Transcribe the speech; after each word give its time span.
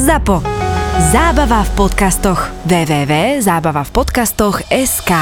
ZAPO. 0.00 0.40
Zábava 1.12 1.60
v 1.60 1.70
podcastoch. 1.76 2.48
www.zábavavpodcastoch.sk 2.64 5.12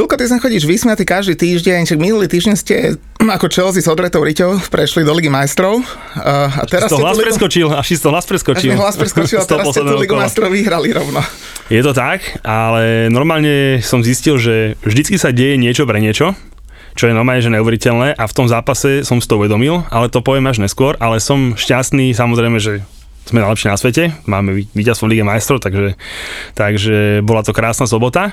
Julko, 0.00 0.16
ty 0.16 0.24
sem 0.24 0.40
chodíš 0.40 0.64
vysmiatý 0.64 1.04
každý 1.04 1.36
týždeň, 1.36 1.84
čak 1.84 2.00
minulý 2.00 2.24
týždeň 2.24 2.56
ste 2.56 2.96
ako 3.36 3.52
Chelsea 3.52 3.84
s 3.84 3.88
odretou 3.92 4.24
riťou 4.24 4.56
prešli 4.72 5.04
do 5.04 5.12
Ligy 5.12 5.28
majstrov. 5.28 5.84
Uh, 6.16 6.48
a 6.48 6.64
teraz 6.64 6.88
to 6.88 6.96
hlas 6.96 7.20
Ligu- 7.20 7.28
preskočil, 7.28 7.68
až 7.68 8.00
to 8.00 8.08
hlas 8.08 8.24
Až 8.24 8.30
preskočil. 8.32 8.72
mi 8.72 8.80
hlas 8.80 8.96
preskočil 8.96 9.36
a 9.36 9.44
teraz 9.52 9.68
ste 9.68 9.84
tú 9.84 10.00
Ligu 10.00 10.16
majstrov 10.16 10.48
vyhrali 10.48 10.96
rovno. 10.96 11.20
Je 11.68 11.84
to 11.84 11.92
tak, 11.92 12.24
ale 12.40 13.12
normálne 13.12 13.84
som 13.84 14.00
zistil, 14.00 14.40
že 14.40 14.80
vždycky 14.80 15.20
sa 15.20 15.36
deje 15.36 15.60
niečo 15.60 15.84
pre 15.84 16.00
niečo, 16.00 16.32
čo 16.96 17.04
je 17.04 17.12
normálne, 17.12 17.44
že 17.44 17.52
neuveriteľné 17.52 18.16
a 18.16 18.24
v 18.24 18.32
tom 18.32 18.48
zápase 18.48 19.04
som 19.04 19.20
si 19.20 19.28
to 19.28 19.36
uvedomil, 19.36 19.84
ale 19.92 20.08
to 20.08 20.24
poviem 20.24 20.48
až 20.48 20.64
neskôr, 20.64 20.96
ale 20.96 21.20
som 21.20 21.60
šťastný 21.60 22.16
samozrejme, 22.16 22.56
že 22.56 22.88
sme 23.26 23.44
najlepší 23.44 23.68
na 23.68 23.76
svete, 23.76 24.04
máme 24.24 24.56
ví- 24.56 24.70
víťazstvo 24.72 25.06
v 25.06 25.10
Lige 25.16 25.24
majstrov, 25.26 25.60
takže, 25.60 25.94
takže 26.56 27.20
bola 27.22 27.44
to 27.44 27.54
krásna 27.54 27.84
sobota 27.84 28.32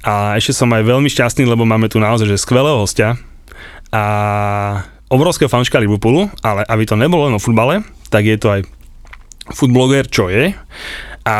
a 0.00 0.38
ešte 0.38 0.56
som 0.56 0.70
aj 0.72 0.86
veľmi 0.86 1.10
šťastný, 1.10 1.44
lebo 1.44 1.66
máme 1.68 1.90
tu 1.90 1.98
naozaj 2.00 2.30
že 2.30 2.40
skvelého 2.40 2.80
hostia 2.80 3.18
a 3.90 4.04
obrovského 5.10 5.50
fanúšika 5.50 5.82
Liverpoolu, 5.82 6.30
ale 6.40 6.62
aby 6.70 6.86
to 6.86 6.94
nebolo 6.94 7.26
len 7.26 7.36
o 7.36 7.42
futbale, 7.42 7.82
tak 8.08 8.24
je 8.24 8.38
to 8.38 8.48
aj 8.48 8.60
foodbloger, 9.50 10.06
čo 10.06 10.30
je. 10.30 10.54
A 11.20 11.36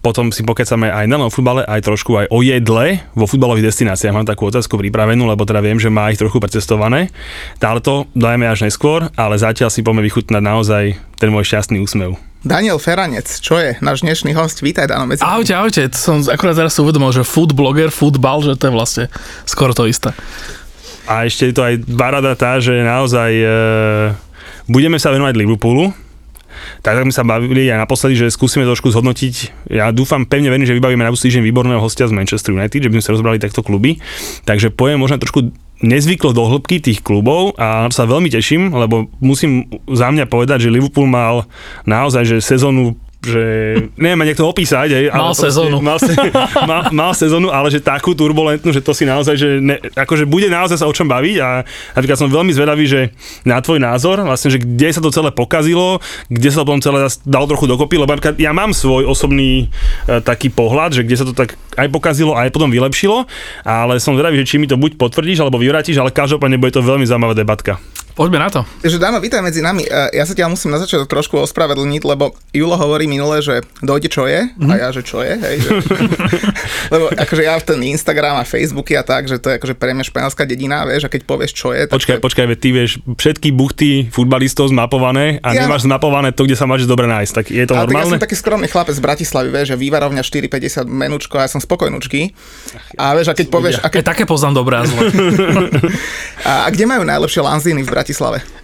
potom 0.00 0.32
si 0.32 0.40
pokecame 0.40 0.88
aj 0.88 1.04
na 1.04 1.20
futbale, 1.28 1.60
aj 1.68 1.84
trošku 1.84 2.16
aj 2.16 2.26
o 2.32 2.40
jedle 2.40 3.04
vo 3.12 3.28
futbalových 3.28 3.68
destináciách. 3.68 4.16
Mám 4.16 4.30
takú 4.32 4.48
otázku 4.48 4.80
pripravenú, 4.80 5.28
lebo 5.28 5.44
teda 5.44 5.60
viem, 5.60 5.76
že 5.76 5.92
má 5.92 6.08
ich 6.08 6.16
trochu 6.16 6.40
precestované. 6.40 7.12
Ale 7.60 7.84
to 7.84 8.08
dajme 8.16 8.48
až 8.48 8.64
neskôr, 8.64 9.12
ale 9.20 9.36
zatiaľ 9.36 9.68
si 9.68 9.84
poďme 9.84 10.08
vychutnať 10.08 10.40
naozaj 10.40 10.84
ten 11.20 11.28
môj 11.28 11.44
šťastný 11.52 11.84
úsmev. 11.84 12.16
Daniel 12.40 12.80
Feranec, 12.80 13.28
čo 13.28 13.60
je 13.60 13.76
náš 13.84 14.00
dnešný 14.00 14.32
host? 14.32 14.64
Vítaj, 14.64 14.88
Dano, 14.88 15.04
medzi. 15.04 15.20
Ahojte, 15.20 15.52
ahojte, 15.52 15.92
to 15.92 15.98
som 16.00 16.16
akurát 16.24 16.56
teraz 16.56 16.72
si 16.72 16.80
uvedomil, 16.80 17.12
že 17.12 17.20
food 17.20 17.52
blogger, 17.52 17.92
futbal, 17.92 18.40
že 18.40 18.56
to 18.56 18.72
je 18.72 18.72
vlastne 18.72 19.04
skoro 19.44 19.76
to 19.76 19.84
isté. 19.84 20.16
A 21.04 21.28
ešte 21.28 21.52
je 21.52 21.54
to 21.58 21.60
aj 21.60 21.84
barada 21.84 22.32
tá, 22.32 22.56
že 22.56 22.80
naozaj 22.80 23.30
e, 23.36 23.46
budeme 24.72 24.96
sa 24.96 25.12
venovať 25.12 25.36
Liverpoolu. 25.36 25.92
Tak 26.80 27.04
sme 27.04 27.14
sa 27.14 27.26
bavili 27.26 27.68
aj 27.68 27.84
naposledy, 27.84 28.16
že 28.16 28.26
skúsime 28.32 28.66
trošku 28.66 28.92
zhodnotiť. 28.92 29.68
Ja 29.72 29.90
dúfam, 29.90 30.24
pevne 30.24 30.48
verím, 30.48 30.66
že 30.66 30.76
vybavíme 30.76 31.02
na 31.02 31.12
týždeň 31.12 31.42
výborného 31.44 31.80
hostia 31.82 32.08
z 32.08 32.16
Manchester 32.16 32.56
United, 32.56 32.80
že 32.84 32.88
by 32.88 32.94
sme 32.98 33.04
sa 33.04 33.14
rozbrali 33.14 33.38
takto 33.42 33.60
kluby. 33.60 34.00
Takže 34.48 34.72
poviem 34.72 35.00
možno 35.02 35.20
trošku 35.20 35.52
nezvyklo 35.80 36.36
do 36.36 36.44
hĺbky 36.44 36.80
tých 36.80 37.00
klubov 37.00 37.56
a 37.56 37.88
sa 37.88 38.04
veľmi 38.04 38.28
teším, 38.28 38.72
lebo 38.72 39.08
musím 39.18 39.68
za 39.88 40.12
mňa 40.12 40.28
povedať, 40.28 40.68
že 40.68 40.72
Liverpool 40.72 41.08
mal 41.08 41.48
naozaj 41.88 42.28
že 42.28 42.36
sezónu 42.44 42.96
že 43.20 43.44
neviem 44.00 44.20
ani 44.24 44.32
to 44.32 44.48
opísať. 44.48 45.12
Ale 45.12 45.12
Mal 45.12 45.36
proste 45.36 45.52
sezónu. 45.52 45.76
Mal, 45.84 45.98
se, 46.00 46.12
mal, 46.70 46.82
mal 46.88 47.12
sezónu, 47.12 47.48
ale 47.52 47.68
že 47.68 47.84
takú 47.84 48.16
turbulentnú, 48.16 48.72
že 48.72 48.80
to 48.80 48.96
si 48.96 49.04
naozaj, 49.04 49.36
že 49.36 49.48
ne, 49.60 49.76
akože 49.76 50.24
bude 50.24 50.48
naozaj 50.48 50.80
sa 50.80 50.88
o 50.88 50.96
čom 50.96 51.04
baviť 51.04 51.36
a 51.44 51.62
napríklad 51.96 52.16
som 52.16 52.32
veľmi 52.32 52.52
zvedavý, 52.56 52.88
že 52.88 53.12
na 53.44 53.60
tvoj 53.60 53.76
názor, 53.76 54.24
vlastne, 54.24 54.48
že 54.48 54.58
kde 54.60 54.88
sa 54.88 55.04
to 55.04 55.12
celé 55.12 55.28
pokazilo, 55.28 56.00
kde 56.32 56.48
sa 56.48 56.64
to 56.64 56.66
potom 56.72 56.80
celé 56.80 57.04
dalo 57.28 57.44
trochu 57.44 57.68
dokopy, 57.68 58.00
lebo 58.00 58.16
napríklad 58.16 58.40
ja 58.40 58.56
mám 58.56 58.72
svoj 58.72 59.04
osobný 59.04 59.68
e, 60.08 60.20
taký 60.24 60.48
pohľad, 60.48 60.96
že 60.96 61.04
kde 61.04 61.16
sa 61.20 61.28
to 61.28 61.36
tak 61.36 61.60
aj 61.76 61.88
pokazilo, 61.92 62.32
aj 62.32 62.48
potom 62.48 62.72
vylepšilo, 62.72 63.28
ale 63.68 64.00
som 64.00 64.16
zvedavý, 64.16 64.40
že 64.40 64.48
či 64.48 64.56
mi 64.56 64.64
to 64.64 64.80
buď 64.80 64.96
potvrdíš 64.96 65.44
alebo 65.44 65.60
vyvrátiš, 65.60 66.00
ale 66.00 66.08
každopádne 66.08 66.56
bude 66.56 66.72
to 66.72 66.80
veľmi 66.80 67.04
zaujímavá 67.04 67.36
debatka. 67.36 67.76
Poďme 68.20 68.36
na 68.38 68.52
to. 68.52 68.60
Takže 68.84 69.00
Dano, 69.00 69.16
vítaj 69.16 69.40
medzi 69.40 69.58
nami. 69.58 69.80
E, 69.82 70.12
Ja 70.12 70.28
sa 70.28 70.36
ťa 70.36 70.44
musím 70.44 70.68
na 70.68 70.76
začiatok 70.76 71.08
trošku 71.08 71.40
ospravedlniť, 71.40 72.02
lebo 72.04 72.36
Julo 72.52 72.76
hovorí 72.76 73.08
minule, 73.08 73.40
že 73.40 73.64
dojde 73.80 74.12
čo 74.12 74.28
je, 74.28 74.44
Mhm. 74.52 74.68
a 74.68 74.74
ja, 74.76 74.88
že 74.90 75.00
čo 75.00 75.24
je, 75.24 75.32
hej. 75.32 75.56
Že... 75.58 75.70
lebo 76.94 77.08
akože 77.08 77.42
ja 77.42 77.56
ten 77.56 77.80
Instagram 77.80 78.36
a 78.36 78.44
Facebooky 78.44 78.92
a 78.92 79.00
tak, 79.00 79.24
že 79.24 79.40
to 79.40 79.48
je 79.48 79.56
akože 79.56 79.72
pre 79.72 79.96
mňa 79.96 80.04
španielská 80.04 80.44
dedina, 80.44 80.84
vieš, 80.84 81.04
a 81.04 81.10
keď 81.10 81.24
povieš 81.24 81.52
čo 81.54 81.72
je, 81.72 81.88
tak 81.88 81.96
Počkaj, 81.96 82.20
počkaj, 82.20 82.44
veď 82.46 82.58
ty 82.58 82.68
vieš 82.70 82.90
všetky 83.08 83.48
buchty 83.50 83.88
futbalistov 84.06 84.68
zmapované 84.68 85.40
a 85.40 85.56
Ja- 85.56 85.64
nemáš 85.64 85.88
zmapované 85.88 86.28
to, 86.30 86.44
kde 86.44 86.54
sa 86.54 86.68
máš 86.68 86.84
dobre 86.84 87.08
nájsť. 87.08 87.32
Tak 87.32 87.44
je 87.48 87.64
to 87.64 87.72
Ale 87.72 87.88
tak 87.88 87.88
ja 87.88 87.96
normálne? 87.96 88.12
som 88.12 88.20
taký 88.20 88.36
skromný 88.36 88.68
chlapec 88.68 88.92
z 88.92 89.00
Bratislavy, 89.00 89.48
vieš, 89.48 89.66
že 89.70 89.76
vývarovňa 89.78 90.20
4,50 90.20 90.84
menučko 90.84 91.40
a 91.40 91.48
ja 91.48 91.48
som 91.48 91.56
spokojnúčky. 91.58 92.36
A 93.00 93.16
vieš, 93.16 93.32
a 93.32 93.34
keď 93.34 93.46
povieš, 93.48 93.74
a, 93.78 93.88
Aj 93.88 93.90
keď, 93.90 94.04
také 94.06 94.28
poznám 94.28 94.60
dobré 94.60 94.76
a 94.76 94.84
zlé. 94.84 95.08
a, 96.50 96.52
a 96.64 96.68
kde 96.68 96.84
majú 96.84 97.00
najlepšie 97.02 97.40
lanzíny 97.40 97.80
v 97.80 97.88
Bratislave? 97.88 98.08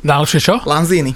Najlepšie 0.03 0.41
čo? 0.41 0.55
Lanzíny. 0.63 1.13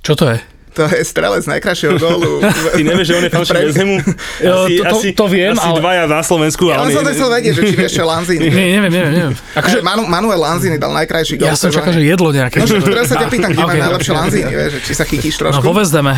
Čo 0.00 0.14
to 0.14 0.26
je? 0.28 0.38
To 0.70 0.86
je 0.86 1.02
strelec 1.02 1.42
najkrajšieho 1.50 1.98
gólu. 1.98 2.38
Ty 2.78 2.80
nevieš, 2.80 3.10
že 3.10 3.14
on 3.16 3.24
je 3.26 3.30
fanúšik 3.34 3.54
Pre-? 3.74 3.74
Jo, 4.46 4.54
to- 4.70 5.02
to- 5.02 5.12
to 5.12 5.24
viem, 5.26 5.50
asi 5.52 5.66
ale- 5.66 5.82
dvaja 5.82 6.02
na 6.06 6.22
Slovensku. 6.22 6.70
Ja 6.70 6.78
ale 6.78 6.94
som 6.94 7.02
to 7.02 7.10
chcel 7.10 7.26
vedieť, 7.28 7.52
že 7.52 7.62
či 7.64 7.74
vieš, 7.74 7.92
čo 7.92 8.06
Lanzini. 8.06 8.46
Nie, 8.46 8.78
neviem, 8.78 8.86
neviem, 8.88 9.12
neviem. 9.12 9.34
Akože 9.50 9.82
Manu, 9.82 10.06
Manuel 10.06 10.38
Lanzini 10.38 10.78
dal 10.78 10.94
najkrajší 10.94 11.36
gól. 11.36 11.50
ja 11.50 11.58
som 11.58 11.74
čakal, 11.74 11.90
že 11.90 12.06
jedlo 12.06 12.30
nejaké. 12.30 12.62
No, 12.62 12.70
že 12.70 12.78
teraz 12.80 13.10
sa 13.10 13.18
ťa 13.18 13.26
pýtam, 13.34 13.50
kde 13.50 13.60
Ok, 13.60 13.66
majú 13.66 13.80
najlepšie 13.82 14.10
ok, 14.10 14.14
ok. 14.14 14.22
Lanzini, 14.22 14.50
vieš, 14.54 14.70
že 14.70 14.80
či 14.80 14.92
sa 14.94 15.04
chytíš 15.04 15.34
No, 15.34 15.40
trošku. 15.42 15.60
vo 15.60 15.72
Vezdeme, 15.74 16.12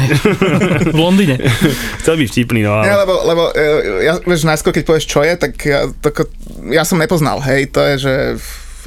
v 0.85 0.99
Londýne. 1.01 1.37
Chcel 1.99 2.15
byť 2.15 2.29
vtipný, 2.29 2.61
no 2.61 2.71
Nie, 2.79 2.93
ale... 2.93 3.09
lebo, 3.09 3.15
lebo 3.25 3.43
e, 3.51 3.65
ja, 4.05 4.21
vieš, 4.21 4.45
najskôr 4.45 4.71
keď 4.71 4.85
povieš, 4.85 5.05
čo 5.07 5.25
je, 5.25 5.33
tak 5.35 5.57
ja, 5.59 5.89
tak, 5.97 6.29
ja 6.69 6.85
som 6.85 7.01
nepoznal, 7.01 7.41
hej, 7.41 7.67
to 7.67 7.81
je, 7.83 7.95
že 7.99 8.15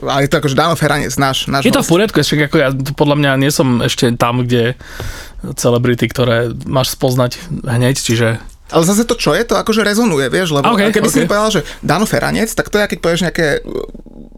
ale 0.04 0.26
je 0.26 0.30
to 0.32 0.40
akože 0.42 0.56
Dano 0.58 0.76
Feranec, 0.76 1.14
náš, 1.16 1.48
náš 1.48 1.64
Je 1.64 1.72
to 1.72 1.80
host. 1.80 1.90
v 1.90 1.94
poriadku, 1.96 2.18
ešte 2.20 2.48
ako 2.48 2.58
ja 2.60 2.70
podľa 2.96 3.16
mňa 3.22 3.32
nie 3.40 3.52
som 3.54 3.80
ešte 3.80 4.12
tam, 4.20 4.44
kde 4.44 4.76
celebrity, 5.56 6.10
ktoré 6.10 6.52
máš 6.66 6.98
spoznať 6.98 7.38
hneď, 7.64 7.96
čiže 7.96 8.42
Ale 8.68 8.82
zase 8.82 9.04
to, 9.04 9.14
čo 9.14 9.32
je, 9.32 9.44
to 9.44 9.54
akože 9.54 9.82
rezonuje, 9.82 10.26
vieš, 10.28 10.50
lebo 10.52 10.66
Ok, 10.68 10.80
okay, 10.80 10.90
keby 10.92 11.06
si 11.06 11.18
ok. 11.18 11.22
mi 11.22 11.28
povedal, 11.28 11.52
že 11.52 11.62
Dano 11.80 12.04
Feranec, 12.04 12.50
tak 12.50 12.68
to 12.68 12.76
je, 12.76 12.86
keď 12.88 12.98
povieš 13.00 13.22
nejaké 13.24 13.62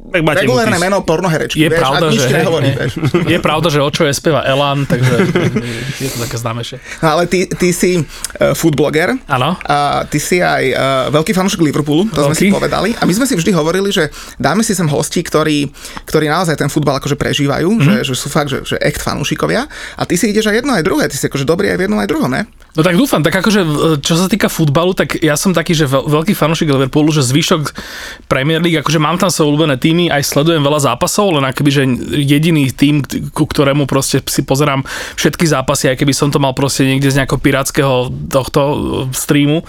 Tak 0.09 0.21
máte 0.21 0.39
regulérne 0.41 0.71
mutis. 0.73 0.85
meno 0.85 0.97
pornoherečky, 1.01 1.57
je 1.57 1.67
vieš, 1.67 1.79
pravda, 1.81 1.99
a 2.01 2.09
nič 2.09 2.21
že, 2.21 2.31
nehovorí, 2.33 2.65
hej, 2.65 2.75
vieš. 2.77 2.93
je 3.35 3.39
pravda, 3.39 3.67
že 3.67 3.79
o 3.79 3.89
čo 3.89 4.03
je 4.03 4.13
spieva 4.13 4.39
Elan, 4.41 4.83
takže 4.83 5.13
je 6.03 6.09
to 6.09 6.17
také 6.21 6.35
známejšie. 6.37 6.77
No, 6.97 7.07
ale 7.09 7.23
ty, 7.25 7.43
ty 7.45 7.69
si 7.69 7.99
uh, 7.99 8.03
foodbloger, 8.51 9.19
Áno. 9.27 9.59
A 9.61 9.77
ty 10.03 10.17
si 10.17 10.39
aj 10.39 10.63
uh, 10.65 10.77
veľký 11.09 11.31
fanúšik 11.33 11.59
Liverpoolu, 11.59 12.07
to 12.07 12.23
sme 12.25 12.33
si 12.33 12.47
Veľký. 12.47 12.55
povedali. 12.55 12.89
A 12.93 13.03
my 13.03 13.13
sme 13.13 13.25
si 13.25 13.35
vždy 13.35 13.51
hovorili, 13.51 13.89
že 13.89 14.07
dáme 14.37 14.59
si 14.59 14.71
sem 14.71 14.85
hostí, 14.85 15.19
ktorí, 15.19 15.67
ktorí 16.03 16.25
naozaj 16.25 16.55
ten 16.55 16.67
futbal 16.67 16.97
akože 16.97 17.15
prežívajú, 17.15 17.67
Mhm. 17.67 17.75
mm-hmm. 17.77 17.99
že, 17.99 18.07
že 18.07 18.13
sú 18.13 18.27
fakt, 18.27 18.47
že, 18.47 18.63
že 18.65 18.79
echt 18.79 18.99
fanúšikovia. 19.01 19.67
A 19.93 20.03
ty 20.03 20.15
si 20.15 20.27
ideš 20.27 20.47
aj 20.47 20.55
jedno, 20.57 20.71
aj 20.71 20.83
druhé. 20.83 21.07
Ty 21.07 21.15
si 21.15 21.25
akože 21.25 21.43
dobrý 21.43 21.67
aj 21.67 21.77
v 21.77 21.83
jednom, 21.83 21.99
aj 21.99 22.07
druhom, 22.07 22.27
ne? 22.29 22.47
No 22.73 22.81
tak 22.81 22.93
dúfam, 22.93 23.19
tak 23.19 23.33
akože 23.33 23.59
e, 23.59 23.67
čo 24.17 24.25
sa 24.25 24.31
týka 24.33 24.49
futbalu, 24.49 24.97
tak 24.97 25.21
ja 25.21 25.37
som 25.37 25.53
taký, 25.53 25.77
že 25.77 25.85
veľ, 25.85 26.09
veľký 26.09 26.33
fanúšik 26.33 26.65
Liverpoolu, 26.65 27.13
že 27.13 27.21
zvyšok 27.21 27.77
Premier 28.25 28.57
League, 28.57 28.81
akože 28.81 28.97
mám 28.97 29.21
tam 29.21 29.29
svoje 29.29 29.53
obľúbené 29.53 29.77
týmy, 29.77 30.09
aj 30.09 30.25
sledujem 30.25 30.65
veľa 30.65 30.81
zápasov, 30.81 31.37
len 31.37 31.45
akoby, 31.45 31.69
že 31.69 31.83
jediný 32.17 32.73
tým, 32.73 33.05
ku 33.31 33.45
ktorému 33.45 33.85
proste 33.85 34.19
si 34.25 34.41
pozerám 34.41 34.81
všetky 35.13 35.45
zápasy, 35.45 35.93
aj 35.93 36.01
keby 36.01 36.13
som 36.17 36.33
to 36.33 36.41
mal 36.41 36.57
proste 36.57 36.89
niekde 36.89 37.13
z 37.13 37.21
nejakého 37.21 37.37
pirátskeho 37.37 38.09
tohto 38.33 38.59
e, 38.65 38.75
streamu, 39.13 39.61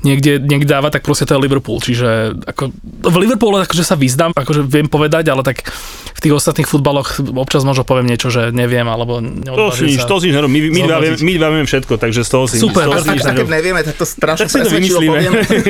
niekde, 0.00 0.40
niekde 0.40 0.72
dáva, 0.72 0.88
tak 0.88 1.04
proste 1.04 1.28
to 1.28 1.36
je 1.36 1.44
Liverpool. 1.44 1.84
Čiže 1.84 2.40
ako, 2.48 2.72
v 3.04 3.16
Liverpoole 3.20 3.68
akože 3.68 3.84
sa 3.84 4.00
vyznám, 4.00 4.32
akože 4.32 4.64
viem 4.64 4.88
povedať, 4.88 5.28
ale 5.28 5.44
tak 5.44 5.68
v 6.16 6.20
tých 6.22 6.32
ostatných 6.32 6.68
futbaloch 6.68 7.20
občas 7.36 7.64
možno 7.64 7.84
poviem 7.84 8.08
niečo, 8.08 8.32
že 8.32 8.52
neviem, 8.52 8.84
alebo 8.88 9.20
To 9.20 9.72
si 9.72 9.96
sa. 9.96 10.08
to 10.08 10.20
si. 10.20 10.30
My, 10.30 10.46
my, 10.46 10.80
dva 10.86 10.98
vieme, 11.02 11.18
my 11.20 11.32
dva 11.36 11.48
vieme 11.52 11.68
všetko, 11.68 11.96
takže 11.96 12.24
z 12.24 12.30
toho 12.30 12.44
si 12.48 12.56
Super, 12.60 12.86
z 12.86 12.92
toho 12.92 12.96
A 12.96 13.02
si 13.02 13.24
tak, 13.24 13.36
nerobí. 13.36 13.50
nevieme, 13.50 13.80
tak 13.84 13.89
to 14.00 14.04
strašne 14.04 14.46
Tak 14.46 14.50
si 14.50 14.58
to 14.60 14.70
vymyslíme. 14.70 15.18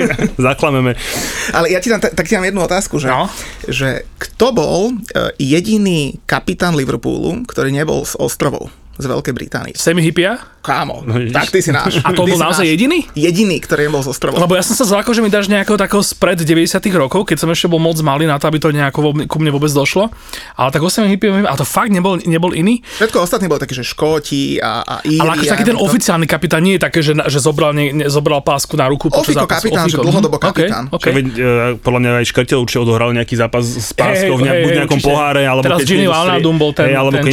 Zaklameme. 0.50 0.92
Ale 1.52 1.70
ja 1.70 1.78
ti 1.78 1.88
dám, 1.88 2.00
tak 2.00 2.24
ti 2.24 2.34
dám 2.34 2.44
jednu 2.44 2.60
otázku, 2.60 2.98
že, 2.98 3.08
No. 3.08 3.26
že 3.64 4.04
kto 4.16 4.52
bol 4.52 4.78
uh, 4.90 5.30
jediný 5.36 6.18
kapitán 6.24 6.74
Liverpoolu, 6.74 7.44
ktorý 7.44 7.70
nebol 7.70 8.02
z 8.02 8.16
ostrovov? 8.16 8.68
z 9.00 9.08
Veľkej 9.08 9.32
Británie. 9.32 9.72
Semi 9.80 10.04
hippia? 10.04 10.36
Kámo, 10.60 11.00
No 11.02 11.16
tak 11.30 11.48
ty 11.48 11.58
si 11.58 11.70
náš. 11.70 11.98
A 12.00 12.12
to 12.12 12.22
bol 12.22 12.36
naozaj 12.36 12.62
náš. 12.62 12.72
jediný? 12.74 13.08
Jediný, 13.12 13.56
ktorý 13.58 13.88
nebol 13.88 14.00
z 14.00 14.12
ostrovov. 14.12 14.36
Lebo 14.38 14.52
ja 14.52 14.60
som 14.60 14.72
sa 14.72 14.84
zlákol, 14.84 15.10
že 15.10 15.20
mi 15.20 15.28
dáš 15.28 15.46
nejakého 15.46 15.74
takého 15.74 16.00
spred 16.00 16.36
90 16.36 16.68
rokov, 16.94 17.24
keď 17.24 17.36
som 17.38 17.48
ešte 17.48 17.64
bol 17.64 17.78
moc 17.78 17.96
malý 17.98 18.24
na 18.24 18.36
to, 18.36 18.44
aby 18.44 18.58
to 18.58 18.68
nejako 18.68 18.98
vo- 19.02 19.24
ku 19.24 19.36
mne 19.36 19.50
vôbec 19.50 19.68
došlo. 19.68 20.12
Ale 20.52 20.68
tak 20.68 20.80
8 20.80 21.08
hippies, 21.08 21.32
a 21.42 21.54
to 21.54 21.64
fakt 21.64 21.88
nebol, 21.88 22.20
nebol 22.20 22.52
iný. 22.52 22.84
Všetko 22.94 23.18
ostatní 23.20 23.46
boli 23.46 23.56
také, 23.58 23.72
že 23.72 23.80
Škóti 23.82 24.58
a, 24.58 24.80
a 24.80 24.94
Íri. 25.02 25.16
Ale 25.18 25.30
akože 25.34 25.48
a 25.48 25.52
taký 25.54 25.64
ten 25.64 25.74
to- 25.74 25.82
oficiálny 25.82 26.26
kapitán 26.26 26.60
nie 26.60 26.76
je 26.76 26.82
také, 26.82 27.00
že, 27.00 27.16
že 27.16 27.38
zobral, 27.38 27.72
nie, 27.72 27.88
ne, 27.90 28.06
zobral 28.06 28.40
pásku 28.40 28.74
na 28.74 28.84
ruku 28.84 29.08
Ofiko 29.08 29.48
kapitán, 29.48 29.86
že 29.86 29.96
dlhodobo 29.96 30.36
Mhm, 30.36 30.44
kapitán. 30.44 30.84
Okay, 30.86 30.98
Okay. 31.00 31.12
Veď, 31.16 31.26
e, 31.32 31.48
podľa 31.80 31.98
mňa 31.98 32.10
aj 32.14 32.26
Škrtel 32.26 32.58
určite 32.58 32.80
odohral 32.80 33.08
nejaký 33.10 33.32
zápas 33.34 33.64
s 33.64 33.90
Páskou 33.90 34.36
v 34.36 34.44
nejak, 34.44 34.56
buď 34.60 34.68
hej, 34.68 34.78
nejakom 34.78 34.98
určite. 34.98 35.08
poháre, 35.08 35.42
alebo 35.42 35.64
Teraz 35.64 35.78
keď 35.80 35.86
Gini 35.86 35.96
niekto 35.98 36.12
strie- 36.12 36.20
Wijnaldum 36.20 36.56
bol 36.56 36.70
ten- 36.70 36.84
alebo 36.90 37.10
keď 37.10 37.24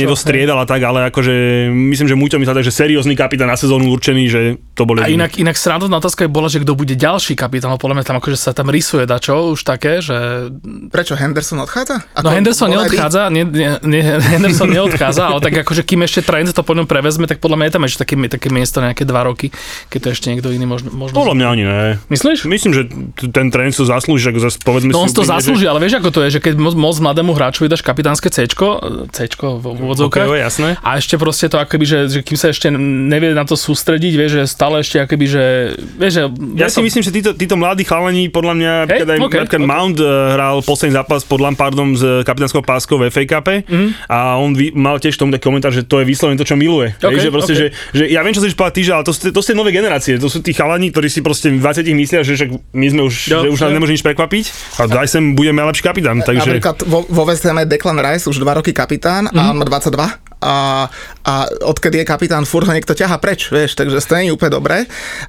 tak, 0.64 0.82
ale 0.82 1.00
akože 1.08 1.34
myslím, 1.70 2.08
že 2.08 2.16
Muťo 2.16 2.38
myslel 2.38 2.56
tak, 2.56 2.64
že 2.64 2.72
seriózny 2.72 3.17
kapitán 3.18 3.50
na 3.50 3.58
sezónu 3.58 3.90
určený, 3.90 4.30
že 4.30 4.42
to 4.78 4.86
bol 4.86 4.94
A 5.02 5.10
inak, 5.10 5.42
inak 5.42 5.58
srandovná 5.58 5.98
otázka 5.98 6.30
by 6.30 6.32
bola, 6.32 6.48
že 6.54 6.62
kto 6.62 6.78
bude 6.78 6.94
ďalší 6.94 7.34
kapitán, 7.34 7.74
lebo 7.74 7.82
podľa 7.82 7.98
mňa 7.98 8.06
tam 8.06 8.18
akože 8.22 8.38
sa 8.38 8.54
tam 8.54 8.70
rysuje 8.70 9.10
dačo 9.10 9.50
už 9.58 9.66
také, 9.66 10.06
že... 10.06 10.48
Prečo 10.94 11.18
Henderson 11.18 11.58
odchádza? 11.66 12.06
No 12.22 12.30
Henderson 12.30 12.70
neodchádza, 12.70 13.34
nie, 13.34 13.42
nie, 13.42 13.74
nie, 13.82 14.04
Henderson 14.06 14.70
neodchádza, 14.70 15.34
ale 15.34 15.42
tak 15.42 15.66
akože 15.66 15.82
kým 15.82 16.06
ešte 16.06 16.22
Trent 16.22 16.54
to 16.54 16.62
po 16.62 16.78
ňom 16.78 16.86
prevezme, 16.86 17.26
tak 17.26 17.42
podľa 17.42 17.58
mňa 17.58 17.66
je 17.66 17.74
tam 17.74 17.84
ešte 17.90 18.00
také, 18.06 18.14
také 18.30 18.48
miesto 18.54 18.78
na 18.78 18.94
nejaké 18.94 19.10
dva 19.10 19.26
roky, 19.26 19.50
keď 19.90 20.00
to 20.00 20.08
ešte 20.14 20.30
niekto 20.30 20.54
iný 20.54 20.70
možno... 20.70 20.94
možno 20.94 21.18
Podľa 21.18 21.34
mňa 21.34 21.48
ani 21.50 21.64
ne. 21.66 21.98
Myslíš? 22.14 22.46
Myslím, 22.46 22.72
že 22.78 22.82
ten 23.34 23.50
trend 23.50 23.74
to 23.74 23.82
zaslúži, 23.82 24.30
ako 24.30 24.40
zase 24.46 24.58
povedzme 24.62 24.94
No 24.94 25.02
on 25.02 25.10
si 25.10 25.18
to 25.18 25.26
zaslúži, 25.26 25.66
ale 25.66 25.82
vieš 25.82 25.98
ako 25.98 26.10
to 26.14 26.20
je, 26.30 26.38
že 26.38 26.40
keď 26.46 26.54
mo- 26.62 26.78
moc 26.78 26.96
mladému 27.02 27.34
hráčovi 27.34 27.66
dáš 27.66 27.82
kapitánske 27.82 28.30
C, 28.30 28.46
C 28.46 29.20
v 29.38 29.66
úvodzovkách, 29.66 30.28
jasné. 30.38 30.70
a 30.82 30.90
ešte 31.02 31.18
proste 31.18 31.50
to 31.50 31.58
akoby, 31.58 31.86
že, 31.86 32.00
že 32.10 32.20
kým 32.22 32.38
sa 32.38 32.54
ešte 32.54 32.70
nevie 32.74 33.34
na 33.34 33.46
to 33.48 33.58
sústrediť, 33.58 34.14
vieš, 34.14 34.32
že 34.38 34.44
stále 34.68 34.84
ešte 34.84 34.98
akoby, 35.00 35.26
že, 35.26 35.44
vieš, 35.96 36.12
že... 36.14 36.22
Ja 36.54 36.68
si 36.68 36.78
to- 36.78 36.84
myslím, 36.84 37.02
že 37.02 37.12
títo, 37.14 37.32
títo 37.32 37.56
mladí 37.56 37.82
chalani, 37.82 38.28
podľa 38.28 38.54
mňa, 38.54 38.74
Hej, 38.84 38.90
keď 38.92 39.08
aj 39.08 39.18
okay, 39.18 39.38
napríklad 39.40 39.62
okay. 39.64 39.72
Mount 39.72 39.98
uh, 39.98 40.08
hral 40.36 40.56
posledný 40.60 40.94
zápas 40.94 41.24
pod 41.24 41.40
Lampardom 41.40 41.96
s 41.96 42.04
kapitánskou 42.22 42.60
páskou 42.60 43.00
v 43.00 43.08
FA 43.08 43.24
Cup 43.26 43.46
Mhm. 43.48 43.88
a 44.06 44.36
on 44.36 44.52
vy, 44.52 44.76
mal 44.76 45.00
tiež 45.00 45.16
tomu 45.16 45.32
taký 45.32 45.48
komentár, 45.48 45.72
že 45.72 45.88
to 45.88 46.04
je 46.04 46.06
vyslovene 46.06 46.36
to, 46.36 46.44
čo 46.44 46.60
miluje. 46.60 46.92
Okay, 46.94 47.16
Hej, 47.16 47.24
že 47.24 47.30
proste, 47.32 47.54
okay. 47.54 47.62
že, 47.64 47.68
že, 47.96 48.04
ja 48.10 48.20
viem, 48.20 48.36
čo 48.36 48.44
si 48.44 48.52
povedať 48.52 48.76
ty, 48.76 48.84
že 48.84 48.92
ale 48.92 49.04
to, 49.04 49.14
to 49.14 49.40
sú 49.40 49.48
tie 49.48 49.56
nové 49.56 49.72
generácie, 49.72 50.20
to 50.20 50.28
sú 50.28 50.44
tí 50.44 50.52
chalani, 50.52 50.92
ktorí 50.92 51.08
si 51.08 51.24
proste 51.24 51.48
v 51.48 51.64
20 51.64 51.88
myslia, 51.96 52.22
že 52.22 52.36
však 52.36 52.50
my 52.76 52.88
sme 52.92 53.02
už, 53.06 53.16
Jo, 53.26 53.40
že 53.40 53.48
už 53.48 53.60
nás 53.62 53.72
nemôže 53.72 53.94
nič 53.94 54.04
prekvapiť 54.04 54.46
a 54.76 54.92
daj 54.92 55.08
sem 55.08 55.32
budeme 55.32 55.64
lepší 55.64 55.80
kapitán, 55.82 56.20
takže... 56.20 56.44
Napríklad 56.52 56.84
vo, 56.84 57.08
vo 57.08 57.24
West 57.24 57.48
Ham 57.48 57.56
je 57.58 57.68
Declan 57.70 57.96
Rice 57.96 58.28
už 58.28 58.36
2 58.36 58.60
roky 58.60 58.76
kapitán 58.76 59.32
a 59.32 59.48
on 59.48 59.56
má 59.56 59.64
22 59.64 60.27
a, 60.42 60.88
a 61.26 61.34
odkedy 61.66 62.02
je 62.02 62.06
kapitán, 62.06 62.46
furt 62.46 62.66
ho 62.70 62.74
niekto 62.74 62.94
ťaha 62.94 63.18
preč, 63.18 63.50
vieš, 63.50 63.74
takže 63.74 63.98
to 64.02 64.14
nie 64.18 64.30
je 64.30 64.36
úplne 64.36 64.54
dobré. 64.54 64.78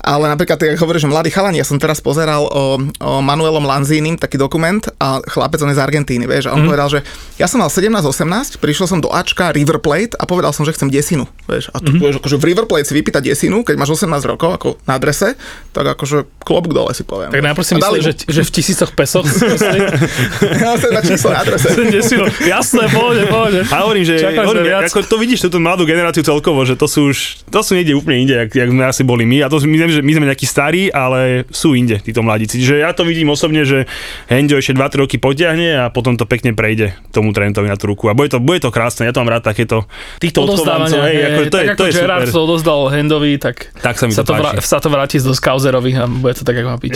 Ale 0.04 0.28
napríklad, 0.28 0.60
jak 0.60 0.80
hovoríš, 0.80 1.08
že 1.08 1.12
mladí 1.12 1.30
chalani, 1.32 1.60
ja 1.60 1.66
som 1.66 1.80
teraz 1.80 2.04
pozeral 2.04 2.44
o, 2.48 2.80
o 2.80 3.12
Manuelom 3.24 3.64
Lanzínim 3.64 4.20
taký 4.20 4.36
dokument 4.36 4.84
a 5.00 5.20
chlapec, 5.24 5.60
on 5.64 5.72
je 5.72 5.78
z 5.78 5.82
Argentíny, 5.82 6.24
vieš, 6.28 6.52
a 6.52 6.56
on 6.56 6.68
povedal, 6.68 6.88
že 6.92 7.00
ja 7.40 7.48
som 7.48 7.60
mal 7.60 7.72
17-18, 7.72 8.60
prišiel 8.60 8.86
som 8.86 8.98
do 9.00 9.08
Ačka 9.08 9.50
River 9.52 9.80
Plate 9.80 10.16
a 10.16 10.28
povedal 10.28 10.52
som, 10.52 10.68
že 10.68 10.76
chcem 10.76 10.92
desinu, 10.92 11.24
vieš, 11.48 11.72
a 11.72 11.80
tu 11.80 11.96
vieš, 11.96 12.20
akože 12.20 12.36
v 12.36 12.44
River 12.52 12.66
Plate 12.68 12.88
si 12.88 12.94
vypýtať 12.96 13.22
desinu, 13.32 13.64
keď 13.64 13.74
máš 13.80 13.96
18 13.96 14.22
rokov, 14.28 14.50
ako 14.54 14.68
na 14.84 15.00
adrese, 15.00 15.34
tak 15.72 15.84
akože 15.96 16.28
klobúk 16.44 16.72
dole 16.76 16.92
si 16.92 17.02
poviem. 17.04 17.32
Tak 17.32 17.42
najprv 17.44 17.64
si 17.64 17.72
myslel, 17.76 18.00
že, 18.04 18.12
že 18.24 18.42
v 18.44 18.50
tisícoch 18.50 18.92
pesoch 18.92 19.26
Ja 20.62 20.74
som 20.78 20.90
na 20.92 21.02
číslo 21.02 21.30
na 21.32 21.40
adrese. 21.44 21.68
desinu. 21.96 22.24
Jasné, 22.44 22.88
pohode, 22.92 23.22
pohode. 23.26 23.60
A 23.68 23.76
hovorím, 23.84 24.04
že 24.04 24.14
Čakali 24.20 24.46
hovorím, 24.46 24.64
viac. 24.66 24.90
To 25.04 25.16
vidíš, 25.20 25.46
túto 25.46 25.62
mladú 25.62 25.84
generáciu 25.86 26.24
celkovo, 26.24 26.64
že 26.66 26.74
to 26.74 26.90
sú 26.90 27.12
už, 27.12 27.46
to 27.46 27.60
sú 27.62 27.76
niekde 27.76 27.94
úplne 27.94 28.24
inde, 28.24 28.34
jak, 28.34 28.50
jak 28.50 28.68
sme 28.72 28.82
asi 28.86 29.02
boli 29.06 29.28
my. 29.28 29.44
A 29.44 29.52
to 29.52 29.60
my, 29.62 29.76
že 29.86 30.02
my 30.02 30.12
sme 30.16 30.26
nejakí 30.26 30.46
starí, 30.48 30.88
ale 30.90 31.44
sú 31.52 31.76
inde 31.76 32.00
títo 32.02 32.24
mladíci. 32.24 32.58
Čiže 32.58 32.82
ja 32.82 32.90
to 32.96 33.06
vidím 33.06 33.30
osobne, 33.30 33.62
že 33.62 33.86
Hendio 34.26 34.58
ešte 34.58 34.74
2-3 34.74 35.04
roky 35.04 35.16
potiahne 35.20 35.84
a 35.84 35.92
potom 35.92 36.18
to 36.18 36.24
pekne 36.24 36.56
prejde 36.56 36.96
tomu 37.14 37.30
Trentovi 37.30 37.68
na 37.70 37.78
tú 37.78 37.92
ruku. 37.92 38.10
A 38.10 38.16
bude 38.16 38.32
to, 38.32 38.42
bude 38.42 38.58
to 38.58 38.74
krásne, 38.74 39.06
ja 39.06 39.12
to 39.14 39.20
mám 39.22 39.38
rád 39.38 39.46
takéto, 39.46 39.84
týchto 40.18 40.46
odchovancov, 40.48 41.04
hej, 41.04 41.16
ako, 41.28 41.40
to, 41.46 41.56
tak 41.56 41.64
je, 41.64 41.70
ako 41.70 41.78
to 41.78 41.86
je 41.86 41.92
Gerard 41.94 42.26
super. 42.26 42.34
to 42.34 42.40
odozdal 42.48 42.80
Hendovi, 42.90 43.32
tak, 43.36 43.56
Tak 43.78 43.94
sa 44.00 44.04
mi 44.08 44.12
sa, 44.16 44.24
to 44.24 44.32
páči. 44.34 44.64
sa 44.64 44.78
to 44.80 44.88
vráti 44.88 45.16
do 45.20 45.34
Skauzerovi 45.36 45.92
a 45.98 46.04
bude 46.08 46.34
to 46.34 46.42
tak, 46.42 46.56
ako 46.58 46.68
má 46.74 46.78
byť. 46.80 46.92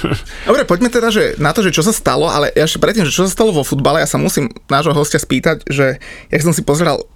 Dobre, 0.48 0.62
poďme 0.66 0.88
teda 0.90 1.08
že 1.14 1.38
na 1.38 1.54
to, 1.54 1.62
že 1.62 1.70
čo 1.70 1.86
sa 1.86 1.94
stalo, 1.94 2.26
ale 2.26 2.50
ja 2.52 2.66
ešte 2.66 2.82
predtým, 2.82 3.06
že 3.06 3.14
čo 3.14 3.24
sa 3.24 3.30
stalo 3.30 3.54
vo 3.54 3.62
futbale, 3.62 4.02
ja 4.02 4.08
sa 4.08 4.18
musím 4.18 4.50
nášho 4.66 4.92
hostia 4.92 5.20
spýtať, 5.22 5.68
že 5.70 6.02
jak 6.28 6.42
som 6.42 6.52
si 6.52 6.66
pozeral 6.66 7.06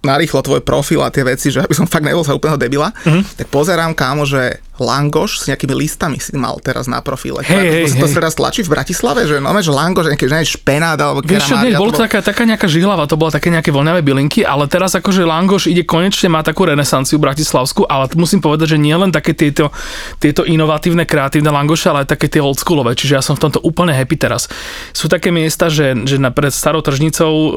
narýchlo 0.00 0.40
tvoj 0.40 0.60
profil 0.60 1.00
a 1.00 1.10
tie 1.10 1.22
veci, 1.22 1.50
že 1.50 1.60
aby 1.60 1.72
som 1.72 1.84
fakt 1.84 2.02
nebol 2.02 2.22
sa 2.22 2.32
úplného 2.32 2.56
debila, 2.56 2.90
Mhm. 2.94 3.02
mm-hmm. 3.04 3.22
tak 3.36 3.46
pozerám 3.48 3.92
kámo, 3.92 4.22
že 4.22 4.62
Langoš 4.80 5.42
s 5.42 5.44
nejakými 5.50 5.74
listami 5.74 6.18
si 6.18 6.34
mal 6.34 6.58
teraz 6.64 6.88
na 6.88 7.04
profile. 7.04 7.44
Hej, 7.44 7.66
hej, 7.68 7.84
to, 7.92 8.02
to, 8.02 8.06
hej. 8.06 8.12
sa 8.14 8.16
teraz 8.24 8.34
tlačí 8.34 8.60
v 8.64 8.70
Bratislave, 8.74 9.28
že 9.28 9.42
no, 9.42 9.50
že 9.58 9.72
Langoš, 9.74 10.14
nejaký, 10.14 10.26
že 10.26 10.58
špenát 10.58 10.98
alebo 10.98 11.20
Vieš 11.22 11.54
nie, 11.60 11.76
bolo 11.76 11.92
to 11.92 11.98
to 11.98 12.06
taká, 12.06 12.18
taká 12.22 12.42
nejaká 12.46 12.70
žihlava, 12.70 13.10
to 13.10 13.18
bola 13.18 13.34
také 13.34 13.50
nejaké 13.50 13.74
voľnavé 13.74 14.06
bylinky, 14.06 14.46
ale 14.46 14.70
teraz 14.70 14.94
akože 14.94 15.26
Langoš 15.26 15.66
ide 15.66 15.82
konečne, 15.82 16.30
má 16.30 16.46
takú 16.46 16.62
renesanciu 16.62 17.18
bratislavskú, 17.18 17.90
ale 17.90 18.06
musím 18.14 18.38
povedať, 18.38 18.74
že 18.74 18.78
nie 18.78 18.94
len 18.94 19.10
také 19.10 19.34
tieto, 19.34 19.74
tieto 20.22 20.46
inovatívne, 20.46 21.02
kreatívne 21.02 21.50
Langoše, 21.50 21.90
ale 21.90 22.06
aj 22.06 22.14
také 22.14 22.30
tie 22.30 22.38
oldschoolové, 22.38 22.94
čiže 22.94 23.18
ja 23.18 23.22
som 23.22 23.34
v 23.34 23.50
tomto 23.50 23.58
úplne 23.66 23.90
happy 23.90 24.14
teraz. 24.14 24.46
Sú 24.94 25.10
také 25.10 25.34
miesta, 25.34 25.66
že, 25.66 25.98
že 26.06 26.22
na 26.22 26.30
pred 26.30 26.54
starou 26.54 26.84
tržnicou 26.84 27.32
uh, 27.34 27.50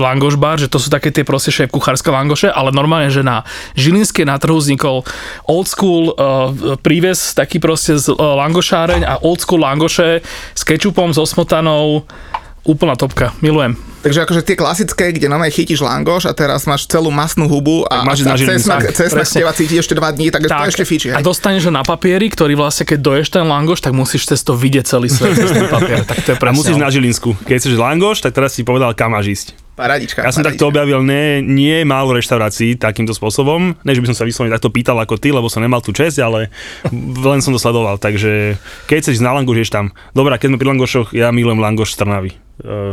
Langoš 0.00 0.40
bar, 0.40 0.56
že 0.56 0.72
to 0.72 0.80
sú 0.80 0.88
také 0.88 1.12
tie 1.12 1.28
proste 1.28 1.52
šéf 1.52 1.68
kuchárske 1.68 2.08
Langoše, 2.08 2.48
ale 2.48 2.72
normálne, 2.72 3.12
že 3.12 3.20
na 3.20 3.44
Žilinskej 3.76 4.24
na 4.24 4.40
trhu 4.40 4.56
vznikol 4.56 5.04
old 5.44 5.68
school 5.68 6.16
uh, 6.16 6.53
príves, 6.80 7.34
taký 7.34 7.58
proste 7.58 7.98
z 7.98 8.10
uh, 8.10 8.16
langošáreň 8.16 9.02
a 9.04 9.14
old 9.22 9.42
school 9.42 9.62
langoše 9.62 10.22
s 10.54 10.62
kečupom, 10.62 11.12
so 11.12 11.26
smotanou, 11.26 12.06
úplná 12.64 12.96
topka, 12.96 13.36
milujem. 13.44 13.76
Takže 14.04 14.28
akože 14.28 14.40
tie 14.44 14.56
klasické, 14.56 15.16
kde 15.16 15.32
na 15.32 15.40
chytíš 15.48 15.80
langoš 15.80 16.28
a 16.28 16.36
teraz 16.36 16.68
máš 16.68 16.84
celú 16.84 17.08
masnú 17.08 17.48
hubu 17.48 17.88
a, 17.88 18.04
Tak 18.04 18.08
máš 18.08 18.18
a 18.24 18.36
cesnak, 18.36 18.80
Tak, 18.84 18.92
cesnak 18.92 19.24
presne. 19.24 19.32
z 19.32 19.40
teba 19.40 19.52
cíti 19.56 19.74
ešte 19.80 19.94
dva 19.96 20.12
dní, 20.12 20.28
tak, 20.28 20.44
to 20.44 20.52
ešte 20.52 20.84
fíči. 20.84 21.08
a 21.12 21.20
hej? 21.20 21.24
dostaneš 21.24 21.68
ho 21.68 21.72
na 21.72 21.80
papieri, 21.80 22.28
ktorý 22.28 22.52
vlastne 22.56 22.84
keď 22.84 22.98
doješ 23.00 23.32
ten 23.32 23.48
langoš, 23.48 23.80
tak 23.80 23.96
musíš 23.96 24.28
cez 24.28 24.44
to 24.44 24.52
vidieť 24.52 24.84
celý 24.84 25.08
svet, 25.08 25.40
cez 25.40 25.52
ten 25.56 25.68
papier. 25.72 26.04
Tak 26.04 26.20
to 26.20 26.28
je 26.32 26.36
A 26.36 26.52
musíš 26.52 26.76
na 26.76 26.92
Žilinsku. 26.92 27.32
Keď 27.48 27.56
chceš 27.64 27.76
langoš, 27.80 28.20
tak 28.20 28.36
teraz 28.36 28.52
si 28.52 28.60
povedal, 28.60 28.92
kam 28.92 29.16
máš 29.16 29.32
ísť. 29.32 29.63
Paradička. 29.74 30.22
Ja 30.22 30.30
som 30.30 30.46
paradička. 30.46 30.54
takto 30.54 30.70
objavil 30.70 31.02
nie, 31.02 31.42
nie 31.42 31.82
málo 31.82 32.14
reštaurácií 32.14 32.78
takýmto 32.78 33.10
spôsobom. 33.10 33.74
Ne, 33.82 33.90
že 33.90 33.98
by 33.98 34.14
som 34.14 34.22
sa 34.22 34.24
vyslovene 34.24 34.54
takto 34.54 34.70
pýtal 34.70 34.94
ako 35.02 35.18
ty, 35.18 35.34
lebo 35.34 35.50
som 35.50 35.66
nemal 35.66 35.82
tú 35.82 35.90
česť, 35.90 36.22
ale 36.22 36.54
len 37.26 37.42
som 37.42 37.50
to 37.50 37.58
sledoval. 37.58 37.98
Takže 37.98 38.54
keď 38.86 38.96
chceš 39.02 39.18
na 39.18 39.34
langoš, 39.34 39.66
ješ 39.66 39.74
tam. 39.74 39.90
Dobrá, 40.14 40.38
keď 40.38 40.54
sme 40.54 40.58
pri 40.62 40.68
langošoch, 40.78 41.08
ja 41.10 41.34
milujem 41.34 41.58
langoš 41.58 41.90
z 41.90 42.06
Trnavy 42.06 42.30
e, 42.30 42.36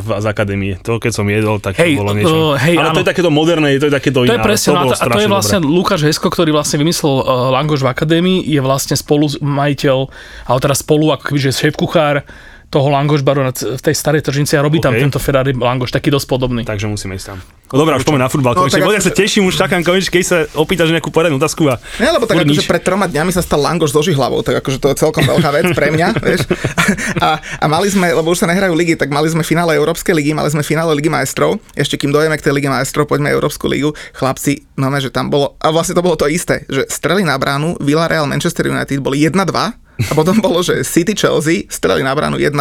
v, 0.01 0.07
z 0.09 0.25
akadémie. 0.25 0.73
To 0.81 0.97
keď 0.97 1.11
som 1.13 1.29
jedol, 1.29 1.61
tak 1.61 1.77
Hej, 1.77 1.93
to 1.93 2.01
bolo 2.01 2.17
niečo. 2.17 2.33
uh, 2.33 2.57
hej, 2.57 2.73
ale 2.81 2.97
to 2.97 2.97
áno. 2.97 3.01
je 3.05 3.09
takéto 3.13 3.29
moderné, 3.29 3.77
to 3.77 3.85
je 3.85 3.93
takéto 3.93 4.25
To 4.25 4.33
je 4.33 4.41
iné. 4.41 4.41
presne, 4.41 4.73
to, 4.73 4.73
to, 4.73 4.81
bolo 4.81 4.93
a 4.97 5.05
to 5.05 5.21
je 5.21 5.29
vlastne 5.29 5.57
dobré. 5.61 5.77
Lukáš 5.77 6.01
Hesko, 6.01 6.27
ktorý 6.33 6.49
vlastne 6.49 6.81
vymyslel 6.81 7.13
uh, 7.21 7.53
Langoš 7.53 7.85
v 7.85 7.89
akadémii, 7.93 8.41
je 8.49 8.57
vlastne 8.57 8.97
spolu 8.97 9.29
majiteľ, 9.37 9.97
ale 10.49 10.57
teraz 10.57 10.81
spolu 10.81 11.13
ako 11.13 11.29
keby, 11.29 11.39
že 11.45 11.53
šéf 11.53 11.77
kuchár 11.77 12.25
toho 12.71 12.88
Langoš 12.88 13.19
baru 13.21 13.44
na 13.44 13.51
c- 13.51 13.68
v 13.68 13.81
tej 13.83 13.91
starej 13.91 14.23
tržnici 14.23 14.56
a 14.56 14.63
robí 14.63 14.79
tam 14.79 14.95
OK. 14.95 15.03
tento 15.03 15.19
Ferrari 15.19 15.51
Langoš, 15.51 15.91
taký 15.91 16.07
dosť 16.07 16.25
podobný. 16.25 16.63
Takže 16.63 16.88
musíme 16.88 17.19
ísť 17.19 17.35
tam. 17.35 17.38
Dobrá, 17.71 17.95
už 17.95 18.03
poďme 18.03 18.23
na 18.23 18.31
futbal. 18.31 18.51
No, 18.51 18.68
Konečne, 18.68 18.79
tak 18.79 18.88
ako- 18.88 19.03
sa 19.03 19.12
teším, 19.12 19.44
už 19.47 19.56
čakám 19.56 19.79
konečne, 19.83 20.12
keď 20.12 20.23
sa 20.23 20.38
opýtaš 20.56 20.91
nejakú 20.91 21.07
poriadnu 21.07 21.35
otázku 21.35 21.68
a 21.68 21.79
Nie, 22.00 22.12
lebo 22.12 22.27
tak 22.27 22.39
akože 22.39 22.68
pred 22.68 22.83
troma 22.83 23.07
dňami 23.07 23.31
sa 23.31 23.39
stal 23.39 23.59
langoš 23.59 23.91
so 23.91 24.00
žihlavou, 24.00 24.39
tak 24.39 24.59
akože 24.59 24.79
to 24.79 24.88
je 24.91 24.95
celkom 24.97 25.23
veľká 25.23 25.50
vec 25.51 25.65
pre 25.71 25.88
mňa, 25.91 26.07
vieš. 26.25 26.48
A, 27.19 27.39
a 27.39 27.65
mali 27.67 27.88
sme, 27.88 28.12
lebo 28.12 28.31
už 28.31 28.43
sa 28.43 28.48
nehrajú 28.48 28.72
ligy, 28.72 28.95
tak 28.95 29.07
mali 29.07 29.27
sme 29.27 29.43
finále 29.43 29.75
Európskej 29.75 30.15
ligy, 30.15 30.31
mali 30.31 30.48
sme 30.48 30.63
finále 30.63 30.95
Ligy 30.95 31.07
majstrov. 31.07 31.60
Ešte 31.75 31.95
kým 31.95 32.12
dojeme 32.12 32.36
k 32.36 32.43
tej 32.43 32.55
Lige 32.55 32.67
majstrov, 32.67 33.07
poďme 33.07 33.31
Európsku 33.31 33.67
ligu. 33.67 33.91
Chlapci, 34.15 34.63
no 34.75 34.91
že 34.95 35.07
tam 35.07 35.31
bolo, 35.31 35.55
a 35.60 35.72
vlastne 35.72 35.95
to 35.95 36.03
bolo 36.03 36.19
to 36.19 36.27
isté, 36.27 36.67
že 36.67 36.88
strely 36.88 37.24
na 37.24 37.39
bránu, 37.39 37.79
Villarreal, 37.79 38.27
Manchester 38.27 38.67
United 38.67 39.00
boli 39.00 39.24
1-2 39.24 39.90
a 40.00 40.13
potom 40.17 40.39
bolo, 40.39 40.63
že 40.63 40.81
City 40.88 41.13
Chelsea 41.13 41.67
streli 41.67 42.01
na 42.01 42.15
bránu 42.15 42.39
1-2. 42.39 42.53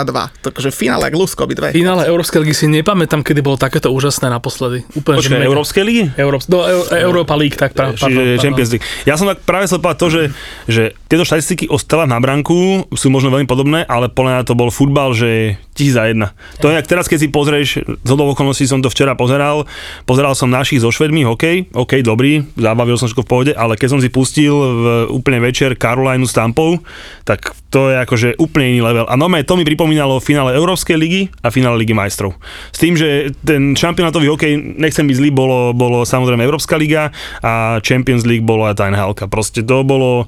Takže 0.45 0.69
finále, 0.75 1.09
jak 1.09 1.15
Lusko, 1.17 1.47
by 1.47 1.55
dve. 1.57 1.69
Finále 1.73 2.05
Európskej 2.11 2.43
ligy 2.43 2.55
si 2.55 2.67
nepamätám, 2.69 3.25
kedy 3.25 3.41
bolo 3.41 3.57
takéto 3.57 3.89
úžasné 3.95 4.29
naposledy. 4.29 4.85
Úplne, 4.93 5.17
mega. 5.41 5.49
Európskej 5.49 5.83
ligy? 5.87 6.05
Európs, 6.21 6.51
do 6.51 6.61
Eu- 6.67 6.89
Európa 6.93 7.39
League, 7.39 7.57
tak 7.57 7.73
pra, 7.73 7.95
pardon, 7.97 8.21
pardon. 8.21 8.43
Champions 8.43 8.71
League. 8.75 8.85
Ja 9.09 9.17
som 9.17 9.31
tak 9.31 9.41
práve 9.47 9.71
chcel 9.71 9.81
povedať 9.81 9.99
to, 10.01 10.09
že, 10.11 10.23
že 10.69 10.83
tieto 11.09 11.25
štatistiky 11.25 11.71
o 11.73 11.81
strelách 11.81 12.11
na 12.11 12.21
branku 12.21 12.85
sú 12.93 13.09
možno 13.09 13.33
veľmi 13.33 13.49
podobné, 13.49 13.87
ale 13.89 14.13
podľa 14.13 14.31
mňa 14.41 14.49
to 14.49 14.55
bol 14.59 14.69
futbal, 14.69 15.17
že 15.17 15.57
tisíc 15.73 15.97
za 15.97 16.05
jedna. 16.05 16.37
To 16.61 16.69
je, 16.69 16.77
teraz, 16.85 17.09
keď 17.09 17.19
si 17.25 17.29
pozrieš, 17.33 17.69
z 17.83 18.11
okolností 18.11 18.69
som 18.69 18.85
to 18.85 18.93
včera 18.93 19.17
pozeral, 19.17 19.65
pozeral 20.05 20.37
som 20.37 20.53
našich 20.53 20.85
so 20.85 20.93
Švedmi, 20.93 21.25
hokej, 21.25 21.73
OK, 21.73 22.05
dobrý, 22.05 22.45
zabavil 22.53 23.01
som 23.01 23.09
všetko 23.09 23.25
v 23.25 23.31
pohode, 23.31 23.53
ale 23.57 23.81
keď 23.81 23.89
som 23.97 24.01
si 24.05 24.13
pustil 24.13 24.53
v 24.53 24.85
úplne 25.09 25.41
večer 25.41 25.73
Carolinu 25.81 26.29
s 26.29 26.37
Tampou, 26.37 26.85
tak 27.31 27.55
to 27.71 27.95
je 27.95 27.97
akože 28.03 28.29
úplne 28.43 28.75
iný 28.75 28.81
level. 28.83 29.07
A 29.07 29.15
normálne 29.15 29.47
to 29.47 29.55
mi 29.55 29.63
pripomínalo 29.63 30.19
finále 30.19 30.59
Európskej 30.59 30.99
ligy 30.99 31.23
a 31.47 31.55
finále 31.55 31.79
Ligy 31.79 31.95
majstrov. 31.95 32.35
S 32.75 32.83
tým, 32.83 32.99
že 32.99 33.31
ten 33.47 33.79
šampionátový 33.79 34.27
hokej, 34.35 34.59
nechcem 34.59 35.07
byť 35.07 35.15
zlý, 35.15 35.31
bolo, 35.31 35.71
bolo 35.71 36.03
samozrejme 36.03 36.43
Európska 36.43 36.75
liga 36.75 37.15
a 37.39 37.79
Champions 37.87 38.27
League 38.27 38.43
bolo 38.43 38.67
aj 38.67 38.83
tá 38.83 38.91
nhl 38.91 39.15
Proste 39.31 39.63
to 39.63 39.87
bolo, 39.87 40.27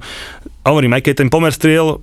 hovorím, 0.63 0.95
aj 0.95 1.11
keď 1.11 1.27
ten 1.27 1.29
pomer 1.29 1.51
striel 1.51 1.99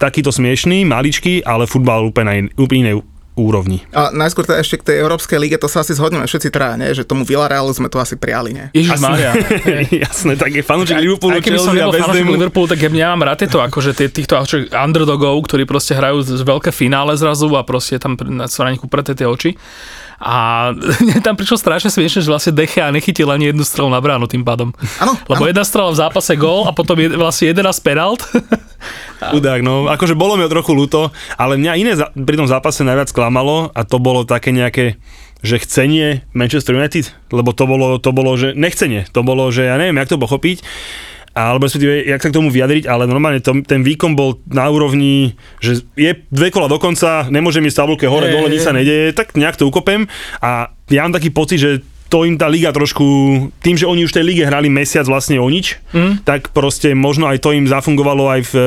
takýto 0.00 0.32
smiešný, 0.32 0.88
maličký, 0.88 1.44
ale 1.44 1.68
futbal 1.68 2.08
úplne 2.08 2.48
úplne 2.56 3.04
úrovni. 3.34 3.82
A 3.90 4.10
najskôr 4.10 4.42
teda 4.42 4.58
ešte 4.58 4.78
k 4.78 4.86
tej 4.86 4.96
Európskej 5.02 5.38
lige, 5.38 5.58
to 5.58 5.66
sa 5.66 5.82
asi 5.82 5.90
zhodneme 5.90 6.22
všetci 6.22 6.48
traja, 6.48 6.78
nie? 6.78 6.90
Že 6.90 7.02
tomu 7.02 7.22
Villarealu 7.22 7.70
sme 7.70 7.90
to 7.90 7.98
asi 7.98 8.14
prijali, 8.14 8.54
nie? 8.54 8.66
Ježiš 8.70 9.02
Maria. 9.02 9.34
Jasné, 10.06 10.38
tak 10.38 10.54
je 10.54 10.62
fanúčik 10.62 10.94
Liverpoolu, 10.94 11.42
som 11.58 11.74
Chelsea 11.74 11.74
a 11.74 11.90
nebol 11.90 11.98
Hamu. 11.98 12.32
Liverpoolu, 12.38 12.66
tak 12.70 12.78
ja, 12.80 13.10
mám 13.10 13.26
rád 13.26 13.42
tieto, 13.42 13.58
akože 13.58 13.90
tie, 13.92 14.06
týchto 14.06 14.38
akože 14.38 14.70
underdogov, 14.70 15.34
ktorí 15.44 15.66
proste 15.66 15.92
hrajú 15.92 16.22
z 16.22 16.42
veľké 16.42 16.70
finále 16.70 17.18
zrazu 17.18 17.50
a 17.58 17.66
proste 17.66 17.98
tam 17.98 18.14
na- 18.30 18.46
sú 18.46 18.62
na 18.62 18.70
nich 18.70 18.82
upreté 18.82 19.18
tie 19.18 19.26
oči. 19.26 19.58
A 20.20 20.70
mne 21.04 21.20
tam 21.22 21.34
prišlo 21.34 21.58
strašne 21.58 21.90
smiešne, 21.90 22.22
že 22.22 22.30
vlastne 22.30 22.52
Deche 22.54 22.82
a 22.82 22.90
nechytil 22.94 23.30
ani 23.30 23.50
jednu 23.50 23.64
strelu 23.66 23.88
na 23.90 23.98
bránu 23.98 24.26
tým 24.30 24.42
pádom. 24.46 24.70
Áno, 25.02 25.14
Lebo 25.26 25.46
áno. 25.46 25.50
jedna 25.50 25.64
strela 25.64 25.90
v 25.90 25.98
zápase 25.98 26.32
gól 26.38 26.66
a 26.66 26.72
potom 26.74 26.98
je, 26.98 27.12
vlastne 27.14 27.50
11 27.50 27.64
penalt. 27.84 28.22
Chudák, 29.32 29.64
no. 29.64 29.88
Akože 29.88 30.12
bolo 30.18 30.36
mi 30.36 30.44
trochu 30.46 30.76
ľúto, 30.76 31.08
ale 31.40 31.56
mňa 31.56 31.72
iné 31.80 31.92
za, 31.96 32.12
pri 32.12 32.36
tom 32.36 32.48
zápase 32.50 32.84
najviac 32.84 33.08
klamalo 33.10 33.72
a 33.72 33.80
to 33.82 33.96
bolo 33.96 34.28
také 34.28 34.52
nejaké 34.52 35.00
že 35.44 35.60
chcenie 35.60 36.24
Manchester 36.32 36.72
United, 36.72 37.12
lebo 37.28 37.52
to 37.52 37.68
bolo, 37.68 38.00
to 38.00 38.16
bolo, 38.16 38.32
že 38.32 38.56
nechcenie, 38.56 39.04
to 39.12 39.20
bolo, 39.20 39.52
že 39.52 39.68
ja 39.68 39.76
neviem, 39.76 40.00
jak 40.00 40.08
to 40.08 40.16
pochopiť, 40.16 40.64
alebo 41.34 41.66
respektíve, 41.66 42.06
jak 42.06 42.22
sa 42.22 42.30
k 42.30 42.38
tomu 42.38 42.48
vyjadriť, 42.48 42.86
ale 42.86 43.10
normálne 43.10 43.42
to, 43.42 43.58
ten 43.66 43.82
výkon 43.82 44.14
bol 44.14 44.38
na 44.46 44.70
úrovni, 44.70 45.34
že 45.58 45.82
je 45.98 46.14
dve 46.30 46.54
kola 46.54 46.70
do 46.70 46.78
konca, 46.78 47.26
nemôžem 47.26 47.66
ísť 47.66 47.82
tabulke 47.82 48.06
hore, 48.06 48.30
Hej, 48.30 48.34
dole, 48.38 48.48
nič 48.48 48.62
sa 48.62 48.70
nedeje, 48.70 49.10
tak 49.10 49.34
nejak 49.34 49.58
to 49.58 49.66
ukopem 49.66 50.06
a 50.38 50.70
ja 50.88 51.02
mám 51.02 51.18
taký 51.18 51.34
pocit, 51.34 51.58
že 51.58 51.82
to 52.14 52.22
im 52.28 52.38
tá 52.38 52.46
liga 52.46 52.70
trošku, 52.70 53.02
tým, 53.58 53.74
že 53.74 53.90
oni 53.90 54.06
už 54.06 54.14
v 54.14 54.16
tej 54.22 54.26
lige 54.30 54.44
hrali 54.46 54.70
mesiac 54.70 55.02
vlastne 55.02 55.40
o 55.42 55.48
nič, 55.50 55.82
mm. 55.90 56.22
tak 56.22 56.54
proste 56.54 56.94
možno 56.94 57.26
aj 57.26 57.42
to 57.42 57.50
im 57.50 57.66
zafungovalo 57.66 58.30
aj 58.30 58.40
v, 58.44 58.54
e, 58.54 58.64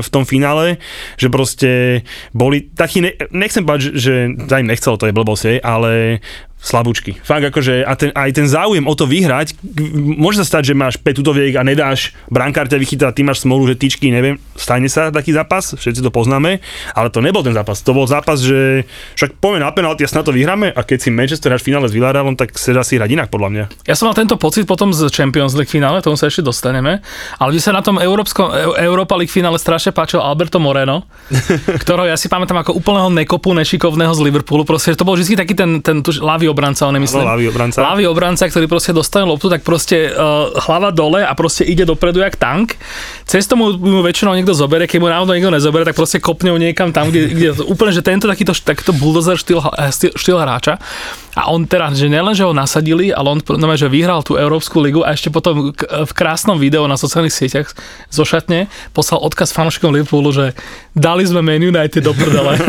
v 0.00 0.08
tom 0.08 0.24
finále, 0.24 0.80
že 1.20 1.28
proste 1.28 2.00
boli 2.32 2.70
takí, 2.72 3.04
ne, 3.04 3.12
nechcem 3.28 3.66
povedať, 3.66 3.92
že, 3.92 3.92
že 4.00 4.14
za 4.46 4.56
im 4.56 4.70
nechcelo, 4.72 4.96
to 4.96 5.04
je 5.04 5.12
blbosť, 5.12 5.60
ale 5.60 6.24
slabúčky. 6.58 7.14
Fakt 7.22 7.46
akože 7.46 7.86
a 7.86 7.94
ten, 7.94 8.10
aj 8.12 8.30
ten 8.34 8.46
záujem 8.50 8.82
o 8.84 8.94
to 8.98 9.06
vyhrať, 9.06 9.54
môže 10.18 10.42
sa 10.42 10.46
stať, 10.58 10.72
že 10.72 10.74
máš 10.74 10.98
5 10.98 11.22
útoviek 11.22 11.54
a 11.54 11.62
nedáš, 11.62 12.12
brankár 12.28 12.66
ťa 12.66 12.78
vychytá, 12.82 13.06
ty 13.14 13.22
máš 13.22 13.46
smolu, 13.46 13.70
že 13.70 13.78
tyčky, 13.78 14.10
neviem, 14.10 14.42
stane 14.58 14.90
sa 14.90 15.14
taký 15.14 15.30
zápas, 15.30 15.78
všetci 15.78 16.02
to 16.02 16.10
poznáme, 16.10 16.58
ale 16.92 17.08
to 17.14 17.22
nebol 17.22 17.46
ten 17.46 17.54
zápas, 17.54 17.78
to 17.80 17.94
bol 17.94 18.04
zápas, 18.10 18.42
že 18.42 18.84
však 19.14 19.38
poďme 19.38 19.62
na 19.62 19.70
penalty 19.70 20.02
a 20.02 20.10
snad 20.10 20.26
to 20.26 20.34
vyhráme 20.34 20.74
a 20.74 20.80
keď 20.82 20.98
si 20.98 21.08
Manchester 21.14 21.54
hráš 21.54 21.62
v 21.62 21.70
finále 21.72 21.86
s 21.86 21.94
Villarrealom, 21.94 22.34
tak 22.34 22.58
sa 22.58 22.74
dá 22.74 22.82
si 22.82 22.98
hrať 22.98 23.10
inak 23.14 23.28
podľa 23.30 23.48
mňa. 23.54 23.64
Ja 23.86 23.94
som 23.94 24.10
mal 24.10 24.18
tento 24.18 24.34
pocit 24.34 24.66
potom 24.66 24.90
z 24.90 25.06
Champions 25.14 25.54
League 25.54 25.70
finále, 25.70 26.02
tomu 26.02 26.18
sa 26.18 26.26
ešte 26.26 26.42
dostaneme, 26.42 27.00
ale 27.38 27.48
mne 27.54 27.62
sa 27.62 27.70
na 27.70 27.80
tom 27.86 28.02
Európskom, 28.02 28.50
Eu- 28.50 28.74
Europa 28.74 29.14
League 29.14 29.30
finále 29.32 29.62
strašne 29.62 29.94
páčil 29.94 30.18
Alberto 30.18 30.58
Moreno, 30.58 31.06
ktorého 31.86 32.10
ja 32.10 32.18
si 32.18 32.26
pamätám 32.26 32.66
ako 32.66 32.74
úplného 32.74 33.08
nekopu, 33.14 33.54
nešikovného 33.54 34.10
z 34.10 34.20
Liverpoolu, 34.26 34.66
proste, 34.66 34.98
to 34.98 35.06
bol 35.06 35.14
vždy 35.14 35.38
taký 35.38 35.54
ten, 35.54 35.78
ten 35.80 36.02
tuž, 36.02 36.18
ľavý 36.48 36.56
obranca, 36.56 36.88
on 36.88 36.96
nemyslím. 36.96 37.28
ľavý 37.28 37.46
obranca. 37.52 37.78
Ľavý 37.84 38.04
obranca, 38.08 38.44
ktorý 38.48 38.64
proste 38.64 38.96
dostane 38.96 39.28
loptu, 39.28 39.52
tak 39.52 39.60
proste 39.60 40.08
uh, 40.08 40.48
hlava 40.64 40.88
dole 40.88 41.20
a 41.20 41.32
proste 41.36 41.68
ide 41.68 41.84
dopredu 41.84 42.24
jak 42.24 42.40
tank. 42.40 42.80
Cez 43.28 43.44
tomu 43.44 43.76
mu 43.76 44.00
väčšinou 44.00 44.32
niekto 44.32 44.56
zobere, 44.56 44.88
keď 44.88 44.98
mu 45.04 45.12
náhodou 45.12 45.36
niekto 45.36 45.52
nezobere, 45.52 45.84
tak 45.84 45.92
proste 45.92 46.16
kopne 46.16 46.48
ho 46.48 46.56
niekam 46.56 46.88
tam, 46.88 47.12
kde, 47.12 47.28
kde 47.28 47.48
úplne, 47.72 47.92
že 47.92 48.00
tento 48.00 48.24
takýto, 48.24 48.56
takýto 48.56 48.96
bulldozer 48.96 49.36
štýl, 49.36 49.60
eh, 49.60 49.92
štýl, 49.92 50.12
štýl 50.16 50.38
hráča. 50.40 50.80
A 51.38 51.54
on 51.54 51.68
teraz, 51.68 51.94
že 51.94 52.10
nielen, 52.10 52.34
že 52.34 52.42
ho 52.42 52.50
nasadili, 52.50 53.14
ale 53.14 53.30
on 53.30 53.38
no, 53.38 53.66
že 53.76 53.86
vyhral 53.86 54.26
tú 54.26 54.34
Európsku 54.34 54.82
ligu 54.82 55.06
a 55.06 55.14
ešte 55.14 55.30
potom 55.30 55.70
k- 55.70 55.86
v 55.86 56.12
krásnom 56.16 56.58
videu 56.58 56.82
na 56.90 56.98
sociálnych 56.98 57.30
sieťach 57.30 57.70
zo 58.10 58.26
šatne 58.26 58.66
poslal 58.90 59.22
odkaz 59.22 59.54
fanúšikom 59.54 59.94
Liverpoolu, 59.94 60.34
že 60.34 60.46
dali 60.98 61.22
sme 61.22 61.38
Man 61.38 61.62
United 61.62 62.02
do 62.02 62.10
prdele. 62.10 62.58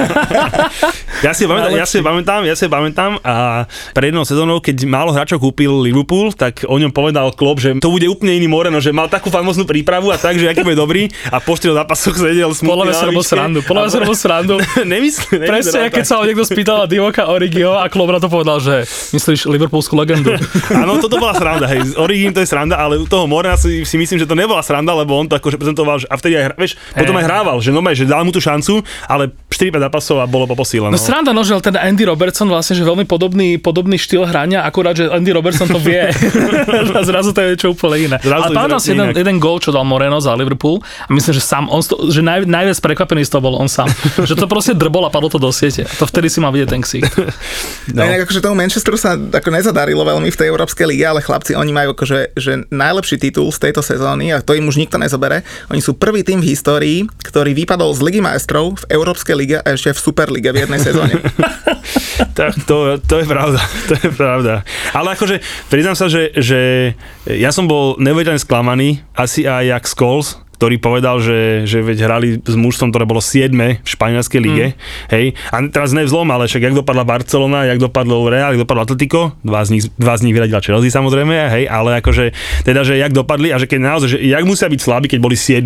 Ja 1.20 1.36
si 1.36 1.44
pamätám, 1.44 1.76
ja 1.76 1.84
si 1.84 2.00
pamätám, 2.00 2.42
ja 2.48 2.56
si 2.56 2.66
pamätám 2.72 3.20
a 3.28 3.68
pred 3.94 4.12
jednou 4.12 4.26
sezónou, 4.26 4.58
keď 4.60 4.86
málo 4.86 5.14
hráčov 5.14 5.40
kúpil 5.40 5.72
Liverpool, 5.82 6.34
tak 6.34 6.66
o 6.66 6.76
ňom 6.76 6.92
povedal 6.92 7.32
Klopp, 7.34 7.62
že 7.62 7.78
to 7.80 7.94
bude 7.94 8.06
úplne 8.10 8.36
iný 8.36 8.48
Moreno, 8.50 8.82
že 8.82 8.90
mal 8.90 9.08
takú 9.08 9.30
famoznú 9.30 9.66
prípravu 9.66 10.10
a 10.10 10.18
tak, 10.18 10.38
že 10.38 10.50
aký 10.50 10.66
bude 10.66 10.78
dobrý 10.78 11.08
a 11.30 11.38
po 11.40 11.56
štyroch 11.56 11.80
zápasoch 11.86 12.16
sedel 12.18 12.52
smutný 12.52 12.90
na 12.90 12.96
sa 12.96 13.08
robil 13.08 13.24
srandu, 13.26 13.60
mňa 13.62 13.90
sa 13.92 14.00
robil 14.02 14.18
srandu. 14.18 14.56
Nemyslím, 14.94 15.46
Presne, 15.46 15.72
teda 15.72 15.88
keď 15.94 16.06
sa 16.06 16.16
ho 16.20 16.24
niekto 16.26 16.44
spýtal 16.46 16.90
Divoka 16.90 17.30
Origio 17.30 17.78
a 17.78 17.86
Klopp 17.88 18.12
na 18.16 18.20
to 18.22 18.30
povedal, 18.32 18.58
že 18.58 18.88
myslíš 19.14 19.46
liverpoolskú 19.46 19.94
legendu. 19.94 20.34
Áno, 20.82 20.98
toto 20.98 21.22
bola 21.22 21.36
sranda, 21.38 21.70
hej, 21.70 21.94
Origin 22.00 22.34
to 22.34 22.42
je 22.42 22.48
sranda, 22.50 22.80
ale 22.80 22.98
u 22.98 23.06
toho 23.06 23.30
Morena 23.30 23.60
si, 23.60 23.86
si 23.86 23.96
myslím, 24.00 24.18
že 24.18 24.26
to 24.26 24.34
nebola 24.34 24.64
sranda, 24.66 24.96
lebo 24.96 25.14
on 25.14 25.30
to 25.30 25.38
akože 25.38 25.60
prezentoval, 25.60 26.02
že, 26.02 26.08
a 26.10 26.16
vtedy 26.18 26.34
aj, 26.40 26.44
hra- 26.52 26.58
vieš, 26.58 26.74
potom 26.96 27.16
aj 27.16 27.26
hrával, 27.28 27.58
že 27.62 27.70
normálne, 27.70 27.98
že 28.00 28.08
dal 28.10 28.24
mu 28.26 28.32
tú 28.34 28.42
šancu, 28.42 28.82
ale 29.06 29.30
4-5 29.52 29.86
zápasov 29.86 30.18
a 30.24 30.26
bolo 30.26 30.48
po 30.50 30.56
posíle. 30.58 30.88
No 30.90 30.98
sranda, 30.98 31.36
no, 31.36 31.44
že 31.46 31.54
ten 31.60 31.76
Andy 31.76 32.08
Robertson 32.08 32.48
vlastne, 32.50 32.74
že 32.80 32.84
veľmi 32.88 33.06
podobný, 33.06 33.59
podobný 33.60 34.00
štýl 34.00 34.26
hrania, 34.26 34.64
akurát, 34.66 34.96
že 34.96 35.08
Andy 35.08 35.32
Robertson 35.36 35.68
to 35.70 35.80
vie. 35.80 36.10
a 36.98 37.02
zrazu 37.06 37.36
to 37.36 37.40
je 37.44 37.48
niečo 37.56 37.76
úplne 37.76 37.98
iné. 38.12 38.18
Zrazu 38.20 38.44
Ale 38.50 38.56
pamätám 38.56 38.82
si 38.82 38.90
jeden, 38.96 39.12
jeden 39.14 39.38
gól, 39.38 39.60
čo 39.60 39.70
dal 39.70 39.84
Moreno 39.86 40.18
za 40.24 40.34
Liverpool 40.34 40.80
a 40.80 41.10
myslím, 41.12 41.34
že 41.36 41.44
sám, 41.44 41.68
on, 41.68 41.84
sto- 41.84 42.10
že 42.10 42.24
naj, 42.24 42.48
najviac 42.48 42.80
prekvapený 42.80 43.28
z 43.28 43.32
toho 43.36 43.44
bol 43.44 43.56
on 43.60 43.68
sám. 43.68 43.92
že 44.30 44.34
to 44.34 44.48
proste 44.48 44.74
drbol 44.74 45.06
a 45.06 45.12
padlo 45.14 45.30
to 45.30 45.38
do 45.38 45.52
siete. 45.52 45.86
A 45.86 45.94
to 46.00 46.08
vtedy 46.08 46.32
si 46.32 46.40
mal 46.40 46.56
vidieť 46.56 46.70
ten 46.72 46.82
ksík. 46.82 47.06
No. 47.94 48.06
Inak 48.06 48.26
akože 48.26 48.40
tomu 48.42 48.58
Manchesteru 48.58 48.96
sa 48.96 49.18
ako 49.18 49.50
nezadarilo 49.52 50.02
veľmi 50.08 50.30
v 50.32 50.38
tej 50.40 50.48
Európskej 50.50 50.86
lige, 50.88 51.06
ale 51.06 51.20
chlapci, 51.20 51.54
oni 51.54 51.72
majú 51.76 51.94
akože 51.94 52.38
že 52.38 52.64
najlepší 52.72 53.20
titul 53.20 53.52
z 53.52 53.70
tejto 53.70 53.84
sezóny 53.84 54.32
a 54.32 54.40
to 54.40 54.56
im 54.56 54.66
už 54.70 54.80
nikto 54.80 54.96
nezobere. 55.02 55.44
Oni 55.74 55.84
sú 55.84 55.98
prvý 55.98 56.24
tým 56.24 56.40
v 56.40 56.54
histórii, 56.54 56.98
ktorý 57.26 57.52
vypadol 57.54 57.92
z 57.98 58.00
Ligy 58.06 58.22
majstrov 58.24 58.80
v 58.80 58.84
Európskej 58.94 59.36
lige 59.36 59.58
a 59.60 59.68
ešte 59.74 59.92
v 59.92 60.00
Superlige 60.00 60.50
v 60.54 60.66
jednej 60.66 60.80
sezóne. 60.80 61.20
Tak 62.20 62.68
to, 62.68 63.00
to 63.00 63.16
je 63.20 63.26
pravda, 63.26 63.60
to 63.88 63.94
je 63.96 64.10
pravda. 64.12 64.68
Ale 64.92 65.16
akože, 65.16 65.40
priznám 65.72 65.96
sa, 65.96 66.12
že, 66.12 66.36
že 66.36 66.60
ja 67.28 67.52
som 67.56 67.68
bol 67.68 67.96
neuveriteľne 67.96 68.42
sklamaný, 68.42 69.00
asi 69.16 69.48
aj 69.48 69.64
jak 69.72 69.84
Scholes, 69.88 70.28
ktorý 70.60 70.76
povedal, 70.76 71.24
že, 71.24 71.64
že 71.64 71.80
veď 71.80 71.98
hrali 72.04 72.28
s 72.44 72.56
mužstvom, 72.60 72.92
ktoré 72.92 73.08
bolo 73.08 73.24
7 73.24 73.48
v 73.56 73.88
španielskej 73.88 74.40
lige, 74.44 74.66
mm. 74.68 74.76
hej, 75.16 75.26
a 75.56 75.64
teraz 75.72 75.96
nevzlom, 75.96 76.28
ale 76.28 76.52
však 76.52 76.68
jak 76.68 76.76
dopadla 76.76 77.08
Barcelona, 77.08 77.64
jak 77.64 77.80
dopadlo 77.80 78.28
Real, 78.28 78.52
jak 78.52 78.68
dopadlo 78.68 78.84
Atletico, 78.84 79.40
dva 79.40 79.64
z 79.64 79.80
nich, 79.80 79.84
dva 79.96 80.20
z 80.20 80.28
nich 80.28 80.36
vyradila 80.36 80.60
Chelsea 80.60 80.92
samozrejme, 80.92 81.32
hej, 81.32 81.64
ale 81.72 82.04
akože, 82.04 82.36
teda, 82.68 82.84
že 82.84 83.00
jak 83.00 83.16
dopadli 83.16 83.56
a 83.56 83.58
že 83.58 83.72
keď 83.72 83.80
naozaj, 83.80 84.08
že 84.12 84.18
jak 84.20 84.44
musia 84.44 84.68
byť 84.68 84.82
slabí, 84.84 85.08
keď 85.08 85.20
boli 85.24 85.40
7, 85.40 85.64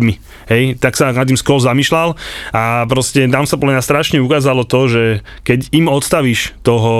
hej, 0.54 0.62
tak 0.78 0.94
sa 0.94 1.10
nad 1.10 1.26
tým 1.26 1.34
Scholes 1.34 1.66
zamýšľal 1.66 2.14
a 2.54 2.86
proste 2.86 3.26
tam 3.26 3.50
sa 3.50 3.58
podľa 3.58 3.82
mňa 3.82 3.82
strašne 3.82 4.22
ukázalo 4.22 4.62
to, 4.62 4.86
že 4.86 5.02
keď 5.42 5.74
im 5.74 5.90
odstavíš 5.90 6.54
toho 6.62 6.94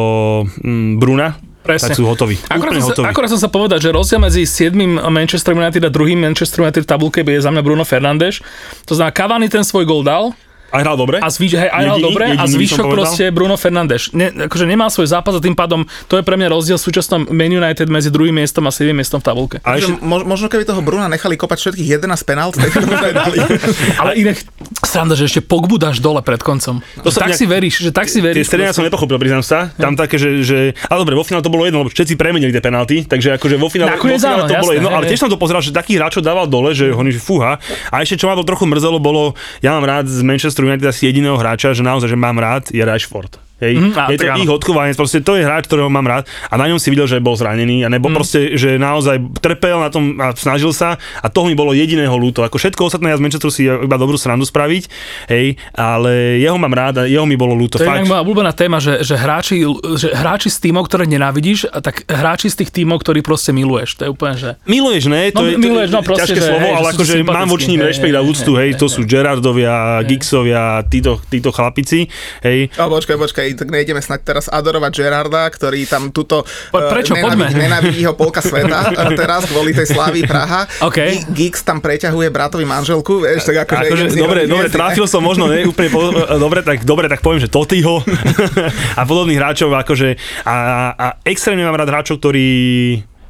mm, 0.58 0.98
Bruna, 0.98 1.38
Presne. 1.64 1.90
tak 1.90 1.96
sú 1.96 2.04
hotoví. 2.04 2.36
Akorát 2.52 2.76
som, 2.76 2.84
sa, 2.84 2.92
hotoví. 2.92 3.06
akorát 3.08 3.30
som 3.32 3.40
sa 3.40 3.48
povedať, 3.48 3.88
že 3.88 3.90
rozdiel 3.90 4.20
medzi 4.20 4.44
7. 4.44 4.76
Manchester 5.08 5.56
United 5.56 5.80
a 5.80 5.90
druhým 5.90 6.20
Manchester 6.20 6.60
United 6.60 6.84
v 6.84 6.88
tabulke 6.88 7.24
je 7.24 7.40
za 7.40 7.48
mňa 7.48 7.62
Bruno 7.64 7.88
Fernández. 7.88 8.44
To 8.84 8.92
znamená, 8.92 9.16
Cavani 9.16 9.48
ten 9.48 9.64
svoj 9.64 9.88
gol 9.88 10.04
dal, 10.04 10.36
A 10.74 10.82
hral 10.82 10.96
dobre? 10.96 11.16
A 11.16 11.28
zvyš, 11.28 11.54
hej, 11.54 11.70
aj 11.70 11.80
hral 11.80 11.96
Jediný- 11.96 12.04
dobre 12.04 12.22
a 12.24 12.28
jediný 12.34 12.42
som 12.42 12.50
zvyšok 12.52 12.84
proste 12.90 13.24
Bruno 13.30 13.54
Fernández. 13.54 14.10
Ne, 14.10 14.26
akože 14.44 14.66
nemá 14.66 14.90
svoj 14.90 15.06
zápas 15.06 15.30
a 15.30 15.40
tým 15.40 15.54
pádom 15.54 15.80
to 16.04 16.18
je 16.18 16.22
pre 16.22 16.34
mňa 16.34 16.50
rozdiel 16.50 16.74
v 16.74 16.82
súčasnom 16.82 17.30
Man 17.30 17.48
United 17.48 17.86
medzi 17.86 18.10
druhým 18.10 18.34
miestom 18.34 18.66
a 18.66 18.74
7. 18.74 18.90
miestom 18.90 19.18
v 19.18 19.24
tabulke. 19.24 19.56
A 19.60 19.78
Že 19.78 19.94
ešte, 19.94 20.02
mož, 20.02 20.22
možno 20.24 20.46
keby 20.48 20.66
toho 20.66 20.82
Bruna 20.82 21.06
nechali 21.06 21.34
kopať 21.34 21.58
všetkých 21.62 21.88
11 21.96 22.10
penalt, 22.24 22.54
tak 22.54 22.74
to 22.74 22.82
aj 22.82 23.14
dali. 23.14 23.36
Ale 24.02 24.10
inak, 24.16 24.36
sranda, 24.82 25.14
že 25.14 25.24
ešte 25.24 25.40
Pogbu 25.40 25.78
dáš 25.78 26.02
dole 26.02 26.18
pred 26.20 26.42
koncom. 26.42 26.82
To 26.98 27.08
sa 27.08 27.22
tak 27.22 27.30
nejak- 27.30 27.38
si 27.38 27.46
veríš, 27.46 27.74
že 27.80 27.90
tak 27.90 28.06
si 28.06 28.18
Tie 28.18 28.26
veríš. 28.26 28.50
stredy 28.50 28.74
som 28.74 28.82
nepochopil, 28.82 29.14
priznám 29.16 29.46
sa. 29.46 29.70
Tam 29.76 29.94
také, 29.94 30.18
že, 30.18 30.42
že... 30.42 30.58
Ale 30.84 30.98
dobre, 31.00 31.14
vo 31.14 31.22
finále 31.22 31.40
to 31.40 31.48
bolo 31.48 31.62
jedno, 31.62 31.86
lebo 31.86 31.88
všetci 31.88 32.18
premenili 32.18 32.50
tie 32.50 32.58
penalty, 32.58 33.06
takže 33.06 33.38
akože 33.38 33.54
vo 33.54 33.68
finále, 33.68 33.94
vo 33.94 34.02
finále 34.02 34.44
to 34.44 34.56
bolo 34.58 34.72
jedno, 34.72 34.90
hej, 34.90 34.96
ale 34.96 35.04
tiež 35.06 35.20
som 35.20 35.30
to 35.30 35.38
pozeral, 35.38 35.62
že 35.62 35.70
takých 35.70 36.02
hráčov 36.02 36.20
dával 36.20 36.44
dole, 36.44 36.72
že 36.72 36.90
že 36.90 37.20
fúha. 37.20 37.60
A 37.88 38.00
ešte 38.00 38.16
čo 38.16 38.26
ma 38.26 38.34
to 38.34 38.42
trochu 38.42 38.64
mrzelo, 38.64 38.96
bolo, 38.98 39.36
ja 39.60 39.76
mám 39.76 39.84
rád 39.84 40.08
z 40.08 40.24
Manchester 40.24 40.63
United 40.64 40.88
asi 40.88 41.06
jediného 41.06 41.36
hráča, 41.36 41.76
že 41.76 41.84
naozaj, 41.84 42.08
že 42.08 42.16
mám 42.16 42.40
rád, 42.40 42.72
je 42.72 42.84
Rashford. 42.84 43.43
Hej, 43.64 43.74
Mhm, 43.74 43.90
á, 43.94 44.04
je 44.06 44.18
to 44.18 44.26
áno. 44.28 44.38
ich 44.38 44.52
odchovanec, 44.52 44.94
proste 44.94 45.18
to 45.18 45.34
je 45.34 45.42
hráč, 45.42 45.64
ktorého 45.64 45.88
mám 45.88 46.04
rád 46.04 46.22
a 46.46 46.54
na 46.54 46.68
ňom 46.68 46.76
si 46.76 46.88
videl, 46.88 47.06
že 47.06 47.16
bol 47.18 47.32
zranený 47.32 47.80
a 47.80 47.88
nebo 47.88 48.06
Mhm. 48.06 48.14
proste, 48.14 48.38
že 48.54 48.76
naozaj 48.76 49.16
trpel 49.40 49.78
na 49.78 49.88
tom 49.88 50.18
a 50.18 50.34
snažil 50.34 50.70
sa 50.70 50.94
a 51.16 51.26
toho 51.26 51.46
mi 51.46 51.54
bolo 51.54 51.72
jediného 51.72 52.12
ľúto. 52.12 52.42
Ako 52.42 52.56
všetko 52.56 52.84
ostatné 52.84 53.08
ja 53.08 53.16
z 53.16 53.24
Manchesteru 53.24 53.48
si 53.48 53.64
iba 53.64 53.96
dobrú 53.96 54.14
srandu 54.14 54.44
spraviť, 54.44 54.84
hej, 55.28 55.56
ale 55.72 56.12
jeho 56.38 56.54
mám 56.54 56.70
rád 56.70 56.94
a 56.98 57.02
jeho 57.04 57.24
mi 57.24 57.34
bolo 57.34 57.52
ľúto. 57.52 57.76
To 57.76 57.82
je 57.82 57.88
fakt. 57.88 58.02
inak 58.02 58.10
moja 58.10 58.20
obľúbená 58.20 58.52
téma, 58.52 58.76
že, 58.78 59.00
že, 59.00 59.16
hráči, 59.16 59.64
že 59.96 60.12
hráči 60.12 60.48
z 60.48 60.58
tímov, 60.60 60.84
ktoré 60.84 61.06
nenávidíš, 61.06 61.66
a 61.66 61.80
tak 61.80 62.04
hráči 62.04 62.46
z 62.46 62.60
tých 62.60 62.70
tímov, 62.74 63.00
ktorí 63.00 63.22
proste 63.22 63.50
miluješ. 63.50 63.96
To 63.96 64.02
je 64.04 64.10
úplne, 64.10 64.34
že... 64.34 64.60
Miluješ, 64.64 65.08
ne? 65.08 65.30
No, 65.30 65.40
To 65.40 65.42
je, 65.42 65.54
to 65.54 65.62
miluješ, 65.62 65.88
no, 65.88 66.00
je 66.00 66.04
proste, 66.04 66.22
ťažké 66.26 66.36
že, 66.36 66.44
slovo, 66.44 66.60
hej, 66.60 66.72
ale 66.74 66.86
akože 66.90 67.14
mám 67.22 67.48
voči 67.48 67.66
ním 67.66 67.82
rešpekt 67.82 68.12
a 68.12 68.20
úctu, 68.20 68.52
hej, 68.54 68.70
to 68.74 68.86
sú 68.86 69.00
Gerardovia, 69.04 69.74
Gixovia, 70.04 70.62
títo, 70.84 71.16
títo 71.24 71.48
chlapici, 71.48 72.10
hej. 72.42 72.68
A 72.74 72.86
počkaj, 72.86 73.16
počkaj, 73.16 73.46
tak 73.54 73.68
nejdeme 73.68 73.98
snať 73.98 74.20
teraz 74.22 74.44
adorovať 74.46 74.92
Gerarda, 74.94 75.48
ktorý 75.48 75.84
tam 75.84 76.10
tuto 76.10 76.42
Po- 76.68 76.82
prečo? 76.84 77.12
eh, 77.12 77.20
Poďme. 77.20 77.48
nenávidí, 77.48 77.58
nenávidí 77.58 78.02
ho 78.04 78.12
polka 78.12 78.38
sveta 78.38 78.90
teraz 79.16 79.46
kvôli 79.46 79.70
tej 79.70 79.88
slávy 79.88 80.22
Praha. 80.22 80.66
OK. 80.80 80.98
Gi- 80.98 81.24
Gix 81.30 81.62
tam 81.62 81.78
preťahuje 81.78 82.28
bratovi 82.28 82.64
manželku, 82.64 83.22
vieš, 83.22 83.46
tak 83.46 83.64
akože... 83.64 83.86
Akože, 83.86 84.06
dobre, 84.14 84.40
dobre, 84.44 84.66
trafil 84.68 85.06
som 85.06 85.20
možno, 85.20 85.46
ne, 85.46 85.64
úplne 85.64 85.88
po, 85.88 86.10
dobre, 86.36 86.60
tak, 86.60 86.82
dobre, 86.82 87.06
tak 87.06 87.20
poviem, 87.20 87.38
že 87.38 87.48
Totyho 87.48 88.02
a 88.98 89.02
podobných 89.04 89.38
hráčov, 89.38 89.70
akože, 89.70 90.08
a, 90.42 90.54
a 90.92 91.06
extrémne 91.22 91.62
mám 91.62 91.76
rád 91.76 91.90
hráčov, 91.90 92.18
ktorí, 92.18 92.48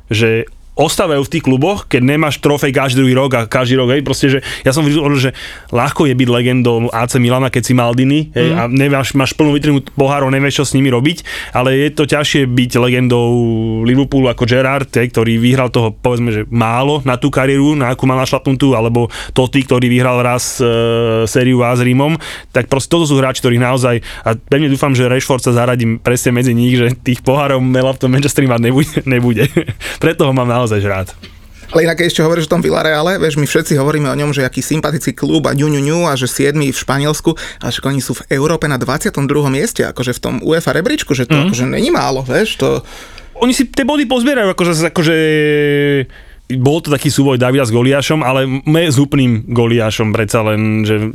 že 0.08 0.48
ostávajú 0.74 1.22
v 1.22 1.32
tých 1.38 1.44
kluboch, 1.46 1.86
keď 1.86 2.02
nemáš 2.02 2.42
trofej 2.42 2.74
každý 2.74 3.06
druhý 3.06 3.14
rok 3.14 3.30
a 3.38 3.40
každý 3.46 3.78
rok, 3.78 3.94
hej, 3.94 4.02
proste, 4.02 4.26
že 4.26 4.38
ja 4.66 4.74
som 4.74 4.82
videl, 4.82 5.06
že 5.14 5.30
ľahko 5.70 6.10
je 6.10 6.14
byť 6.18 6.28
legendou 6.28 6.90
AC 6.90 7.22
Milana, 7.22 7.46
keď 7.46 7.62
si 7.62 7.72
Maldini, 7.78 8.34
hej, 8.34 8.50
mm. 8.50 8.58
a 8.58 8.62
nemáš, 8.66 9.14
máš 9.14 9.38
plnú 9.38 9.54
vitrinu 9.54 9.78
pohárov, 9.94 10.34
nevieš, 10.34 10.62
čo 10.62 10.64
s 10.66 10.74
nimi 10.74 10.90
robiť, 10.90 11.50
ale 11.54 11.78
je 11.78 11.88
to 11.94 12.10
ťažšie 12.10 12.50
byť 12.50 12.70
legendou 12.82 13.30
Liverpoolu 13.86 14.26
ako 14.26 14.44
Gerard, 14.50 14.90
hej, 14.90 15.14
ktorý 15.14 15.38
vyhral 15.38 15.70
toho, 15.70 15.94
povedzme, 15.94 16.34
že 16.34 16.42
málo 16.50 17.00
na 17.06 17.14
tú 17.14 17.30
kariéru, 17.30 17.78
na 17.78 17.94
akú 17.94 18.10
mal 18.10 18.18
našlapnutú, 18.18 18.74
alebo 18.74 19.06
Totti, 19.30 19.62
ktorý 19.62 19.86
vyhral 19.86 20.26
raz 20.26 20.58
e, 20.58 20.66
sériu 21.30 21.62
A 21.62 21.78
s 21.78 21.86
Rímom, 21.86 22.18
tak 22.50 22.66
proste 22.66 22.90
toto 22.90 23.06
sú 23.06 23.14
hráči, 23.22 23.38
ktorých 23.38 23.62
naozaj, 23.62 23.96
a 24.26 24.34
pevne 24.34 24.66
dúfam, 24.66 24.90
že 24.90 25.06
Rashford 25.06 25.46
sa 25.46 25.54
zaradím 25.54 26.02
presne 26.02 26.34
medzi 26.34 26.50
nich, 26.50 26.74
že 26.74 26.90
tých 26.98 27.22
pohárov 27.22 27.62
Mela 27.62 27.94
v 27.94 28.00
tom 28.02 28.10
Manchesteri 28.10 28.50
mať 28.50 28.60
nebude. 28.66 28.98
nebude. 29.14 29.44
Preto 30.02 30.26
ho 30.26 30.32
mám 30.34 30.48
naozaj 30.50 30.63
naozaj 30.64 30.80
rád. 30.88 31.08
Ale 31.72 31.90
inak 31.90 32.06
ešte 32.06 32.22
hovoríš 32.22 32.46
o 32.48 32.54
tom 32.56 32.62
Villareale, 32.62 33.18
vieš, 33.18 33.40
my 33.40 33.50
všetci 33.50 33.74
hovoríme 33.80 34.06
o 34.06 34.16
ňom, 34.16 34.30
že 34.30 34.44
aký 34.44 34.62
sympatický 34.62 35.16
klub 35.16 35.48
a 35.48 35.56
ňu, 35.56 35.66
ňu, 35.66 35.80
ňu 35.80 35.98
a 36.06 36.14
že 36.14 36.30
7 36.30 36.54
v 36.54 36.70
Španielsku, 36.70 37.34
ale 37.34 37.70
že 37.72 37.80
oni 37.82 37.98
sú 37.98 38.14
v 38.14 38.22
Európe 38.30 38.70
na 38.70 38.78
22. 38.78 39.10
mieste, 39.50 39.82
akože 39.82 40.14
v 40.14 40.20
tom 40.20 40.34
UEFA 40.44 40.76
rebríčku, 40.76 41.16
že 41.16 41.26
to 41.26 41.34
mm. 41.34 41.42
akože 41.48 41.64
není 41.66 41.90
málo, 41.90 42.22
vieš, 42.22 42.62
to... 42.62 42.84
Oni 43.42 43.50
si 43.50 43.66
tie 43.66 43.82
body 43.82 44.06
pozbierajú, 44.06 44.54
akože, 44.54 44.94
akože 44.94 45.16
bol 46.60 46.78
to 46.78 46.92
taký 46.92 47.10
súboj 47.10 47.40
Davida 47.40 47.66
s 47.66 47.74
Goliášom, 47.74 48.22
ale 48.22 48.46
me 48.46 48.86
s 48.86 49.00
úplným 49.00 49.48
Goliášom 49.50 50.14
predsa 50.14 50.46
len, 50.46 50.86
že, 50.86 51.10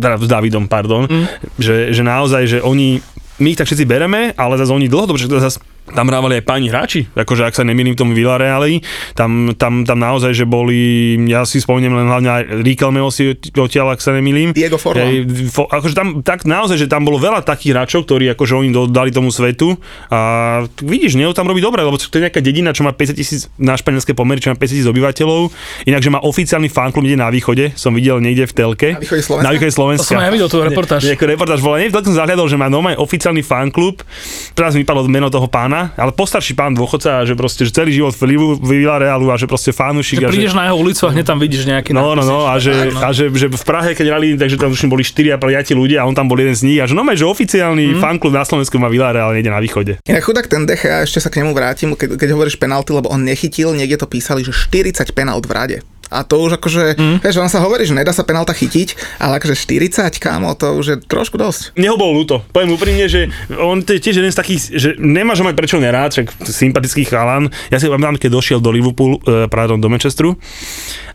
teda 0.00 0.16
s 0.18 0.26
Davidom, 0.26 0.66
pardon, 0.66 1.06
mm. 1.06 1.54
že, 1.60 1.94
že 1.94 2.02
naozaj, 2.02 2.42
že 2.50 2.58
oni, 2.64 2.98
my 3.38 3.54
ich 3.54 3.58
tak 3.60 3.70
všetci 3.70 3.86
bereme, 3.86 4.34
ale 4.34 4.58
zase 4.58 4.74
oni 4.74 4.90
dlhodobo, 4.90 5.20
že 5.20 5.30
zase 5.30 5.62
tam 5.94 6.06
hrávali 6.08 6.40
aj 6.40 6.44
páni 6.46 6.66
hráči, 6.70 7.06
akože 7.12 7.42
ak 7.50 7.54
sa 7.54 7.64
nemýlim 7.66 7.94
tomu 7.98 8.14
Villareali, 8.14 8.82
tam, 9.14 9.54
tam, 9.54 9.82
tam 9.86 9.98
naozaj, 9.98 10.32
že 10.34 10.46
boli, 10.46 11.14
ja 11.26 11.42
si 11.46 11.62
spomínam 11.62 11.98
len 11.98 12.06
hlavne 12.08 12.30
aj 12.30 12.42
Riquelmeho 12.62 13.08
si 13.10 13.34
odtiaľ, 13.34 13.94
ak 13.94 14.00
sa 14.00 14.14
nemýlim. 14.14 14.54
Diego 14.54 14.78
Forlan. 14.78 15.06
Hej, 15.06 15.16
fo, 15.50 15.66
akože 15.66 15.94
tam, 15.94 16.08
tak 16.22 16.46
naozaj, 16.46 16.76
že 16.78 16.86
tam 16.86 17.06
bolo 17.06 17.18
veľa 17.18 17.42
takých 17.42 17.74
hráčov, 17.74 18.06
ktorí 18.06 18.30
akože 18.34 18.52
oni 18.56 18.68
dali 18.90 19.10
tomu 19.10 19.30
svetu 19.32 19.78
a 20.10 20.62
vidíš, 20.82 21.16
nie, 21.18 21.26
tam 21.34 21.46
robí 21.46 21.62
dobre, 21.62 21.82
lebo 21.82 21.96
to 21.98 22.10
je 22.10 22.26
nejaká 22.26 22.42
dedina, 22.42 22.74
čo 22.74 22.82
má 22.82 22.92
50 22.92 23.16
tisíc 23.16 23.40
na 23.56 23.78
španielské 23.78 24.12
pomery, 24.12 24.42
čo 24.42 24.50
má 24.50 24.56
50 24.58 24.66
tisíc 24.70 24.88
obyvateľov, 24.88 25.50
inak, 25.86 26.02
že 26.02 26.10
má 26.10 26.20
oficiálny 26.22 26.68
fanklub 26.68 27.06
niekde 27.06 27.20
na 27.22 27.30
východe, 27.30 27.72
som 27.78 27.94
videl 27.94 28.18
niekde 28.18 28.50
v 28.50 28.52
telke. 28.52 28.88
Na 28.96 29.02
východe 29.02 29.22
Slovenska? 29.24 29.46
Na 29.46 29.52
východe 29.54 29.72
Slovenska. 29.72 30.12
To 30.12 30.18
som 30.18 30.22
aj 30.22 30.32
videl 30.34 30.48
tú 30.50 30.58
reportáž. 30.60 31.00
Nie, 31.06 31.16
reportáž 31.16 31.60
bola, 31.64 31.80
nie, 31.80 31.88
som 31.88 32.16
zahľadol, 32.16 32.46
že 32.50 32.56
má 32.60 32.68
normálne 32.68 32.98
oficiálny 33.00 33.40
fanklub, 33.40 34.04
teraz 34.52 34.76
mi 34.76 34.82
vypadlo 34.84 35.08
meno 35.08 35.32
toho 35.32 35.48
pána, 35.48 35.79
ale 35.94 36.12
postarší 36.12 36.52
pán 36.52 36.76
dôchodca 36.76 37.22
že 37.24 37.34
proste 37.36 37.62
že 37.64 37.72
celý 37.72 37.96
život 37.96 38.12
v 38.16 38.56
Villarealu 38.60 39.30
a 39.32 39.36
že 39.36 39.46
proste 39.46 39.70
fanúšik. 39.72 40.20
Že 40.20 40.32
prídeš 40.32 40.54
že, 40.54 40.58
na 40.58 40.64
jeho 40.68 40.76
ulicu 40.76 41.02
a 41.06 41.10
hneď 41.14 41.26
tam 41.26 41.38
vidíš 41.38 41.62
nejaký 41.68 41.90
No, 41.96 42.12
no, 42.16 42.22
no, 42.24 42.48
a 42.48 42.56
že, 42.60 42.72
a 42.96 43.08
že, 43.14 43.28
že, 43.32 43.46
v 43.48 43.64
Prahe, 43.64 43.92
keď 43.94 44.06
hrali, 44.12 44.34
takže 44.36 44.56
tam 44.56 44.72
už 44.72 44.80
boli 44.90 45.04
4 45.04 45.36
a 45.36 45.38
5 45.38 45.72
ľudia 45.76 46.02
a 46.02 46.08
on 46.08 46.14
tam 46.16 46.26
bol 46.26 46.38
jeden 46.38 46.56
z 46.56 46.62
nich 46.66 46.78
a 46.80 46.88
že 46.88 46.96
no 46.96 47.04
že 47.10 47.26
oficiálny 47.26 47.98
mm. 47.98 48.00
fanklub 48.00 48.32
na 48.32 48.46
Slovensku 48.46 48.78
má 48.78 48.86
Villareal 48.86 49.34
niekde 49.34 49.50
na 49.52 49.60
východe. 49.60 49.92
Inak 50.06 50.24
chudák 50.24 50.46
ten 50.46 50.64
Decha, 50.64 51.02
ešte 51.04 51.18
sa 51.18 51.28
k 51.28 51.42
nemu 51.42 51.52
vrátim, 51.52 51.92
keď, 51.94 52.16
keď 52.16 52.28
hovoríš 52.34 52.56
penalty, 52.56 52.94
lebo 52.94 53.10
on 53.10 53.22
nechytil, 53.26 53.74
niekde 53.74 54.00
to 54.00 54.06
písali, 54.06 54.46
že 54.46 54.54
40 54.54 55.10
penalt 55.12 55.44
v 55.44 55.52
rade. 55.52 55.76
A 56.10 56.26
to 56.26 56.42
už 56.42 56.58
akože, 56.58 56.98
mm. 56.98 57.16
vieš, 57.22 57.38
on 57.38 57.46
sa 57.46 57.62
hovorí, 57.62 57.86
že 57.86 57.94
nedá 57.94 58.10
sa 58.10 58.26
penálta 58.26 58.50
chytiť, 58.50 59.18
ale 59.22 59.38
akože 59.38 59.54
40, 59.54 60.18
kámo, 60.18 60.58
to 60.58 60.74
už 60.74 60.86
je 60.86 60.96
trošku 61.06 61.38
dosť. 61.38 61.78
Neho 61.78 61.94
bol 61.94 62.10
ľúto. 62.10 62.42
Poviem 62.50 62.74
úprimne, 62.74 63.06
že 63.06 63.30
on 63.54 63.86
to 63.86 63.94
je 63.94 64.02
tiež 64.02 64.18
jeden 64.18 64.34
z 64.34 64.38
takých, 64.38 64.60
že 64.74 64.88
nemáš 64.98 65.40
ho 65.40 65.46
mať 65.46 65.56
prečo 65.56 65.78
nerád, 65.78 66.10
však 66.10 66.26
sympatický 66.44 67.06
chalan. 67.06 67.48
Ja 67.70 67.78
si 67.78 67.86
pamätám, 67.86 68.18
keď 68.18 68.30
došiel 68.34 68.58
do 68.58 68.74
Liverpoolu, 68.74 69.22
eh, 69.22 69.46
pardon, 69.46 69.78
do 69.78 69.86
Manchesteru 69.86 70.34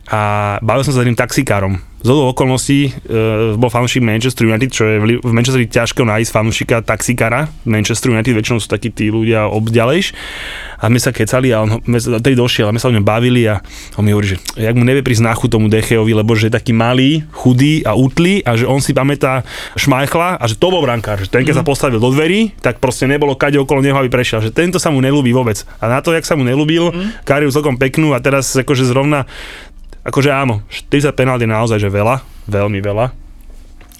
a 0.08 0.56
bavil 0.62 0.86
som 0.86 0.94
sa 0.94 0.98
s 0.98 1.02
jedným 1.02 1.18
taxikárom 1.18 1.76
z 2.06 2.10
okolností 2.14 2.80
uh, 2.86 3.58
bol 3.58 3.66
fanúšik 3.66 3.98
Manchester 3.98 4.46
United, 4.46 4.70
čo 4.70 4.86
je 4.86 4.96
v, 5.02 5.26
Manchesteri 5.26 5.66
ťažko 5.66 6.06
nájsť 6.06 6.30
fanúšika 6.30 6.76
taxikára. 6.86 7.50
Manchester 7.66 8.14
United 8.14 8.30
väčšinou 8.30 8.62
sú 8.62 8.70
takí 8.70 8.94
tí 8.94 9.10
ľudia 9.10 9.50
obďalejš. 9.50 10.14
A 10.76 10.92
my 10.92 11.00
sa 11.00 11.10
kecali 11.10 11.50
a 11.50 11.64
on 11.64 11.80
tedy 12.20 12.36
došiel 12.36 12.68
a 12.68 12.72
my 12.74 12.78
sa 12.78 12.92
o 12.92 12.94
ňom 12.94 13.02
bavili 13.02 13.48
a 13.48 13.58
on 13.96 14.04
mi 14.04 14.12
hovorí, 14.12 14.36
že 14.36 14.38
jak 14.60 14.76
mu 14.76 14.84
nevie 14.84 15.00
prísť 15.00 15.24
náchu 15.24 15.48
tomu 15.48 15.72
Decheovi, 15.72 16.12
lebo 16.12 16.36
že 16.36 16.52
je 16.52 16.54
taký 16.54 16.76
malý, 16.76 17.24
chudý 17.32 17.80
a 17.82 17.96
útly 17.96 18.44
a 18.44 18.60
že 18.60 18.68
on 18.68 18.84
si 18.84 18.92
pamätá 18.92 19.40
Šmajchla 19.74 20.36
a 20.36 20.44
že 20.44 20.60
to 20.60 20.68
bol 20.68 20.84
brankár, 20.84 21.16
že 21.16 21.32
ten 21.32 21.48
keď 21.48 21.56
mm. 21.56 21.58
sa 21.58 21.64
mhm. 21.64 21.70
postavil 21.72 21.98
do 21.98 22.12
dverí, 22.12 22.52
tak 22.60 22.78
proste 22.78 23.08
nebolo 23.08 23.34
kade 23.34 23.56
okolo 23.56 23.80
neho, 23.80 23.96
aby 23.96 24.12
prešiel, 24.12 24.44
že 24.44 24.52
tento 24.52 24.76
sa 24.76 24.92
mu 24.92 25.00
nelúbi 25.00 25.32
vôbec. 25.32 25.64
A 25.80 25.88
na 25.88 26.04
to, 26.04 26.12
jak 26.12 26.28
sa 26.28 26.36
mu 26.36 26.44
nelúbil, 26.44 26.92
mm. 26.92 27.24
kariéru 27.24 27.50
celkom 27.50 27.80
peknú 27.80 28.12
a 28.12 28.20
teraz 28.20 28.52
akože 28.52 28.84
zrovna 28.84 29.24
Akože 30.06 30.30
áno, 30.30 30.62
40 30.70 31.10
penalt 31.18 31.42
je 31.42 31.50
naozaj 31.50 31.82
že 31.82 31.90
veľa, 31.90 32.22
veľmi 32.46 32.78
veľa. 32.78 33.26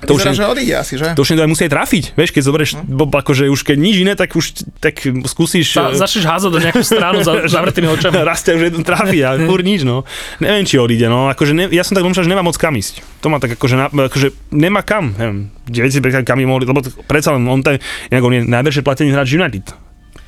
To 0.05 0.13
už, 0.13 0.37
že 0.37 0.45
odíde 0.45 0.77
asi, 0.77 1.01
že? 1.01 1.17
To 1.17 1.25
už 1.25 1.41
aj 1.41 1.49
musí 1.49 1.73
trafiť, 1.73 2.21
vieš, 2.21 2.31
keď 2.37 2.43
zoberieš, 2.45 2.71
hm. 2.77 3.09
akože 3.17 3.49
už 3.49 3.61
keď 3.65 3.77
nič 3.81 3.97
iné, 4.05 4.13
tak 4.13 4.37
už 4.37 4.69
tak 4.77 5.01
skúsiš... 5.25 5.73
Sa, 5.73 5.89
eh, 5.89 5.97
začneš 5.97 6.29
házať 6.29 6.51
do 6.53 6.61
nejakú 6.61 6.85
stranu 6.85 7.25
za 7.25 7.33
zavretými 7.57 7.89
očami. 7.89 8.21
Raz 8.29 8.45
ťa 8.45 8.61
už 8.61 8.63
jeden 8.69 8.85
trafí 8.85 9.25
a 9.25 9.41
fur 9.41 9.65
nič, 9.65 9.89
no. 9.89 10.05
Neviem, 10.37 10.69
či 10.69 10.77
odíde, 10.77 11.09
no. 11.09 11.33
Akože 11.33 11.57
ne, 11.57 11.73
ja 11.73 11.81
som 11.81 11.97
tak 11.97 12.05
pomýšľal, 12.05 12.29
že 12.29 12.33
nemá 12.37 12.45
moc 12.45 12.61
kam 12.61 12.77
ísť. 12.77 13.01
To 13.25 13.33
má 13.33 13.41
tak 13.41 13.57
akože, 13.57 13.77
na, 13.81 13.89
akože 13.89 14.37
nemá 14.53 14.85
kam, 14.85 15.17
neviem, 15.17 15.49
90 15.73 16.29
kam 16.29 16.45
mohli, 16.45 16.69
lebo 16.69 16.85
predsa 17.09 17.33
len 17.33 17.49
on, 17.49 17.65
ten, 17.65 17.81
inak 18.13 18.21
on 18.21 18.37
je 18.37 18.41
najväčšie 18.45 18.85
platený 18.85 19.17
hráč 19.17 19.33
United 19.33 19.86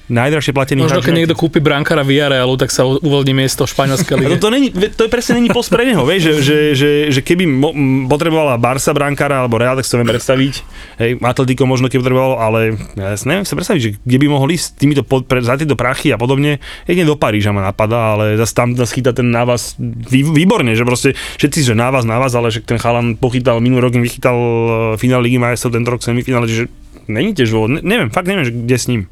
najdražšie 0.08 0.52
platený 0.56 0.88
Možno 0.88 1.04
keď 1.04 1.14
niekto 1.14 1.36
kúpi 1.36 1.60
brankára 1.60 2.00
Villarealu, 2.00 2.56
tak 2.56 2.72
sa 2.72 2.88
uvoľní 2.88 3.36
miesto 3.36 3.68
v 3.68 3.70
španielskej 3.76 4.14
lige. 4.20 4.28
to, 4.36 4.48
to, 4.48 4.48
není, 4.48 4.68
to 4.72 5.02
je 5.04 5.10
presne 5.12 5.40
není 5.40 5.52
post 5.52 5.68
pre 5.68 5.84
neho, 5.84 6.02
vieš, 6.08 6.20
že, 6.20 6.32
že, 6.40 6.58
že, 6.74 6.90
že, 7.12 7.20
keby 7.20 7.44
mo, 7.44 7.70
potrebovala 8.08 8.56
Barca 8.56 8.90
brankára 8.96 9.44
alebo 9.44 9.60
Real, 9.60 9.76
tak 9.76 9.84
si 9.84 9.92
to 9.92 10.00
viem 10.00 10.08
predstaviť. 10.08 10.54
Hej, 10.98 11.10
Atletico 11.20 11.68
možno 11.68 11.92
keby 11.92 12.00
potreboval, 12.00 12.32
ale 12.40 12.60
ja 12.96 13.14
si 13.14 13.28
neviem 13.28 13.44
sa 13.44 13.54
predstaviť, 13.54 13.80
že 13.80 13.90
kde 14.00 14.18
by 14.18 14.26
mohol 14.32 14.48
ísť 14.48 14.66
týmito 14.80 15.02
pod, 15.04 15.28
pre, 15.28 15.44
za 15.44 15.60
tieto 15.60 15.76
prachy 15.76 16.10
a 16.10 16.18
podobne. 16.18 16.58
Jedine 16.88 17.04
do 17.04 17.20
Paríža 17.20 17.52
ma 17.52 17.68
napadá, 17.68 18.16
ale 18.16 18.40
zase 18.40 18.52
tam 18.56 18.72
zase 18.74 18.98
chytá 18.98 19.12
ten 19.12 19.28
návaz 19.28 19.76
vý, 19.78 20.24
výborne, 20.24 20.72
že 20.72 20.88
proste 20.88 21.12
všetci, 21.36 21.68
že 21.68 21.74
návaz, 21.76 22.08
návaz, 22.08 22.32
ale 22.32 22.48
že 22.48 22.64
ten 22.64 22.80
chalan 22.80 23.14
pochytal 23.14 23.60
minulý 23.60 23.88
rok, 23.88 23.94
vychytal 24.00 24.36
e, 24.36 24.96
finál 24.96 25.20
ligy 25.20 25.36
majstrov, 25.36 25.76
tento 25.76 25.92
rok 25.92 26.00
semifinále, 26.00 26.48
že 26.48 26.66
není 27.10 27.36
tiež 27.36 27.52
dôvod, 27.52 27.84
neviem, 27.84 28.08
fakt 28.08 28.28
neviem, 28.28 28.46
že 28.48 28.52
kde 28.54 28.76
s 28.76 28.86
ním. 28.88 29.02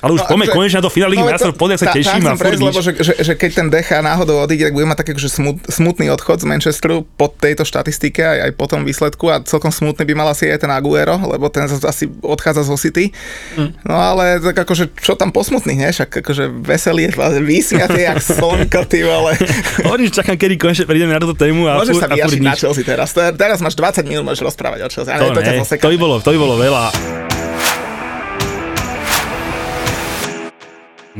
Ale 0.00 0.16
už 0.16 0.24
no, 0.24 0.28
poďme 0.32 0.46
konečne 0.48 0.78
na 0.80 0.84
to 0.88 0.92
finále 0.92 1.12
ligy 1.12 1.24
no, 1.24 1.28
majstrov, 1.28 1.52
poďme 1.56 1.76
sa 1.76 1.92
teším. 1.92 2.24
a 2.24 2.32
prejsť, 2.36 2.62
lebo 2.64 2.80
že, 2.80 2.92
že, 2.96 3.12
že, 3.20 3.32
keď 3.36 3.50
ten 3.52 3.66
Decha 3.68 4.00
náhodou 4.00 4.40
odíde, 4.40 4.68
tak 4.68 4.74
bude 4.76 4.88
mať 4.88 4.98
taký 5.04 5.10
že 5.20 5.28
smut, 5.28 5.60
smutný 5.68 6.08
odchod 6.08 6.40
z 6.40 6.46
Manchesteru 6.48 7.04
po 7.04 7.28
tejto 7.28 7.68
štatistike 7.68 8.24
aj, 8.24 8.38
aj 8.48 8.50
po 8.56 8.64
tom 8.64 8.88
výsledku 8.88 9.28
a 9.28 9.44
celkom 9.44 9.68
smutný 9.68 10.08
by 10.08 10.14
mal 10.16 10.28
asi 10.32 10.48
aj 10.48 10.64
ten 10.64 10.72
Aguero, 10.72 11.20
lebo 11.20 11.52
ten 11.52 11.68
asi 11.68 12.08
odchádza 12.24 12.64
zo 12.64 12.80
City. 12.80 13.12
Mm. 13.60 13.76
No 13.84 13.96
ale 14.00 14.40
tak 14.40 14.64
akože 14.64 14.96
čo 14.96 15.20
tam 15.20 15.36
posmutný, 15.36 15.76
ne? 15.76 15.92
Však 15.92 16.24
akože 16.24 16.48
veselý, 16.48 17.12
vysmiatý 17.44 18.08
jak 18.08 18.24
slnko, 18.24 18.80
ty 18.88 19.04
vole. 19.04 19.36
Hovorím, 19.84 20.08
čakám, 20.08 20.40
kedy 20.40 20.56
konečne 20.56 20.88
prídeme 20.88 21.12
na 21.12 21.20
túto 21.20 21.36
tému. 21.36 21.68
A 21.68 21.76
Môžeš 21.84 22.00
sa 22.00 22.08
vyjašiť 22.08 22.40
na 22.40 22.54
Chelsea 22.56 22.84
teraz. 22.86 23.12
Teraz 23.12 23.60
máš 23.60 23.76
20 23.76 24.08
minút, 24.08 24.24
môžeš 24.32 24.48
rozprávať 24.48 24.86
o 24.86 24.88
Chelsea. 24.88 25.12
To, 25.12 25.28
ne, 25.36 25.60
to, 25.60 25.76
to, 25.76 25.88
by 25.92 25.98
bolo, 26.00 26.16
to 26.24 26.30
by 26.32 26.38
bolo 26.40 26.54
veľa. 26.56 27.28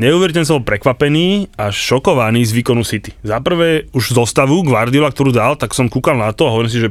Neuveriteľne 0.01 0.49
som 0.49 0.57
bol 0.57 0.65
prekvapený 0.65 1.53
a 1.61 1.69
šokovaný 1.69 2.41
z 2.41 2.57
výkonu 2.57 2.81
City. 2.81 3.13
Za 3.21 3.37
prvé, 3.37 3.85
už 3.93 4.17
zostavu 4.17 4.65
Guardiola, 4.65 5.13
ktorú 5.13 5.29
dal, 5.29 5.53
tak 5.61 5.77
som 5.77 5.93
kúkal 5.93 6.17
na 6.17 6.33
to 6.33 6.49
a 6.49 6.53
hovorím 6.57 6.73
si, 6.73 6.81
že 6.81 6.89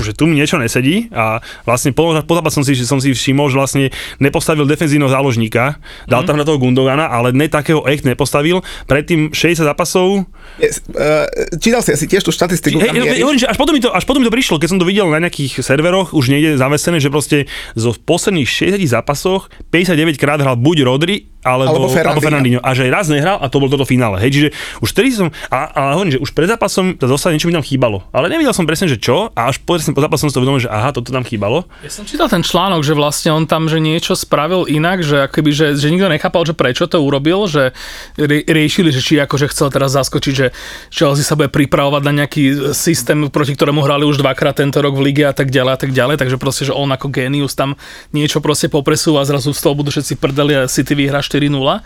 že 0.00 0.12
tu 0.12 0.28
mi 0.28 0.36
niečo 0.36 0.60
nesedí 0.60 1.08
a 1.12 1.40
vlastne 1.64 1.92
po, 1.92 2.12
po 2.24 2.34
som 2.52 2.64
si, 2.64 2.76
som 2.84 3.00
si 3.00 3.12
všimol, 3.12 3.48
že 3.52 3.56
vlastne 3.56 3.84
nepostavil 4.20 4.68
defenzívneho 4.68 5.08
záložníka, 5.08 5.80
dal 6.08 6.24
mm. 6.24 6.26
tam 6.28 6.36
na 6.36 6.44
toho 6.44 6.60
Gundogana, 6.60 7.08
ale 7.08 7.32
ne 7.32 7.48
takého 7.48 7.84
echt 7.88 8.04
nepostavil. 8.04 8.60
Predtým 8.88 9.32
60 9.32 9.64
zápasov. 9.64 10.28
Yes, 10.60 10.84
uh, 10.92 11.28
čítal 11.60 11.80
si 11.80 11.92
asi 11.92 12.06
tiež 12.08 12.24
tú 12.24 12.32
štatistiku. 12.32 12.76
Či, 12.76 12.88
hej, 12.92 13.22
hovorím, 13.24 13.40
že 13.40 13.48
až 13.48 13.56
potom, 13.56 13.72
mi 13.76 13.80
to, 13.80 13.92
až 13.92 14.04
potom 14.04 14.20
mi 14.24 14.26
to 14.28 14.34
prišlo, 14.34 14.60
keď 14.60 14.68
som 14.76 14.78
to 14.80 14.86
videl 14.88 15.08
na 15.08 15.20
nejakých 15.20 15.60
serveroch, 15.60 16.12
už 16.12 16.32
niekde 16.32 16.56
zavesené, 16.60 17.00
že 17.00 17.12
proste 17.12 17.38
zo 17.76 17.92
posledných 17.96 18.48
60 18.48 18.80
zápasoch 18.86 19.48
59 19.72 20.16
krát 20.20 20.40
hral 20.40 20.56
buď 20.56 20.86
Rodri, 20.86 21.28
alebo, 21.46 21.86
alebo, 21.86 21.86
Fernandinho. 21.86 22.10
alebo 22.10 22.20
Fernandinho. 22.20 22.60
A 22.60 22.70
že 22.74 22.90
raz 22.90 23.06
nehral 23.06 23.38
a 23.38 23.46
to 23.46 23.62
bol 23.62 23.70
toto 23.70 23.86
finále. 23.86 24.18
Hej, 24.18 24.30
čiže 24.34 24.48
už 24.82 24.88
vtedy 24.90 25.14
som, 25.14 25.30
a, 25.46 25.70
ale 25.70 25.94
hovorím, 25.94 26.12
že 26.18 26.20
už 26.20 26.30
pred 26.34 26.50
zápasom 26.50 26.98
to 26.98 27.06
zase 27.06 27.30
niečo 27.30 27.46
mi 27.46 27.54
tam 27.54 27.62
chýbalo. 27.62 28.02
Ale 28.10 28.26
nevidel 28.26 28.50
som 28.50 28.66
presne, 28.66 28.90
že 28.90 28.98
čo 28.98 29.30
a 29.30 29.46
až 29.46 29.62
po, 29.66 29.74
po 29.74 30.00
zápasom 30.02 30.30
som 30.30 30.38
to 30.38 30.42
uvedomil, 30.42 30.62
že 30.62 30.70
aha, 30.70 30.94
toto 30.94 31.10
tam 31.10 31.26
chýbalo. 31.26 31.66
Ja 31.82 31.90
som 31.90 32.06
čítal 32.06 32.30
ten 32.30 32.46
článok, 32.46 32.86
že 32.86 32.94
vlastne 32.94 33.34
on 33.34 33.50
tam, 33.50 33.66
že 33.66 33.82
niečo 33.82 34.14
spravil 34.14 34.70
inak, 34.70 35.02
že 35.02 35.26
akoby, 35.26 35.50
že, 35.50 35.66
že 35.74 35.90
nikto 35.90 36.06
nechápal, 36.06 36.46
že 36.46 36.54
prečo 36.54 36.86
to 36.86 37.02
urobil, 37.02 37.50
že 37.50 37.74
rie, 38.14 38.46
riešili, 38.46 38.94
že 38.94 39.02
či 39.02 39.18
akože 39.18 39.50
chcel 39.50 39.72
teraz 39.72 39.96
zaskočiť, 39.96 40.34
že 40.36 40.46
Chelsea 40.92 41.26
sa 41.26 41.34
bude 41.34 41.50
pripravovať 41.50 42.02
na 42.06 42.12
nejaký 42.22 42.74
systém, 42.76 43.26
proti 43.32 43.58
ktorému 43.58 43.82
hrali 43.82 44.06
už 44.06 44.22
dvakrát 44.22 44.58
tento 44.58 44.78
rok 44.78 44.94
v 44.94 45.10
lige 45.10 45.24
a 45.26 45.34
tak 45.34 45.50
ďalej 45.50 45.72
a 45.72 45.78
tak 45.80 45.90
ďalej, 45.90 46.16
takže 46.22 46.36
proste, 46.38 46.68
že 46.68 46.76
on 46.76 46.88
ako 46.92 47.10
genius 47.10 47.58
tam 47.58 47.74
niečo 48.14 48.38
proste 48.38 48.70
popresúva 48.70 49.24
a 49.24 49.28
zrazu 49.28 49.50
z 49.50 49.60
toho 49.62 49.74
budú 49.74 49.90
všetci 49.90 50.14
prdeli 50.20 50.52
a 50.54 50.70
City 50.70 50.94
vyhra 50.94 51.24
4 51.24 51.36
4-0. 51.36 51.80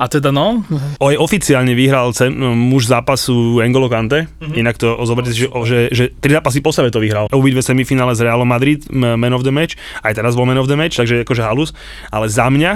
A 0.00 0.08
teda 0.08 0.32
no, 0.32 0.64
Oj, 0.96 1.20
oficiálne 1.20 1.76
vyhral 1.76 2.16
cen, 2.16 2.32
muž 2.40 2.88
zápasu 2.88 3.60
Engolo 3.60 3.92
Kante, 3.92 4.32
Mhm. 4.40 4.56
inak 4.56 4.80
to 4.80 4.96
zoberte 5.04 5.28
si, 5.28 5.44
že, 5.44 5.52
že, 5.52 5.78
že 5.92 6.04
tri 6.16 6.32
zápasy 6.32 6.64
po 6.64 6.72
sebe 6.72 6.88
to 6.88 7.04
vyhral. 7.04 7.28
Obidve 7.28 7.60
semifinále 7.60 8.16
z 8.16 8.24
Realom 8.24 8.48
Madrid, 8.48 8.88
man 8.88 9.36
of 9.36 9.44
the 9.44 9.52
match, 9.52 9.76
aj 10.00 10.16
teraz 10.16 10.32
bol 10.32 10.48
man 10.48 10.56
of 10.56 10.72
the 10.72 10.78
match, 10.80 10.96
takže 10.96 11.20
akože 11.20 11.44
halus. 11.44 11.76
Ale 12.08 12.32
za 12.32 12.48
mňa, 12.48 12.72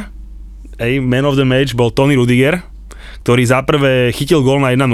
ej, 0.85 1.01
man 1.01 1.25
of 1.25 1.41
the 1.41 1.49
match 1.49 1.73
bol 1.73 1.89
Tony 1.89 2.13
Rudiger, 2.13 2.61
ktorý 3.25 3.43
za 3.49 3.65
prvé 3.65 4.13
chytil 4.13 4.45
gól 4.45 4.61
na 4.61 4.77
1-0, 4.77 4.85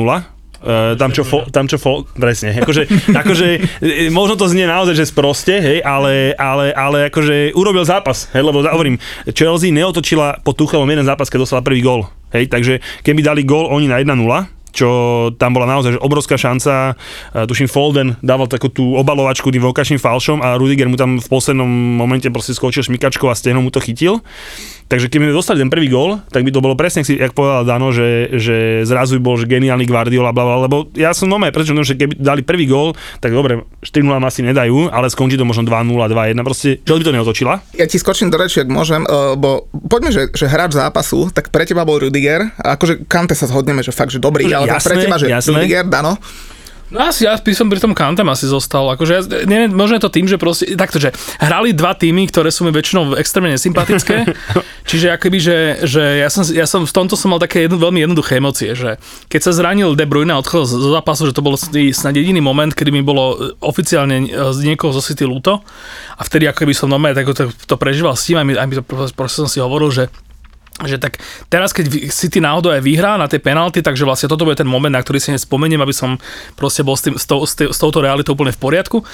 Uh, 0.60 0.92
tam 1.00 1.08
čo, 1.08 1.24
fo, 1.24 1.48
tam 1.48 1.64
čo 1.64 1.80
fo, 1.80 2.04
presne, 2.04 2.52
akože, 2.52 2.84
akože 3.24 3.46
e, 3.80 4.12
možno 4.12 4.36
to 4.36 4.44
znie 4.44 4.68
naozaj, 4.68 4.92
že 4.92 5.08
sproste, 5.08 5.56
hej, 5.56 5.80
ale, 5.80 6.36
ale, 6.36 6.68
ale 6.76 7.08
akože 7.08 7.56
urobil 7.56 7.80
zápas, 7.88 8.28
hej, 8.36 8.44
lebo 8.44 8.60
hovorím, 8.60 9.00
Chelsea 9.32 9.72
neotočila 9.72 10.44
po 10.44 10.52
Tuchelom 10.52 10.84
jeden 10.84 11.08
zápas, 11.08 11.32
keď 11.32 11.48
dostala 11.48 11.64
prvý 11.64 11.80
gól, 11.80 12.12
hej, 12.32 12.50
takže 12.50 12.78
keby 13.02 13.20
dali 13.22 13.42
gól 13.46 13.70
oni 13.70 13.86
na 13.90 13.98
1-0, 13.98 14.16
čo 14.70 14.88
tam 15.34 15.50
bola 15.50 15.66
naozaj 15.66 15.98
obrovská 15.98 16.38
šanca. 16.38 16.94
Tuším, 17.34 17.66
Folden 17.66 18.14
dával 18.22 18.46
takú 18.46 18.70
tú 18.70 18.94
obalovačku 18.94 19.50
tým 19.50 19.66
vokačným 19.66 19.98
falšom 19.98 20.38
a 20.46 20.54
Rudiger 20.54 20.86
mu 20.86 20.94
tam 20.94 21.18
v 21.18 21.26
poslednom 21.26 21.66
momente 21.66 22.30
proste 22.30 22.54
skočil 22.54 22.86
šmikačkou 22.86 23.26
a 23.26 23.34
stehnom 23.34 23.66
mu 23.66 23.74
to 23.74 23.82
chytil. 23.82 24.22
Takže 24.90 25.06
keby 25.06 25.30
sme 25.30 25.38
dostali 25.38 25.62
ten 25.62 25.70
prvý 25.70 25.86
gól, 25.86 26.18
tak 26.34 26.42
by 26.42 26.50
to 26.50 26.58
bolo 26.58 26.74
presne, 26.74 27.06
si, 27.06 27.14
jak 27.14 27.30
povedal 27.30 27.62
Dano, 27.62 27.94
že, 27.94 28.26
že 28.34 28.82
zrazu 28.82 29.22
bol 29.22 29.38
že 29.38 29.46
geniálny 29.46 29.86
Guardiola, 29.86 30.34
bla, 30.34 30.42
bla, 30.42 30.56
lebo 30.66 30.90
ja 30.98 31.14
som 31.14 31.30
normálne 31.30 31.54
presvedčený, 31.54 31.86
že 31.86 31.94
keby 31.94 32.18
dali 32.18 32.42
prvý 32.42 32.66
gól, 32.66 32.98
tak 33.22 33.30
dobre, 33.30 33.62
4-0 33.86 34.10
nám 34.10 34.26
asi 34.26 34.42
nedajú, 34.42 34.90
ale 34.90 35.06
skončí 35.06 35.38
to 35.38 35.46
možno 35.46 35.62
2-0, 35.62 35.94
2-1, 35.94 36.42
proste, 36.42 36.82
čo 36.82 36.98
by 36.98 37.06
to 37.06 37.14
neotočila. 37.14 37.62
Ja 37.78 37.86
ti 37.86 38.02
skočím 38.02 38.34
do 38.34 38.36
reči, 38.42 38.66
ak 38.66 38.68
môžem, 38.74 39.06
eh, 39.06 39.38
bo 39.38 39.70
poďme, 39.70 40.10
že, 40.10 40.22
že 40.34 40.50
hráč 40.50 40.74
zápasu, 40.74 41.30
tak 41.30 41.54
pre 41.54 41.62
teba 41.62 41.86
bol 41.86 42.02
Rudiger, 42.02 42.50
akože 42.58 43.06
Kante 43.06 43.38
sa 43.38 43.46
zhodneme, 43.46 43.86
že 43.86 43.94
fakt, 43.94 44.10
že 44.10 44.18
dobrý, 44.18 44.50
ale 44.50 44.74
tak 44.74 44.82
pre 44.90 44.98
Jasné, 44.98 45.06
teba, 45.06 45.16
že 45.22 45.26
jasné. 45.30 45.54
Rudiger, 45.54 45.86
Dano, 45.86 46.18
No 46.90 47.06
asi 47.06 47.22
ja 47.22 47.38
by 47.38 47.54
som 47.54 47.70
pri 47.70 47.78
tom 47.78 47.94
Kantem 47.94 48.26
asi 48.26 48.50
zostal. 48.50 48.82
Akože 48.90 49.12
ja, 49.14 49.22
neviem, 49.46 49.70
možno 49.70 49.96
je 49.98 50.04
to 50.04 50.10
tým, 50.10 50.26
že 50.26 50.36
proste, 50.42 50.74
takto, 50.74 50.98
že 50.98 51.14
hrali 51.38 51.70
dva 51.70 51.94
týmy, 51.94 52.26
ktoré 52.26 52.50
sú 52.50 52.66
mi 52.66 52.74
väčšinou 52.74 53.14
extrémne 53.14 53.54
nesympatické, 53.54 54.26
čiže 54.90 55.14
akoby, 55.14 55.38
že, 55.38 55.58
že 55.86 56.02
ja, 56.18 56.28
som, 56.28 56.42
ja 56.50 56.66
som 56.66 56.82
v 56.82 56.90
tomto 56.90 57.14
som 57.14 57.30
mal 57.30 57.38
také 57.38 57.70
jedno, 57.70 57.78
veľmi 57.78 58.02
jednoduché 58.02 58.42
emócie, 58.42 58.74
že 58.74 58.98
keď 59.30 59.40
sa 59.40 59.52
zranil 59.54 59.94
De 59.94 60.02
Bruyne 60.02 60.34
a 60.34 60.42
odchodil 60.42 60.66
zo 60.66 60.90
zápasu, 60.90 61.30
že 61.30 61.36
to 61.38 61.46
bol 61.46 61.54
snad 61.54 62.14
jediný 62.18 62.42
moment, 62.42 62.74
kedy 62.74 62.90
mi 62.90 63.06
bolo 63.06 63.38
e, 63.38 63.54
oficiálne 63.62 64.26
z 64.50 64.58
niekoho 64.66 64.90
zo 64.90 64.98
City 64.98 65.22
ľúto 65.22 65.62
a 66.18 66.22
vtedy 66.26 66.50
akoby 66.50 66.74
som 66.74 66.90
normálne 66.90 67.14
tak 67.14 67.30
to, 67.30 67.54
to 67.54 67.76
prežíval 67.78 68.18
s 68.18 68.26
tým 68.26 68.42
a 68.42 68.42
mi, 68.42 68.58
a 68.58 68.66
to 68.66 68.82
proste 69.14 69.46
som 69.46 69.48
si 69.48 69.62
hovoril, 69.62 69.94
že 69.94 70.10
že 70.86 70.96
tak 70.96 71.20
teraz, 71.52 71.74
keď 71.76 72.08
City 72.08 72.40
náhodou 72.40 72.72
aj 72.72 72.80
vyhrá 72.84 73.20
na 73.20 73.28
tej 73.28 73.40
penalty, 73.44 73.84
takže 73.84 74.06
vlastne 74.06 74.28
toto 74.30 74.48
bude 74.48 74.56
ten 74.56 74.68
moment, 74.68 74.92
na 74.92 75.02
ktorý 75.02 75.20
si 75.20 75.34
nespomeniem, 75.34 75.80
aby 75.80 75.92
som 75.92 76.16
proste 76.56 76.80
bol 76.86 76.96
s, 76.96 77.04
tým, 77.04 77.14
s, 77.16 77.24
tou, 77.28 77.44
s, 77.44 77.52
tý, 77.56 77.68
s 77.68 77.78
touto 77.80 78.00
realitou 78.00 78.32
úplne 78.32 78.54
v 78.54 78.60
poriadku. 78.60 79.04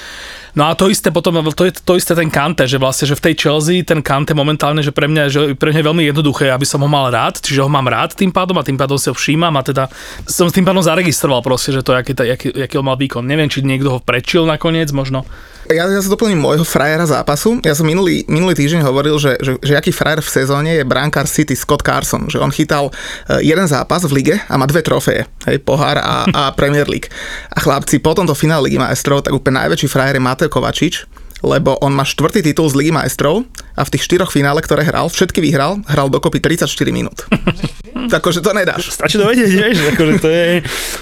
No 0.57 0.69
a 0.69 0.79
to 0.79 0.89
isté 0.89 1.13
potom, 1.13 1.37
to 1.53 1.69
je 1.69 1.73
to 1.77 2.01
isté 2.01 2.17
ten 2.17 2.33
Kante, 2.33 2.65
že 2.65 2.81
vlastne, 2.81 3.05
že 3.05 3.19
v 3.19 3.25
tej 3.31 3.35
Chelsea 3.37 3.85
ten 3.85 4.01
Kante 4.01 4.33
momentálne, 4.33 4.81
že 4.81 4.95
pre 4.95 5.05
mňa, 5.05 5.23
že 5.29 5.41
pre 5.53 5.75
mňa 5.75 5.81
je 5.85 5.89
veľmi 5.93 6.05
jednoduché, 6.09 6.49
aby 6.49 6.65
som 6.65 6.81
ho 6.81 6.89
mal 6.89 7.13
rád, 7.13 7.45
čiže 7.45 7.61
ho 7.61 7.69
mám 7.69 7.85
rád 7.85 8.17
tým 8.17 8.33
pádom 8.33 8.57
a 8.57 8.65
tým 8.65 8.81
pádom 8.81 8.97
si 8.97 9.13
ho 9.13 9.15
všímam 9.17 9.53
a 9.53 9.63
teda 9.63 9.93
som 10.25 10.49
tým 10.49 10.65
pádom 10.65 10.81
zaregistroval 10.81 11.45
proste, 11.45 11.77
že 11.77 11.85
to, 11.85 11.93
aký, 11.93 12.17
aký, 12.17 12.49
aký 12.57 12.75
on 12.81 12.89
mal 12.89 12.97
výkon. 12.97 13.25
Neviem, 13.25 13.53
či 13.53 13.61
niekto 13.61 13.97
ho 13.97 14.01
prečil 14.01 14.49
nakoniec, 14.49 14.89
možno. 14.97 15.29
Ja, 15.67 15.91
ja 15.91 15.99
sa 15.99 16.11
doplním 16.13 16.39
môjho 16.39 16.63
frajera 16.63 17.03
zápasu. 17.11 17.59
Ja 17.67 17.75
som 17.75 17.91
minulý, 17.91 18.23
minulý 18.31 18.55
týždeň 18.55 18.87
hovoril, 18.87 19.19
že, 19.19 19.35
že, 19.43 19.59
že 19.59 19.75
aký 19.75 19.91
frajer 19.91 20.23
v 20.23 20.31
sezóne 20.31 20.71
je 20.79 20.87
brankár 20.87 21.27
City 21.27 21.59
Scott 21.59 21.83
Carson, 21.83 22.31
že 22.31 22.39
on 22.39 22.55
chytal 22.55 22.95
eh, 23.27 23.43
jeden 23.43 23.67
zápas 23.67 24.07
v 24.07 24.23
lige 24.23 24.37
a 24.47 24.55
má 24.55 24.67
dve 24.71 24.87
trofeje, 24.87 25.27
hej, 25.51 25.57
pohár 25.67 25.99
a, 25.99 26.23
a 26.31 26.43
Premier 26.59 26.87
League. 26.87 27.11
A 27.51 27.59
chlapci, 27.59 27.99
po 27.99 28.15
tomto 28.15 28.39
finále 28.39 28.71
Ligy 28.71 28.79
majstrov, 28.79 29.27
tak 29.27 29.35
úplne 29.35 29.63
najväčší 29.67 29.89
frajer 29.91 30.19
je 30.19 30.23
Mateo 30.23 30.49
Kovačič, 30.51 31.26
lebo 31.45 31.77
on 31.85 31.93
má 31.93 32.05
štvrtý 32.05 32.41
titul 32.41 32.69
z 32.73 32.79
Ligy 32.81 32.93
majstrov 32.93 33.45
a 33.77 33.83
v 33.85 33.93
tých 33.93 34.09
štyroch 34.09 34.33
finále, 34.33 34.65
ktoré 34.65 34.89
hral, 34.89 35.13
všetky 35.13 35.45
vyhral, 35.45 35.85
hral 35.85 36.09
dokopy 36.09 36.41
34 36.41 36.69
minút. 36.93 37.29
Takže 38.13 38.41
to 38.41 38.57
nedáš. 38.57 38.93
Stačí 38.93 39.21
to 39.21 39.29
vedieť, 39.29 39.51
vieš, 39.51 39.77
akože 39.93 40.15
to 40.23 40.29
je, 40.31 40.45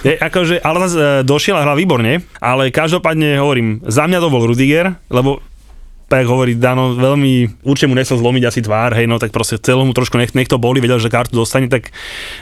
je 0.02 0.14
akože, 0.18 0.56
ale 0.64 0.76
zase 0.88 0.98
e, 0.98 1.06
došiel 1.22 1.54
a 1.58 1.62
hral 1.62 1.76
výborne, 1.78 2.24
ale 2.42 2.74
každopádne 2.74 3.38
hovorím, 3.38 3.84
za 3.86 4.08
mňa 4.08 4.18
to 4.18 4.32
bol 4.32 4.42
Rudiger, 4.42 4.96
lebo 5.12 5.44
tak 6.04 6.28
hovorí 6.28 6.54
Dano, 6.54 6.94
veľmi, 6.94 7.64
určite 7.64 7.88
mu 7.88 7.96
nechcel 7.96 8.20
zlomiť 8.20 8.44
asi 8.44 8.60
tvár, 8.60 8.92
hej, 8.92 9.08
no 9.08 9.16
tak 9.16 9.32
proste 9.32 9.56
celé 9.56 9.82
mu 9.82 9.96
trošku 9.96 10.20
nech, 10.20 10.36
nech 10.36 10.46
to 10.46 10.60
boli, 10.60 10.78
vedel, 10.78 11.00
že 11.00 11.08
kartu 11.08 11.34
dostane, 11.34 11.66
tak 11.66 11.90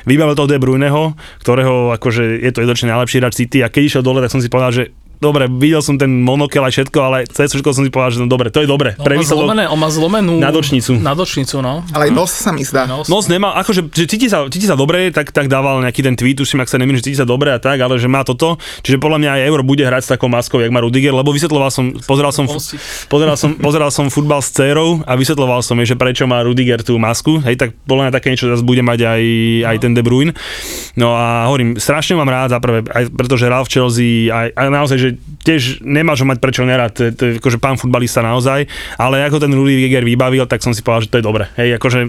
vybavil 0.05 0.35
toho 0.35 0.51
De 0.51 0.59
Bruyneho, 0.59 1.15
ktorého 1.41 1.95
akože 1.97 2.43
je 2.43 2.51
to 2.51 2.67
jednočne 2.67 2.91
najlepší 2.91 3.23
hráč 3.23 3.35
City 3.39 3.63
a 3.63 3.71
keď 3.71 3.83
išiel 3.87 4.03
dole, 4.03 4.19
tak 4.19 4.35
som 4.35 4.43
si 4.43 4.51
povedal, 4.51 4.75
že 4.75 4.85
dobre, 5.23 5.47
videl 5.47 5.79
som 5.79 5.95
ten 5.95 6.11
monokel 6.11 6.67
a 6.67 6.71
všetko, 6.75 6.99
ale 6.99 7.19
cez 7.31 7.55
všetko 7.55 7.71
som 7.71 7.87
si 7.87 7.91
povedal, 7.95 8.19
že 8.19 8.19
no 8.19 8.27
dobre, 8.27 8.51
to 8.51 8.59
je 8.59 8.67
dobre. 8.67 8.99
On 8.99 9.07
má, 9.07 9.23
zlomené, 9.23 9.65
on 9.71 9.79
má 9.79 9.89
zlomenú... 9.89 10.43
Nadočnicu. 10.43 10.99
Nadočnicu, 10.99 11.63
no. 11.63 11.87
Ale 11.95 12.11
aj 12.11 12.13
nos 12.13 12.35
sa 12.35 12.51
mi 12.51 12.67
zdá. 12.67 12.91
Nos. 12.91 13.07
Nos 13.07 13.31
nemal, 13.31 13.55
akože 13.63 13.87
že 13.95 14.11
cíti 14.11 14.27
sa, 14.27 14.43
cíti 14.51 14.67
sa 14.67 14.75
dobre, 14.75 15.15
tak, 15.15 15.31
tak 15.31 15.47
dával 15.47 15.79
nejaký 15.87 16.03
ten 16.03 16.19
tweet, 16.19 16.43
už 16.43 16.51
si 16.51 16.59
ak 16.59 16.67
sa 16.67 16.83
nemýlim, 16.83 16.99
že 16.99 17.15
cíti 17.15 17.19
sa 17.23 17.29
dobre 17.29 17.55
a 17.55 17.63
tak, 17.63 17.79
ale 17.79 18.03
že 18.03 18.11
má 18.11 18.27
toto. 18.27 18.59
Čiže 18.83 18.99
podľa 18.99 19.23
mňa 19.23 19.31
aj 19.39 19.41
Euro 19.47 19.63
bude 19.63 19.87
hrať 19.87 20.03
s 20.03 20.11
takou 20.19 20.27
maskou, 20.27 20.59
jak 20.59 20.75
má 20.75 20.83
Rudiger, 20.83 21.15
lebo 21.15 21.31
vysvetloval 21.31 21.71
som, 21.71 21.95
pozeral 22.03 22.35
som, 22.35 22.51
pozeral 23.13 23.37
som, 23.39 23.55
pozeral 23.55 23.91
som 23.95 24.11
futbal 24.11 24.43
s 24.43 24.51
dcerou 24.51 25.07
a 25.07 25.15
vysvetloval 25.15 25.63
som 25.63 25.79
jej, 25.79 25.95
že 25.95 25.97
prečo 25.97 26.27
má 26.27 26.43
Rudiger 26.43 26.83
tú 26.83 26.99
masku. 26.99 27.39
Hej, 27.47 27.63
tak 27.63 27.69
podľa 27.87 28.11
mňa 28.11 28.13
také 28.19 28.35
niečo 28.35 28.51
zase 28.51 28.67
bude 28.67 28.83
mať 28.83 29.07
aj, 29.07 29.23
aj 29.71 29.77
ten 29.79 29.93
De 29.95 30.03
Bruyne. 30.03 30.35
No 30.99 31.15
a 31.15 31.47
hovorím, 31.47 31.79
strašne 31.79 32.19
mám 32.19 32.27
rád, 32.27 32.57
za 32.57 32.59
prvé, 32.59 32.83
aj 32.91 33.13
pretože 33.15 33.47
hral 33.47 33.65
v 33.65 33.73
Chelsea, 33.73 34.11
aj, 34.29 34.53
aj 34.53 34.67
naozaj, 34.69 34.99
že 34.99 35.12
tiež 35.43 35.83
nemáš 35.83 36.23
ho 36.23 36.27
mať 36.29 36.39
prečo 36.39 36.63
nerad, 36.63 36.93
to, 36.93 37.11
to 37.13 37.39
akože 37.39 37.59
pán 37.59 37.77
futbalista 37.81 38.21
naozaj, 38.23 38.67
ale 38.97 39.25
ako 39.27 39.43
ten 39.43 39.53
Rudiger 39.53 40.07
vybavil, 40.07 40.47
tak 40.47 40.63
som 40.63 40.73
si 40.73 40.81
povedal, 40.81 41.05
že 41.07 41.11
to 41.13 41.19
je 41.21 41.29
dobre. 41.29 41.45
Hej, 41.59 41.81
akože 41.81 42.01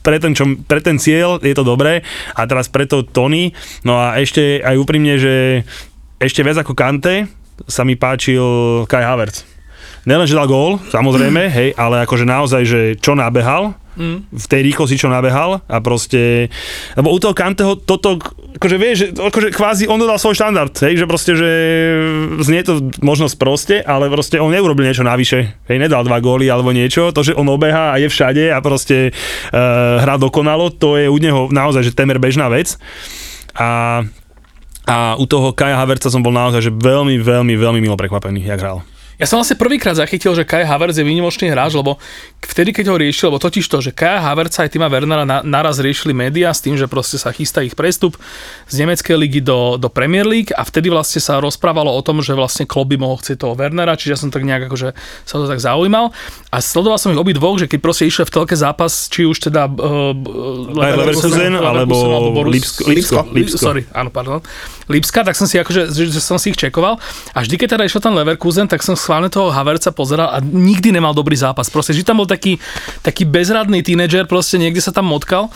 pre 0.00 0.16
ten, 0.22 0.32
čo, 0.32 0.44
pre 0.64 0.80
ten 0.80 0.96
cieľ 0.96 1.42
je 1.42 1.54
to 1.54 1.66
dobré 1.66 2.06
a 2.32 2.40
teraz 2.46 2.70
preto 2.70 3.02
Tony, 3.02 3.52
no 3.82 3.98
a 3.98 4.16
ešte 4.20 4.62
aj 4.62 4.76
úprimne, 4.78 5.18
že 5.18 5.66
ešte 6.22 6.46
viac 6.46 6.62
ako 6.62 6.78
Kante 6.78 7.26
sa 7.66 7.82
mi 7.82 7.98
páčil 7.98 8.42
Kai 8.86 9.02
Havertz. 9.02 9.44
Nelen, 10.02 10.26
že 10.26 10.34
dal 10.34 10.50
gól, 10.50 10.82
samozrejme, 10.90 11.46
hej, 11.46 11.78
ale 11.78 12.02
akože 12.02 12.26
naozaj, 12.26 12.62
že 12.66 12.80
čo 12.98 13.14
nabehal, 13.14 13.78
v 14.32 14.46
tej 14.48 14.60
rýchlosti, 14.64 14.96
čo 14.96 15.12
nabehal 15.12 15.60
a 15.68 15.76
proste, 15.84 16.48
lebo 16.96 17.12
u 17.12 17.18
toho 17.20 17.36
Kanteho 17.36 17.76
toto, 17.76 18.16
akože 18.56 18.76
vieš, 18.80 18.96
že 18.96 19.06
akože 19.16 19.48
kvázi 19.52 19.84
on 19.84 20.00
dodal 20.00 20.16
svoj 20.16 20.36
štandard, 20.36 20.72
hej, 20.72 21.04
že 21.04 21.06
proste, 21.08 21.32
že 21.36 21.50
znie 22.40 22.64
to 22.64 22.88
možno 23.04 23.28
proste, 23.36 23.84
ale 23.84 24.08
proste 24.08 24.40
on 24.40 24.52
neurobil 24.52 24.88
niečo 24.88 25.04
navyše, 25.04 25.60
hej, 25.68 25.76
nedal 25.76 26.08
dva 26.08 26.24
góly 26.24 26.48
alebo 26.48 26.72
niečo, 26.72 27.12
to, 27.12 27.20
že 27.20 27.36
on 27.36 27.48
obeha 27.52 27.92
a 27.92 28.00
je 28.00 28.08
všade 28.08 28.48
a 28.48 28.58
proste 28.64 29.12
uh, 29.12 30.00
hrá 30.00 30.16
dokonalo, 30.16 30.72
to 30.72 30.96
je 30.96 31.12
u 31.12 31.18
neho 31.20 31.52
naozaj, 31.52 31.84
že 31.84 31.96
temer 31.96 32.16
bežná 32.16 32.48
vec 32.48 32.80
a 33.52 34.02
a 34.82 35.14
u 35.14 35.30
toho 35.30 35.54
Kaja 35.54 35.78
Haverca 35.78 36.10
som 36.10 36.26
bol 36.26 36.34
naozaj 36.34 36.58
že 36.58 36.72
veľmi, 36.74 37.22
veľmi, 37.22 37.54
veľmi 37.54 37.78
milo 37.78 37.94
prekvapený, 37.94 38.42
jak 38.42 38.58
hral. 38.58 38.82
Ja 39.20 39.28
som 39.28 39.38
vlastne 39.38 39.60
prvýkrát 39.60 39.94
zachytil, 39.94 40.32
že 40.32 40.42
Kai 40.48 40.64
Havertz 40.64 40.96
je 40.98 41.04
výnimočný 41.04 41.52
hráč, 41.52 41.76
lebo 41.76 42.00
vtedy, 42.42 42.72
keď 42.72 42.90
ho 42.90 42.96
riešil, 42.96 43.28
lebo 43.28 43.38
totiž 43.38 43.64
to, 43.68 43.78
že 43.84 43.92
Kai 43.92 44.18
Havertz 44.18 44.58
aj 44.58 44.72
Tima 44.72 44.88
Wernera 44.88 45.22
na, 45.28 45.44
naraz 45.44 45.78
riešili 45.78 46.16
médiá 46.16 46.50
s 46.50 46.64
tým, 46.64 46.74
že 46.74 46.88
proste 46.90 47.20
sa 47.20 47.30
chystá 47.30 47.62
ich 47.62 47.76
prestup 47.76 48.16
z 48.66 48.74
nemeckej 48.82 49.16
ligy 49.20 49.40
do, 49.44 49.76
do 49.76 49.92
Premier 49.92 50.24
League 50.24 50.50
a 50.56 50.64
vtedy 50.64 50.88
vlastne 50.88 51.20
sa 51.20 51.38
rozprávalo 51.38 51.92
o 51.92 52.00
tom, 52.00 52.24
že 52.24 52.32
vlastne 52.34 52.64
Klopp 52.66 52.90
by 52.90 52.96
mohol 52.98 53.20
chcieť 53.20 53.36
toho 53.36 53.54
Wernera, 53.54 53.94
čiže 53.94 54.12
ja 54.16 54.18
som 54.18 54.32
tak 54.32 54.42
nejak 54.42 54.66
akože 54.72 54.96
sa 55.28 55.34
to 55.38 55.46
tak 55.46 55.60
zaujímal 55.60 56.10
a 56.50 56.56
sledoval 56.58 56.98
som 56.98 57.12
ich 57.12 57.20
obi 57.20 57.36
dvoch, 57.36 57.60
že 57.60 57.68
keď 57.68 57.78
proste 57.78 58.04
išiel 58.08 58.26
v 58.26 58.32
telke 58.32 58.56
zápas, 58.58 59.06
či 59.12 59.28
už 59.28 59.52
teda 59.52 59.68
uh, 59.70 60.16
Leverkusen, 60.72 61.52
alebo 61.56 62.42
Lipsko- 62.48 62.88
Lipsko, 62.88 63.28
Lipsko. 63.30 63.60
Sorry, 63.60 63.84
áno, 63.92 64.10
pardon. 64.10 64.42
Lipska, 64.90 65.22
tak 65.24 65.38
som 65.38 65.46
si 65.46 65.56
akože, 65.56 65.94
že, 65.94 66.10
že 66.10 66.20
som 66.20 66.36
si 66.36 66.50
ich 66.52 66.58
čekoval 66.58 66.98
a 67.32 67.38
vždy, 67.38 67.54
keď 67.54 67.68
teda 67.78 67.84
išiel 67.86 68.02
ten 68.02 68.12
Leverkusen, 68.12 68.66
tak 68.66 68.82
som 68.82 68.98
schválne 69.02 69.26
toho 69.26 69.50
Haverca 69.50 69.90
pozeral 69.90 70.30
a 70.30 70.38
nikdy 70.38 70.94
nemal 70.94 71.10
dobrý 71.10 71.34
zápas. 71.34 71.66
Proste, 71.66 71.90
že 71.90 72.06
tam 72.06 72.22
bol 72.22 72.30
taký, 72.30 72.62
taký 73.02 73.26
bezradný 73.26 73.82
tínedžer, 73.82 74.30
proste 74.30 74.62
niekde 74.62 74.78
sa 74.78 74.94
tam 74.94 75.10
motkal 75.10 75.50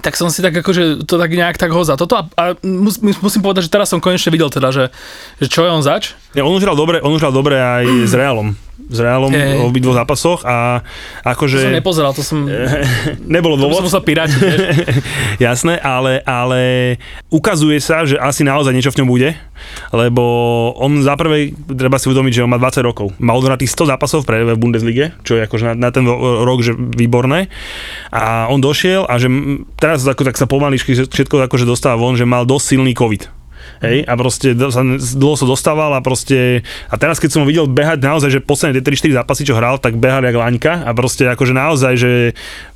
tak 0.00 0.16
som 0.16 0.32
si 0.32 0.40
tak 0.40 0.56
akože 0.56 1.04
to 1.04 1.20
tak 1.20 1.28
nejak 1.36 1.60
tak 1.60 1.68
ho 1.68 1.84
za 1.84 2.00
toto 2.00 2.16
a, 2.16 2.24
a 2.40 2.56
mus, 2.64 2.96
musím 2.96 3.44
povedať, 3.44 3.68
že 3.68 3.74
teraz 3.76 3.92
som 3.92 4.00
konečne 4.00 4.32
videl 4.32 4.48
teda, 4.48 4.72
že, 4.72 4.88
že 5.36 5.52
čo 5.52 5.68
je 5.68 5.70
on 5.70 5.84
zač. 5.84 6.16
Ja, 6.32 6.48
on 6.48 6.56
už 6.56 6.64
hral 6.64 6.72
dobre, 6.72 7.04
on 7.04 7.12
už 7.12 7.20
hral 7.20 7.34
dobre 7.36 7.60
aj 7.60 8.08
s 8.08 8.16
Realom. 8.16 8.56
S 8.88 8.98
Realom 8.98 9.30
Hej. 9.30 9.58
v 9.58 9.62
obidvoch 9.62 9.94
zápasoch 9.94 10.42
a 10.42 10.80
To 11.22 11.28
akože... 11.30 11.58
som 11.60 11.74
nepozeral, 11.74 12.12
to 12.12 12.22
som... 12.24 12.44
nebolo 13.36 13.54
To 13.54 13.58
by 13.58 13.62
som 13.62 13.70
dôvod. 13.70 13.86
musel 13.86 14.02
vieš. 14.02 14.30
Jasné, 15.46 15.78
ale, 15.78 16.22
ale 16.22 16.60
ukazuje 17.28 17.78
sa, 17.78 18.02
že 18.02 18.16
asi 18.16 18.42
naozaj 18.42 18.72
niečo 18.72 18.90
v 18.90 19.02
ňom 19.02 19.08
bude, 19.08 19.34
lebo 19.90 20.22
on 20.76 21.02
za 21.02 21.14
prvé, 21.14 21.50
treba 21.54 21.96
si 21.96 22.08
uvedomiť, 22.08 22.32
že 22.32 22.44
on 22.44 22.50
má 22.50 22.58
20 22.58 22.82
rokov. 22.82 23.14
Má 23.18 23.32
odohratých 23.32 23.70
100 23.70 23.92
zápasov 23.94 24.20
pre 24.24 24.42
v 24.42 24.58
Bundeslige, 24.58 25.12
čo 25.22 25.38
je 25.38 25.46
akože 25.46 25.74
na, 25.74 25.88
na 25.88 25.90
ten 25.94 26.02
ro- 26.02 26.42
rok, 26.42 26.62
že 26.62 26.74
výborné. 26.74 27.46
A 28.10 28.48
on 28.48 28.58
došiel 28.58 29.06
a 29.06 29.16
že 29.18 29.28
teraz 29.78 30.02
ako, 30.02 30.26
tak 30.26 30.36
sa 30.38 30.46
pomaličky 30.46 30.94
všetko 30.94 31.46
akože 31.46 31.64
dostáva 31.64 31.98
von, 31.98 32.14
že 32.14 32.26
mal 32.26 32.46
dosť 32.46 32.76
silný 32.76 32.94
COVID. 32.94 33.41
Hej, 33.82 34.06
a 34.06 34.14
proste 34.14 34.54
sa, 34.54 34.82
dlho 35.18 35.34
sa 35.34 35.46
dostával 35.46 35.90
a 35.98 35.98
proste, 35.98 36.62
a 36.86 36.94
teraz 36.94 37.18
keď 37.18 37.34
som 37.34 37.40
ho 37.42 37.50
videl 37.50 37.66
behať 37.66 37.98
naozaj, 37.98 38.30
že 38.30 38.38
posledné 38.38 38.78
tie 38.78 38.94
3-4 39.10 39.18
zápasy, 39.18 39.42
čo 39.42 39.58
hral, 39.58 39.82
tak 39.82 39.98
behal 39.98 40.22
jak 40.22 40.38
laňka 40.38 40.86
a 40.86 40.90
proste 40.94 41.26
akože 41.26 41.50
naozaj, 41.50 41.94
že 41.98 42.12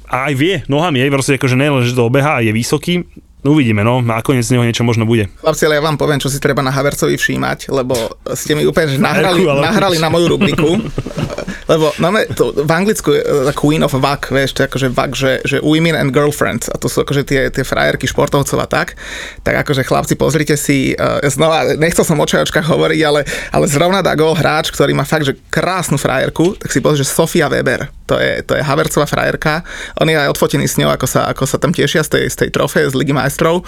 a 0.07 0.31
aj 0.31 0.35
vie 0.35 0.55
nohami, 0.67 1.03
hej, 1.03 1.11
proste 1.15 1.39
akože 1.39 1.55
nie 1.55 1.71
len, 1.71 1.83
že 1.87 1.95
to 1.95 2.07
obeha 2.07 2.39
a 2.39 2.43
je 2.43 2.51
vysoký, 2.51 3.07
No 3.47 3.55
uvidíme, 3.55 3.87
no, 3.87 4.03
nakoniec 4.03 4.43
z 4.43 4.59
neho 4.59 4.67
niečo 4.67 4.83
možno 4.83 5.07
bude. 5.07 5.31
Chlapci, 5.39 5.71
ale 5.71 5.79
ja 5.79 5.87
vám 5.87 5.95
poviem, 5.95 6.19
čo 6.19 6.27
si 6.27 6.43
treba 6.43 6.67
na 6.67 6.75
Havercovi 6.75 7.15
všímať, 7.15 7.71
lebo 7.71 7.95
ste 8.35 8.59
mi 8.59 8.67
úplne 8.67 8.91
že 8.91 8.99
nahrali, 8.99 9.47
nahrali 9.47 10.03
na 10.03 10.11
moju 10.11 10.35
rubriku. 10.35 10.75
lebo 11.71 11.95
máme 12.03 12.27
to, 12.35 12.51
v 12.51 12.67
Anglicku 12.67 13.15
je 13.15 13.23
uh, 13.23 13.55
Queen 13.55 13.87
of 13.87 13.95
Vak, 13.95 14.35
vieš, 14.35 14.51
to 14.51 14.67
je 14.67 14.67
akože 14.67 14.89
Vak, 14.91 15.15
že, 15.15 15.33
že 15.47 15.57
women 15.63 15.95
and 15.95 16.11
girlfriends, 16.11 16.67
a 16.67 16.75
to 16.75 16.91
sú 16.91 17.07
akože 17.07 17.23
tie, 17.23 17.47
tie 17.55 17.63
frajerky 17.63 18.11
športovcov 18.11 18.59
a 18.59 18.67
tak. 18.67 18.99
Tak 19.47 19.63
akože 19.63 19.87
chlapci, 19.87 20.19
pozrite 20.19 20.59
si, 20.59 20.99
uh, 20.99 21.23
znova, 21.31 21.79
nechcel 21.79 22.03
som 22.03 22.19
o 22.19 22.27
čajočkách 22.27 22.67
hovoriť, 22.67 23.01
ale, 23.07 23.23
ale 23.55 23.71
zrovna 23.71 24.03
dá 24.03 24.19
gol 24.19 24.35
hráč, 24.35 24.75
ktorý 24.75 24.91
má 24.91 25.07
fakt, 25.07 25.23
že 25.23 25.39
krásnu 25.55 26.03
frajerku, 26.03 26.59
tak 26.59 26.75
si 26.75 26.83
pozri, 26.83 27.07
že 27.07 27.15
Sofia 27.15 27.47
Weber, 27.47 27.95
to 28.07 28.17
je, 28.17 28.41
to 28.47 28.55
je 28.55 28.63
Havercová 28.63 29.05
frajerka, 29.05 29.67
on 29.99 30.07
je 30.07 30.17
aj 30.17 30.31
odfotený 30.31 30.71
s 30.71 30.79
ňou, 30.79 30.95
ako 30.95 31.07
sa, 31.11 31.27
ako 31.27 31.45
sa 31.45 31.59
tam 31.59 31.75
tešia 31.75 32.07
z 32.07 32.15
tej, 32.15 32.25
z 32.31 32.37
tej 32.47 32.49
trofeje 32.55 32.91
z 32.91 32.95
Ligy 32.95 33.13
majstrov. 33.13 33.67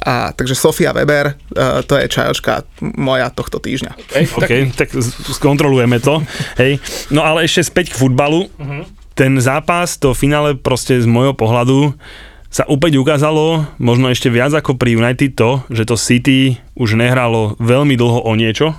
A, 0.00 0.32
takže 0.32 0.56
Sofia 0.56 0.94
Weber, 0.94 1.34
uh, 1.34 1.82
to 1.84 1.98
je 1.98 2.08
čajočka 2.08 2.64
moja 2.80 3.28
tohto 3.28 3.60
týždňa. 3.60 3.92
OK, 4.38 4.72
tak 4.78 4.88
s- 4.94 5.18
skontrolujeme 5.34 6.00
to. 6.00 6.24
Hej. 6.56 6.80
No 7.12 7.20
ale 7.26 7.44
ešte 7.44 7.66
späť 7.66 7.92
k 7.92 7.98
futbalu. 8.00 8.48
Ten 9.18 9.36
zápas, 9.36 10.00
to 10.00 10.16
finále 10.16 10.56
proste 10.56 10.96
z 10.96 11.04
môjho 11.04 11.36
pohľadu 11.36 11.92
sa 12.50 12.66
opäť 12.66 12.98
ukázalo, 12.98 13.68
možno 13.78 14.10
ešte 14.10 14.26
viac 14.26 14.50
ako 14.50 14.74
pri 14.74 14.98
United 14.98 15.38
to, 15.38 15.62
že 15.70 15.86
to 15.86 15.94
City 15.94 16.58
už 16.74 16.98
nehralo 16.98 17.54
veľmi 17.62 17.94
dlho 17.94 18.26
o 18.26 18.32
niečo. 18.34 18.74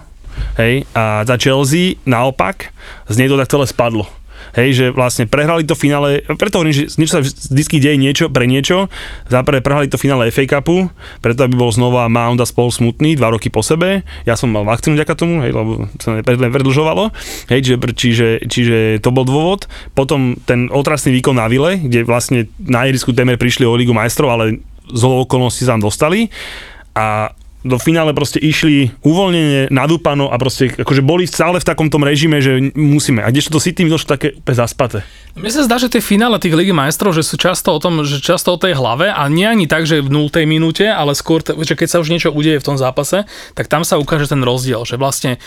Hej, 0.57 0.83
a 0.91 1.23
za 1.23 1.35
Chelsea 1.39 1.99
naopak 2.03 2.71
z 3.07 3.15
nej 3.19 3.27
to 3.31 3.39
tak 3.39 3.51
celé 3.51 3.65
spadlo. 3.67 4.07
Hej, 4.51 4.69
že 4.75 4.85
vlastne 4.91 5.25
prehrali 5.27 5.63
to 5.63 5.75
finále, 5.77 6.23
preto 6.35 6.59
hovorím, 6.59 6.75
že 6.75 6.83
niečo 6.99 7.19
sa 7.19 7.23
vždy 7.23 7.77
deje 7.79 7.97
niečo 7.97 8.25
pre 8.27 8.45
niečo. 8.47 8.91
Záprve 9.31 9.63
prehrali 9.63 9.87
to 9.87 9.95
finále 9.95 10.27
FA 10.31 10.43
Cupu, 10.47 10.91
preto 11.23 11.47
aby 11.47 11.55
bol 11.55 11.71
znova 11.71 12.11
Mount 12.11 12.39
a 12.43 12.47
spol 12.47 12.67
smutný 12.69 13.15
dva 13.15 13.31
roky 13.31 13.47
po 13.47 13.63
sebe. 13.63 14.03
Ja 14.27 14.35
som 14.35 14.51
mal 14.51 14.67
vakcínu 14.67 14.99
vďaka 14.99 15.13
tomu, 15.15 15.39
hej, 15.43 15.55
lebo 15.55 15.87
sa 15.99 16.19
nepred- 16.19 16.41
nepredlžovalo. 16.41 17.15
Hej, 17.47 17.59
čiže, 17.63 17.77
čiže, 17.95 18.27
čiže 18.47 18.77
to 18.99 19.09
bol 19.15 19.23
dôvod. 19.23 19.71
Potom 19.95 20.35
ten 20.43 20.67
otrasný 20.67 21.15
výkon 21.15 21.39
na 21.39 21.47
Vile, 21.47 21.79
kde 21.79 22.03
vlastne 22.03 22.51
na 22.59 22.87
ihrisku 22.87 23.15
témer 23.15 23.39
prišli 23.39 23.63
o 23.63 23.75
Ligu 23.75 23.95
majstrov, 23.95 24.31
ale 24.35 24.59
z 24.91 25.01
okolností 25.03 25.63
sa 25.63 25.79
tam 25.79 25.87
dostali. 25.87 26.27
A 26.91 27.31
do 27.61 27.77
finále 27.77 28.11
proste 28.17 28.41
išli 28.41 28.89
uvoľnenie, 29.05 29.69
nadúpano 29.69 30.33
a 30.33 30.35
proste 30.41 30.73
akože 30.73 31.05
boli 31.05 31.29
stále 31.29 31.61
v 31.61 31.67
takom 31.67 31.93
tom 31.93 32.01
režime, 32.01 32.41
že 32.41 32.73
musíme. 32.73 33.21
A 33.21 33.29
kdežto 33.29 33.57
to 33.57 33.61
City 33.61 33.85
došlo 33.85 34.17
také 34.17 34.33
úplne 34.33 34.57
zaspaté. 34.57 34.97
Mne 35.37 35.51
sa 35.53 35.65
zdá, 35.65 35.77
že 35.77 35.93
tie 35.93 36.01
finále 36.01 36.41
tých 36.41 36.57
Ligy 36.57 36.73
majstrov, 36.73 37.13
že 37.13 37.21
sú 37.21 37.37
často 37.37 37.71
o 37.71 37.79
tom, 37.79 38.01
že 38.01 38.17
často 38.19 38.51
o 38.53 38.57
tej 38.57 38.73
hlave 38.73 39.13
a 39.13 39.21
nie 39.29 39.45
ani 39.45 39.69
tak, 39.69 39.85
že 39.85 40.01
v 40.01 40.09
0. 40.09 40.33
minúte, 40.49 40.89
ale 40.89 41.13
skôr, 41.13 41.45
že 41.45 41.77
keď 41.77 41.87
sa 41.87 41.97
už 42.01 42.09
niečo 42.09 42.33
udeje 42.33 42.57
v 42.57 42.67
tom 42.73 42.77
zápase, 42.81 43.29
tak 43.53 43.69
tam 43.69 43.85
sa 43.85 44.01
ukáže 44.01 44.33
ten 44.33 44.41
rozdiel, 44.41 44.81
že 44.83 44.97
vlastne 44.97 45.37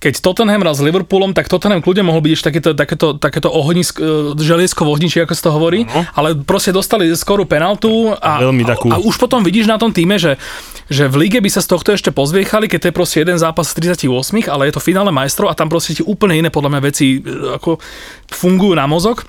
keď 0.00 0.24
Tottenham 0.24 0.64
hral 0.64 0.72
s 0.72 0.80
Liverpoolom, 0.80 1.36
tak 1.36 1.52
Tottenham 1.52 1.84
kľudne 1.84 2.08
mohol 2.08 2.24
byť 2.24 2.32
ešte 2.32 2.46
takéto, 2.48 2.70
takéto, 2.72 3.06
takéto 3.20 3.48
ohnisk, 3.52 4.00
e, 4.00 4.32
želiesko 4.40 4.88
v 4.88 4.96
ohniči, 4.96 5.20
ako 5.20 5.36
sa 5.36 5.42
to 5.44 5.50
hovorí, 5.52 5.84
Áno. 5.84 6.08
ale 6.16 6.28
proste 6.40 6.72
dostali 6.72 7.12
skorú 7.12 7.44
penaltu 7.44 8.16
a, 8.16 8.40
Veľmi 8.40 8.64
takú. 8.64 8.88
a, 8.88 8.96
a 8.96 9.04
už 9.04 9.20
potom 9.20 9.44
vidíš 9.44 9.68
na 9.68 9.76
tom 9.76 9.92
týme, 9.92 10.16
že, 10.16 10.40
že 10.88 11.04
v 11.04 11.28
lige 11.28 11.44
by 11.44 11.52
sa 11.52 11.60
z 11.60 11.68
tohto 11.68 11.92
ešte 11.92 12.08
pozviechali, 12.16 12.64
keď 12.64 12.78
to 12.80 12.88
je 12.88 12.96
proste 12.96 13.20
jeden 13.20 13.36
zápas 13.36 13.68
z 13.68 13.92
38, 14.00 14.48
ale 14.48 14.72
je 14.72 14.74
to 14.74 14.80
finále 14.80 15.12
majstrov 15.12 15.52
a 15.52 15.54
tam 15.54 15.68
proste 15.68 15.92
ti 15.92 16.02
úplne 16.02 16.40
iné 16.40 16.48
podľa 16.48 16.72
mňa 16.72 16.80
veci 16.80 17.20
e, 17.20 17.60
ako 17.60 17.76
fungujú 18.32 18.72
na 18.72 18.88
mozog 18.88 19.28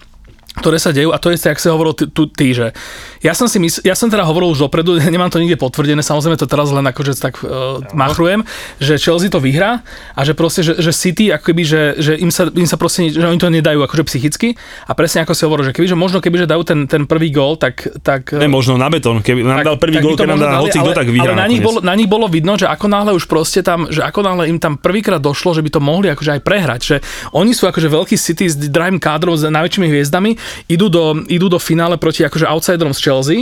ktoré 0.51 0.75
sa 0.83 0.91
dejú 0.91 1.15
a 1.15 1.17
to 1.21 1.31
je, 1.31 1.39
jak 1.39 1.55
si 1.55 1.71
hovoril 1.71 1.95
tu, 1.95 2.27
ty 2.27 2.51
že 2.51 2.75
ja 3.23 3.31
som 3.31 3.47
si 3.47 3.55
mysl, 3.63 3.79
ja 3.87 3.95
som 3.95 4.11
teda 4.11 4.27
hovoril 4.27 4.51
už 4.51 4.67
dopredu, 4.67 4.99
nemám 5.15 5.31
to 5.31 5.39
nikde 5.39 5.55
potvrdené, 5.55 6.03
samozrejme 6.03 6.35
to 6.35 6.43
teraz 6.43 6.67
len 6.75 6.83
akože 6.83 7.15
tak 7.15 7.39
uh, 7.39 7.79
machrujem, 7.95 8.43
že 8.75 8.99
Chelsea 8.99 9.31
to 9.31 9.39
vyhrá 9.39 9.79
a 10.11 10.21
že 10.27 10.35
proste, 10.35 10.59
že, 10.67 10.75
že 10.83 10.91
City 10.91 11.31
akoby, 11.31 11.63
že, 11.63 11.81
že 12.03 12.13
im, 12.19 12.27
sa, 12.27 12.51
im 12.51 12.67
sa 12.67 12.75
proste, 12.75 13.15
že 13.15 13.23
oni 13.23 13.39
to 13.39 13.47
nedajú 13.47 13.79
akože 13.79 14.03
psychicky 14.11 14.59
a 14.83 14.91
presne 14.91 15.23
ako 15.23 15.31
si 15.31 15.47
hovoril, 15.47 15.71
že 15.71 15.73
keby, 15.73 15.87
že 15.87 15.95
možno 15.95 16.19
keby, 16.19 16.43
že 16.43 16.47
dajú 16.51 16.63
ten, 16.67 16.79
ten 16.83 17.07
prvý 17.07 17.31
gól, 17.31 17.55
tak, 17.55 17.87
tak 18.03 18.35
Ne, 18.35 18.51
možno 18.51 18.75
na 18.75 18.91
betón. 18.91 19.23
Keby 19.23 19.47
nám 19.47 19.63
dal 19.63 19.77
prvý 19.79 19.99
tak 19.99 20.03
gól, 20.03 20.13
by 20.13 20.19
to 20.19 20.23
keď 20.27 20.31
nám 20.35 20.39
dal 20.43 20.63
hoci 20.67 20.79
kto, 20.83 20.91
tak 20.91 21.07
vyhrá 21.07 21.31
Ale 21.31 21.39
na 21.39 21.47
nich, 21.47 21.63
bolo, 21.63 21.79
na 21.79 21.93
nich 21.95 22.09
bolo 22.11 22.27
vidno, 22.27 22.59
že 22.59 22.67
ako 22.67 22.85
náhle 22.91 23.11
už 23.15 23.23
proste 23.31 23.63
tam, 23.63 23.87
že 23.87 24.03
ako 24.03 24.19
náhle 24.19 24.51
im 24.51 24.59
tam 24.59 24.75
prvýkrát 24.75 25.23
došlo, 25.23 25.55
že 25.55 25.63
by 25.63 25.69
to 25.71 25.79
mohli 25.79 26.11
akože 26.11 26.35
aj 26.35 26.41
prehrať, 26.43 26.81
že 26.83 26.95
oni 27.31 27.55
sú 27.55 27.71
akože 27.71 27.87
veľký 27.87 28.15
City 28.19 28.51
s 28.51 28.59
drahým 28.59 28.99
kádrom, 28.99 29.39
s 29.39 29.47
najväčšími 29.47 29.87
hviezdami, 29.87 30.40
idú 30.67 30.87
do, 30.87 31.21
idú 31.27 31.47
do 31.47 31.59
finále 31.59 31.97
proti 31.97 32.25
akože 32.25 32.47
outsiderom 32.47 32.93
z 32.95 32.99
Chelsea, 32.99 33.37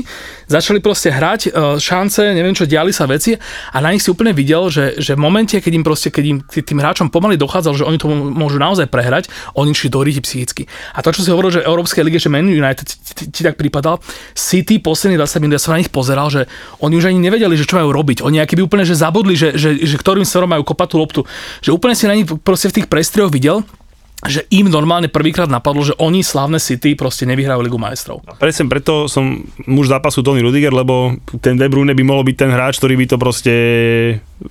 začali 0.49 0.79
proste 0.83 1.13
hrať, 1.13 1.41
e, 1.47 1.79
šance, 1.79 2.21
neviem 2.33 2.53
čo, 2.53 2.69
diali 2.69 2.93
sa 2.93 3.09
veci 3.09 3.35
a 3.73 3.77
na 3.79 3.93
nich 3.93 4.03
si 4.03 4.09
úplne 4.11 4.35
videl, 4.35 4.67
že, 4.69 4.99
že 4.99 5.15
v 5.15 5.21
momente, 5.21 5.55
keď 5.57 5.73
im 5.73 5.83
proste, 5.83 6.09
keď 6.11 6.25
im 6.25 6.37
tým 6.43 6.79
hráčom 6.79 7.07
pomaly 7.09 7.39
dochádzalo, 7.39 7.75
že 7.75 7.87
oni 7.87 7.97
to 7.97 8.07
môžu 8.11 8.57
naozaj 8.59 8.87
prehrať, 8.91 9.31
oni 9.55 9.71
šli 9.73 9.89
do 9.89 9.99
ríti 10.03 10.21
psychicky. 10.23 10.65
A 10.93 11.01
to, 11.01 11.13
čo 11.15 11.23
si 11.23 11.29
hovoril, 11.31 11.53
že 11.53 11.65
Európskej 11.65 12.03
lige, 12.05 12.19
že 12.19 12.31
Man 12.31 12.49
United 12.49 12.85
ti, 13.29 13.41
tak 13.41 13.55
pripadal, 13.55 14.01
City 14.33 14.79
posledných 14.81 15.21
20 15.21 15.43
minút, 15.43 15.53
ja 15.57 15.61
som 15.61 15.73
na 15.75 15.81
nich 15.81 15.91
pozeral, 15.91 16.27
že 16.29 16.45
oni 16.83 16.97
už 16.97 17.11
ani 17.11 17.19
nevedeli, 17.19 17.55
že 17.55 17.67
čo 17.67 17.77
majú 17.79 17.91
robiť. 17.93 18.21
Oni 18.25 18.41
aký 18.41 18.59
úplne 18.59 18.83
že 18.83 18.97
zabudli, 18.97 19.37
že, 19.37 19.55
že, 19.55 19.77
že 19.77 19.95
ktorým 19.95 20.25
smerom 20.25 20.49
majú 20.49 20.63
kopať 20.65 20.87
tú 20.89 20.97
loptu. 20.97 21.21
Že 21.61 21.75
úplne 21.75 21.95
si 21.95 22.05
na 22.09 22.15
nich 22.17 22.27
proste 22.41 22.69
v 22.69 22.81
tých 22.81 22.87
prestrioch 22.89 23.29
videl, 23.29 23.63
že 24.27 24.43
im 24.51 24.67
normálne 24.67 25.07
prvýkrát 25.07 25.47
napadlo, 25.47 25.79
že 25.79 25.95
oni 25.95 26.19
slávne 26.19 26.59
City 26.59 26.91
proste 26.91 27.23
nevyhrajú 27.23 27.63
Ligu 27.63 27.79
majstrov. 27.79 28.19
Presne 28.35 28.67
preto 28.67 29.07
som 29.07 29.47
muž 29.63 29.87
zápasu 29.87 30.19
Tony 30.19 30.43
Rudiger, 30.43 30.75
lebo 30.75 31.15
ten 31.39 31.55
De 31.55 31.71
Bruyne 31.71 31.95
by 31.95 32.03
mohol 32.03 32.27
byť 32.27 32.35
ten 32.35 32.51
hráč, 32.51 32.83
ktorý 32.83 32.99
by 32.99 33.05
to 33.07 33.15
proste 33.15 33.53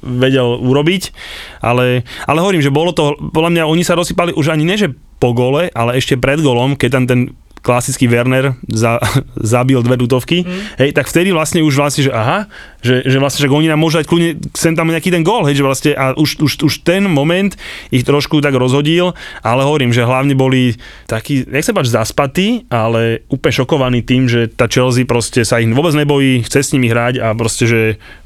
vedel 0.01 0.57
urobiť, 0.65 1.13
ale, 1.61 2.01
ale 2.25 2.39
hovorím, 2.41 2.65
že 2.65 2.73
bolo 2.73 2.97
to, 2.97 3.13
podľa 3.21 3.61
mňa 3.61 3.63
oni 3.69 3.85
sa 3.85 3.93
rozsypali 3.93 4.33
už 4.33 4.57
ani 4.57 4.65
ne, 4.65 4.77
že 4.81 4.89
po 5.21 5.37
gole, 5.37 5.69
ale 5.77 6.01
ešte 6.01 6.17
pred 6.17 6.41
golom, 6.41 6.73
keď 6.73 6.91
tam 6.95 7.05
ten 7.05 7.21
klasický 7.63 8.07
Werner 8.07 8.55
za, 8.67 8.99
zabil 9.57 9.81
dve 9.83 9.97
tutovky, 10.01 10.45
mm. 10.45 10.81
hej, 10.81 10.91
tak 10.95 11.11
vtedy 11.11 11.35
vlastne 11.35 11.63
už 11.63 11.75
vlastne, 11.75 12.07
že 12.07 12.13
aha, 12.13 12.47
že, 12.79 13.03
že 13.03 13.19
vlastne, 13.19 13.43
že 13.43 13.51
oni 13.51 13.67
nám 13.67 13.83
môžu 13.83 13.99
dať 13.99 14.07
kľudne 14.07 14.31
sem 14.55 14.75
tam 14.79 14.87
nejaký 14.91 15.11
ten 15.11 15.27
gól, 15.27 15.43
hej, 15.51 15.59
že 15.59 15.65
vlastne 15.67 15.91
a 15.99 16.15
už, 16.15 16.39
už, 16.39 16.53
už 16.63 16.75
ten 16.87 17.05
moment 17.11 17.59
ich 17.91 18.07
trošku 18.07 18.39
tak 18.39 18.55
rozhodil, 18.55 19.19
ale 19.43 19.67
hovorím, 19.67 19.91
že 19.91 20.07
hlavne 20.07 20.39
boli 20.39 20.79
takí, 21.11 21.43
nech 21.51 21.67
sa 21.67 21.75
páči, 21.75 21.91
zaspatí, 21.91 22.49
ale 22.71 23.27
úplne 23.27 23.55
šokovaní 23.55 24.01
tým, 24.07 24.31
že 24.31 24.47
tá 24.47 24.71
Chelsea 24.71 25.03
proste 25.03 25.43
sa 25.43 25.59
ich 25.59 25.67
vôbec 25.75 25.93
nebojí, 25.99 26.47
chce 26.47 26.71
s 26.71 26.73
nimi 26.75 26.87
hrať 26.87 27.19
a 27.19 27.35
proste, 27.35 27.67
že 27.67 27.81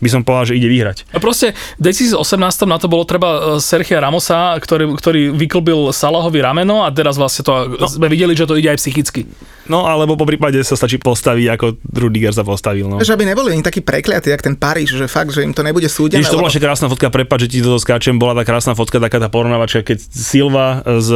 by 0.05 0.09
som 0.12 0.21
povedal, 0.21 0.53
že 0.53 0.59
ide 0.61 0.68
vyhrať. 0.68 1.09
A 1.16 1.18
proste 1.23 1.57
v 1.81 1.88
2018 1.88 2.21
na 2.68 2.77
to 2.77 2.87
bolo 2.92 3.09
treba 3.09 3.57
e, 3.57 3.62
Sergia 3.62 4.05
Ramosa, 4.05 4.61
ktorý, 4.61 4.92
ktorý 4.99 5.23
vyklbil 5.33 5.95
Salahovi 5.97 6.45
rameno 6.45 6.85
a 6.85 6.92
teraz 6.92 7.16
vlastne 7.16 7.47
to 7.47 7.53
no. 7.79 7.88
sme 7.88 8.12
videli, 8.12 8.37
že 8.37 8.45
to 8.45 8.59
ide 8.61 8.68
aj 8.68 8.79
psychicky. 8.79 9.22
No 9.71 9.87
alebo 9.87 10.19
po 10.19 10.27
prípade 10.27 10.59
sa 10.67 10.75
stačí 10.75 10.99
postaviť, 10.99 11.47
ako 11.55 11.67
Rudiger 11.95 12.35
sa 12.35 12.43
postavil. 12.43 12.91
No. 12.91 12.99
Že 12.99 13.15
aby 13.15 13.25
neboli 13.31 13.55
oni 13.55 13.63
takí 13.63 13.79
prekliatí, 13.79 14.29
jak 14.29 14.43
ten 14.43 14.59
Paríž, 14.59 14.99
že 14.99 15.07
fakt, 15.07 15.31
že 15.31 15.47
im 15.47 15.55
to 15.55 15.63
nebude 15.63 15.87
súdené. 15.87 16.19
Ježiš, 16.19 16.35
to 16.35 16.39
bola 16.43 16.51
lebo- 16.51 16.55
ešte 16.59 16.63
krásna 16.67 16.87
fotka, 16.91 17.07
prepáč, 17.15 17.47
že 17.47 17.49
ti 17.49 17.59
to 17.63 17.79
skáčem, 17.79 18.19
bola 18.19 18.35
tá 18.35 18.43
krásna 18.43 18.75
fotka, 18.75 18.99
taká 18.99 19.23
tá 19.23 19.31
porovnávačka, 19.31 19.87
keď 19.87 20.03
Silva 20.03 20.83
s, 20.83 21.11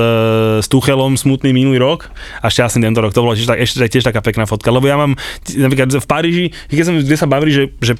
s 0.62 0.66
Tuchelom 0.70 1.18
smutný 1.18 1.50
minulý 1.50 1.82
rok 1.82 2.06
a 2.38 2.46
šťastný 2.46 2.86
tento 2.86 3.02
rok, 3.02 3.10
to 3.10 3.26
bola 3.26 3.34
tiež, 3.34 3.50
tak, 3.50 3.58
ešte 3.58 3.82
tiež 3.82 4.06
taká 4.06 4.22
pekná 4.22 4.46
fotka, 4.46 4.70
lebo 4.70 4.86
ja 4.86 4.94
mám, 4.94 5.18
napríklad 5.50 5.90
v 5.90 6.06
Paríži, 6.06 6.44
keď 6.70 6.84
som, 6.86 6.94
kde 6.94 7.16
sa 7.18 7.26
bavili, 7.26 7.50
že, 7.50 7.64
že 7.82 7.94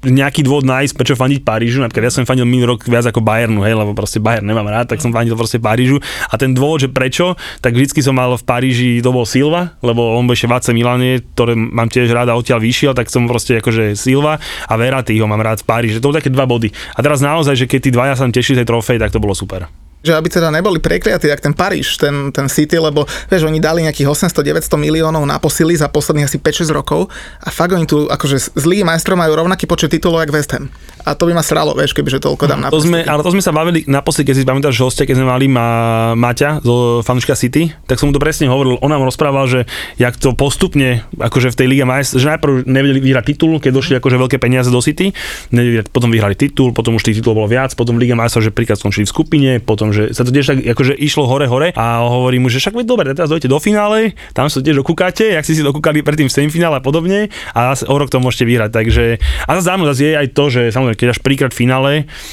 nejaký 0.00 0.40
dôvod 0.40 0.64
nájsť, 0.64 0.96
prečo 0.96 1.12
fandiť 1.12 1.44
Parížu. 1.44 1.84
Napríklad 1.84 2.08
ja 2.08 2.12
som 2.12 2.24
fandil 2.24 2.48
minulý 2.48 2.76
rok 2.76 2.88
viac 2.88 3.04
ako 3.04 3.20
Bayernu, 3.20 3.60
hej, 3.68 3.76
lebo 3.76 3.92
proste 3.92 4.16
Bayern 4.16 4.48
nemám 4.48 4.64
rád, 4.64 4.88
tak 4.88 5.04
som 5.04 5.12
fandil 5.12 5.36
proste 5.36 5.60
Parížu. 5.60 6.00
A 6.32 6.34
ten 6.40 6.56
dôvod, 6.56 6.80
že 6.80 6.88
prečo, 6.88 7.36
tak 7.60 7.76
vždycky 7.76 8.00
som 8.00 8.16
mal 8.16 8.32
v 8.32 8.44
Paríži, 8.44 9.04
to 9.04 9.12
bol 9.12 9.28
Silva, 9.28 9.76
lebo 9.84 10.16
on 10.16 10.24
bol 10.24 10.32
ešte 10.32 10.48
v 10.48 10.56
AC 10.56 10.66
Milane, 10.72 11.20
ktoré 11.36 11.52
mám 11.52 11.92
tiež 11.92 12.08
rád 12.16 12.32
a 12.32 12.38
odtiaľ 12.38 12.64
vyšiel, 12.64 12.92
tak 12.96 13.12
som 13.12 13.28
proste 13.28 13.60
akože 13.60 13.92
Silva 13.92 14.40
a 14.40 14.72
Verratti 14.80 15.16
ho 15.20 15.28
mám 15.28 15.44
rád 15.44 15.60
v 15.60 15.68
Paríži. 15.68 16.00
To 16.00 16.08
boli 16.08 16.24
také 16.24 16.32
dva 16.32 16.48
body. 16.48 16.72
A 16.96 17.04
teraz 17.04 17.20
naozaj, 17.20 17.60
že 17.60 17.68
keď 17.68 17.80
tí 17.84 17.90
dvaja 17.92 18.14
sa 18.16 18.24
tešili 18.24 18.64
tej 18.64 18.68
trofej, 18.72 18.96
tak 18.96 19.12
to 19.12 19.20
bolo 19.20 19.36
super. 19.36 19.68
Že 20.00 20.16
aby 20.16 20.32
teda 20.32 20.48
neboli 20.48 20.80
prekliatí, 20.80 21.28
jak 21.28 21.44
ten 21.44 21.52
Paríž, 21.52 22.00
ten, 22.00 22.32
ten 22.32 22.48
City, 22.48 22.80
lebo 22.80 23.04
vieš, 23.28 23.44
oni 23.44 23.60
dali 23.60 23.84
nejakých 23.84 24.08
800-900 24.32 24.80
miliónov 24.80 25.24
na 25.28 25.36
posily 25.36 25.76
za 25.76 25.92
posledných 25.92 26.24
asi 26.24 26.40
5-6 26.40 26.72
rokov 26.72 27.12
a 27.44 27.48
fakt 27.52 27.76
oni 27.76 27.84
tu 27.84 28.08
akože 28.08 28.56
z 28.56 28.64
Ligy 28.64 28.84
majstrov 28.84 29.20
majú 29.20 29.36
rovnaký 29.36 29.68
počet 29.68 29.92
titulov, 29.92 30.24
jak 30.24 30.32
West 30.32 30.56
Ham. 30.56 30.72
A 31.04 31.16
to 31.16 31.24
by 31.24 31.32
ma 31.32 31.44
sralo, 31.44 31.72
vieš, 31.72 31.96
kebyže 31.96 32.20
toľko 32.20 32.44
dám 32.44 32.60
na 32.60 32.68
To 32.68 32.80
sme, 32.80 33.04
ale 33.04 33.24
to 33.24 33.32
sme 33.32 33.40
sa 33.40 33.52
bavili 33.52 33.84
naposledy, 33.88 34.32
keď 34.32 34.34
si 34.36 34.44
pamätáš, 34.44 34.76
že 34.76 34.84
hostia, 34.84 35.04
keď 35.08 35.16
sme 35.16 35.26
mali 35.28 35.46
ma, 35.48 35.68
Maťa 36.12 36.60
zo 36.60 37.00
fanúška 37.00 37.32
City, 37.32 37.72
tak 37.88 37.96
som 37.96 38.08
mu 38.08 38.16
to 38.16 38.20
presne 38.20 38.48
hovoril. 38.52 38.76
On 38.84 38.92
nám 38.92 39.04
rozprával, 39.04 39.48
že 39.48 39.60
jak 39.96 40.16
to 40.20 40.36
postupne, 40.36 41.00
akože 41.16 41.52
v 41.52 41.56
tej 41.56 41.66
Lige 41.72 41.84
majstrov, 41.88 42.20
že 42.20 42.26
najprv 42.36 42.52
nevedeli 42.68 43.00
vyhrať 43.00 43.24
titul, 43.32 43.56
keď 43.56 43.72
došli 43.72 43.94
akože 43.96 44.16
veľké 44.20 44.36
peniaze 44.36 44.68
do 44.68 44.80
City, 44.84 45.16
nevedeli, 45.52 45.88
potom 45.88 46.12
vyhrali 46.12 46.36
titul, 46.36 46.76
potom 46.76 47.00
už 47.00 47.04
tých 47.04 47.20
titulov 47.20 47.44
bolo 47.44 47.48
viac, 47.48 47.72
potom 47.72 47.96
Liga 47.96 48.12
majstrov, 48.12 48.44
že 48.44 48.52
príklad 48.52 48.76
skončili 48.76 49.08
v 49.08 49.12
skupine, 49.12 49.50
potom, 49.60 49.89
že 49.90 50.14
sa 50.14 50.22
to 50.26 50.30
tiež 50.34 50.46
tak 50.46 50.58
akože 50.62 50.94
išlo 50.96 51.26
hore, 51.26 51.46
hore 51.46 51.74
a 51.74 52.02
hovorí 52.02 52.38
mu, 52.42 52.50
že 52.50 52.62
však 52.62 52.76
dobre, 52.86 53.12
teraz 53.14 53.30
dojdete 53.30 53.50
do 53.50 53.58
finále, 53.62 54.14
tam 54.32 54.48
sa 54.48 54.62
tiež 54.62 54.80
dokúkate, 54.80 55.36
jak 55.36 55.44
si 55.46 55.58
si 55.58 55.62
dokúkali 55.62 56.02
predtým 56.02 56.26
v 56.26 56.34
semifinále 56.34 56.78
a 56.78 56.82
podobne 56.82 57.28
a 57.54 57.74
o 57.74 57.96
rok 57.96 58.08
to 58.08 58.18
môžete 58.18 58.44
vyhrať. 58.48 58.70
Takže 58.72 59.04
a 59.46 59.50
zase 59.58 59.68
áno, 59.70 59.84
zase 59.88 60.02
je 60.10 60.14
aj 60.16 60.28
to, 60.32 60.44
že 60.50 60.62
samozrejme, 60.72 60.98
keď 60.98 61.08
až 61.14 61.20
príklad 61.20 61.50
v 61.52 61.58
finále, 61.58 61.92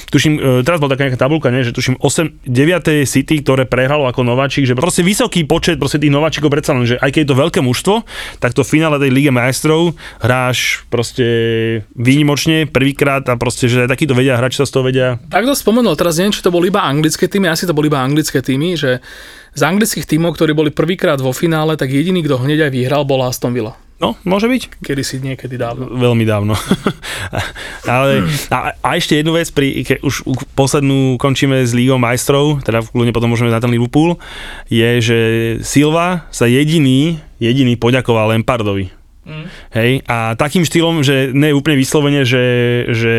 tuším, 0.09 0.33
e, 0.37 0.65
teraz 0.65 0.79
bola 0.81 0.93
taká 0.95 1.09
nejaká 1.09 1.19
tabulka, 1.19 1.51
nie, 1.51 1.65
že 1.65 1.75
tuším 1.75 1.99
8, 1.99 2.45
9. 2.47 3.03
City, 3.07 3.41
ktoré 3.41 3.65
prehralo 3.67 4.07
ako 4.09 4.23
nováčik, 4.23 4.65
že 4.65 4.77
proste 4.77 5.03
vysoký 5.03 5.43
počet 5.45 5.81
proste 5.81 6.01
tých 6.01 6.13
nováčikov 6.13 6.49
predsa 6.53 6.73
len, 6.73 6.87
že 6.87 6.95
aj 6.99 7.09
keď 7.13 7.21
je 7.23 7.29
to 7.29 7.37
veľké 7.37 7.59
mužstvo, 7.63 8.05
tak 8.39 8.53
to 8.53 8.63
finále 8.63 8.97
tej 9.01 9.11
Lige 9.13 9.31
majstrov 9.33 9.97
hráš 10.21 10.85
proste 10.91 11.25
výnimočne 11.95 12.69
prvýkrát 12.69 13.25
a 13.29 13.35
proste, 13.39 13.67
že 13.67 13.85
aj 13.85 13.91
takíto 13.93 14.13
vedia 14.13 14.37
hráči 14.37 14.61
sa 14.61 14.65
z 14.67 14.73
toho 14.73 14.83
vedia. 14.85 15.07
Tak 15.31 15.43
to 15.47 15.53
spomenul, 15.57 15.97
teraz 15.97 16.19
neviem, 16.19 16.33
či 16.35 16.43
to 16.43 16.53
boli 16.53 16.69
iba 16.69 16.83
anglické 16.83 17.25
týmy, 17.25 17.46
asi 17.47 17.65
to 17.65 17.73
boli 17.73 17.88
iba 17.89 18.03
anglické 18.03 18.43
týmy, 18.43 18.77
že 18.77 18.99
z 19.57 19.62
anglických 19.65 20.05
týmov, 20.05 20.38
ktorí 20.38 20.53
boli 20.53 20.69
prvýkrát 20.69 21.17
vo 21.17 21.33
finále, 21.33 21.79
tak 21.79 21.89
jediný, 21.89 22.21
kto 22.21 22.43
hneď 22.43 22.69
aj 22.69 22.71
vyhral, 22.71 23.03
bol 23.07 23.25
Aston 23.25 23.55
Villa. 23.55 23.73
No, 23.97 24.13
môže 24.21 24.45
byť. 24.45 24.77
Kedy 24.86 25.01
si 25.01 25.17
niekedy 25.17 25.57
dávno. 25.57 25.89
Veľmi 25.89 26.21
dávno. 26.21 26.53
Ale, 27.89 28.29
a, 28.53 28.77
a, 28.77 28.89
ešte 28.93 29.17
jednu 29.17 29.33
vec, 29.33 29.49
pri, 29.49 29.81
ke, 29.81 29.97
už 30.05 30.21
poslednú 30.53 31.17
končíme 31.17 31.65
s 31.65 31.73
Lígou 31.73 31.97
majstrov, 31.97 32.62
teda 32.62 32.86
kľudne 32.86 33.10
potom 33.10 33.33
môžeme 33.33 33.49
na 33.49 33.57
ten 33.57 33.73
Liverpool, 33.73 34.21
je, 34.69 35.01
že 35.01 35.17
Silva 35.65 36.29
sa 36.29 36.45
jediný, 36.45 37.17
jediný 37.41 37.73
poďakoval 37.73 38.38
Lempardovi 38.38 38.96
Mm. 39.27 39.45
Hej, 39.75 39.91
a 40.07 40.39
takým 40.39 40.63
štýlom, 40.63 41.03
že 41.03 41.35
ne 41.35 41.51
úplne 41.51 41.75
vyslovene, 41.75 42.23
že, 42.23 42.45
že 42.95 43.15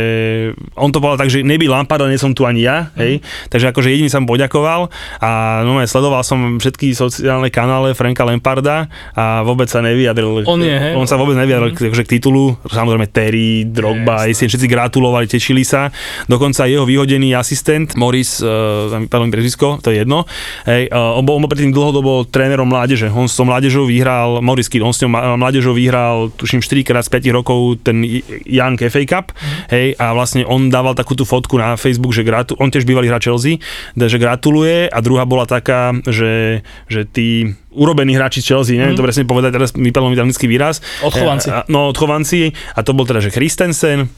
on 0.72 0.88
to 0.88 1.04
povedal 1.04 1.20
tak, 1.20 1.28
že 1.28 1.44
nebyl 1.44 1.68
Lampard, 1.68 2.00
nie 2.08 2.16
som 2.16 2.32
tu 2.32 2.48
ani 2.48 2.64
ja, 2.64 2.88
mm. 2.88 2.96
hej, 2.96 3.12
takže 3.52 3.68
akože 3.68 3.92
jediný 3.92 4.08
som 4.08 4.24
poďakoval 4.24 4.88
a 5.20 5.60
no 5.68 5.76
sledoval 5.84 6.24
som 6.24 6.56
všetky 6.56 6.96
sociálne 6.96 7.52
kanále 7.52 7.92
Franka 7.92 8.24
Lamparda 8.24 8.88
a 9.12 9.44
vôbec 9.44 9.68
sa 9.68 9.84
nevyjadril. 9.84 10.48
On 10.48 10.56
je, 10.56 10.72
hej? 10.72 10.96
On 10.96 11.04
sa 11.04 11.20
vôbec 11.20 11.36
nevyjadril 11.36 11.76
mm. 11.76 11.92
akože 11.92 12.04
k 12.08 12.12
titulu, 12.16 12.56
samozrejme 12.64 13.04
Terry, 13.12 13.68
Drogba, 13.68 14.24
yes, 14.24 14.40
všetci 14.40 14.64
gratulovali, 14.64 15.28
tešili 15.28 15.60
sa, 15.60 15.92
dokonca 16.24 16.64
jeho 16.64 16.88
vyhodený 16.88 17.36
asistent 17.36 18.00
Morris, 18.00 18.40
uh, 18.40 18.96
mi 18.96 19.28
prezisko, 19.28 19.76
to 19.84 19.92
je 19.92 20.08
jedno, 20.08 20.24
hej, 20.64 20.88
uh, 20.88 21.20
on, 21.20 21.24
bol, 21.28 21.36
on 21.36 21.44
bol 21.44 21.52
predtým 21.52 21.68
dlhodobo 21.68 22.24
trénerom 22.32 22.64
mládeže, 22.64 23.12
on 23.12 23.28
s 23.28 23.36
tou 23.36 23.44
mládežou 23.44 23.84
vyhral, 23.84 24.40
Morris 24.40 24.72
Kidd, 24.72 24.80
on 24.80 24.96
s 24.96 25.04
tou 25.04 25.12
mládežou 25.12 25.76
vyhral 25.76 25.97
vyhral, 25.98 26.30
tuším, 26.30 26.62
4 26.62 26.84
krát 26.84 27.02
z 27.02 27.10
5 27.10 27.34
rokov 27.34 27.82
ten 27.82 28.06
Young 28.46 28.78
FA 28.78 29.02
Cup, 29.04 29.26
hej, 29.70 29.98
a 29.98 30.14
vlastne 30.14 30.46
on 30.46 30.70
dával 30.70 30.94
takú 30.94 31.18
tú 31.18 31.26
fotku 31.26 31.58
na 31.58 31.74
Facebook, 31.74 32.14
že 32.14 32.22
gratu, 32.22 32.54
on 32.62 32.70
tiež 32.70 32.86
bývalý 32.86 33.10
hráč 33.10 33.26
Chelsea, 33.26 33.58
že 33.98 34.18
gratuluje 34.18 34.86
a 34.86 34.98
druhá 35.02 35.26
bola 35.26 35.44
taká, 35.44 35.92
že, 36.06 36.62
že 36.86 37.02
tí 37.04 37.50
urobení 37.74 38.14
hráči 38.14 38.42
Chelsea, 38.42 38.78
neviem 38.78 38.94
mm. 38.94 39.00
to 39.00 39.06
presne 39.06 39.24
povedať, 39.26 39.50
teraz 39.54 39.70
padlo 39.74 40.10
mi 40.10 40.18
anglický 40.18 40.46
výraz. 40.46 40.80
Odchovanci. 41.02 41.48
A, 41.50 41.66
no, 41.66 41.90
odchovanci 41.90 42.54
a 42.74 42.80
to 42.86 42.94
bol 42.94 43.06
teda, 43.06 43.22
že 43.22 43.34
Christensen, 43.34 44.08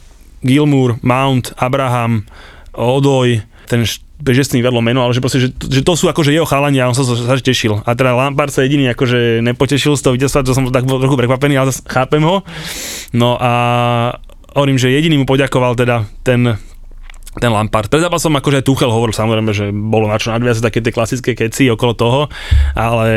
Gilmour, 0.44 1.00
Mount, 1.04 1.52
Abraham, 1.60 2.24
Odoj, 2.72 3.42
ten 3.70 3.86
že 3.86 4.42
s 4.42 4.52
tým 4.52 4.66
vedlo 4.66 4.82
meno, 4.82 5.06
ale 5.06 5.14
že, 5.14 5.22
proste, 5.22 5.38
že, 5.38 5.48
že 5.54 5.80
to 5.86 5.94
sú 5.94 6.10
akože 6.10 6.34
jeho 6.34 6.44
chalani 6.44 6.82
a 6.82 6.90
on 6.90 6.96
sa, 6.98 7.06
sa 7.06 7.38
tešil. 7.38 7.86
A 7.86 7.94
teda 7.94 8.12
Lampard 8.12 8.50
sa 8.50 8.66
jediný 8.66 8.90
akože 8.92 9.40
nepotešil 9.46 9.94
z 9.94 10.02
toho 10.02 10.12
víťazstva, 10.18 10.44
to 10.44 10.52
som 10.52 10.68
tak 10.68 10.84
bol 10.84 10.98
trochu 10.98 11.16
prekvapený, 11.16 11.54
ale 11.56 11.70
zase 11.72 11.86
chápem 11.86 12.20
ho. 12.20 12.42
No 13.14 13.38
a 13.38 13.52
hovorím, 14.52 14.76
že 14.76 14.92
jediný 14.92 15.22
mu 15.22 15.26
poďakoval 15.30 15.78
teda 15.78 16.04
ten 16.26 16.58
ten 17.38 17.46
Lampard. 17.54 17.86
Pred 17.86 18.10
zápasom 18.10 18.34
akože 18.34 18.58
aj 18.58 18.66
Tuchel 18.66 18.90
hovoril 18.90 19.14
samozrejme, 19.14 19.54
že 19.54 19.70
bolo 19.70 20.10
na 20.10 20.18
čo 20.18 20.34
nadviazať 20.34 20.66
také 20.66 20.82
tie 20.82 20.90
klasické 20.90 21.38
keci 21.38 21.70
okolo 21.70 21.94
toho, 21.94 22.20
ale 22.74 23.08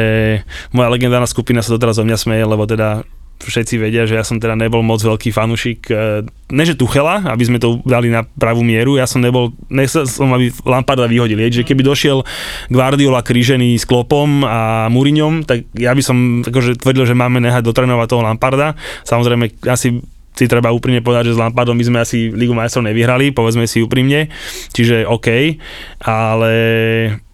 moja 0.70 0.94
legendárna 0.94 1.26
skupina 1.26 1.66
sa 1.66 1.74
doteraz 1.74 1.98
o 1.98 2.06
mňa 2.06 2.18
smeje, 2.22 2.46
lebo 2.46 2.70
teda 2.70 3.02
všetci 3.44 3.76
vedia, 3.80 4.08
že 4.08 4.16
ja 4.16 4.24
som 4.24 4.40
teda 4.40 4.56
nebol 4.56 4.82
moc 4.82 5.04
veľký 5.04 5.30
fanúšik, 5.36 5.80
e, 5.92 6.24
ne 6.28 6.64
že 6.64 6.80
Tuchela, 6.80 7.28
aby 7.28 7.44
sme 7.44 7.58
to 7.60 7.84
dali 7.84 8.08
na 8.08 8.24
pravú 8.24 8.64
mieru, 8.64 8.96
ja 8.96 9.06
som 9.06 9.20
nebol, 9.20 9.52
nechcel 9.68 10.08
som, 10.08 10.32
aby 10.32 10.50
Lamparda 10.64 11.08
vyhodili, 11.08 11.48
že 11.52 11.68
keby 11.68 11.84
došiel 11.84 12.24
Guardiola 12.72 13.22
krížený 13.22 13.76
s 13.76 13.84
Klopom 13.84 14.48
a 14.48 14.88
Muriňom, 14.88 15.44
tak 15.44 15.68
ja 15.76 15.92
by 15.92 16.02
som 16.02 16.42
akože 16.42 16.80
tvrdil, 16.80 17.04
že 17.08 17.16
máme 17.18 17.44
nehať 17.44 17.64
dotrénovať 17.68 18.08
toho 18.08 18.26
Lamparda. 18.26 18.80
Samozrejme, 19.04 19.52
asi 19.68 20.00
si 20.34 20.50
treba 20.50 20.74
úprimne 20.74 21.06
povedať, 21.06 21.30
že 21.30 21.36
s 21.38 21.42
Lampardom 21.42 21.78
my 21.78 21.86
sme 21.86 22.00
asi 22.02 22.34
Ligu 22.34 22.58
majstrov 22.58 22.90
nevyhrali, 22.90 23.30
povedzme 23.32 23.70
si 23.70 23.86
úprimne, 23.86 24.34
čiže 24.74 25.06
OK, 25.06 25.62
ale 26.02 26.54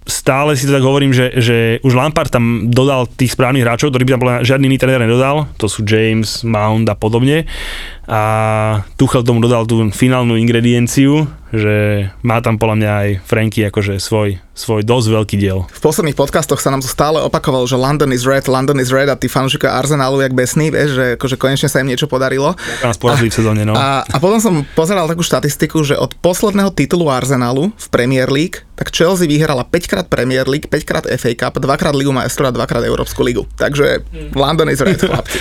stále 0.10 0.58
si 0.58 0.66
to 0.66 0.76
tak 0.76 0.84
hovorím, 0.84 1.14
že, 1.14 1.32
že 1.38 1.58
už 1.86 1.94
Lampard 1.94 2.34
tam 2.34 2.68
dodal 2.68 3.08
tých 3.08 3.38
správnych 3.38 3.64
hráčov, 3.64 3.94
ktorý 3.94 4.04
by 4.04 4.14
tam 4.18 4.24
žiadny 4.44 4.66
iný 4.68 4.78
tréner 4.82 5.06
nedodal, 5.06 5.48
to 5.56 5.70
sú 5.70 5.86
James, 5.86 6.44
Mount 6.44 6.90
a 6.90 6.96
podobne 6.98 7.46
a 8.10 8.22
Tuchel 8.98 9.22
tomu 9.22 9.38
dodal 9.38 9.70
tú 9.70 9.86
finálnu 9.94 10.34
ingredienciu, 10.34 11.30
že 11.54 12.10
má 12.22 12.42
tam 12.42 12.58
podľa 12.62 12.76
mňa 12.78 12.92
aj 12.92 13.10
Franky 13.26 13.66
akože 13.70 13.98
svoj, 13.98 14.38
svoj 14.54 14.82
dosť 14.86 15.08
veľký 15.14 15.36
diel. 15.38 15.66
V 15.70 15.82
posledných 15.82 16.18
podcastoch 16.18 16.62
sa 16.62 16.70
nám 16.70 16.86
to 16.86 16.90
stále 16.90 17.22
opakovalo, 17.22 17.66
že 17.66 17.78
London 17.78 18.14
is 18.14 18.26
red, 18.26 18.46
London 18.46 18.78
is 18.78 18.94
red 18.94 19.10
a 19.10 19.18
tí 19.18 19.30
fanúšika 19.30 19.78
Arsenalu 19.78 20.26
jak 20.26 20.34
besný, 20.34 20.70
vieš, 20.70 20.98
že 20.98 21.06
akože 21.18 21.36
konečne 21.38 21.70
sa 21.70 21.82
im 21.82 21.90
niečo 21.90 22.06
podarilo. 22.06 22.54
Nás 22.86 22.98
porazili 23.02 23.34
v 23.34 23.38
sezóne, 23.42 23.62
no. 23.66 23.74
A, 23.74 24.06
a 24.06 24.18
potom 24.22 24.38
som 24.38 24.62
pozeral 24.78 25.10
takú 25.10 25.26
štatistiku, 25.26 25.82
že 25.82 25.98
od 25.98 26.14
posledného 26.18 26.70
titulu 26.74 27.10
Arsenalu 27.10 27.74
v 27.74 27.88
Premier 27.90 28.30
League, 28.30 28.66
tak 28.78 28.96
Chelsea 28.96 29.28
vyhrala 29.28 29.68
5 29.68 29.92
krát 29.92 30.06
Premier 30.08 30.48
League, 30.48 30.72
5 30.72 30.88
krát 30.88 31.04
FA 31.04 31.32
Cup, 31.36 31.60
2 31.60 31.68
krát 31.82 31.92
Ligu 31.92 32.16
majstrov 32.16 32.54
a 32.54 32.56
2 32.56 32.64
krát 32.64 32.84
Európsku 32.88 33.20
ligu. 33.26 33.44
Takže 33.60 34.08
London 34.32 34.72
is 34.72 34.80
red, 34.80 35.04
chlapci. 35.04 35.36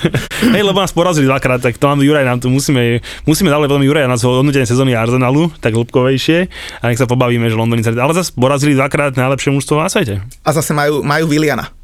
Hej, 0.54 0.62
lebo 0.62 0.78
nás 0.78 0.94
porazili 0.94 1.26
dvakrát, 1.26 1.58
tak 1.58 1.74
to 1.74 1.90
nám 1.90 1.98
Juraj 2.14 2.30
nám 2.30 2.38
tu 2.38 2.46
musíme, 2.46 3.02
musíme 3.26 3.50
dať 3.50 3.66
veľmi 3.66 3.90
Juraj 3.90 4.06
na 4.06 4.14
hodnotenie 4.14 4.70
sezóny 4.70 4.94
Arsenalu, 4.94 5.50
tak 5.58 5.74
hĺbkovejšie 5.74 6.46
a 6.78 6.84
nech 6.86 7.02
sa 7.02 7.10
pobavíme, 7.10 7.50
že 7.50 7.58
London 7.58 7.82
ale 7.82 8.14
zase 8.14 8.30
porazili 8.38 8.78
dvakrát 8.78 9.18
najlepšie 9.18 9.50
mužstvo 9.50 9.82
na 9.82 9.90
svete. 9.90 10.22
A 10.46 10.50
zase 10.54 10.70
majú, 10.70 11.02
majú 11.02 11.26
Williana 11.26 11.74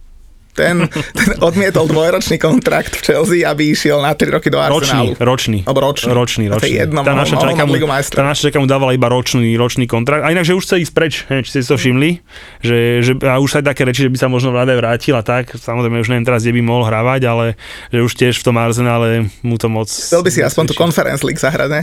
ten, 0.61 0.77
ten 1.16 1.31
odmietol 1.40 1.88
dvojročný 1.88 2.37
kontrakt 2.37 3.01
v 3.01 3.03
Chelsea, 3.03 3.49
aby 3.49 3.73
išiel 3.73 4.05
na 4.05 4.12
3 4.12 4.29
roky 4.29 4.53
do 4.53 4.61
Arsenalu. 4.61 5.16
Ročný, 5.16 5.25
ročný. 5.25 5.59
Alebo 5.64 5.81
ročný. 5.88 6.12
Ročný, 6.12 6.44
ročný. 6.53 6.68
Jedno, 6.77 7.01
tá 7.01 7.16
naša 7.16 7.40
čajka 7.40 7.64
mu, 7.64 7.75
tá 8.12 8.23
naša 8.23 8.42
čajka 8.49 8.59
mu 8.61 8.68
dávala 8.68 8.92
iba 8.92 9.09
ročný, 9.09 9.57
ročný 9.57 9.88
kontrakt. 9.88 10.29
A 10.29 10.29
inak, 10.29 10.44
že 10.44 10.53
už 10.53 10.68
chce 10.68 10.77
ísť 10.85 10.92
preč, 10.92 11.12
he, 11.33 11.40
či 11.40 11.49
ste 11.49 11.61
to 11.64 11.81
všimli, 11.81 12.20
že, 12.61 13.01
že 13.01 13.12
a 13.25 13.40
už 13.40 13.49
sa 13.49 13.57
aj 13.64 13.73
také 13.73 13.88
reči, 13.88 14.05
že 14.05 14.12
by 14.12 14.18
sa 14.20 14.29
možno 14.29 14.53
vláda 14.53 14.77
vrátil 14.77 15.16
a 15.16 15.25
tak. 15.25 15.57
Samozrejme, 15.57 16.05
už 16.05 16.12
neviem 16.12 16.27
teraz, 16.29 16.44
kde 16.44 16.61
by 16.61 16.62
mohol 16.62 16.85
hrávať, 16.85 17.20
ale 17.25 17.44
že 17.88 17.99
už 18.05 18.12
tiež 18.12 18.35
v 18.37 18.44
tom 18.44 18.57
Arsenále 18.61 19.33
mu 19.40 19.57
to 19.57 19.73
moc... 19.73 19.88
Chcel 19.88 20.20
by 20.20 20.31
si 20.31 20.44
aspoň 20.44 20.64
tú 20.68 20.75
Conference 20.77 21.25
League 21.25 21.40
zahrať, 21.40 21.68
ne? 21.73 21.83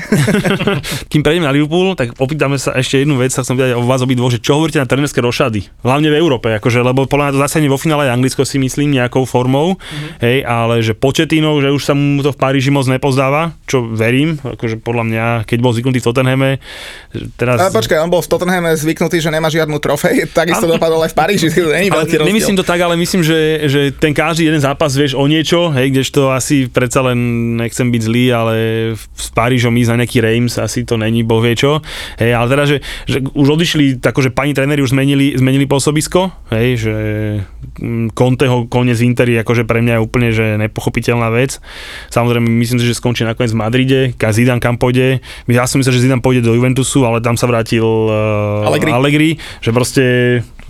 Kým 1.11 1.25
prejdeme 1.25 1.49
na 1.49 1.53
Liverpool, 1.55 1.97
tak 1.97 2.13
opýtame 2.21 2.61
sa 2.61 2.77
ešte 2.77 3.01
jednu 3.01 3.17
vec, 3.17 3.33
sa 3.33 3.41
chcem 3.41 3.57
pýtať 3.57 3.73
o 3.73 3.81
vás 3.87 4.05
obidvoch, 4.05 4.29
že 4.29 4.43
čo 4.43 4.61
hovoríte 4.61 4.77
na 4.77 4.85
trénerské 4.85 5.17
rošady? 5.23 5.65
Hlavne 5.81 6.13
v 6.13 6.19
Európe, 6.19 6.53
akože, 6.61 6.83
lebo 6.83 7.07
podľa 7.07 7.31
mňa 7.31 7.33
to 7.33 7.41
zase 7.47 7.57
vo 7.65 7.79
finále 7.79 8.11
Anglicko 8.11 8.43
si 8.43 8.59
myslím 8.67 8.99
nejakou 8.99 9.23
formou, 9.23 9.79
mm-hmm. 9.79 10.19
hej, 10.19 10.37
ale 10.43 10.83
že 10.83 10.91
početinov, 10.91 11.63
že 11.63 11.71
už 11.71 11.83
sa 11.83 11.95
mu 11.95 12.19
to 12.19 12.35
v 12.35 12.37
Paríži 12.37 12.69
moc 12.69 12.83
nepozdáva, 12.91 13.55
čo 13.63 13.87
verím, 13.87 14.37
akože 14.43 14.83
podľa 14.83 15.03
mňa, 15.07 15.25
keď 15.47 15.57
bol 15.63 15.71
zvyknutý 15.71 16.03
v 16.03 16.05
Tottenhame, 16.05 16.49
teraz... 17.39 17.63
A 17.63 17.71
počkaj, 17.71 18.03
on 18.03 18.11
bol 18.11 18.19
v 18.19 18.29
Tottenhame 18.29 18.75
zvyknutý, 18.75 19.23
že 19.23 19.31
nemá 19.31 19.47
žiadnu 19.47 19.79
trofej, 19.79 20.27
takisto 20.39 20.67
a... 20.67 20.75
dopadol 20.75 21.07
aj 21.07 21.11
v 21.13 21.17
Paríži, 21.17 21.47
to 21.49 21.71
není 21.71 21.87
veľký 21.87 22.19
rozdiel. 22.19 22.27
Nemyslím 22.27 22.57
to 22.59 22.65
tak, 22.67 22.79
ale 22.83 22.99
myslím, 22.99 23.23
že, 23.23 23.69
že 23.71 23.81
ten 23.95 24.11
každý 24.11 24.51
jeden 24.51 24.59
zápas 24.59 24.91
vieš 24.91 25.15
o 25.15 25.23
niečo, 25.23 25.71
hej, 25.71 25.95
kdežto 25.95 26.35
asi 26.35 26.67
predsa 26.67 26.99
len 27.07 27.17
nechcem 27.55 27.87
byť 27.87 28.01
zlý, 28.03 28.25
ale 28.35 28.55
s 28.97 29.29
Parížom 29.31 29.73
ísť 29.77 29.91
na 29.93 29.97
nejaký 30.03 30.19
Reims 30.19 30.57
asi 30.57 30.83
to 30.83 30.97
není, 30.97 31.21
boh 31.21 31.39
vie 31.43 31.53
čo. 31.53 31.79
Hej, 32.17 32.31
ale 32.33 32.47
teda, 32.49 32.63
že, 32.65 32.77
že 33.05 33.17
už 33.21 33.47
odišli, 33.59 34.01
akože 34.01 34.33
pani 34.33 34.57
tréneri 34.57 34.81
už 34.81 34.95
zmenili, 34.95 35.37
zmenili 35.37 35.69
pôsobisko, 35.69 36.33
hej, 36.51 36.67
že 36.81 36.95
mm, 37.77 38.17
Conte 38.17 38.46
jeho 38.47 38.63
koniec 38.71 39.03
Interi 39.03 39.35
akože 39.43 39.67
pre 39.67 39.83
mňa 39.83 39.99
je 39.99 40.01
úplne 40.01 40.29
že 40.31 40.55
nepochopiteľná 40.55 41.27
vec. 41.35 41.59
Samozrejme, 42.07 42.47
myslím 42.47 42.79
si, 42.79 42.87
že 42.87 42.95
skončí 42.95 43.27
nakoniec 43.27 43.51
v 43.51 43.59
Madride, 43.59 44.01
ka 44.15 44.31
Zidane 44.31 44.63
kam 44.63 44.79
pôjde. 44.79 45.19
Ja 45.51 45.67
som 45.67 45.83
myslel, 45.83 45.99
že 45.99 46.07
Zidane 46.07 46.23
pôjde 46.23 46.47
do 46.47 46.55
Juventusu, 46.55 47.03
ale 47.03 47.19
tam 47.19 47.35
sa 47.35 47.45
vrátil 47.45 47.83
uh, 47.83 48.67
Allegri. 48.67 48.89
Allegri, 48.95 49.29
že 49.59 49.75
proste 49.75 50.03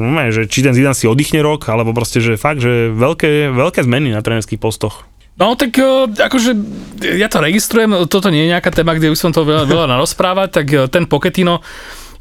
no, 0.01 0.17
že 0.33 0.49
či 0.49 0.65
ten 0.65 0.73
Zidane 0.73 0.97
si 0.97 1.05
oddychne 1.05 1.45
rok, 1.45 1.69
alebo 1.69 1.93
proste, 1.93 2.17
že 2.17 2.35
fakt, 2.35 2.65
že 2.65 2.89
veľké, 2.89 3.53
veľké 3.53 3.85
zmeny 3.85 4.11
na 4.11 4.25
trénerských 4.25 4.57
postoch. 4.57 5.05
No 5.37 5.53
tak 5.53 5.77
uh, 5.77 6.09
akože 6.09 6.57
ja 7.13 7.29
to 7.29 7.37
registrujem, 7.37 8.09
toto 8.09 8.33
nie 8.33 8.49
je 8.49 8.57
nejaká 8.57 8.73
téma, 8.73 8.97
kde 8.97 9.13
by 9.13 9.17
som 9.17 9.29
to 9.29 9.45
veľa, 9.45 9.69
veľa 9.69 9.85
narozprávať, 9.85 10.49
tak 10.49 10.67
uh, 10.73 10.89
ten 10.89 11.05
Pochettino 11.05 11.61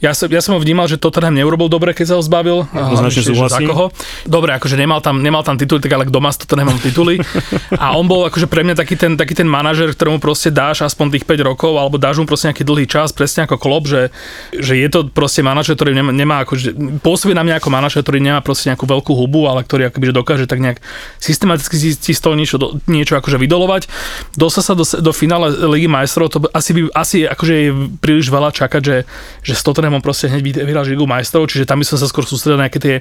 ja 0.00 0.12
som, 0.12 0.28
ja 0.28 0.44
som 0.44 0.56
ho 0.56 0.60
vnímal, 0.60 0.86
že 0.88 1.00
Tottenham 1.00 1.32
neurobil 1.32 1.72
dobre, 1.72 1.96
keď 1.96 2.12
sa 2.12 2.14
ho 2.20 2.22
zbavil. 2.22 2.68
Že 3.08 3.32
súhlasím. 3.32 3.68
koho. 3.72 3.88
Dobre, 4.28 4.52
akože 4.56 4.76
nemal 4.76 5.00
tam, 5.00 5.24
nemal 5.24 5.40
tam 5.40 5.56
tituly, 5.56 5.80
tak 5.80 5.92
ale 5.96 6.04
kto 6.04 6.18
má 6.20 6.28
s 6.28 6.38
Tottenhamom 6.44 6.76
tituly. 6.80 7.16
A 7.82 7.96
on 7.96 8.04
bol 8.04 8.28
akože 8.28 8.48
pre 8.48 8.60
mňa 8.60 8.76
taký 8.76 8.96
ten, 8.98 9.16
taký 9.16 9.32
ten 9.32 9.48
manažer, 9.48 9.92
ktorému 9.92 10.20
proste 10.20 10.52
dáš 10.52 10.84
aspoň 10.84 11.16
tých 11.16 11.24
5 11.24 11.48
rokov, 11.48 11.72
alebo 11.80 11.96
dáš 11.96 12.20
mu 12.20 12.28
proste 12.28 12.52
nejaký 12.52 12.64
dlhý 12.64 12.86
čas, 12.88 13.12
presne 13.12 13.48
ako 13.48 13.56
Klopp, 13.56 13.88
že, 13.88 14.12
že 14.52 14.76
je 14.76 14.88
to 14.92 15.08
proste 15.08 15.40
manažer, 15.40 15.76
ktorý 15.76 15.96
nemá, 15.96 16.12
nemá 16.12 16.36
akože, 16.44 17.00
pôsobí 17.00 17.32
na 17.32 17.44
mňa 17.44 17.60
ako 17.60 17.68
manažer, 17.72 18.00
ktorý 18.04 18.20
nemá 18.20 18.40
proste 18.44 18.68
nejakú 18.68 18.84
veľkú 18.84 19.12
hubu, 19.16 19.48
ale 19.48 19.64
ktorý 19.64 19.88
akoby, 19.88 20.12
že 20.12 20.14
dokáže 20.14 20.44
tak 20.46 20.60
nejak 20.60 20.78
systematicky 21.20 21.76
si, 21.76 21.90
z 21.96 22.20
toho 22.20 22.36
niečo, 22.36 22.56
do, 22.60 22.76
niečo 22.88 23.16
akože 23.16 23.40
vydolovať. 23.40 23.88
Dostal 24.36 24.62
sa 24.62 24.74
do, 24.76 24.84
do 24.84 25.12
finále 25.16 25.52
Ligy 25.52 25.88
majstrov, 25.88 26.28
to 26.28 26.44
asi, 26.52 26.70
by, 26.76 26.80
asi 26.92 27.24
akože 27.24 27.54
je 27.54 27.70
príliš 27.98 28.28
veľa 28.28 28.52
čakať, 28.52 28.82
že, 28.82 28.96
že 29.42 29.52
s 29.56 29.62
Tottenhamom 29.64 29.95
proste 30.04 30.28
hneď 30.28 30.42
vy- 30.44 30.64
vyhráš 30.68 30.92
Ligu 30.92 31.08
majstrov, 31.08 31.48
čiže 31.48 31.64
tam 31.64 31.80
by 31.80 31.86
som 31.88 31.96
sa 31.96 32.04
skôr 32.04 32.28
sústredil 32.28 32.60
na 32.60 32.68
nejaké 32.68 32.78
tie 32.78 32.94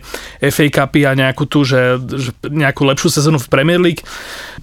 FA 0.47 0.65
Cupy 0.71 1.03
a 1.03 1.11
nejakú 1.11 1.43
tú, 1.45 1.67
že, 1.67 1.99
že 2.15 2.31
nejakú 2.47 2.87
lepšiu 2.87 3.11
sezónu 3.11 3.37
v 3.37 3.51
Premier 3.51 3.77
League. 3.77 4.01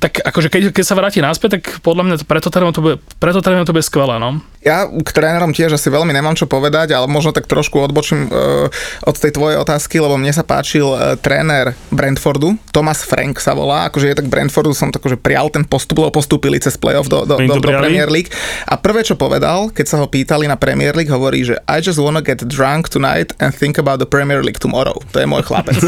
Tak 0.00 0.24
akože 0.24 0.48
keď, 0.48 0.62
keď 0.72 0.84
sa 0.88 0.96
vráti 0.96 1.20
naspäť, 1.20 1.60
tak 1.60 1.84
podľa 1.84 2.02
mňa 2.08 2.16
to, 2.22 2.24
preto 2.24 2.48
Tottenham 2.48 2.72
to 2.72 2.80
bude, 2.80 2.96
preto 3.20 3.44
Tottenham 3.44 3.68
to 3.68 3.76
bude 3.76 3.84
skvelé, 3.84 4.16
no. 4.16 4.40
Ja 4.64 4.86
k 4.88 5.10
trénerom 5.12 5.52
tiež 5.52 5.76
asi 5.76 5.92
veľmi 5.92 6.14
nemám 6.14 6.38
čo 6.38 6.48
povedať, 6.48 6.94
ale 6.96 7.10
možno 7.10 7.36
tak 7.36 7.50
trošku 7.50 7.82
odbočím 7.82 8.30
uh, 8.30 8.70
od 9.04 9.16
tej 9.18 9.34
tvojej 9.34 9.58
otázky, 9.58 10.00
lebo 10.00 10.16
mne 10.16 10.32
sa 10.32 10.46
páčil 10.46 10.86
uh, 10.86 11.18
tréner 11.18 11.74
Brentfordu, 11.90 12.56
Thomas 12.70 13.02
Frank 13.04 13.42
sa 13.42 13.52
volá, 13.52 13.90
akože 13.90 14.06
je 14.08 14.16
tak 14.22 14.30
Brentfordu 14.30 14.72
som 14.72 14.88
tak 14.88 15.02
akože 15.02 15.18
prial 15.18 15.50
ten 15.50 15.66
postup, 15.66 16.06
lebo 16.06 16.14
postúpili 16.14 16.62
cez 16.62 16.78
playoff 16.78 17.10
do, 17.10 17.26
do, 17.26 17.42
do, 17.42 17.58
do 17.58 17.60
prijali? 17.66 17.82
Premier 17.82 18.06
League. 18.06 18.30
A 18.70 18.78
prvé, 18.78 19.02
čo 19.02 19.18
povedal, 19.18 19.74
keď 19.74 19.86
sa 19.90 19.96
ho 19.98 20.06
pýtali 20.06 20.46
na 20.46 20.54
Premier 20.54 20.94
League, 20.94 21.10
hovorí, 21.10 21.42
že 21.42 21.58
I 21.66 21.82
just 21.82 21.98
wanna 22.12 22.20
get 22.20 22.44
drunk 22.44 22.92
tonight 22.92 23.32
and 23.40 23.56
think 23.56 23.78
about 23.80 23.98
the 23.98 24.06
Premier 24.06 24.44
League 24.44 24.60
tomorrow. 24.60 25.00
To 25.12 25.16
je 25.16 25.24
môj 25.24 25.42
chlapec. 25.48 25.80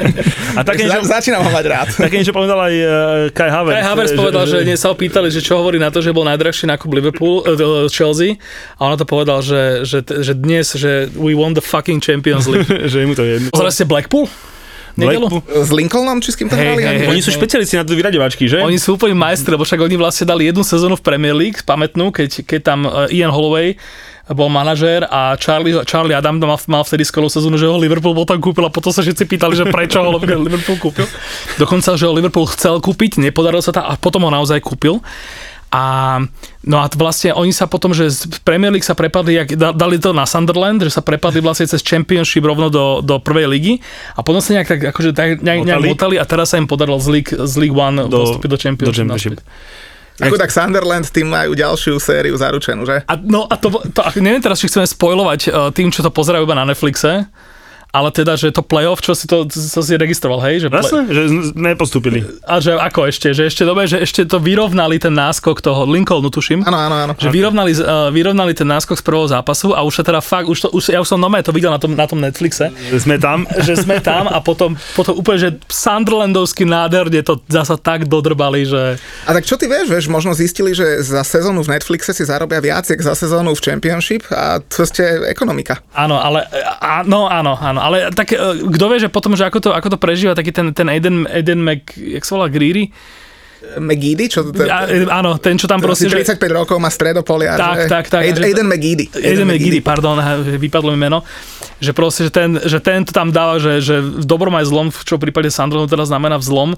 A 0.58 0.64
také 0.64 0.86
Za, 0.88 0.96
niečo, 0.96 1.04
začínam 1.04 1.44
ho 1.44 1.50
mať 1.52 1.64
rád. 1.68 1.88
také 1.92 2.16
niečo 2.16 2.32
povedal 2.32 2.56
aj 2.56 2.74
uh, 2.80 2.88
Kai 3.36 3.52
Havertz. 3.52 3.76
Kai 3.76 3.84
Havertz 3.84 4.12
povedal, 4.16 4.44
že, 4.48 4.56
dnes 4.64 4.80
sa 4.80 4.88
ho 4.88 4.96
pýtali, 4.96 5.28
že 5.28 5.44
čo 5.44 5.60
hovorí 5.60 5.76
na 5.76 5.92
to, 5.92 6.00
že 6.00 6.16
bol 6.16 6.24
najdrahší 6.24 6.64
nákup 6.72 6.88
Liverpool, 6.88 7.44
uh, 7.44 7.84
Chelsea 7.92 8.40
a 8.80 8.88
on 8.88 8.96
na 8.96 8.98
to 8.98 9.04
povedal, 9.04 9.44
že, 9.44 9.84
že, 9.84 10.00
že 10.00 10.32
dnes, 10.32 10.72
že 10.72 11.12
we 11.12 11.36
won 11.36 11.52
the 11.52 11.62
fucking 11.62 12.00
Champions 12.00 12.48
League. 12.48 12.66
že 12.92 13.04
mu 13.04 13.12
to 13.12 13.28
jedno. 13.28 13.52
Pozreli 13.52 13.74
ste 13.76 13.84
Blackpool? 13.84 14.24
Nedelu? 14.96 15.28
S 15.44 15.68
Lincolnom, 15.76 16.24
či 16.24 16.32
s 16.32 16.36
kým 16.40 16.48
to 16.48 16.56
Hej, 16.56 16.72
hrali? 16.72 16.82
Ani- 16.88 17.00
hej. 17.04 17.08
Oni 17.12 17.20
sú 17.20 17.28
špecialisti 17.28 17.76
na 17.76 17.84
to 17.84 17.92
vyraďovačky, 17.92 18.48
že? 18.48 18.64
Oni 18.64 18.80
sú 18.80 18.96
úplne 18.96 19.12
majstri, 19.12 19.52
lebo 19.52 19.68
však 19.68 19.76
oni 19.76 19.92
vlastne 20.00 20.24
dali 20.24 20.48
jednu 20.48 20.64
sezónu 20.64 20.96
v 20.96 21.04
Premier 21.04 21.36
League, 21.36 21.60
pamätnú, 21.68 22.08
keď, 22.08 22.48
keď 22.48 22.60
tam 22.64 22.88
Ian 23.12 23.28
Holloway 23.28 23.76
bol 24.34 24.50
manažér 24.50 25.06
a 25.06 25.38
Charlie, 25.38 25.78
Charlie 25.86 26.16
Adam 26.16 26.42
mal, 26.42 26.58
mal 26.66 26.82
vtedy 26.82 27.06
skvelú 27.06 27.30
sezónu, 27.30 27.54
že 27.54 27.70
ho 27.70 27.78
Liverpool 27.78 28.10
bol 28.10 28.26
tam 28.26 28.42
kúpil 28.42 28.66
a 28.66 28.74
potom 28.74 28.90
sa 28.90 29.06
všetci 29.06 29.22
pýtali, 29.22 29.54
že 29.54 29.70
prečo 29.70 30.02
ho 30.02 30.10
Liverpool 30.18 30.78
kúpil. 30.82 31.06
Dokonca, 31.62 31.94
že 31.94 32.10
ho 32.10 32.12
Liverpool 32.16 32.50
chcel 32.50 32.82
kúpiť, 32.82 33.22
nepodarilo 33.22 33.62
sa 33.62 33.70
to 33.70 33.78
a 33.86 33.94
potom 33.94 34.26
ho 34.26 34.30
naozaj 34.34 34.58
kúpil. 34.58 34.98
A 35.70 36.18
no 36.62 36.78
a 36.78 36.86
vlastne 36.94 37.34
oni 37.34 37.50
sa 37.50 37.66
potom, 37.66 37.90
že 37.90 38.06
z 38.08 38.38
Premier 38.46 38.70
League 38.70 38.86
sa 38.86 38.94
prepadli, 38.94 39.34
jak, 39.34 39.58
da- 39.58 39.74
dali 39.74 39.98
to 39.98 40.14
na 40.14 40.22
Sunderland, 40.22 40.78
že 40.78 40.94
sa 40.94 41.02
prepadli 41.02 41.42
vlastne 41.42 41.66
cez 41.66 41.82
Championship 41.82 42.46
rovno 42.46 42.70
do, 42.70 43.02
do 43.02 43.18
prvej 43.18 43.50
ligy 43.50 43.74
a 44.14 44.22
potom 44.22 44.38
sa 44.38 44.54
nejak 44.54 44.68
tak 44.70 44.80
akože 44.94 45.10
tak, 45.10 45.42
nejak, 45.42 45.66
nejak 45.66 45.82
motali 45.82 46.16
a 46.16 46.24
teraz 46.24 46.54
sa 46.54 46.62
im 46.62 46.70
podarilo 46.70 47.02
z 47.02 47.08
League, 47.10 47.30
z 47.34 47.54
League 47.58 47.74
One 47.74 48.06
Do- 48.06 48.24
postúpiť 48.24 48.50
do 48.50 48.58
Championship. 48.58 48.94
do 48.94 48.98
Championship. 48.98 49.32
naspäť. 49.42 49.94
Ako 50.16 50.40
tak 50.40 50.48
Sunderland, 50.48 51.12
tým 51.12 51.28
majú 51.28 51.52
ďalšiu 51.52 52.00
sériu 52.00 52.36
zaručenú, 52.40 52.88
že? 52.88 53.04
A, 53.04 53.14
no 53.20 53.44
a 53.44 53.54
to, 53.60 53.68
to 53.92 54.00
neviem 54.20 54.40
teraz, 54.40 54.60
či 54.60 54.72
chceme 54.72 54.88
spojovať 54.88 55.40
uh, 55.48 55.68
tým, 55.76 55.92
čo 55.92 56.00
to 56.00 56.08
pozerajú 56.08 56.48
iba 56.48 56.56
na 56.56 56.64
Netflixe, 56.64 57.28
ale 57.96 58.12
teda, 58.12 58.36
že 58.36 58.52
to 58.52 58.60
playoff, 58.60 59.00
čo 59.00 59.16
si 59.16 59.24
to, 59.24 59.48
to 59.48 59.80
si 59.80 59.92
registroval, 59.96 60.44
hej? 60.44 60.64
Že 60.64 60.68
play, 60.68 60.84
Jasne, 60.84 61.00
že 61.08 61.22
nepostúpili. 61.56 62.20
a 62.44 62.60
že 62.60 62.76
ako 62.76 63.08
ešte, 63.08 63.32
že 63.32 63.48
ešte 63.48 63.64
dobre, 63.64 63.88
že 63.88 64.04
ešte 64.04 64.28
to 64.28 64.36
vyrovnali 64.36 65.00
ten 65.00 65.16
náskok 65.16 65.64
toho 65.64 65.88
Lincolnu, 65.88 66.28
tuším. 66.28 66.60
Áno, 66.68 66.76
áno, 66.76 66.96
áno. 67.08 67.12
Že 67.16 67.32
vyrovnali, 67.32 67.72
uh, 67.80 68.12
vyrovnali 68.12 68.52
ten 68.52 68.68
náskok 68.68 69.00
z 69.00 69.02
prvého 69.02 69.28
zápasu 69.32 69.72
a 69.72 69.80
už 69.80 70.00
sa 70.00 70.02
teda 70.04 70.20
fakt, 70.20 70.52
už, 70.52 70.68
to, 70.68 70.68
už 70.76 70.92
ja 70.92 71.00
už 71.00 71.08
som 71.08 71.16
nové 71.16 71.40
to 71.40 71.56
videl 71.56 71.72
na 71.72 71.80
tom, 71.80 71.96
na 71.96 72.04
tom 72.04 72.20
Netflixe, 72.20 72.68
Že 72.92 72.98
sme 73.00 73.16
tam. 73.16 73.48
že 73.66 73.80
sme 73.80 74.04
tam 74.04 74.28
a 74.28 74.38
potom, 74.44 74.76
potom 74.92 75.16
úplne, 75.16 75.38
že 75.40 75.50
Sunderlandovský 75.72 76.68
nádherne 76.68 77.24
to 77.24 77.40
zasa 77.48 77.80
tak 77.80 78.04
dodrbali, 78.04 78.68
že 78.68 79.00
A 79.24 79.30
tak 79.32 79.48
čo 79.48 79.56
ty 79.56 79.64
vieš, 79.70 79.88
vieš, 79.88 80.06
možno 80.12 80.36
zistili, 80.36 80.76
že 80.76 81.00
za 81.00 81.24
sezónu 81.24 81.64
v 81.64 81.72
Netflixe 81.78 82.12
si 82.12 82.26
zarobia 82.28 82.60
viac, 82.60 82.84
jak 82.84 83.00
za 83.00 83.16
sezónu 83.16 83.56
v 83.56 83.60
Championship 83.62 84.28
a 84.28 84.60
to 84.60 84.84
ste 84.84 85.24
ekonomika. 85.30 85.80
Áno, 85.96 86.20
ale 86.20 86.44
áno, 86.82 87.30
áno, 87.30 87.54
áno, 87.56 87.80
ale 87.86 88.10
tak 88.10 88.34
e, 88.34 88.38
kto 88.66 88.84
vie, 88.90 88.98
že 88.98 89.08
potom, 89.08 89.38
že 89.38 89.46
ako 89.46 89.58
to, 89.62 89.70
ako 89.70 89.94
to 89.94 89.98
prežíva 89.98 90.34
taký 90.34 90.50
ten, 90.50 90.74
ten 90.74 90.90
Aiden, 90.90 91.24
Aiden 91.30 91.62
Mc, 91.62 91.94
jak 91.94 92.26
sa 92.26 92.34
volá, 92.36 92.50
Greedy? 92.50 92.90
McGeady, 93.76 94.30
čo 94.30 94.46
to 94.46 94.62
je? 94.62 94.70
A, 94.70 94.86
e, 94.86 95.08
áno, 95.10 95.40
ten, 95.42 95.58
čo 95.58 95.66
tam 95.66 95.82
Proste, 95.82 96.06
proste, 96.06 96.22
že... 96.22 96.38
35 96.38 96.60
rokov 96.60 96.76
má 96.78 96.86
stredopolia. 96.92 97.58
Tak, 97.58 97.76
že... 97.76 97.88
tak, 97.90 98.04
tak, 98.06 98.22
Aid- 98.22 98.38
že- 98.38 98.46
Aiden 98.46 98.66
McGeady. 98.68 99.04
Aiden 99.16 99.46
McGeady, 99.48 99.80
pardon, 99.82 100.16
vypadlo 100.60 100.94
mi 100.94 100.98
meno. 101.00 101.26
Že 101.82 101.90
proste, 101.92 102.20
že 102.28 102.32
ten, 102.32 102.50
že 102.62 102.78
ten 102.80 103.04
to 103.04 103.12
tam 103.12 103.34
dáva, 103.34 103.58
že, 103.58 103.82
že 103.82 104.00
v 104.00 104.24
dobrom 104.24 104.54
aj 104.56 104.70
zlom, 104.70 104.88
v 104.88 105.00
čo 105.02 105.20
prípade 105.20 105.50
Sunderlandu 105.52 105.90
teda 105.90 106.06
znamená 106.06 106.38
v 106.40 106.44
zlom. 106.46 106.70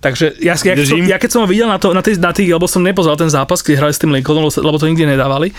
Takže 0.00 0.38
ja, 0.40 0.54
ja, 0.54 0.76
keď 0.76 0.86
som, 0.86 0.96
Držím. 0.96 1.04
ja 1.10 1.18
keď 1.20 1.30
som 1.32 1.40
ho 1.44 1.48
videl 1.48 1.68
na, 1.68 1.76
to, 1.80 1.92
na, 1.92 2.00
tej, 2.00 2.16
na 2.20 2.32
tých, 2.32 2.48
lebo 2.52 2.64
som 2.70 2.80
nepozeral 2.80 3.18
ten 3.18 3.28
zápas, 3.32 3.60
keď 3.60 3.84
hrali 3.84 3.92
s 3.92 4.00
tým 4.00 4.12
Lincolnom, 4.14 4.46
lebo, 4.46 4.52
lebo 4.54 4.76
to 4.80 4.88
nikdy 4.88 5.04
nedávali. 5.04 5.52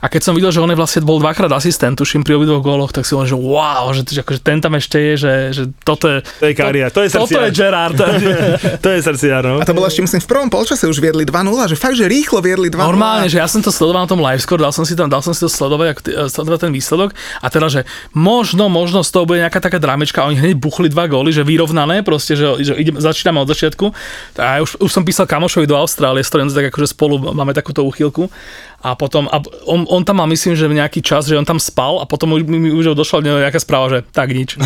A 0.00 0.08
keď 0.08 0.20
som 0.24 0.32
videl, 0.32 0.48
že 0.48 0.64
on 0.64 0.72
je 0.72 0.78
vlastne 0.80 1.04
bol 1.04 1.20
dvakrát 1.20 1.52
asistent, 1.52 1.92
tuším, 2.00 2.24
pri 2.24 2.40
obidvoch 2.40 2.64
góloch, 2.64 2.88
tak 2.88 3.04
si 3.04 3.12
hovorím, 3.12 3.36
že 3.36 3.38
wow, 3.38 3.84
že, 3.92 4.02
že 4.08 4.20
akože 4.24 4.40
ten 4.40 4.58
tam 4.64 4.72
ešte 4.72 4.96
je, 4.96 5.12
že, 5.20 5.32
že 5.52 5.62
toto 5.84 6.08
je... 6.08 6.18
To 6.40 6.46
je 6.48 6.54
Karia, 6.56 6.88
to 6.88 7.04
je 7.04 7.12
Toto 7.12 7.28
srdciar. 7.28 7.44
je 7.44 7.50
Gerard. 7.52 7.98
to 8.84 8.88
je 8.88 8.98
srdciar, 9.04 9.42
no. 9.44 9.60
A 9.60 9.64
to 9.68 9.76
bolo 9.76 9.84
ešte, 9.84 10.00
myslím, 10.00 10.24
v 10.24 10.28
prvom 10.28 10.48
polčase 10.48 10.88
už 10.88 11.04
viedli 11.04 11.28
2-0, 11.28 11.52
že 11.68 11.76
fakt, 11.76 12.00
že 12.00 12.08
rýchlo 12.08 12.40
viedli 12.40 12.72
2-0. 12.72 12.80
Normálne, 12.80 13.28
že 13.28 13.36
ja 13.36 13.46
som 13.46 13.60
to 13.60 13.68
sledoval 13.68 14.08
na 14.08 14.10
tom 14.10 14.24
livescore, 14.24 14.64
dal 14.64 14.72
som 14.72 14.88
si 14.88 14.96
tam, 14.96 15.12
dal 15.12 15.20
som 15.20 15.36
si 15.36 15.44
to 15.44 15.52
sledovať, 15.52 16.08
eh, 16.08 16.32
sledovať 16.32 16.58
ten 16.64 16.72
výsledok 16.72 17.12
a 17.44 17.46
teda, 17.52 17.68
že 17.68 17.80
možno, 18.16 18.72
možno 18.72 19.04
z 19.04 19.10
toho 19.12 19.28
bude 19.28 19.44
nejaká 19.44 19.60
taká 19.60 19.76
dramečka, 19.76 20.24
oni 20.24 20.40
hneď 20.40 20.56
buchli 20.56 20.88
dva 20.88 21.04
góly, 21.12 21.28
že 21.28 21.44
vyrovnané, 21.44 22.00
proste, 22.00 22.40
že, 22.40 22.56
že 22.64 22.72
idem, 22.80 22.96
začíname 22.96 23.44
od 23.44 23.48
začiatku. 23.52 23.92
A 24.40 24.58
ja 24.58 24.60
už, 24.64 24.80
už 24.80 24.90
som 24.90 25.04
písal 25.04 25.28
kamošovi 25.28 25.68
do 25.68 25.76
Austrálie, 25.76 26.24
s 26.24 26.32
ktorým 26.32 26.48
tak 26.48 26.72
akože 26.72 26.88
spolu 26.96 27.36
máme 27.36 27.52
takúto 27.52 27.84
uchýlku. 27.84 28.32
A 28.80 28.96
potom, 28.96 29.28
a 29.28 29.44
on, 29.68 29.84
on, 29.92 30.00
tam 30.08 30.24
mal 30.24 30.28
myslím, 30.32 30.56
že 30.56 30.64
nejaký 30.64 31.04
čas, 31.04 31.28
že 31.28 31.36
on 31.36 31.44
tam 31.44 31.60
spal 31.60 32.00
a 32.00 32.08
potom 32.08 32.32
mi, 32.32 32.40
mi 32.40 32.70
už 32.72 32.96
došla 32.96 33.44
nejaká 33.44 33.60
správa, 33.60 33.92
že 33.92 33.98
tak 34.08 34.32
nič. 34.32 34.56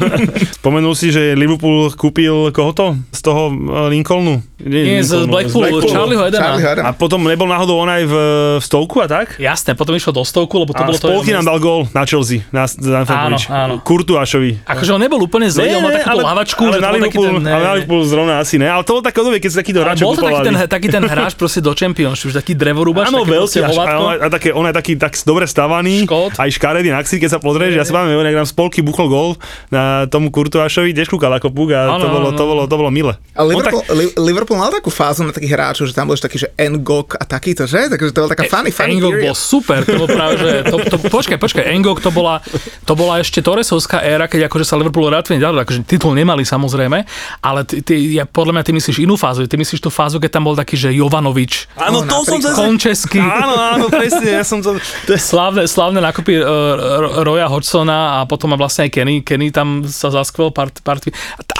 Spomenul 0.58 0.98
si, 0.98 1.14
že 1.14 1.38
Liverpool 1.38 1.94
kúpil 1.94 2.50
koho 2.50 2.74
to? 2.74 2.98
Z 3.14 3.20
toho 3.22 3.54
eh, 3.54 3.94
Lincolnu? 3.94 4.42
Nie, 4.58 5.06
z 5.06 5.24
Lincolnu, 5.24 5.30
Blackpoolu, 5.30 5.86
Charlieho 5.86 6.22
Edena. 6.26 6.42
Charlie 6.42 6.66
Harden. 6.66 6.84
A 6.84 6.90
potom 6.92 7.22
nebol 7.22 7.46
náhodou 7.46 7.78
on 7.78 7.86
aj 7.86 8.02
v, 8.04 8.14
v 8.58 8.64
stovku 8.66 9.00
a 9.00 9.06
tak? 9.06 9.38
Jasné, 9.38 9.78
potom 9.78 9.94
išlo 9.94 10.18
do 10.18 10.26
stovku, 10.26 10.66
lebo 10.66 10.74
to 10.74 10.82
a 10.82 10.86
bolo 10.90 10.98
to... 10.98 11.06
Spolky 11.06 11.30
nám 11.30 11.46
dal 11.46 11.58
gól 11.62 11.86
na 11.94 12.02
Chelsea, 12.02 12.42
na 12.50 12.66
Stamford 12.66 13.18
Bridge. 13.30 13.46
áno. 13.48 13.78
Kurtuášovi. 13.80 14.66
Akože 14.66 14.90
on 14.98 15.00
nebol 15.00 15.22
úplne 15.22 15.46
zlý, 15.46 15.78
on 15.78 15.86
mal 15.86 15.94
takúto 15.94 16.26
lavačku, 16.26 16.62
ale 16.66 16.74
že 16.74 16.80
to 16.80 16.82
na 16.82 16.90
bol 16.90 17.00
taký 17.00 17.18
Liverpool, 17.22 17.26
ten... 17.30 17.54
ale 17.54 17.62
na 17.62 17.72
Liverpool 17.78 18.02
zrovna 18.02 18.34
asi 18.42 18.54
ne. 18.58 18.66
Ale 18.66 18.82
to 18.82 18.90
bolo 18.98 19.04
také 19.06 19.18
obdobie, 19.22 19.38
keď 19.38 19.50
sa 19.54 19.58
takýto 19.62 19.80
Ale 19.80 19.86
hráči 19.86 20.02
bol 20.02 20.14
to 20.18 20.26
taký 20.26 20.42
ten, 20.42 20.56
taký 20.66 20.88
ten 20.90 21.04
hráč 21.06 21.32
proste 21.38 21.60
do 21.62 21.72
Championship, 21.72 22.28
že 22.34 22.36
taký 22.42 22.52
drevorúbač, 22.58 23.08
Áno, 23.08 23.22
veľký, 23.22 23.59
proste 23.62 23.80
hovátko. 23.82 24.02
on, 24.02 24.16
a 24.16 24.28
také, 24.28 24.48
on 24.50 24.64
je 24.64 24.74
taký 24.74 24.92
tak 24.94 25.12
dobre 25.20 25.44
stavaný, 25.44 25.94
Škód. 26.04 26.30
aj 26.34 26.50
škaredý 26.50 26.88
na 26.88 27.00
ksí, 27.00 27.16
keď 27.16 27.30
sa 27.30 27.38
pozrieš, 27.38 27.72
ja 27.72 27.84
si 27.84 27.90
pamätám, 27.90 28.22
jak 28.22 28.36
nám 28.36 28.48
spolky 28.48 28.80
buchol 28.80 29.06
gól 29.06 29.28
na 29.68 30.06
tomu 30.06 30.30
Kurtuášovi, 30.30 30.90
tiež 30.90 31.08
kúkal 31.08 31.32
ako 31.32 31.48
púk 31.48 31.72
a 31.72 31.90
Áno, 31.90 31.98
to, 31.98 32.08
bolo, 32.08 32.28
to, 32.30 32.44
bolo, 32.44 32.62
to 32.64 32.76
bolo 32.76 32.90
milé. 32.90 33.14
A 33.32 33.42
Liverpool, 33.42 33.82
Li- 33.90 34.14
Liverpool 34.16 34.56
mal 34.56 34.70
takú 34.70 34.88
fázu 34.88 35.22
na 35.22 35.30
takých 35.30 35.52
hráčov, 35.52 35.84
že 35.84 35.92
tam 35.92 36.06
bol 36.06 36.16
taký, 36.16 36.38
že 36.38 36.48
Ngok 36.52 37.16
a 37.16 37.24
takýto, 37.24 37.64
že? 37.64 37.88
Takže 37.88 38.10
to 38.10 38.20
bola 38.20 38.30
taká 38.30 38.44
funny, 38.46 38.70
funny 38.70 38.94
Engok 38.94 39.14
period. 39.14 39.24
bol 39.24 39.34
super, 39.34 39.80
to 39.82 39.96
bol 39.96 40.06
práve, 40.06 40.34
že 40.36 40.50
to, 40.66 40.76
to, 40.78 40.96
počkaj, 41.08 41.36
počkaj, 41.36 41.64
Engok 41.66 41.98
to 41.98 42.10
bola, 42.10 42.38
to 42.82 42.92
bola 42.92 43.18
ešte 43.18 43.40
Torresovská 43.40 44.00
éra, 44.00 44.26
keď 44.26 44.46
akože 44.46 44.62
sa 44.62 44.76
Liverpool 44.76 45.08
relatívne 45.08 45.38
ďalej, 45.38 45.58
akože 45.62 45.80
titul 45.84 46.12
nemali 46.12 46.44
samozrejme, 46.44 46.98
ale 47.40 47.60
ty, 47.64 47.80
ty, 47.80 47.94
ja, 48.12 48.24
podľa 48.24 48.52
mňa 48.52 48.64
ty 48.64 48.72
myslíš 48.72 48.96
inú 49.00 49.16
fázu, 49.16 49.42
ty 49.42 49.56
myslíš 49.56 49.80
tú 49.80 49.90
fázu, 49.90 50.16
keď 50.16 50.30
tam 50.30 50.44
bol 50.44 50.54
taký, 50.54 50.76
že 50.76 50.92
Jovanovič, 50.92 51.66
Áno, 51.76 52.00
No, 52.00 52.22
to 52.22 52.28
som 52.28 52.38
zase... 52.38 52.56
Končesky, 52.56 53.18
Áno, 53.18 53.49
áno, 53.50 53.62
áno, 53.76 53.86
presne, 53.90 54.38
ja 54.38 54.44
som 54.46 54.62
to... 54.62 54.78
to 55.06 55.10
je... 55.14 55.20
Slávne, 55.20 55.66
slávne 55.66 55.98
nákupy 55.98 56.38
uh, 56.38 57.22
Roya 57.26 57.50
Hodgsona 57.50 58.22
a 58.22 58.28
potom 58.30 58.54
vlastne 58.54 58.86
aj 58.86 58.90
Kenny. 58.94 59.22
Kenny 59.26 59.50
tam 59.50 59.86
sa 59.86 60.10
zaskvel 60.10 60.54
part, 60.54 60.78
part, 60.80 61.02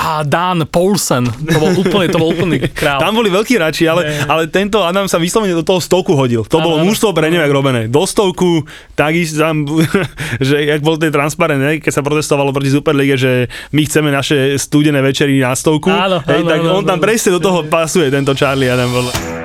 a 0.00 0.24
Dan 0.24 0.64
Paulsen, 0.70 1.28
to 1.28 1.58
bol 1.58 1.72
úplne, 1.76 2.06
to 2.08 2.18
bol 2.18 2.30
úplný 2.32 2.62
král. 2.78 3.02
Tam 3.02 3.12
boli 3.12 3.28
veľkí 3.28 3.58
hráči, 3.58 3.84
ale, 3.84 4.24
ale 4.24 4.48
tento 4.48 4.80
Adam 4.80 5.10
sa 5.10 5.20
vyslovene 5.20 5.52
do 5.52 5.66
toho 5.66 5.82
stovku 5.82 6.16
hodil. 6.16 6.46
To 6.48 6.62
bolo 6.62 6.80
mužstvo 6.86 7.12
pre 7.12 7.28
nevek 7.28 7.52
robené. 7.52 7.86
Do 7.90 8.08
stovku, 8.08 8.64
takisto 8.96 9.42
tam, 9.42 9.66
že 10.48 10.64
jak 10.64 10.80
bol 10.80 10.96
ten 10.96 11.12
transparent, 11.12 11.60
ne, 11.60 11.72
keď 11.82 11.92
sa 11.92 12.02
protestovalo 12.06 12.54
proti 12.54 12.72
Superlige, 12.72 13.14
že 13.20 13.32
my 13.74 13.82
chceme 13.84 14.08
naše 14.08 14.56
studené 14.56 15.04
večery 15.04 15.36
na 15.42 15.52
stovku, 15.52 15.92
Áno, 15.92 16.22
hej, 16.24 16.42
áno, 16.44 16.48
tak 16.48 16.60
áno, 16.64 16.70
on 16.80 16.84
tam 16.86 16.98
presne 17.02 17.36
do 17.36 17.40
toho 17.42 17.66
pasuje, 17.68 18.08
tento 18.08 18.32
Charlie 18.32 18.70
Adam. 18.70 19.39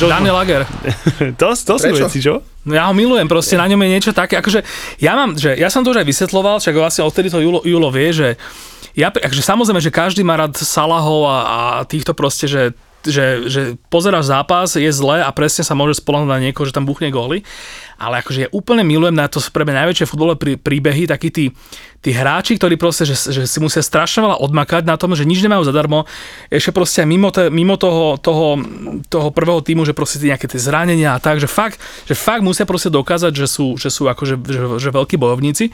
Podľa. 0.00 0.16
Daniel 0.16 0.36
Lager. 0.36 0.62
to, 1.40 1.46
to 1.52 1.74
sú 1.76 1.86
Prečo? 1.92 2.06
veci, 2.08 2.18
čo? 2.24 2.40
No 2.64 2.72
ja 2.76 2.88
ho 2.88 2.94
milujem, 2.96 3.28
proste 3.28 3.56
na 3.56 3.68
ňom 3.68 3.80
je 3.84 3.88
niečo 3.88 4.12
také, 4.12 4.36
akože 4.40 4.64
ja 5.00 5.12
mám, 5.16 5.36
že 5.36 5.56
ja 5.56 5.72
som 5.72 5.80
to 5.80 5.92
už 5.92 6.04
aj 6.04 6.08
vysvetloval, 6.08 6.60
však 6.60 6.76
vlastne 6.76 7.02
odtedy 7.08 7.32
to 7.32 7.40
Julo, 7.40 7.60
Julo 7.64 7.88
vie, 7.88 8.12
že 8.12 8.28
ja, 8.92 9.08
akože 9.08 9.40
samozrejme, 9.40 9.80
že 9.80 9.92
každý 9.92 10.20
má 10.20 10.36
rád 10.36 10.58
Salahov 10.60 11.24
a, 11.24 11.36
a 11.40 11.58
týchto 11.88 12.12
proste, 12.12 12.48
že 12.48 12.76
že, 13.00 13.48
že 13.48 13.62
pozeráš 13.88 14.28
zápas, 14.28 14.76
je 14.76 14.90
zle 14.92 15.24
a 15.24 15.30
presne 15.32 15.64
sa 15.64 15.72
môže 15.72 15.96
spolahnúť 16.04 16.30
na 16.30 16.42
niekoho, 16.44 16.68
že 16.68 16.76
tam 16.76 16.84
buchne 16.84 17.08
góly. 17.08 17.40
Ale 18.00 18.24
akože 18.24 18.48
ja 18.48 18.52
úplne 18.56 18.80
milujem 18.80 19.12
na 19.12 19.28
to 19.28 19.44
pre 19.52 19.68
mňa 19.68 19.84
najväčšie 19.84 20.08
futbolové 20.08 20.40
prí, 20.40 20.52
príbehy, 20.56 21.04
takí 21.04 21.28
tí, 21.28 21.52
tí 22.00 22.16
hráči, 22.16 22.56
ktorí 22.56 22.80
proste, 22.80 23.04
že, 23.04 23.12
že 23.28 23.44
si 23.44 23.60
musia 23.60 23.84
strašne 23.84 24.24
veľa 24.24 24.40
odmakať 24.40 24.88
na 24.88 24.96
tom, 24.96 25.12
že 25.12 25.28
nič 25.28 25.44
nemajú 25.44 25.68
zadarmo. 25.68 26.08
Ešte 26.48 26.72
proste 26.72 27.04
mimo, 27.04 27.28
te, 27.28 27.52
mimo 27.52 27.76
toho, 27.76 28.16
toho, 28.16 28.56
toho 29.12 29.28
prvého 29.28 29.60
týmu, 29.60 29.84
že 29.84 29.92
proste 29.92 30.16
nejaké 30.24 30.48
tie 30.48 30.56
zranenia 30.56 31.12
a 31.12 31.20
tak, 31.20 31.36
že 31.36 31.44
fakt, 31.44 31.76
že 32.08 32.16
fakt 32.16 32.40
musia 32.40 32.64
proste 32.64 32.88
dokázať, 32.88 33.32
že 33.36 33.44
sú, 33.44 33.76
že 33.76 33.92
sú 33.92 34.08
akože, 34.08 34.40
že, 34.48 34.64
že 34.80 34.88
veľkí 34.88 35.20
bojovníci. 35.20 35.68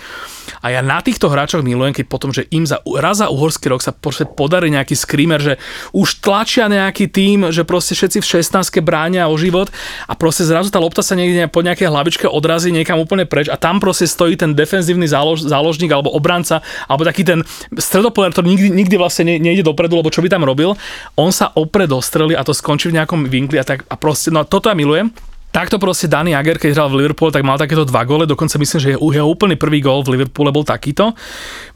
A 0.66 0.74
ja 0.74 0.82
na 0.82 0.98
týchto 0.98 1.30
hráčoch 1.30 1.62
milujem, 1.62 1.94
keď 1.94 2.06
potom, 2.10 2.34
že 2.34 2.50
im 2.50 2.66
za, 2.66 2.82
raz 2.98 3.22
za 3.22 3.30
uhorský 3.30 3.70
rok 3.70 3.86
sa 3.86 3.94
proste 3.94 4.26
podarí 4.26 4.66
nejaký 4.74 4.98
screamer, 4.98 5.38
že 5.38 5.54
už 5.94 6.18
tlačia 6.26 6.66
nejaký 6.66 7.06
tým, 7.06 7.54
že 7.54 7.62
proste 7.62 7.94
všetci 7.94 8.18
v 8.18 8.26
16 8.42 8.82
bránia 8.82 9.30
o 9.30 9.38
život 9.38 9.70
a 10.10 10.18
proste 10.18 10.42
zrazu 10.42 10.74
tá 10.74 10.82
lopta 10.82 11.06
sa 11.06 11.14
niekde 11.14 11.46
po 11.46 11.62
nejakej 11.62 11.86
hlavičke 11.86 12.15
odrazí 12.24 12.72
niekam 12.72 12.96
úplne 12.96 13.28
preč 13.28 13.52
a 13.52 13.60
tam 13.60 13.76
proste 13.76 14.08
stojí 14.08 14.40
ten 14.40 14.56
defenzívny 14.56 15.04
zálož, 15.04 15.44
záložník 15.44 15.92
alebo 15.92 16.08
obranca, 16.16 16.64
alebo 16.88 17.04
taký 17.04 17.28
ten 17.28 17.44
stredopoler, 17.76 18.32
ktorý 18.32 18.48
nikdy, 18.56 18.68
nikdy 18.72 18.96
vlastne 18.96 19.28
ne, 19.28 19.36
nejde 19.36 19.60
dopredu, 19.60 20.00
lebo 20.00 20.08
čo 20.08 20.24
by 20.24 20.32
tam 20.32 20.48
robil, 20.48 20.72
on 21.20 21.28
sa 21.28 21.52
opre 21.52 21.84
do 21.84 22.00
strely 22.00 22.32
a 22.32 22.40
to 22.40 22.56
skončí 22.56 22.88
v 22.88 22.96
nejakom 22.96 23.28
vinkli 23.28 23.60
a 23.60 23.68
tak 23.68 23.84
a 23.84 23.94
proste, 24.00 24.32
no 24.32 24.48
toto 24.48 24.72
ja 24.72 24.76
milujem. 24.78 25.12
Takto 25.56 25.80
proste 25.80 26.04
Danny 26.04 26.36
Jager, 26.36 26.60
keď 26.60 26.76
hral 26.76 26.92
v 26.92 27.00
Liverpoole, 27.00 27.32
tak 27.32 27.40
mal 27.40 27.56
takéto 27.56 27.88
dva 27.88 28.04
góle, 28.04 28.28
dokonca 28.28 28.60
myslím, 28.60 28.76
že 28.76 28.92
jeho 28.92 29.24
úplný 29.24 29.56
prvý 29.56 29.80
gól 29.80 30.04
v 30.04 30.12
Liverpoole 30.12 30.52
bol 30.52 30.68
takýto. 30.68 31.16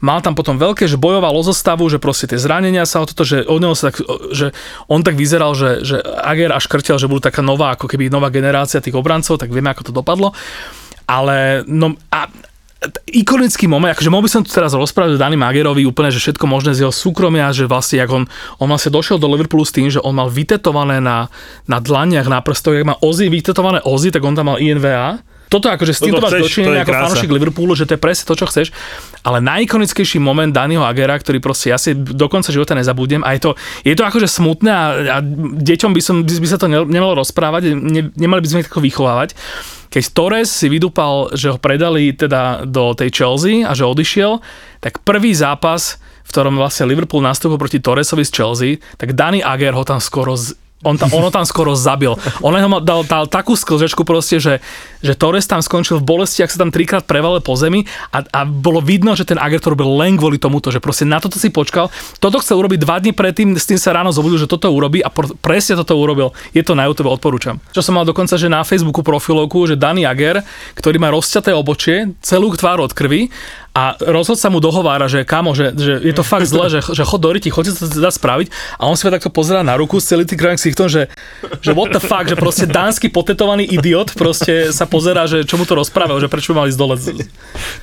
Mal 0.05 0.21
tam 0.21 0.37
potom 0.37 0.61
veľké, 0.61 0.85
že 0.85 1.01
bojoval 1.01 1.33
o 1.33 1.41
zostavu, 1.41 1.89
že 1.89 1.97
proste 1.97 2.29
tie 2.29 2.37
zranenia 2.37 2.85
sa 2.85 3.01
o 3.01 3.09
toto, 3.09 3.25
že 3.25 3.41
od 3.41 3.57
neho 3.57 3.73
sa 3.73 3.89
tak, 3.89 4.05
že 4.37 4.53
on 4.85 5.01
tak 5.01 5.17
vyzeral, 5.17 5.57
že, 5.57 5.81
že 5.81 5.97
Ager 5.97 6.53
až 6.53 6.69
krtel, 6.69 7.01
že 7.01 7.09
budú 7.09 7.25
taká 7.25 7.41
nová, 7.41 7.73
ako 7.73 7.89
keby 7.89 8.13
nová 8.13 8.29
generácia 8.29 8.85
tých 8.85 8.93
obrancov, 8.93 9.41
tak 9.41 9.49
vieme, 9.49 9.73
ako 9.73 9.89
to 9.89 9.97
dopadlo. 9.97 10.29
Ale 11.09 11.65
no 11.65 11.97
a 12.13 12.29
ikonický 13.13 13.69
moment, 13.69 13.93
akože 13.93 14.09
mohol 14.09 14.25
by 14.25 14.31
som 14.33 14.41
tu 14.41 14.49
teraz 14.49 14.73
rozprávať 14.73 15.13
o 15.13 15.21
Dani 15.21 15.37
Magerovi 15.37 15.85
úplne, 15.85 16.09
že 16.09 16.17
všetko 16.17 16.49
možné 16.49 16.73
z 16.73 16.85
jeho 16.85 16.93
súkromia, 16.93 17.53
že 17.53 17.69
vlastne, 17.69 18.01
jak 18.01 18.09
on, 18.09 18.25
on 18.57 18.67
vlastne 18.67 18.89
došiel 18.89 19.21
do 19.21 19.29
Liverpoolu 19.29 19.61
s 19.61 19.75
tým, 19.75 19.93
že 19.93 20.01
on 20.01 20.17
mal 20.17 20.33
vytetované 20.33 20.97
na, 20.97 21.29
na 21.69 21.77
dlaniach, 21.77 22.25
na 22.25 22.41
prstoch, 22.41 22.73
jak 22.73 22.89
má 22.89 22.97
Ozzy 22.97 23.29
vytetované 23.29 23.85
Ozzy, 23.85 24.09
tak 24.09 24.25
on 24.25 24.33
tam 24.33 24.49
mal 24.49 24.57
INVA. 24.57 25.21
Toto 25.51 25.67
akože 25.67 25.91
s 25.91 25.99
týmto 25.99 26.23
máš 26.23 26.47
je 26.47 26.63
ako 26.63 26.95
fanúšik 26.95 27.27
Liverpoolu, 27.27 27.75
že 27.75 27.83
to 27.83 27.99
je 27.99 28.01
presne 28.01 28.23
to, 28.23 28.39
čo 28.39 28.47
chceš. 28.47 28.71
Ale 29.27 29.43
najikonickejší 29.43 30.23
moment 30.23 30.47
Daniho 30.47 30.79
Agera, 30.87 31.19
ktorý 31.19 31.43
proste 31.43 31.75
ja 31.75 31.77
si 31.77 31.91
do 31.91 32.31
konca 32.31 32.55
života 32.55 32.71
nezabudnem 32.71 33.19
a 33.19 33.35
je 33.35 33.43
to, 33.43 33.51
je 33.83 33.91
to 33.91 34.07
akože 34.07 34.31
smutné 34.31 34.71
a, 34.71 34.83
a 35.11 35.17
deťom 35.59 35.91
by, 35.91 36.01
som, 36.01 36.23
by, 36.23 36.31
by 36.39 36.47
sa 36.47 36.55
to 36.55 36.71
ne- 36.71 36.87
nemalo 36.87 37.19
rozprávať, 37.19 37.75
ne, 37.75 38.15
nemali 38.15 38.39
by 38.39 38.47
sme 38.47 38.59
ich 38.63 38.71
tako 38.71 38.79
vychovávať. 38.79 39.35
Keď 39.91 40.03
Torres 40.15 40.47
si 40.47 40.71
vydúpal, 40.71 41.35
že 41.35 41.51
ho 41.51 41.59
predali 41.59 42.15
teda 42.15 42.63
do 42.63 42.95
tej 42.95 43.11
Chelsea 43.11 43.67
a 43.67 43.75
že 43.75 43.83
odišiel, 43.83 44.39
tak 44.79 45.03
prvý 45.03 45.35
zápas, 45.35 45.99
v 46.23 46.31
ktorom 46.31 46.55
vlastne 46.55 46.87
Liverpool 46.87 47.19
nastúpil 47.19 47.59
proti 47.59 47.83
Torresovi 47.83 48.23
z 48.23 48.31
Chelsea, 48.31 48.71
tak 48.95 49.19
Dani 49.19 49.43
Ager 49.43 49.75
ho 49.75 49.83
tam 49.83 49.99
skoro 49.99 50.39
z, 50.39 50.55
on 50.81 50.97
tam, 50.97 51.09
ono 51.13 51.29
tam 51.29 51.45
skoro 51.45 51.77
zabil. 51.77 52.17
On 52.41 52.53
ho 52.53 52.79
dal, 52.81 53.05
dal 53.05 53.25
takú 53.29 53.53
sklžečku 53.53 54.01
proste, 54.01 54.41
že, 54.41 54.59
že 55.05 55.13
Torres 55.13 55.45
tam 55.45 55.61
skončil 55.61 56.01
v 56.01 56.05
bolesti, 56.05 56.41
ak 56.41 56.51
sa 56.53 56.61
tam 56.65 56.73
trikrát 56.73 57.05
prevalil 57.05 57.41
po 57.41 57.53
zemi 57.53 57.85
a, 58.09 58.25
a 58.25 58.39
bolo 58.45 58.81
vidno, 58.81 59.13
že 59.13 59.25
ten 59.25 59.37
Ager 59.37 59.61
to 59.61 59.73
robil 59.73 59.93
len 59.97 60.17
kvôli 60.17 60.41
tomuto, 60.41 60.73
že 60.73 60.81
proste 60.81 61.05
na 61.05 61.21
toto 61.21 61.37
si 61.37 61.53
počkal. 61.53 61.93
Toto 62.17 62.41
chcel 62.41 62.57
urobiť 62.57 62.79
dva 62.81 62.97
dní 62.97 63.13
predtým, 63.13 63.53
s 63.57 63.69
tým 63.69 63.77
sa 63.77 63.93
ráno 63.93 64.09
zobudil, 64.09 64.41
že 64.41 64.49
toto 64.49 64.69
urobí 64.73 65.05
a 65.05 65.09
pr- 65.13 65.37
presne 65.37 65.77
toto 65.77 65.97
urobil. 65.97 66.33
Je 66.51 66.65
to 66.65 66.73
na 66.73 66.89
YouTube, 66.89 67.13
odporúčam. 67.13 67.61
Čo 67.71 67.85
som 67.85 67.97
mal 67.97 68.05
dokonca, 68.05 68.37
že 68.37 68.49
na 68.49 68.65
Facebooku 68.65 69.05
profilovku, 69.05 69.69
že 69.69 69.77
Danny 69.77 70.05
Ager, 70.05 70.41
ktorý 70.73 70.97
má 70.97 71.13
rozťaté 71.13 71.53
obočie, 71.53 72.17
celú 72.25 72.49
tvár 72.57 72.81
od 72.81 72.91
krvi 72.91 73.29
a 73.71 73.95
rozhodca 74.03 74.51
mu 74.51 74.59
dohovára, 74.59 75.07
že 75.07 75.23
kamo, 75.23 75.55
že, 75.55 75.71
že 75.71 76.03
je 76.03 76.11
to 76.11 76.27
fakt 76.27 76.43
zle, 76.43 76.67
že, 76.67 76.83
že 76.83 77.07
chod 77.07 77.23
do 77.23 77.31
ryti, 77.31 77.47
chodte 77.47 77.71
to 77.71 77.87
teda 77.87 78.11
spraviť 78.11 78.51
a 78.75 78.91
on 78.91 78.99
si 78.99 79.07
takto 79.07 79.31
pozerá 79.31 79.63
na 79.63 79.79
ruku 79.79 79.95
s 80.03 80.11
celý 80.11 80.27
tým 80.27 80.35
krvým 80.35 80.59
ksichtom, 80.59 80.91
že, 80.91 81.07
že 81.63 81.71
what 81.71 81.95
the 81.95 82.03
fuck, 82.03 82.27
že 82.27 82.35
proste 82.35 82.67
dánsky 82.67 83.07
potetovaný 83.07 83.63
idiot 83.63 84.11
proste 84.19 84.75
sa 84.75 84.83
pozerá, 84.83 85.23
že 85.23 85.47
čo 85.47 85.55
mu 85.55 85.63
to 85.63 85.79
rozprával, 85.79 86.19
že 86.19 86.27
prečo 86.27 86.51
by 86.51 86.63
mali 86.63 86.69
ísť 86.75 86.79
dole. 86.79 86.95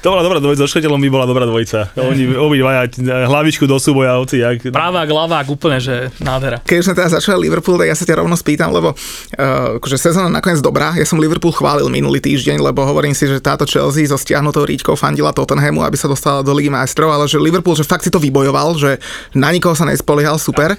To 0.05 0.07
bola 0.13 0.21
dobrá 0.21 0.39
dvojica, 0.45 0.69
so 0.69 0.77
by 0.77 1.09
bola 1.09 1.25
dobrá 1.25 1.49
dvojica. 1.49 1.97
Oni 1.97 2.37
obidvaja 2.37 2.93
hlavičku 3.25 3.65
do 3.65 3.81
súboja, 3.81 4.21
oci, 4.21 4.45
jak... 4.45 4.69
Právák, 4.69 5.09
lavák, 5.09 5.47
úplne, 5.49 5.81
že 5.81 6.13
nádhera. 6.21 6.61
Keď 6.69 6.79
sme 6.85 6.95
teraz 7.01 7.17
začali 7.17 7.49
Liverpool, 7.49 7.81
tak 7.81 7.89
ja 7.89 7.97
sa 7.97 8.05
ťa 8.05 8.21
rovno 8.21 8.37
spýtam, 8.37 8.77
lebo 8.77 8.93
uh, 8.93 9.81
akože 9.81 9.97
sezóna 9.97 10.29
nakoniec 10.29 10.61
dobrá. 10.61 10.93
Ja 11.01 11.09
som 11.09 11.17
Liverpool 11.17 11.57
chválil 11.57 11.89
minulý 11.89 12.21
týždeň, 12.21 12.61
lebo 12.61 12.85
hovorím 12.85 13.17
si, 13.17 13.25
že 13.25 13.41
táto 13.41 13.65
Chelsea 13.65 14.05
so 14.05 14.21
stiahnutou 14.21 14.69
ríčkou 14.69 14.93
fandila 14.99 15.33
Tottenhamu, 15.33 15.78
aby 15.85 15.97
sa 15.99 16.11
dostala 16.11 16.41
do 16.43 16.55
Ligy 16.55 16.71
majstrov, 16.73 17.11
ale 17.11 17.29
že 17.31 17.41
Liverpool, 17.41 17.77
že 17.77 17.87
fakt 17.87 18.07
si 18.07 18.11
to 18.13 18.23
vybojoval, 18.23 18.79
že 18.79 18.99
na 19.35 19.51
nikoho 19.51 19.75
sa 19.75 19.87
nespoliehal, 19.87 20.39
super. 20.41 20.75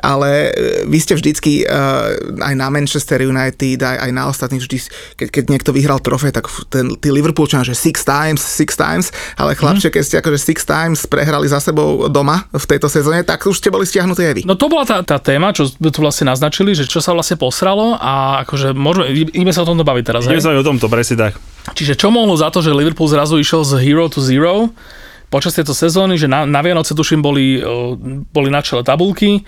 Ale 0.00 0.50
uh, 0.50 0.88
vy 0.88 0.98
ste 0.98 1.14
vždycky 1.16 1.64
uh, 1.64 2.42
aj 2.42 2.54
na 2.56 2.68
Manchester 2.68 3.22
United, 3.22 3.78
aj, 3.82 3.96
aj 4.08 4.10
na 4.10 4.24
ostatných 4.28 4.62
vždy, 4.62 4.78
keď, 5.16 5.28
keď 5.28 5.44
niekto 5.48 5.70
vyhral 5.70 5.98
trofej, 6.02 6.32
tak 6.34 6.48
ten, 6.68 6.96
tí 6.98 7.08
Liverpoolčania, 7.12 7.66
že 7.66 7.76
six 7.76 8.02
times, 8.02 8.40
six 8.40 8.74
times, 8.74 9.14
ale 9.36 9.54
chlapče, 9.54 9.88
keď 9.92 10.02
ste 10.02 10.16
akože 10.18 10.38
six 10.38 10.64
times 10.66 11.04
prehrali 11.06 11.46
za 11.46 11.60
sebou 11.62 12.08
doma 12.08 12.48
v 12.50 12.64
tejto 12.64 12.88
sezóne, 12.88 13.22
tak 13.22 13.44
už 13.44 13.58
ste 13.58 13.68
boli 13.68 13.84
stiahnutí 13.84 14.22
aj 14.24 14.34
vy. 14.34 14.42
No 14.48 14.56
to 14.58 14.66
bola 14.66 14.88
tá, 14.88 15.00
tá 15.04 15.20
téma, 15.20 15.54
čo 15.54 15.68
tu 15.68 15.98
vlastne 16.00 16.32
naznačili, 16.32 16.72
že 16.72 16.88
čo 16.88 16.98
sa 16.98 17.12
vlastne 17.12 17.36
posralo 17.36 17.96
a 18.00 18.44
akože 18.46 18.72
môžeme, 18.72 19.12
ideme 19.32 19.52
sa 19.54 19.62
o 19.62 19.68
tomto 19.68 19.84
baviť 19.86 20.04
teraz. 20.04 20.24
Ideme 20.26 20.42
sa 20.42 20.54
o 20.54 20.64
tomto, 20.66 20.86
presne 20.88 21.16
tak. 21.28 21.51
Čiže 21.70 21.94
čo 21.94 22.10
mohlo 22.10 22.34
za 22.34 22.50
to, 22.50 22.58
že 22.58 22.74
Liverpool 22.74 23.06
zrazu 23.06 23.38
išiel 23.38 23.62
z 23.62 23.78
hero 23.78 24.10
to 24.10 24.18
zero 24.18 24.74
počas 25.32 25.56
tejto 25.56 25.72
sezóny, 25.72 26.20
že 26.20 26.28
na, 26.28 26.44
na 26.44 26.60
Vianoce 26.60 26.92
tuším 26.92 27.24
boli, 27.24 27.64
o, 27.64 27.96
boli 28.28 28.52
na 28.52 28.60
čele 28.60 28.84
tabulky. 28.84 29.40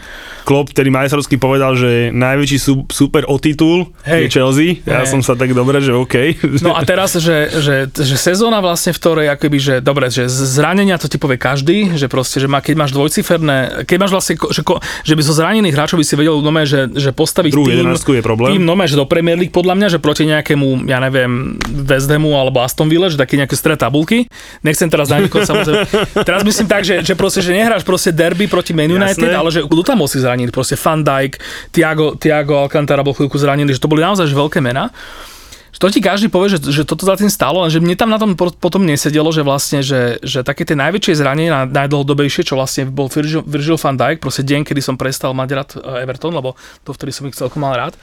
Klopp, 0.48 0.72
ktorý 0.72 0.88
majstrovský 0.88 1.36
povedal, 1.36 1.76
že 1.76 2.08
najväčší 2.08 2.56
sú, 2.56 2.88
super 2.88 3.28
o 3.28 3.36
titul 3.36 3.92
Hej. 4.08 4.20
je 4.24 4.28
Chelsea. 4.32 4.68
Ja 4.88 5.04
Hej. 5.04 5.12
som 5.12 5.20
sa 5.20 5.36
tak 5.36 5.52
dobre, 5.52 5.84
že 5.84 5.92
OK. 5.92 6.40
No 6.64 6.72
a 6.72 6.80
teraz, 6.88 7.20
že, 7.20 7.52
že, 7.60 7.92
že 7.92 8.16
sezóna 8.16 8.64
vlastne, 8.64 8.96
v 8.96 8.98
ktorej 9.04 9.26
akoby, 9.36 9.58
že 9.60 9.74
dobre, 9.84 10.08
že 10.08 10.24
zranenia 10.32 10.96
to 10.96 11.12
ti 11.12 11.20
povie 11.20 11.36
každý, 11.36 11.92
že 12.00 12.08
proste, 12.08 12.40
že 12.40 12.48
má, 12.48 12.64
keď 12.64 12.74
máš 12.80 12.96
dvojciferné, 12.96 13.84
keď 13.84 13.96
máš 14.00 14.12
vlastne, 14.16 14.34
že, 14.48 14.62
že 15.04 15.12
by 15.12 15.22
zo 15.22 15.34
zranených 15.36 15.74
hráčov 15.76 16.00
by 16.00 16.06
si 16.08 16.14
vedel 16.16 16.40
nome, 16.40 16.64
že, 16.64 16.88
že 16.96 17.12
postaviť 17.12 17.52
Druhú 17.52 17.68
tým, 17.68 17.92
je 17.92 18.22
problém. 18.24 18.56
tým 18.56 18.64
nome, 18.64 18.88
že 18.88 18.96
do 18.96 19.04
Premier 19.04 19.36
League 19.36 19.52
podľa 19.52 19.76
mňa, 19.76 19.88
že 19.92 19.98
proti 20.00 20.24
nejakému, 20.24 20.88
ja 20.88 21.02
neviem, 21.04 21.60
West 21.84 22.08
Hamu 22.08 22.32
alebo 22.40 22.64
Aston 22.64 22.88
Villa, 22.88 23.12
že 23.12 23.20
taký 23.20 23.36
nejaké 23.36 23.52
stred 23.58 23.76
tabulky. 23.76 24.30
Nechcem 24.64 24.88
teraz 24.88 25.12
na 25.12 25.20
niekoho 25.20 25.44
samozrejme. 25.50 25.73
Teraz 26.28 26.40
myslím 26.44 26.66
tak, 26.66 26.82
že, 26.84 27.02
že 27.02 27.14
proste, 27.14 27.40
že 27.42 27.52
nehráš 27.52 27.82
proste 27.82 28.10
derby 28.10 28.46
proti 28.46 28.72
Man 28.72 28.90
United, 28.90 29.30
Jasné. 29.30 29.36
ale 29.36 29.48
že 29.50 29.60
kto 29.64 29.82
tam 29.82 30.02
si 30.06 30.18
zranený, 30.20 30.50
proste 30.54 30.78
Van 30.78 31.00
Dijk, 31.02 31.38
Thiago, 31.70 32.14
Thiago 32.16 32.64
Alcantara 32.64 33.02
bol 33.02 33.14
chvíľku 33.14 33.36
zranený, 33.36 33.74
že 33.76 33.82
to 33.82 33.90
boli 33.90 34.00
naozaj 34.02 34.30
že 34.30 34.36
veľké 34.36 34.60
mená. 34.60 34.90
Že 35.74 35.78
To 35.82 35.88
ti 35.90 35.98
každý 35.98 36.26
povie, 36.30 36.54
že, 36.54 36.62
že 36.70 36.82
toto 36.86 37.02
za 37.02 37.18
tým 37.18 37.26
stálo, 37.26 37.66
lenže 37.66 37.82
mne 37.82 37.98
tam 37.98 38.06
na 38.06 38.14
tom 38.14 38.38
po- 38.38 38.54
potom 38.54 38.86
nesedelo, 38.86 39.26
že 39.34 39.42
vlastne, 39.42 39.82
že, 39.82 40.22
že 40.22 40.46
také 40.46 40.62
tie 40.62 40.78
najväčšie 40.78 41.18
zranenia, 41.18 41.50
na- 41.50 41.82
najdlhodobejšie, 41.82 42.46
čo 42.46 42.54
vlastne 42.54 42.86
bol 42.86 43.10
Virgil, 43.10 43.42
Virgil 43.42 43.74
van 43.74 43.98
Dijk, 43.98 44.22
proste 44.22 44.46
deň, 44.46 44.62
kedy 44.62 44.78
som 44.78 44.94
prestal 44.94 45.34
mať 45.34 45.48
rád 45.50 45.70
eh, 45.74 46.06
Everton, 46.06 46.30
lebo 46.30 46.54
to 46.86 46.94
vtedy 46.94 47.10
som 47.10 47.26
ich 47.26 47.34
celkom 47.34 47.66
mal 47.66 47.74
rád. 47.74 47.98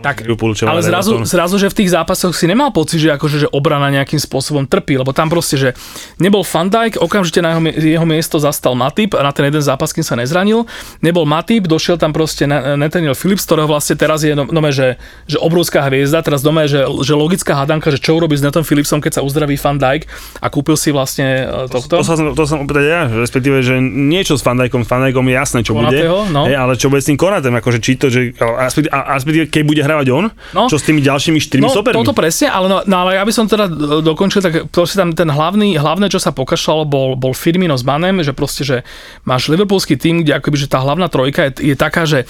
Tak, 0.00 0.24
ale 0.64 0.80
zrazu, 0.80 1.20
zrazu, 1.28 1.60
že 1.60 1.68
v 1.68 1.76
tých 1.84 1.90
zápasoch 1.92 2.32
si 2.32 2.48
nemal 2.48 2.72
pocit, 2.72 3.02
že, 3.02 3.12
akože, 3.12 3.36
že 3.44 3.48
obrana 3.52 3.92
nejakým 3.92 4.16
spôsobom 4.16 4.64
trpí, 4.64 4.96
lebo 4.96 5.12
tam 5.12 5.28
proste, 5.28 5.60
že 5.60 5.76
nebol 6.16 6.40
Van 6.46 6.72
Dijk, 6.72 6.96
okamžite 7.02 7.44
na 7.44 7.52
jeho, 7.52 7.62
jeho 7.76 8.06
miesto 8.08 8.40
zastal 8.40 8.72
Matip 8.72 9.12
a 9.18 9.20
na 9.20 9.32
ten 9.34 9.50
jeden 9.50 9.60
zápas, 9.60 9.92
kým 9.92 10.06
sa 10.06 10.16
nezranil. 10.16 10.64
Nebol 11.04 11.28
Matip, 11.28 11.68
došiel 11.68 12.00
tam 12.00 12.16
proste 12.16 12.48
Na- 12.48 12.78
Nathaniel 12.78 13.12
Phillips, 13.12 13.44
ktorého 13.44 13.68
vlastne 13.68 13.98
teraz 13.98 14.24
je 14.24 14.32
no, 14.32 14.48
nome, 14.48 14.72
že, 14.72 14.96
že 15.28 15.36
obrovská 15.36 15.84
hviezda, 15.90 16.24
teraz 16.24 16.40
doma 16.40 16.64
že, 16.70 16.86
že 17.02 17.12
logická 17.18 17.58
hadanka, 17.58 17.90
že 17.90 17.98
čo 17.98 18.14
urobí 18.14 18.38
s 18.38 18.42
Nathan 18.44 18.62
Phillipsom, 18.62 19.02
keď 19.02 19.18
sa 19.18 19.22
uzdraví 19.26 19.58
Van 19.58 19.76
Dijk 19.76 20.06
a 20.38 20.46
kúpil 20.46 20.78
si 20.78 20.94
vlastne 20.94 21.44
e, 21.44 21.66
tohto. 21.66 21.98
To, 21.98 22.06
sa, 22.06 22.14
to 22.14 22.44
som 22.46 22.62
opäť 22.62 22.86
ja, 22.86 23.10
respektíve, 23.10 23.60
že 23.60 23.82
niečo 23.82 24.38
s 24.38 24.42
Fandajkom, 24.46 24.86
s 24.86 24.88
Fandajkom 24.88 25.24
je 25.26 25.34
jasné, 25.34 25.58
čo 25.66 25.74
Konatého, 25.74 26.28
bude, 26.28 26.34
no. 26.34 26.46
hej, 26.46 26.56
ale 26.56 26.78
čo 26.78 26.86
bude 26.92 27.02
s 27.02 27.08
tým 27.10 27.18
Konatem, 27.18 27.54
akože 27.58 27.78
či 27.82 27.98
to, 27.98 28.06
že, 28.08 28.36
a 28.38 28.68
respektíve, 28.70 28.92
a 28.92 29.12
respektíve 29.18 29.44
keď 29.50 29.62
bude 29.66 29.81
hravať 29.82 30.06
on, 30.08 30.24
No. 30.52 30.66
čo 30.66 30.74
s 30.74 30.84
tými 30.84 30.98
ďalšími 30.98 31.38
štyrmi 31.38 31.62
No, 31.62 31.70
stopermi. 31.70 31.98
toto 31.98 32.12
presne, 32.12 32.46
ale, 32.46 32.66
no, 32.66 32.80
no, 32.80 32.96
ale 32.98 33.14
ja 33.14 33.22
by 33.22 33.30
som 33.30 33.44
teda 33.44 33.66
e, 33.66 33.72
dokončil, 34.00 34.38
tak 34.38 34.54
proste 34.68 34.96
tam 34.96 35.10
ten 35.10 35.26
hlavný, 35.26 35.74
hlavné, 35.74 36.06
čo 36.06 36.16
sa 36.16 36.30
pokašľalo, 36.30 36.82
bol, 36.84 37.08
bol 37.14 37.32
Firmino 37.32 37.74
s 37.74 37.82
Manem, 37.82 38.20
že 38.20 38.30
proste, 38.30 38.62
že 38.62 38.76
máš 39.22 39.46
liverpoolský 39.46 39.94
tým, 39.94 40.22
kde 40.22 40.34
akoby, 40.34 40.56
že 40.56 40.66
tá 40.66 40.78
hlavná 40.78 41.06
trojka 41.06 41.50
je, 41.50 41.72
je 41.72 41.76
taká, 41.76 42.02
že 42.02 42.24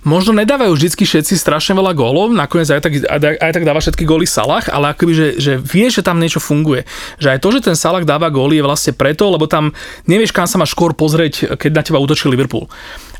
možno 0.00 0.32
nedávajú 0.32 0.72
vždycky 0.72 1.02
všetci 1.02 1.34
strašne 1.34 1.74
veľa 1.74 1.92
gólov, 1.92 2.30
nakoniec 2.30 2.68
aj 2.68 2.80
tak, 2.80 2.92
aj, 3.02 3.18
aj 3.38 3.52
tak 3.52 3.64
dáva 3.64 3.78
všetky 3.78 4.02
góly 4.02 4.24
Salah, 4.24 4.62
ale 4.68 4.92
akoby, 4.92 5.12
že, 5.12 5.26
že 5.36 5.52
vie, 5.58 5.90
že 5.90 6.00
tam 6.00 6.16
niečo 6.16 6.38
funguje. 6.38 6.86
Že 7.18 7.28
aj 7.34 7.38
to, 7.38 7.48
že 7.50 7.60
ten 7.62 7.76
Salah 7.76 8.02
dáva 8.02 8.30
góly 8.30 8.58
je 8.58 8.64
vlastne 8.64 8.92
preto, 8.92 9.26
lebo 9.26 9.44
tam 9.44 9.74
nevieš, 10.06 10.30
kam 10.30 10.46
sa 10.46 10.56
máš 10.56 10.72
skôr 10.72 10.92
pozrieť, 10.92 11.56
keď 11.56 11.70
na 11.72 11.82
teba 11.82 11.98
útočí 11.98 12.28
Liverpool. 12.28 12.70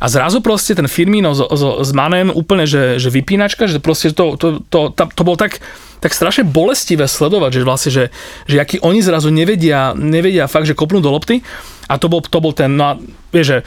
A 0.03 0.11
zrazu 0.11 0.43
proste 0.43 0.75
ten 0.75 0.91
Firmino 0.91 1.31
s, 1.31 1.39
s, 1.39 1.63
s 1.63 1.91
Manem 1.95 2.35
úplne, 2.35 2.67
že, 2.67 2.99
že 2.99 3.07
vypínačka, 3.07 3.71
že 3.71 3.79
proste 3.79 4.11
to, 4.11 4.35
to, 4.35 4.59
to, 4.67 4.91
to, 4.91 5.03
to 5.15 5.23
bol 5.23 5.39
tak, 5.39 5.63
tak 6.03 6.11
strašne 6.11 6.43
bolestivé 6.43 7.07
sledovať, 7.07 7.51
že 7.55 7.63
vlastne, 7.63 7.91
že, 7.95 8.05
že 8.51 8.59
aký 8.59 8.83
oni 8.83 8.99
zrazu 8.99 9.31
nevedia, 9.31 9.95
nevedia 9.95 10.51
fakt, 10.51 10.67
že 10.67 10.75
kopnú 10.75 10.99
do 10.99 11.15
lopty. 11.15 11.47
A 11.87 12.03
to 12.03 12.11
bol, 12.11 12.19
to 12.19 12.43
bol 12.43 12.51
ten, 12.51 12.75
no 12.75 12.83
a 12.83 12.93
vieš, 13.31 13.47
že 13.47 13.59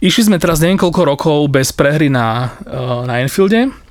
išli 0.00 0.32
sme 0.32 0.40
teraz 0.40 0.64
neviem 0.64 0.80
koľko 0.80 1.00
rokov 1.04 1.38
bez 1.52 1.76
prehry 1.76 2.08
na, 2.08 2.56
eh, 2.64 3.00
na 3.04 3.20
Enfielde, 3.20 3.83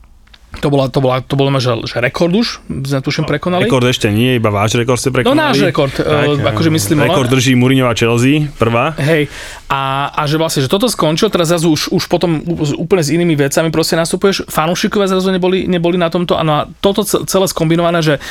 to 0.53 0.67
bola, 0.67 0.85
to 0.85 0.99
bola, 0.99 1.17
to 1.19 1.33
bolo, 1.33 1.49
že, 1.55 1.73
že 1.83 1.97
rekord 1.97 2.29
už, 2.29 2.61
sme 2.83 2.99
tuším 2.99 3.25
prekonali. 3.25 3.65
Rekord 3.65 3.83
ešte 3.83 4.07
nie, 4.07 4.37
iba 4.37 4.47
váš 4.47 4.73
rekord 4.73 4.95
ste 4.95 5.09
No 5.09 5.15
prekonali. 5.15 5.39
náš 5.39 5.57
rekord, 5.63 5.93
eh, 5.95 6.05
akože 6.39 6.69
myslím, 6.69 6.97
Rekord 7.01 7.25
ale- 7.25 7.33
drží 7.33 7.53
a 7.83 7.93
Chelsea, 7.93 8.47
prvá. 8.53 8.93
Hej, 8.95 9.27
a, 9.67 9.81
a 10.09 10.21
že 10.23 10.37
vlastne, 10.37 10.61
že 10.61 10.69
toto 10.69 10.85
skončilo, 10.85 11.27
teraz 11.27 11.49
zrazu 11.49 11.69
už, 11.69 11.89
už 11.89 12.03
potom 12.05 12.45
úplne 12.75 13.01
s 13.01 13.09
inými 13.09 13.33
vecami 13.35 13.69
proste 13.69 13.95
nastupuješ, 13.95 14.45
fanúšikovia 14.45 15.09
zrazu 15.09 15.29
neboli, 15.29 15.65
neboli 15.65 15.97
na 15.97 16.07
tomto, 16.07 16.37
a 16.37 16.41
no 16.41 16.53
a 16.53 16.61
toto 16.77 17.01
ce- 17.01 17.25
celé 17.25 17.45
skombinované, 17.45 17.99
že, 17.99 18.21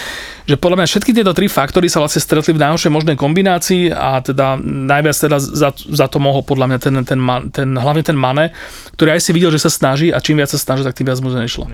že 0.46 0.58
podľa 0.58 0.82
mňa 0.82 0.88
všetky 0.90 1.10
tieto 1.14 1.32
tri 1.32 1.46
faktory 1.46 1.86
sa 1.86 2.02
vlastne 2.02 2.18
stretli 2.18 2.52
v 2.54 2.62
najhoršej 2.62 2.90
možnej 2.90 3.16
kombinácii 3.18 3.94
a 3.94 4.18
teda 4.18 4.58
najviac 4.62 5.16
teda 5.16 5.38
za, 5.38 5.70
za 5.74 6.06
to 6.10 6.18
mohol 6.18 6.42
podľa 6.42 6.66
mňa 6.74 6.78
ten, 6.82 6.94
ten, 7.06 7.20
ten, 7.54 7.68
hlavne 7.78 8.02
ten 8.02 8.18
Mane, 8.18 8.50
ktorý 8.98 9.14
aj 9.14 9.20
si 9.22 9.30
videl, 9.30 9.54
že 9.54 9.62
sa 9.62 9.70
snaží 9.70 10.10
a 10.10 10.18
čím 10.18 10.42
viac 10.42 10.50
sa 10.50 10.58
snaží, 10.58 10.82
tak 10.82 10.98
tým 10.98 11.06
viac 11.06 11.22
mu 11.22 11.30
to 11.30 11.38
nešlo. 11.38 11.70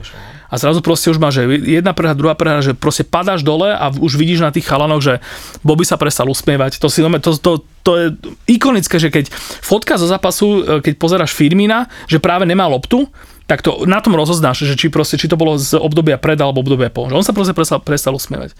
A 0.48 0.54
zrazu 0.56 0.80
proste 0.80 1.12
už 1.12 1.20
má, 1.20 1.28
že 1.28 1.44
jedna 1.48 1.92
prehra, 1.92 2.16
druhá 2.16 2.32
prehra, 2.32 2.64
že 2.64 2.72
proste 2.72 3.04
padáš 3.04 3.44
dole 3.44 3.68
a 3.68 3.92
už 3.92 4.16
vidíš 4.16 4.40
na 4.40 4.52
tých 4.52 4.64
chalanoch, 4.64 5.04
že 5.04 5.20
Bobby 5.60 5.84
sa 5.84 6.00
prestal 6.00 6.28
usmievať. 6.32 6.80
To 6.80 6.88
si 6.88 7.04
to, 7.04 7.30
to, 7.36 7.52
to 7.84 7.90
je 7.96 8.06
ikonické, 8.48 8.96
že 8.96 9.12
keď 9.12 9.28
fotka 9.60 10.00
zo 10.00 10.08
zápasu, 10.08 10.48
e, 10.64 10.80
keď 10.80 10.94
pozeráš 10.96 11.36
Firmina, 11.36 11.88
že 12.08 12.16
práve 12.16 12.48
nemá 12.48 12.64
loptu, 12.64 13.08
tak 13.48 13.64
to 13.64 13.88
na 13.88 14.04
tom 14.04 14.12
rozoznáš, 14.12 14.68
že 14.68 14.76
či, 14.76 14.92
proste, 14.92 15.16
či 15.16 15.24
to 15.24 15.40
bolo 15.40 15.56
z 15.56 15.80
obdobia 15.80 16.20
pred 16.20 16.36
alebo 16.36 16.60
obdobia 16.60 16.92
po. 16.92 17.08
Že 17.08 17.16
on 17.16 17.24
sa 17.24 17.32
proste 17.32 17.56
prestal, 17.56 17.80
prestal 17.80 18.12
usmievať. 18.12 18.52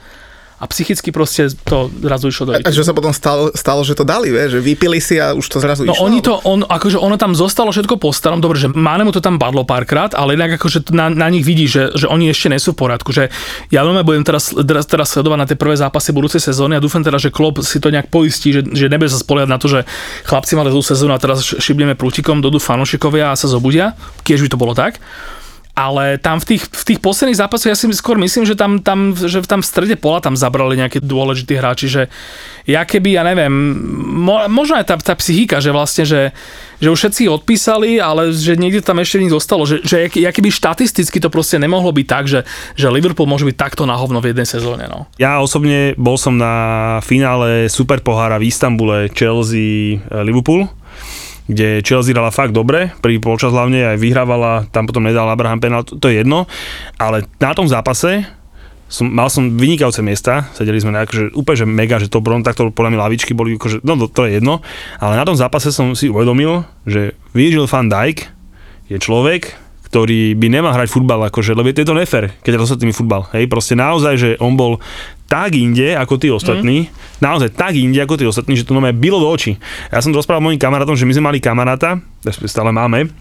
A 0.59 0.67
psychicky 0.67 1.15
proste 1.15 1.55
to 1.63 1.87
zrazu 2.03 2.35
išlo 2.35 2.51
do 2.51 2.53
A 2.59 2.71
že 2.75 2.83
sa 2.83 2.91
potom 2.91 3.15
stalo, 3.15 3.55
stalo, 3.55 3.87
že 3.87 3.95
to 3.95 4.03
dali, 4.03 4.35
vieš, 4.35 4.59
že 4.59 4.61
vypili 4.61 4.99
si 4.99 5.15
a 5.23 5.31
už 5.31 5.47
to 5.47 5.63
zrazu 5.63 5.87
No 5.87 5.95
išlo. 5.95 6.03
oni 6.03 6.19
to, 6.19 6.35
on, 6.43 6.67
akože 6.67 6.99
ono 6.99 7.15
tam 7.15 7.31
zostalo 7.39 7.71
všetko 7.71 7.95
po 7.95 8.11
starom, 8.11 8.43
dobre, 8.43 8.59
že 8.59 8.67
Mánemu 8.67 9.15
to 9.15 9.23
tam 9.23 9.39
padlo 9.39 9.63
párkrát, 9.63 10.11
ale 10.19 10.35
inak 10.35 10.59
akože 10.59 10.91
na, 10.91 11.15
na 11.15 11.31
nich 11.31 11.47
vidí, 11.47 11.71
že, 11.71 11.95
že 11.95 12.11
oni 12.11 12.27
ešte 12.35 12.51
nie 12.51 12.59
sú 12.59 12.75
v 12.75 12.83
poriadku, 12.83 13.15
že 13.15 13.31
ja 13.71 13.87
veľmi 13.87 14.03
budem 14.03 14.27
teraz, 14.27 14.51
teraz, 14.51 14.91
teraz 14.91 15.15
sledovať 15.15 15.39
na 15.39 15.47
tie 15.47 15.55
prvé 15.55 15.79
zápasy 15.79 16.11
budúcej 16.11 16.43
sezóny 16.43 16.75
a 16.75 16.83
dúfam 16.83 17.07
teda, 17.07 17.23
že 17.23 17.31
Klopp 17.31 17.63
si 17.63 17.79
to 17.79 17.95
nejak 17.95 18.11
poistí, 18.11 18.51
že, 18.51 18.67
že 18.67 18.91
nebude 18.91 19.15
sa 19.15 19.23
spoliať 19.23 19.47
na 19.47 19.63
to, 19.63 19.71
že 19.71 19.87
chlapci 20.27 20.59
mali 20.59 20.75
zlú 20.75 20.83
sezónu 20.83 21.15
a 21.15 21.23
teraz 21.23 21.39
šibneme 21.47 21.95
prútikom, 21.95 22.43
dodú 22.43 22.59
fanúšikovia 22.59 23.31
a 23.31 23.39
sa 23.39 23.47
zobudia, 23.47 23.95
keď 24.27 24.43
by 24.43 24.49
to 24.51 24.59
bolo 24.59 24.75
tak. 24.75 24.99
Ale 25.79 26.19
tam 26.19 26.43
v 26.43 26.59
tých, 26.59 26.67
v 26.67 26.85
tých 26.91 26.99
posledných 26.99 27.39
zápasoch 27.39 27.71
ja 27.71 27.79
si 27.79 27.87
skôr 27.95 28.19
myslím, 28.19 28.43
že 28.43 28.59
tam, 28.59 28.83
tam, 28.83 29.15
že 29.15 29.39
tam 29.47 29.63
v 29.63 29.71
strede 29.71 29.95
pola 29.95 30.19
tam 30.19 30.35
zabrali 30.35 30.75
nejaké 30.75 30.99
dôležití 30.99 31.55
hráči, 31.55 31.87
že 31.87 32.03
ja 32.67 32.83
keby, 32.83 33.15
ja 33.15 33.23
neviem, 33.23 33.49
mo, 34.27 34.43
možno 34.51 34.75
aj 34.75 34.91
tá, 34.91 34.99
tá 34.99 35.15
psychika, 35.15 35.63
že 35.63 35.71
vlastne, 35.71 36.03
že, 36.03 36.35
že 36.83 36.91
už 36.91 36.99
všetci 36.99 37.31
odpísali, 37.31 38.03
ale 38.03 38.35
že 38.35 38.59
niekde 38.59 38.83
tam 38.83 38.99
ešte 38.99 39.23
nič 39.23 39.31
zostalo, 39.31 39.71
že, 39.71 39.79
že 39.87 40.11
jak 40.11 40.35
keby 40.35 40.51
štatisticky 40.51 41.23
to 41.23 41.31
proste 41.31 41.63
nemohlo 41.63 41.95
byť 41.95 42.07
tak, 42.11 42.27
že, 42.27 42.43
že 42.75 42.91
Liverpool 42.91 43.31
môže 43.31 43.47
byť 43.47 43.55
takto 43.55 43.87
na 43.87 43.95
hovno 43.95 44.19
v 44.19 44.35
jednej 44.35 44.51
sezóne. 44.51 44.91
No. 44.91 45.07
Ja 45.23 45.39
osobne 45.39 45.95
bol 45.95 46.19
som 46.19 46.35
na 46.35 46.99
finále 47.07 47.71
Super 47.71 48.03
pohára 48.03 48.43
v 48.43 48.51
Istambule 48.51 49.15
Chelsea 49.15 50.03
e, 50.03 50.27
Liverpool 50.27 50.67
kde 51.49 51.81
Chelsea 51.81 52.13
hrala 52.13 52.29
fakt 52.29 52.53
dobre, 52.53 52.93
prvý 53.01 53.17
polčas 53.19 53.51
hlavne 53.51 53.97
aj 53.97 53.99
vyhrávala, 53.99 54.69
tam 54.69 54.85
potom 54.85 55.03
nedal 55.03 55.33
Abraham 55.33 55.59
penál, 55.59 55.83
to, 55.83 55.97
je 56.13 56.21
jedno, 56.21 56.45
ale 57.01 57.25
na 57.41 57.57
tom 57.57 57.65
zápase 57.65 58.29
som, 58.89 59.09
mal 59.09 59.29
som 59.29 59.57
vynikajúce 59.57 60.01
miesta, 60.05 60.49
sedeli 60.57 60.81
sme 60.81 60.93
na 60.93 61.05
akože 61.05 61.33
úplne 61.37 61.59
že 61.61 61.67
mega, 61.69 61.97
že 62.01 62.13
to 62.13 62.25
bron, 62.25 62.45
takto 62.45 62.73
podľa 62.73 62.97
mňa 62.97 63.05
lavičky 63.05 63.33
boli, 63.33 63.57
akože, 63.57 63.85
no 63.85 63.97
to, 64.05 64.07
to 64.13 64.21
je 64.29 64.41
jedno, 64.41 64.61
ale 65.01 65.17
na 65.17 65.25
tom 65.25 65.37
zápase 65.37 65.73
som 65.73 65.97
si 65.97 66.13
uvedomil, 66.13 66.65
že 66.85 67.17
Virgil 67.33 67.69
van 67.69 67.89
Dijk 67.89 68.29
je 68.89 68.97
človek, 68.97 69.69
ktorý 69.89 70.37
by 70.37 70.47
nemal 70.53 70.77
hrať 70.77 70.93
futbal, 70.93 71.33
akože, 71.33 71.57
lebo 71.57 71.73
je 71.73 71.81
to 71.81 71.97
nefér, 71.97 72.37
keď 72.45 72.61
ostatnými 72.61 72.93
futbal. 72.93 73.25
Hej, 73.33 73.49
proste 73.49 73.73
naozaj, 73.73 74.15
že 74.21 74.31
on 74.37 74.53
bol 74.53 74.85
tak 75.29 75.53
inde 75.53 75.93
ako 75.93 76.17
tí 76.17 76.33
ostatní, 76.33 76.89
mm. 76.89 77.21
naozaj 77.21 77.53
tak 77.53 77.77
inde 77.77 78.01
ako 78.01 78.17
tí 78.17 78.25
ostatní, 78.25 78.57
že 78.57 78.65
to 78.65 78.73
máme 78.73 78.97
bylo 78.97 79.21
do 79.21 79.29
očí. 79.29 79.61
Ja 79.93 80.01
som 80.01 80.11
to 80.11 80.25
rozprával 80.25 80.41
mojim 80.41 80.57
kamarátom, 80.57 80.97
že 80.97 81.05
my 81.05 81.13
sme 81.13 81.29
mali 81.29 81.39
kamaráta, 81.39 82.01
stále 82.49 82.73
máme, 82.73 83.13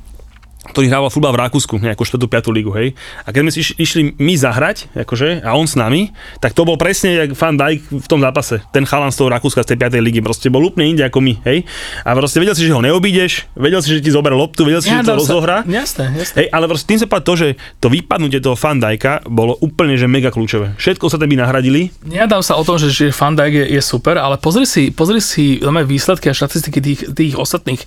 ktorý 0.59 0.89
hrával 0.89 1.07
futbal 1.07 1.31
v 1.31 1.41
Rakúsku, 1.43 1.77
nejakú 1.77 2.01
4. 2.01 2.17
5. 2.19 2.49
ligu, 2.49 2.73
hej. 2.73 2.91
A 3.23 3.29
keď 3.29 3.41
sme 3.41 3.51
si 3.51 3.59
iš- 3.61 3.75
išli 3.77 4.01
my 4.13 4.33
zahrať, 4.33 4.89
akože, 4.95 5.39
a 5.41 5.53
on 5.53 5.63
s 5.63 5.73
nami, 5.73 6.09
tak 6.37 6.51
to 6.51 6.63
bol 6.63 6.75
presne 6.75 7.13
jak 7.15 7.31
Van 7.31 7.55
Dijk 7.55 7.87
v 7.93 8.07
tom 8.07 8.19
zápase. 8.19 8.59
Ten 8.69 8.83
chalan 8.83 9.09
z 9.09 9.17
toho 9.17 9.29
Rakúska, 9.29 9.61
z 9.61 9.73
tej 9.73 9.77
5. 9.79 10.01
ligy, 10.01 10.19
proste 10.19 10.49
bol 10.49 10.59
úplne 10.61 10.89
inde 10.89 11.03
ako 11.03 11.19
my, 11.19 11.33
hej. 11.45 11.63
A 12.01 12.11
proste 12.11 12.37
vedel 12.37 12.51
si, 12.51 12.63
že 12.63 12.73
ho 12.73 12.81
neobídeš, 12.81 13.47
vedel 13.53 13.79
si, 13.79 13.91
že 13.91 14.01
ti 14.01 14.09
zoberie 14.09 14.35
loptu, 14.35 14.63
vedel 14.63 14.81
si, 14.81 14.89
že 14.89 15.01
to 15.01 15.13
sa- 15.13 15.19
rozohrá. 15.19 15.57
Jasné, 15.63 16.11
jasné. 16.15 16.35
Hej, 16.35 16.47
ale 16.49 16.65
proste 16.65 16.85
tým 16.85 16.99
sa 16.99 17.05
povedal 17.05 17.23
to, 17.23 17.35
že 17.37 17.47
to 17.77 17.87
vypadnutie 17.87 18.39
toho 18.39 18.55
Van 18.55 18.77
Dijka 18.77 19.21
bolo 19.25 19.55
úplne 19.57 19.93
že 19.93 20.05
mega 20.05 20.29
kľúčové. 20.29 20.75
Všetko 20.75 21.07
sa 21.07 21.17
by 21.17 21.37
nahradili. 21.37 21.93
Nedám 22.03 22.41
sa 22.41 22.55
o 22.55 22.63
tom, 22.63 22.75
že, 22.75 22.89
že 22.89 23.13
Van 23.13 23.33
Dijk 23.33 23.53
je, 23.55 23.65
je 23.71 23.81
super, 23.81 24.17
ale 24.17 24.35
pozri 24.35 24.65
si, 24.65 24.89
pozri 24.89 25.19
si 25.19 25.61
výsledky 25.61 26.27
a 26.27 26.35
štatistiky 26.35 26.79
tých, 26.79 27.01
tých 27.13 27.33
ostatných. 27.35 27.81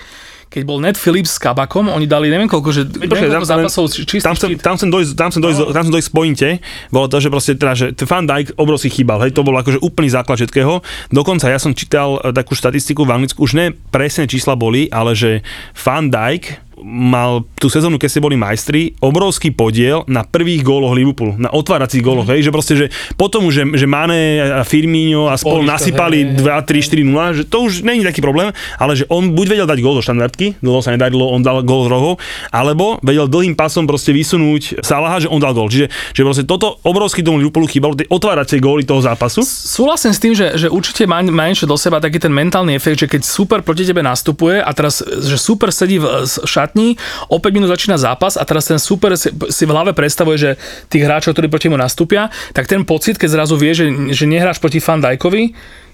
Keď 0.51 0.63
bol 0.67 0.83
Ned 0.83 0.99
Phillips 0.99 1.31
s 1.31 1.39
Kabakom, 1.39 1.87
oni 1.87 2.11
dali 2.11 2.27
neviem 2.27 2.51
koľko, 2.51 2.71
že 2.75 2.83
neviem 2.91 3.39
koľko 3.39 3.47
zápasov 3.47 3.85
či- 3.95 4.03
čistých 4.03 4.27
tam, 4.27 4.35
chcem, 4.35 4.59
tam, 4.59 4.75
chcem 4.75 4.91
dojsť, 4.91 5.11
tam, 5.15 5.29
chcem 5.31 5.43
dojsť, 5.47 5.59
tam 5.71 5.83
chcem 5.87 5.95
dojsť 5.95 6.09
k 6.11 6.15
pointe, 6.15 6.49
bolo 6.91 7.07
to, 7.07 7.17
že 7.23 7.29
proste 7.31 7.53
teda, 7.55 7.73
že 7.79 7.87
Van 8.03 8.27
Dijk 8.27 8.59
obrovský 8.59 8.91
chýbal, 8.91 9.23
hej, 9.23 9.31
to 9.31 9.47
bol 9.47 9.55
akože 9.55 9.79
úplný 9.79 10.11
základ 10.11 10.43
všetkého. 10.43 10.83
Dokonca 11.15 11.47
ja 11.47 11.63
som 11.63 11.71
čítal 11.71 12.19
e, 12.19 12.35
takú 12.35 12.59
štatistiku 12.59 13.07
v 13.07 13.15
Anglicku, 13.15 13.47
už 13.47 13.55
ne 13.55 13.67
presné 13.95 14.27
čísla 14.27 14.59
boli, 14.59 14.91
ale 14.91 15.15
že 15.15 15.47
Van 15.79 16.11
Dijk 16.11 16.70
mal 16.83 17.31
tú 17.55 17.67
sezónu, 17.67 17.97
keď 17.97 18.09
ste 18.09 18.21
boli 18.21 18.35
majstri, 18.35 18.81
obrovský 18.99 19.51
podiel 19.51 20.03
na 20.07 20.23
prvých 20.23 20.61
góloch 20.61 20.93
Liverpoolu, 20.93 21.37
na 21.37 21.49
otváracích 21.49 22.01
góloch, 22.01 22.25
Mhm. 22.25 22.33
hej, 22.33 22.41
že 22.43 22.51
proste, 22.51 22.75
že 22.75 22.87
potom, 23.15 23.49
že, 23.49 23.65
že 23.71 23.85
Mane 23.85 24.21
a 24.41 24.63
Firmino 24.63 25.27
a 25.27 25.35
spolu 25.35 25.63
to, 25.63 25.69
nasypali 25.69 26.19
hej, 26.19 26.27
hej, 26.35 26.41
2, 26.41 26.61
3, 26.63 26.81
4, 26.83 27.05
0, 27.05 27.33
že 27.33 27.45
to 27.45 27.57
už 27.63 27.83
není 27.83 28.01
taký 28.01 28.19
problém, 28.19 28.51
ale 28.77 28.93
že 28.95 29.05
on 29.07 29.31
buď 29.31 29.47
vedel 29.51 29.67
dať 29.67 29.79
gól 29.79 29.95
do 29.95 30.03
štandardky, 30.03 30.59
dlho 30.59 30.81
sa 30.81 30.91
nedarilo, 30.91 31.27
on 31.27 31.41
dal 31.41 31.61
gól 31.61 31.85
z 31.85 31.89
rohov, 31.89 32.13
alebo 32.49 32.99
vedel 33.01 33.27
dlhým 33.27 33.55
pasom 33.55 33.85
proste 33.85 34.11
vysunúť 34.11 34.81
Salaha, 34.81 35.19
že 35.19 35.29
on 35.29 35.39
dal 35.39 35.53
gól. 35.53 35.69
Čiže 35.69 35.87
že 36.11 36.23
proste 36.23 36.45
toto 36.45 36.81
obrovský 36.83 37.21
tomu 37.21 37.39
Liverpoolu 37.39 37.67
chýbalo, 37.67 37.95
tie 37.95 38.07
otváracie 38.07 38.59
góly 38.59 38.83
toho 38.83 38.99
zápasu. 38.99 39.43
Súhlasím 39.43 40.11
s 40.11 40.19
tým, 40.19 40.33
že, 40.33 40.57
že 40.57 40.67
určite 40.67 41.05
má, 41.05 41.21
má 41.23 41.47
niečo 41.47 41.65
do 41.65 41.75
seba 41.75 41.99
taký 41.99 42.17
ten 42.17 42.31
mentálny 42.31 42.73
efekt, 42.73 42.99
že 42.99 43.09
keď 43.09 43.23
super 43.23 43.61
proti 43.61 43.83
tebe 43.83 44.01
nastupuje 44.01 44.59
a 44.59 44.71
teraz, 44.71 45.01
že 45.01 45.37
super 45.37 45.71
sedí 45.71 45.97
v 45.97 46.07
s- 46.25 46.41
šatni, 46.71 46.95
o 47.27 47.43
5 47.43 47.51
minút 47.51 47.75
začína 47.75 47.99
zápas 47.99 48.39
a 48.39 48.47
teraz 48.47 48.71
ten 48.71 48.79
super 48.79 49.19
si, 49.19 49.35
si 49.51 49.65
v 49.67 49.71
hlave 49.75 49.91
predstavuje, 49.91 50.39
že 50.39 50.51
tých 50.87 51.03
hráčov, 51.03 51.35
ktorí 51.35 51.51
proti 51.51 51.67
mu 51.67 51.75
nastúpia, 51.75 52.31
tak 52.55 52.71
ten 52.71 52.87
pocit, 52.87 53.19
keď 53.19 53.43
zrazu 53.43 53.59
vie, 53.59 53.75
že, 53.75 53.91
že 54.15 54.31
nehráš 54.31 54.63
proti 54.63 54.79
Fan 54.79 55.03
Dijkovi, 55.03 55.51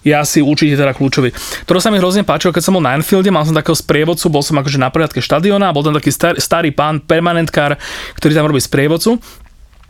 je 0.07 0.15
asi 0.15 0.39
určite 0.39 0.79
teda 0.79 0.95
kľúčový. 0.95 1.35
To 1.67 1.83
sa 1.83 1.91
mi 1.91 1.99
hrozne 1.99 2.23
páčilo, 2.23 2.55
keď 2.55 2.63
som 2.63 2.79
bol 2.79 2.85
na 2.85 2.95
Anfielde, 2.95 3.35
mal 3.35 3.43
som 3.43 3.57
takého 3.57 3.75
sprievodcu, 3.75 4.31
bol 4.31 4.39
som 4.39 4.55
akože 4.55 4.79
na 4.79 4.87
prehľadke 4.87 5.19
štadiona, 5.19 5.75
bol 5.75 5.83
tam 5.83 5.99
taký 5.99 6.15
star, 6.15 6.39
starý 6.39 6.71
pán, 6.71 7.03
permanentkár, 7.03 7.75
ktorý 8.15 8.39
tam 8.39 8.47
robí 8.47 8.63
sprievodcu. 8.63 9.19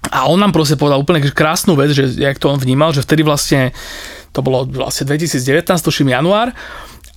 A 0.08 0.24
on 0.30 0.40
nám 0.40 0.56
proste 0.56 0.80
povedal 0.80 1.04
úplne 1.04 1.20
krásnu 1.20 1.76
vec, 1.76 1.92
že 1.92 2.16
jak 2.16 2.40
to 2.40 2.48
on 2.48 2.56
vnímal, 2.56 2.96
že 2.96 3.04
vtedy 3.04 3.26
vlastne, 3.26 3.76
to 4.32 4.40
bolo 4.40 4.64
vlastne 4.64 5.04
2019, 5.04 5.68
tuším 5.68 6.16
január, 6.16 6.56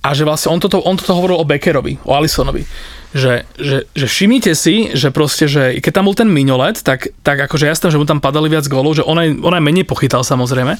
a 0.00 0.08
že 0.12 0.28
vlastne 0.28 0.52
on 0.52 0.60
toto, 0.60 0.84
on 0.84 0.96
toto 1.00 1.16
hovoril 1.16 1.40
o 1.40 1.48
Beckerovi, 1.48 2.04
o 2.04 2.12
Alisonovi 2.12 2.68
že, 3.10 3.42
že, 3.58 3.90
že 3.90 4.06
všimnite 4.06 4.54
si, 4.54 4.94
že 4.94 5.10
proste, 5.10 5.50
že 5.50 5.82
keď 5.82 5.92
tam 5.98 6.06
bol 6.06 6.14
ten 6.14 6.30
minolet, 6.30 6.78
tak, 6.78 7.10
tak 7.26 7.42
akože 7.50 7.66
jasné, 7.66 7.90
že 7.90 7.98
mu 7.98 8.06
tam 8.06 8.22
padali 8.22 8.46
viac 8.46 8.70
gólov, 8.70 9.02
že 9.02 9.06
on 9.06 9.18
aj, 9.18 9.28
on 9.42 9.50
aj 9.50 9.62
menej 9.62 9.82
pochytal 9.82 10.22
samozrejme, 10.22 10.78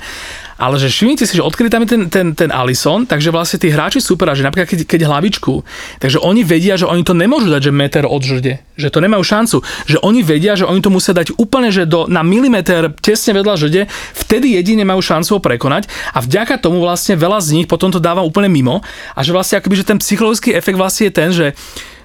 ale 0.61 0.75
že 0.79 0.87
všimnite 0.87 1.27
si, 1.27 1.35
že 1.35 1.43
odkedy 1.43 1.67
tam 1.67 1.83
je 1.83 1.89
ten, 1.91 2.03
ten, 2.07 2.27
ten 2.39 2.51
Alison, 2.55 3.03
takže 3.03 3.35
vlastne 3.35 3.59
tí 3.59 3.75
hráči 3.75 3.99
super, 3.99 4.31
že 4.31 4.47
napríklad 4.47 4.71
keď, 4.71 4.81
keď 4.87 5.01
hlavičku, 5.11 5.67
takže 5.99 6.23
oni 6.23 6.47
vedia, 6.47 6.79
že 6.79 6.87
oni 6.87 7.03
to 7.03 7.19
nemôžu 7.19 7.51
dať, 7.51 7.67
že 7.67 7.73
meter 7.75 8.05
od 8.07 8.23
žrde, 8.23 8.63
že 8.79 8.89
to 8.95 9.03
nemajú 9.03 9.27
šancu, 9.27 9.57
že 9.91 9.99
oni 9.99 10.23
vedia, 10.23 10.55
že 10.55 10.71
oni 10.71 10.79
to 10.79 10.95
musia 10.95 11.11
dať 11.11 11.35
úplne, 11.35 11.75
že 11.75 11.83
do, 11.83 12.07
na 12.07 12.23
milimeter 12.23 12.95
tesne 13.03 13.35
vedľa 13.35 13.55
žrde, 13.59 13.83
vtedy 14.15 14.55
jedine 14.55 14.87
majú 14.87 15.03
šancu 15.03 15.35
ho 15.35 15.41
prekonať 15.43 15.91
a 16.15 16.23
vďaka 16.23 16.63
tomu 16.63 16.79
vlastne 16.79 17.19
veľa 17.19 17.43
z 17.43 17.59
nich 17.59 17.67
potom 17.67 17.91
to 17.91 17.99
dáva 17.99 18.23
úplne 18.23 18.47
mimo 18.47 18.87
a 19.19 19.21
že 19.27 19.35
vlastne 19.35 19.59
akoby, 19.59 19.83
že 19.83 19.89
ten 19.89 19.99
psychologický 19.99 20.55
efekt 20.55 20.79
vlastne 20.79 21.11
je 21.11 21.13
ten, 21.13 21.31
že 21.35 21.59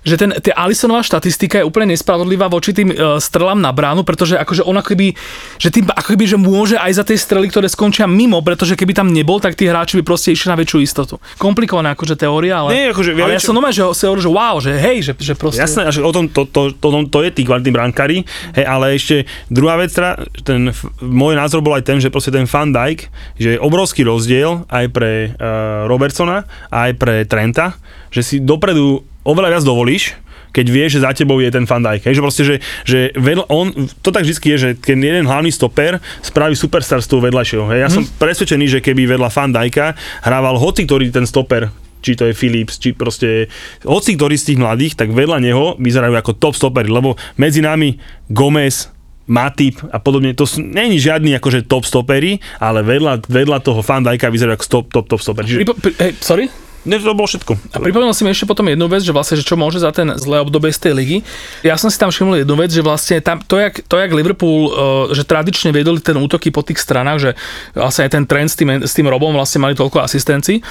že 0.06 0.16
ten, 0.22 0.30
tá 0.38 0.54
Alisonová 0.54 1.02
štatistika 1.02 1.60
je 1.60 1.66
úplne 1.66 1.98
nespravodlivá 1.98 2.46
voči 2.46 2.78
tým 2.78 2.94
uh, 2.94 3.18
strelám 3.18 3.58
na 3.58 3.74
bránu, 3.74 4.06
pretože 4.06 4.38
akože 4.38 4.62
on 4.62 4.78
akoby, 4.78 5.18
že 5.58 5.74
tým 5.74 5.90
akoby, 5.90 6.30
že 6.30 6.38
môže 6.38 6.78
aj 6.78 7.02
za 7.02 7.04
tie 7.04 7.18
strely, 7.18 7.50
ktoré 7.50 7.66
skončia 7.66 8.06
mimo, 8.06 8.38
pretože 8.46 8.78
keby 8.78 8.94
tam 8.94 9.10
nebol, 9.10 9.42
tak 9.42 9.58
tí 9.58 9.66
hráči 9.66 9.98
by 10.00 10.04
proste 10.06 10.32
išli 10.32 10.54
na 10.54 10.58
väčšiu 10.62 10.78
istotu. 10.86 11.18
Komplikovaná 11.42 11.98
akože 11.98 12.14
teória, 12.14 12.62
ale, 12.62 12.70
Nie, 12.70 12.86
akože, 12.94 13.18
ale 13.18 13.34
ja 13.34 13.42
som 13.42 13.58
nomé, 13.58 13.74
že 13.74 13.82
si 13.98 14.06
hovoril, 14.06 14.24
že 14.24 14.32
wow, 14.32 14.56
že 14.62 14.72
hej, 14.78 14.98
že, 15.02 15.12
že 15.18 15.34
proste... 15.34 15.66
Jasné, 15.66 15.90
až 15.90 16.06
o 16.06 16.14
tom 16.14 16.30
to, 16.30 16.46
to, 16.46 16.70
to, 16.78 16.88
to, 16.94 17.10
to 17.10 17.20
je 17.26 17.30
tí 17.34 17.42
kvalitní 17.42 17.74
brankári, 17.74 18.22
hej, 18.54 18.66
ale 18.70 18.94
ešte 18.94 19.26
druhá 19.50 19.82
vec, 19.82 19.90
teda, 19.90 20.22
ten, 20.46 20.70
môj 21.02 21.34
názor 21.34 21.66
bol 21.66 21.74
aj 21.74 21.84
ten, 21.90 21.98
že 21.98 22.14
proste 22.14 22.30
ten 22.30 22.46
Van 22.46 22.70
Dijk, 22.70 23.10
že 23.42 23.58
je 23.58 23.60
obrovský 23.60 24.06
rozdiel 24.06 24.70
aj 24.70 24.86
pre 24.94 25.34
uh, 25.34 25.90
Robertsona, 25.90 26.46
aj 26.70 26.94
pre 27.02 27.26
Trenta, 27.26 27.74
že 28.16 28.22
si 28.24 28.36
dopredu 28.40 29.04
oveľa 29.28 29.60
viac 29.60 29.64
dovolíš, 29.68 30.16
keď 30.56 30.66
vieš, 30.72 30.90
že 30.96 31.04
za 31.04 31.12
tebou 31.12 31.44
je 31.44 31.52
ten. 31.52 31.68
Hej, 31.68 32.16
že 32.16 32.24
proste, 32.24 32.44
že, 32.48 32.56
že 32.88 33.00
vedľa, 33.20 33.52
on, 33.52 33.76
to 34.00 34.16
tak 34.16 34.24
vždy 34.24 34.40
je, 34.40 34.58
že 34.58 34.70
keď 34.80 34.96
jeden 34.96 35.28
hlavný 35.28 35.52
stoper 35.52 36.00
spraví 36.24 36.56
superstar 36.56 37.04
z 37.04 37.12
toho 37.12 37.20
vedľajšieho. 37.28 37.68
Hej, 37.76 37.80
ja 37.84 37.90
hmm. 37.92 37.96
som 38.00 38.04
presvedčený, 38.08 38.66
že 38.72 38.80
keby 38.80 39.04
vedľa 39.04 39.28
Van 39.36 39.52
Dijka 39.52 40.00
hrával 40.24 40.56
hoci 40.56 40.88
ktorý 40.88 41.12
ten 41.12 41.28
stoper, 41.28 41.68
či 42.00 42.16
to 42.16 42.32
je 42.32 42.38
Philips, 42.38 42.80
či 42.80 42.96
proste 42.96 43.52
hoci 43.84 44.16
ktorý 44.16 44.40
z 44.40 44.56
tých 44.56 44.62
mladých, 44.64 44.96
tak 44.96 45.12
vedľa 45.12 45.44
neho 45.44 45.76
vyzerajú 45.76 46.16
ako 46.16 46.40
top 46.40 46.56
stopery, 46.56 46.88
lebo 46.88 47.20
medzi 47.36 47.60
nami 47.60 48.00
Gomez, 48.32 48.96
Matip 49.26 49.82
a 49.90 49.98
podobne, 49.98 50.38
to 50.38 50.46
není 50.62 51.02
žiadny 51.02 51.34
akože 51.42 51.66
top 51.66 51.82
stopery, 51.82 52.38
ale 52.62 52.86
vedľa, 52.86 53.26
vedľa 53.26 53.58
toho 53.60 53.82
Van 53.82 54.06
Dijka 54.06 54.32
vyzerajú 54.32 54.56
ako 54.56 54.66
top, 54.70 54.86
top, 54.94 55.06
top 55.12 55.22
stopery. 55.26 55.46
Čiže... 55.50 55.60
Pri, 55.66 55.92
sorry? 56.22 56.46
Ne, 56.86 57.02
to 57.02 57.18
bolo 57.18 57.26
všetko. 57.26 57.58
A 57.74 57.82
pripomenul 57.82 58.14
si 58.14 58.22
mi 58.22 58.30
ešte 58.30 58.46
potom 58.46 58.70
jednu 58.70 58.86
vec, 58.86 59.02
že 59.02 59.10
vlastne, 59.10 59.42
že 59.42 59.46
čo 59.46 59.58
môže 59.58 59.82
za 59.82 59.90
ten 59.90 60.14
zlé 60.22 60.38
obdobie 60.46 60.70
z 60.70 60.80
tej 60.86 60.94
ligy. 60.94 61.18
Ja 61.66 61.82
som 61.82 61.90
si 61.90 61.98
tam 61.98 62.14
všimol 62.14 62.46
jednu 62.46 62.56
vec, 62.56 62.70
že 62.70 62.86
vlastne 62.86 63.18
tam, 63.26 63.42
to, 63.42 63.58
jak, 63.58 63.82
to, 63.90 63.98
jak 63.98 64.14
Liverpool, 64.14 64.60
uh, 64.70 64.74
že 65.10 65.26
tradične 65.26 65.74
vedeli 65.74 65.98
ten 65.98 66.14
útoky 66.14 66.54
po 66.54 66.62
tých 66.62 66.78
stranách, 66.78 67.18
že 67.18 67.32
vlastne 67.74 68.06
aj 68.06 68.12
ten 68.14 68.24
trend 68.30 68.50
s 68.54 68.56
tým, 68.56 68.70
s 68.86 68.94
tým 68.94 69.10
Robom 69.10 69.34
vlastne 69.34 69.66
mali 69.66 69.74
toľko 69.74 70.06
asistencií 70.06 70.62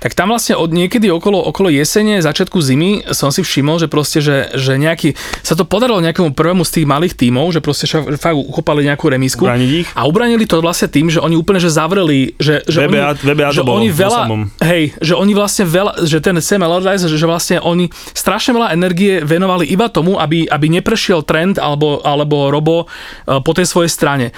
tak 0.00 0.16
tam 0.16 0.32
vlastne 0.32 0.56
od 0.56 0.72
niekedy 0.72 1.12
okolo, 1.12 1.36
okolo 1.52 1.68
jesene, 1.68 2.24
začiatku 2.24 2.56
zimy 2.58 3.12
som 3.12 3.28
si 3.28 3.44
všimol, 3.44 3.76
že 3.76 3.86
proste, 3.86 4.24
že, 4.24 4.48
že 4.56 4.80
nejaký, 4.80 5.12
sa 5.44 5.52
to 5.52 5.68
podarilo 5.68 6.00
nejakému 6.00 6.32
prvému 6.32 6.64
z 6.64 6.80
tých 6.80 6.86
malých 6.88 7.14
tímov, 7.20 7.52
že 7.52 7.60
proste 7.60 7.84
fakt 8.16 8.34
uchopali 8.34 8.88
nejakú 8.88 9.12
remísku 9.12 9.44
a 9.92 10.00
ubranili 10.08 10.48
to 10.48 10.58
vlastne 10.64 10.88
tým, 10.88 11.12
že 11.12 11.20
oni 11.20 11.36
úplne 11.36 11.60
že 11.60 11.68
zavreli, 11.68 12.32
že, 12.40 12.64
že 12.64 12.88
VBA, 12.88 13.20
oni, 13.20 13.20
VBA 13.20 13.48
že 13.52 13.60
oni 13.60 13.88
veľa, 13.92 14.22
hej, 14.64 14.84
že 15.04 15.12
oni 15.12 15.32
vlastne 15.36 15.64
veľa, 15.68 15.92
že 16.08 16.18
ten 16.24 16.36
Sam 16.40 16.64
Allardyce, 16.64 17.04
že, 17.04 17.20
že 17.20 17.26
vlastne 17.28 17.60
oni 17.60 17.92
strašne 18.16 18.56
veľa 18.56 18.72
energie 18.72 19.20
venovali 19.20 19.68
iba 19.68 19.92
tomu, 19.92 20.16
aby, 20.16 20.48
aby 20.48 20.66
neprešiel 20.80 21.20
trend 21.28 21.60
alebo, 21.60 22.00
alebo 22.00 22.48
Robo 22.48 22.88
eh, 22.88 23.38
po 23.44 23.52
tej 23.52 23.68
svojej 23.68 23.92
strane 23.92 24.32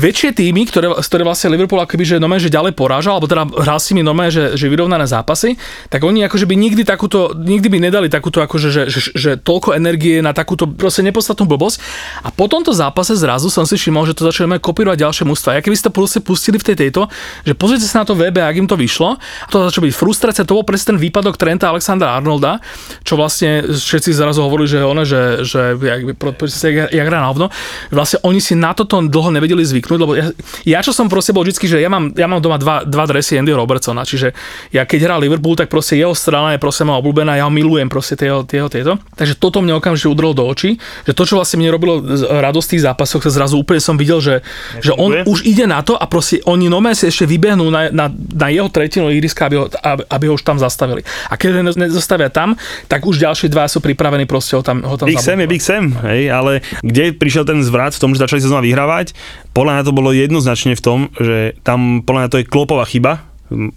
väčšie 0.00 0.32
týmy, 0.32 0.64
ktoré, 0.64 0.88
ktoré 0.96 1.22
vlastne 1.22 1.52
Liverpool 1.52 1.84
akoby, 1.84 2.04
že 2.08 2.16
normálne, 2.16 2.40
že 2.40 2.48
ďalej 2.48 2.72
porážal, 2.72 3.20
alebo 3.20 3.28
teda 3.28 3.44
hral 3.60 3.76
s 3.76 3.92
nimi 3.92 4.00
normálne, 4.00 4.32
že, 4.32 4.56
že 4.56 4.72
vyrovnané 4.72 5.04
zápasy, 5.04 5.60
tak 5.92 6.00
oni 6.00 6.24
akože 6.24 6.48
by 6.48 6.56
nikdy 6.56 6.82
takúto, 6.88 7.36
nikdy 7.36 7.68
by 7.68 7.78
nedali 7.84 8.08
takúto 8.08 8.40
akože, 8.40 8.68
že, 8.72 8.82
že, 8.88 9.00
že 9.12 9.30
toľko 9.36 9.76
energie 9.76 10.24
na 10.24 10.32
takúto 10.32 10.64
proste 10.64 11.04
nepodstatnú 11.04 11.44
blbosť. 11.44 11.76
A 12.24 12.32
po 12.32 12.48
tomto 12.48 12.72
zápase 12.72 13.12
zrazu 13.18 13.52
som 13.52 13.68
si 13.68 13.76
všimol, 13.76 14.08
že 14.08 14.16
to 14.16 14.24
začali 14.30 14.56
kopírovať 14.56 15.02
ďalšie 15.02 15.24
mústva. 15.26 15.58
Ja 15.58 15.60
keby 15.60 15.76
ste 15.76 15.90
proste 15.90 16.22
pustili 16.22 16.56
v 16.56 16.64
tej 16.70 16.76
tejto, 16.86 17.10
že 17.42 17.52
pozrite 17.58 17.84
sa 17.84 18.02
na 18.02 18.06
to 18.06 18.14
webe, 18.14 18.38
ak 18.38 18.56
im 18.56 18.70
to 18.70 18.78
vyšlo, 18.78 19.18
to 19.50 19.66
začalo 19.66 19.90
byť 19.90 19.94
frustrácia, 19.94 20.46
to 20.46 20.54
bol 20.54 20.64
presne 20.64 20.94
ten 20.94 20.98
výpadok 21.02 21.34
Trenta 21.34 21.66
Alexandra 21.68 22.14
Arnolda, 22.14 22.62
čo 23.02 23.18
vlastne 23.18 23.66
všetci 23.66 24.14
zrazu 24.14 24.46
hovorili, 24.46 24.70
že 24.70 24.78
ono, 24.86 25.02
že, 25.02 25.42
že 25.42 25.74
jak, 25.74 26.00
jak, 26.14 26.88
jak 26.94 27.06
hrá 27.10 27.18
na 27.18 27.28
hovno. 27.28 27.46
Vlastne 27.90 28.22
oni 28.22 28.38
si 28.38 28.54
na 28.54 28.70
toto 28.70 29.02
dlho 29.02 29.34
nevedeli 29.34 29.66
zvyknúť 29.66 29.89
zvyknúť, 29.90 30.00
lebo 30.06 30.12
ja, 30.14 30.26
ja 30.62 30.78
čo 30.80 30.94
som 30.94 31.10
proste 31.10 31.34
bol 31.34 31.42
vždy, 31.42 31.66
že 31.66 31.78
ja 31.82 31.90
mám, 31.90 32.14
ja 32.14 32.30
mám 32.30 32.38
doma 32.38 32.56
dva, 32.60 32.86
dva 32.86 33.04
dresy 33.10 33.34
Andy 33.34 33.50
Robertsona, 33.50 34.06
čiže 34.06 34.30
ja 34.70 34.86
keď 34.86 35.10
hrá 35.10 35.16
Liverpool, 35.18 35.58
tak 35.58 35.66
proste 35.66 35.98
jeho 35.98 36.14
strana 36.14 36.54
je 36.54 36.62
proste 36.62 36.86
moja 36.86 37.02
obľúbená, 37.02 37.34
ja 37.34 37.50
ho 37.50 37.52
milujem 37.52 37.90
proste 37.90 38.14
tieho, 38.14 38.46
tieho, 38.46 38.70
tieto. 38.70 39.02
Takže 39.18 39.34
toto 39.36 39.58
mne 39.58 39.82
okamžite 39.82 40.06
udrelo 40.06 40.36
do 40.36 40.46
očí, 40.46 40.78
že 41.02 41.12
to, 41.12 41.26
čo 41.26 41.34
vlastne 41.34 41.58
mne 41.58 41.74
robilo 41.74 41.98
radosť 42.22 42.68
tých 42.76 42.82
zápasoch, 42.86 43.22
sa 43.26 43.32
zrazu 43.32 43.58
úplne 43.58 43.82
som 43.82 43.98
videl, 43.98 44.22
že, 44.22 44.34
že 44.78 44.94
on 44.94 45.26
už 45.26 45.42
ide 45.44 45.66
na 45.66 45.82
to 45.82 45.98
a 45.98 46.04
proste 46.06 46.40
oni 46.46 46.70
nome 46.70 46.94
si 46.94 47.10
ešte 47.10 47.26
vybehnú 47.26 47.68
na, 47.68 47.90
na, 47.90 48.06
na 48.12 48.48
jeho 48.48 48.70
tretinu 48.70 49.10
ihriska, 49.10 49.50
aby 49.50 49.56
ho, 49.60 49.66
aby 50.08 50.24
ho 50.30 50.34
už 50.38 50.44
tam 50.46 50.56
zastavili. 50.56 51.02
A 51.28 51.34
keď 51.34 51.48
ho 51.60 51.62
nezastavia 51.74 52.30
tam, 52.30 52.54
tak 52.86 53.04
už 53.04 53.18
ďalší 53.18 53.50
dva 53.50 53.66
sú 53.66 53.82
pripravení 53.82 54.24
proste 54.24 54.54
ho 54.54 54.62
tam, 54.62 54.84
ho 54.84 54.94
tam 54.96 55.10
Big 55.10 55.20
Sam 55.20 55.42
je 55.42 55.48
Big 55.48 55.64
Sam, 55.64 55.92
hej, 56.06 56.30
ale 56.30 56.64
kde 56.84 57.16
prišiel 57.16 57.44
ten 57.44 57.60
zvrat 57.64 57.96
v 57.96 58.00
tom, 58.00 58.10
že 58.14 58.22
začali 58.22 58.40
sa 58.40 58.48
znova 58.52 58.64
vyhrávať, 58.64 59.16
podľa 59.50 59.69
mňa 59.78 59.86
to 59.86 59.96
bolo 59.96 60.10
jednoznačne 60.10 60.74
v 60.74 60.84
tom, 60.84 60.98
že 61.18 61.54
tam 61.62 62.02
podľa 62.02 62.20
mňa 62.26 62.32
to 62.32 62.40
je 62.40 62.50
klopová 62.50 62.84
chyba, 62.88 63.30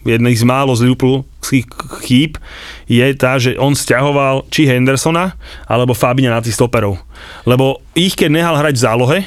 jedných 0.06 0.38
z 0.38 0.46
málo 0.46 0.78
z 0.78 0.86
Liverpoolských 0.86 1.66
chýb 2.06 2.38
je 2.86 3.06
tá, 3.18 3.42
že 3.42 3.58
on 3.58 3.74
stiahoval 3.74 4.46
či 4.54 4.70
Hendersona 4.70 5.34
alebo 5.66 5.98
Fabina 5.98 6.38
na 6.38 6.46
tých 6.46 6.54
stoperov. 6.54 7.02
Lebo 7.50 7.82
ich 7.98 8.14
keď 8.14 8.30
nehal 8.30 8.56
hrať 8.62 8.74
v 8.78 8.84
zálohe, 8.86 9.18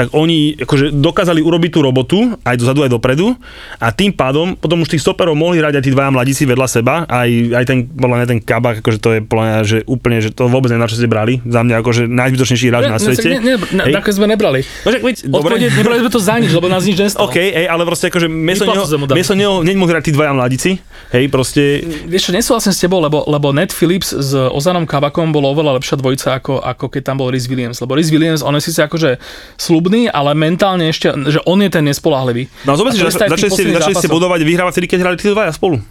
tak 0.00 0.16
oni 0.16 0.56
akože 0.56 0.96
dokázali 0.96 1.44
urobiť 1.44 1.70
tú 1.76 1.80
robotu 1.84 2.18
aj 2.40 2.56
dozadu, 2.56 2.88
aj 2.88 2.96
dopredu 2.96 3.36
a 3.76 3.92
tým 3.92 4.16
pádom 4.16 4.56
potom 4.56 4.80
už 4.80 4.96
tých 4.96 5.04
stoperov 5.04 5.36
mohli 5.36 5.60
hrať 5.60 5.76
aj 5.76 5.84
tí 5.84 5.92
dvaja 5.92 6.08
mladíci 6.08 6.48
vedľa 6.48 6.66
seba, 6.72 7.04
aj, 7.04 7.28
aj 7.52 7.64
ten, 7.68 7.84
podľa 7.84 8.16
mňa 8.16 8.26
ten 8.32 8.40
kabak, 8.40 8.80
akože 8.80 8.96
to 8.96 9.08
je 9.12 9.20
podľa 9.20 9.44
mňa, 9.44 9.56
že 9.68 9.78
úplne, 9.84 10.24
že 10.24 10.32
to 10.32 10.48
vôbec 10.48 10.72
neviem, 10.72 10.80
na 10.80 10.88
čo 10.88 10.96
ste 10.96 11.04
brali, 11.04 11.44
za 11.44 11.60
mňa 11.60 11.84
akože 11.84 12.02
najzbytočnejší 12.08 12.66
hráč 12.72 12.82
na 12.88 12.96
svete. 12.96 13.28
Ne, 13.28 13.60
ne, 13.60 13.92
ne, 13.92 14.00
sme 14.00 14.24
nebrali. 14.24 14.64
No, 14.64 14.88
že, 14.88 14.98
veď, 15.04 15.16
dobre. 15.28 15.60
nebrali 15.68 16.00
sme 16.00 16.10
to 16.16 16.20
za 16.20 16.40
nič, 16.40 16.50
lebo 16.56 16.72
nás 16.72 16.80
nič 16.88 16.96
nestalo. 16.96 17.28
OK, 17.28 17.36
ej, 17.36 17.66
ale 17.68 17.84
proste 17.84 18.08
akože 18.08 18.32
miesto 18.32 18.64
neho, 18.64 18.84
miesto 19.12 19.34
neho 19.36 19.60
hneď 19.60 19.76
mohli 19.76 19.92
hrať 19.92 20.04
tí 20.08 20.12
dvaja 20.16 20.32
mladíci, 20.32 20.70
hej, 21.12 21.24
proste. 21.28 21.84
Vieš 22.08 22.30
čo, 22.30 22.32
nesúhlasím 22.32 22.72
s 22.72 22.80
tebou, 22.80 23.04
lebo, 23.04 23.28
lebo 23.28 23.52
Ned 23.52 23.68
Phillips 23.68 24.16
s 24.16 24.32
Ozanom 24.32 24.88
Kabakom 24.88 25.28
bolo 25.28 25.52
oveľa 25.52 25.76
lepšia 25.76 26.00
dvojica, 26.00 26.40
ako, 26.40 26.64
ako 26.64 26.88
keď 26.88 27.02
tam 27.12 27.20
bol 27.20 27.28
Rhys 27.28 27.50
Williams, 27.50 27.76
lebo 27.84 27.98
Rhys 27.98 28.08
Williams, 28.08 28.40
on 28.40 28.56
je 28.56 28.62
síce 28.64 28.80
akože 28.80 29.20
slubný, 29.58 29.89
ale 30.06 30.36
mentálne 30.38 30.86
ešte, 30.86 31.10
že 31.30 31.40
on 31.48 31.58
je 31.58 31.70
ten 31.72 31.82
nespolahlivý. 31.82 32.46
No 32.68 32.78
zober 32.78 32.94
si, 32.94 33.02
že 33.02 33.10
začali 33.10 33.50
ste, 33.50 33.74
začali 33.74 33.96
ste 33.98 34.08
budovať, 34.08 34.40
vyhrávať 34.46 34.72
vtedy, 34.78 34.86
keď 34.86 34.98
hrali 35.02 35.16
tí 35.18 35.26
dvaja 35.30 35.50
spolu. 35.50 35.82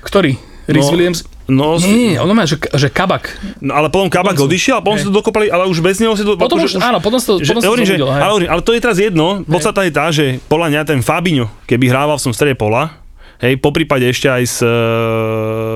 Ktorý? 0.00 0.38
Rhys 0.70 0.86
no, 0.86 0.92
Williams? 0.94 1.20
No, 1.50 1.66
nie, 1.82 2.14
nie, 2.14 2.16
on 2.22 2.30
má, 2.30 2.46
že, 2.46 2.62
že 2.62 2.86
kabak. 2.86 3.34
No, 3.58 3.74
ale 3.74 3.90
potom 3.90 4.06
kabak 4.06 4.38
potom 4.38 4.46
odišiel 4.46 4.78
a 4.78 4.80
potom 4.86 4.98
si 5.02 5.06
to 5.10 5.14
dokopali, 5.14 5.50
ale 5.50 5.66
už 5.66 5.82
bez 5.82 5.98
neho 5.98 6.14
si 6.14 6.22
to... 6.22 6.38
Potom 6.38 6.62
už, 6.62 6.78
áno, 6.78 7.02
potom 7.02 7.18
si 7.18 7.26
to, 7.26 7.34
že, 7.42 7.58
potom 7.58 7.74
hovorím, 7.74 7.86
že, 7.90 7.98
ale, 7.98 8.46
ale, 8.46 8.60
to 8.62 8.70
je 8.70 8.80
teraz 8.80 8.96
jedno, 9.02 9.42
podstata 9.42 9.82
je 9.82 9.92
tá, 9.92 10.14
že 10.14 10.38
podľa 10.46 10.66
mňa 10.70 10.80
ten 10.86 11.00
Fabinho, 11.02 11.50
keby 11.66 11.90
hrával 11.90 12.22
v 12.22 12.24
tom 12.30 12.34
strede 12.34 12.54
pola, 12.54 13.02
Hej, 13.40 13.56
po 13.56 13.72
prípade 13.72 14.04
ešte 14.04 14.28
aj 14.28 14.42
s, 14.44 14.60
e, 14.60 14.68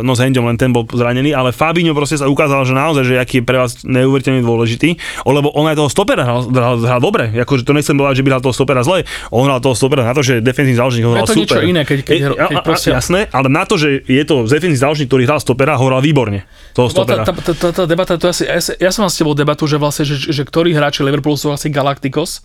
no 0.05 0.13
s 0.13 0.21
Hendom, 0.21 0.45
len 0.45 0.61
ten 0.61 0.69
bol 0.69 0.85
zranený, 0.85 1.33
ale 1.33 1.49
Fabinho 1.49 1.97
proste 1.97 2.21
sa 2.21 2.29
ukázal, 2.29 2.69
že 2.69 2.77
naozaj, 2.77 3.05
že 3.09 3.15
aký 3.17 3.41
je 3.41 3.45
pre 3.49 3.57
vás 3.57 3.81
neuveriteľne 3.89 4.45
dôležitý, 4.45 5.01
lebo 5.25 5.49
on 5.57 5.65
aj 5.73 5.81
toho 5.81 5.89
stopera 5.89 6.29
hral, 6.29 6.45
hral, 6.45 6.77
hral 6.85 7.01
dobre, 7.01 7.33
akože 7.33 7.65
to 7.65 7.73
nechcem 7.73 7.97
povedať, 7.97 8.21
že 8.21 8.25
by 8.29 8.29
hral 8.37 8.45
toho 8.45 8.53
stopera 8.53 8.85
zle, 8.85 9.09
on 9.33 9.49
hral 9.49 9.65
toho 9.65 9.73
stopera 9.73 10.05
na 10.05 10.13
to, 10.13 10.21
že 10.21 10.45
defenzívny 10.45 10.77
záložník 10.77 11.05
ho 11.09 11.17
hral 11.17 11.25
to 11.25 11.41
super. 11.41 11.65
iné, 11.65 11.89
keď, 11.89 11.99
keď, 12.05 12.19
keď, 12.21 12.31
keď 12.37 12.57
proste... 12.61 12.89
Jasné, 12.93 13.33
ale 13.33 13.49
na 13.49 13.65
to, 13.65 13.81
že 13.81 14.05
je 14.05 14.25
to 14.29 14.45
defenzívny 14.45 14.77
záložník, 14.77 15.09
ktorý 15.09 15.25
hral 15.25 15.41
stopera, 15.41 15.81
ho 15.81 15.85
hral 15.89 16.05
výborne. 16.05 16.45
Toho 16.77 16.93
stopera. 16.93 17.25
Tá, 17.25 17.33
tá, 17.33 17.53
tá, 17.57 17.69
tá, 17.73 17.83
debata, 17.89 18.21
to 18.21 18.29
asi, 18.29 18.45
ja, 18.45 18.61
ja 18.61 18.91
som 18.93 19.09
mal 19.09 19.11
s 19.11 19.17
tebou 19.17 19.33
debatu, 19.33 19.65
že 19.65 19.81
vlastne, 19.81 20.05
že, 20.05 20.21
že 20.21 20.45
ktorí 20.45 20.77
hráči 20.77 21.01
Liverpoolu 21.01 21.41
sú 21.41 21.49
asi 21.49 21.73
Galacticos, 21.73 22.45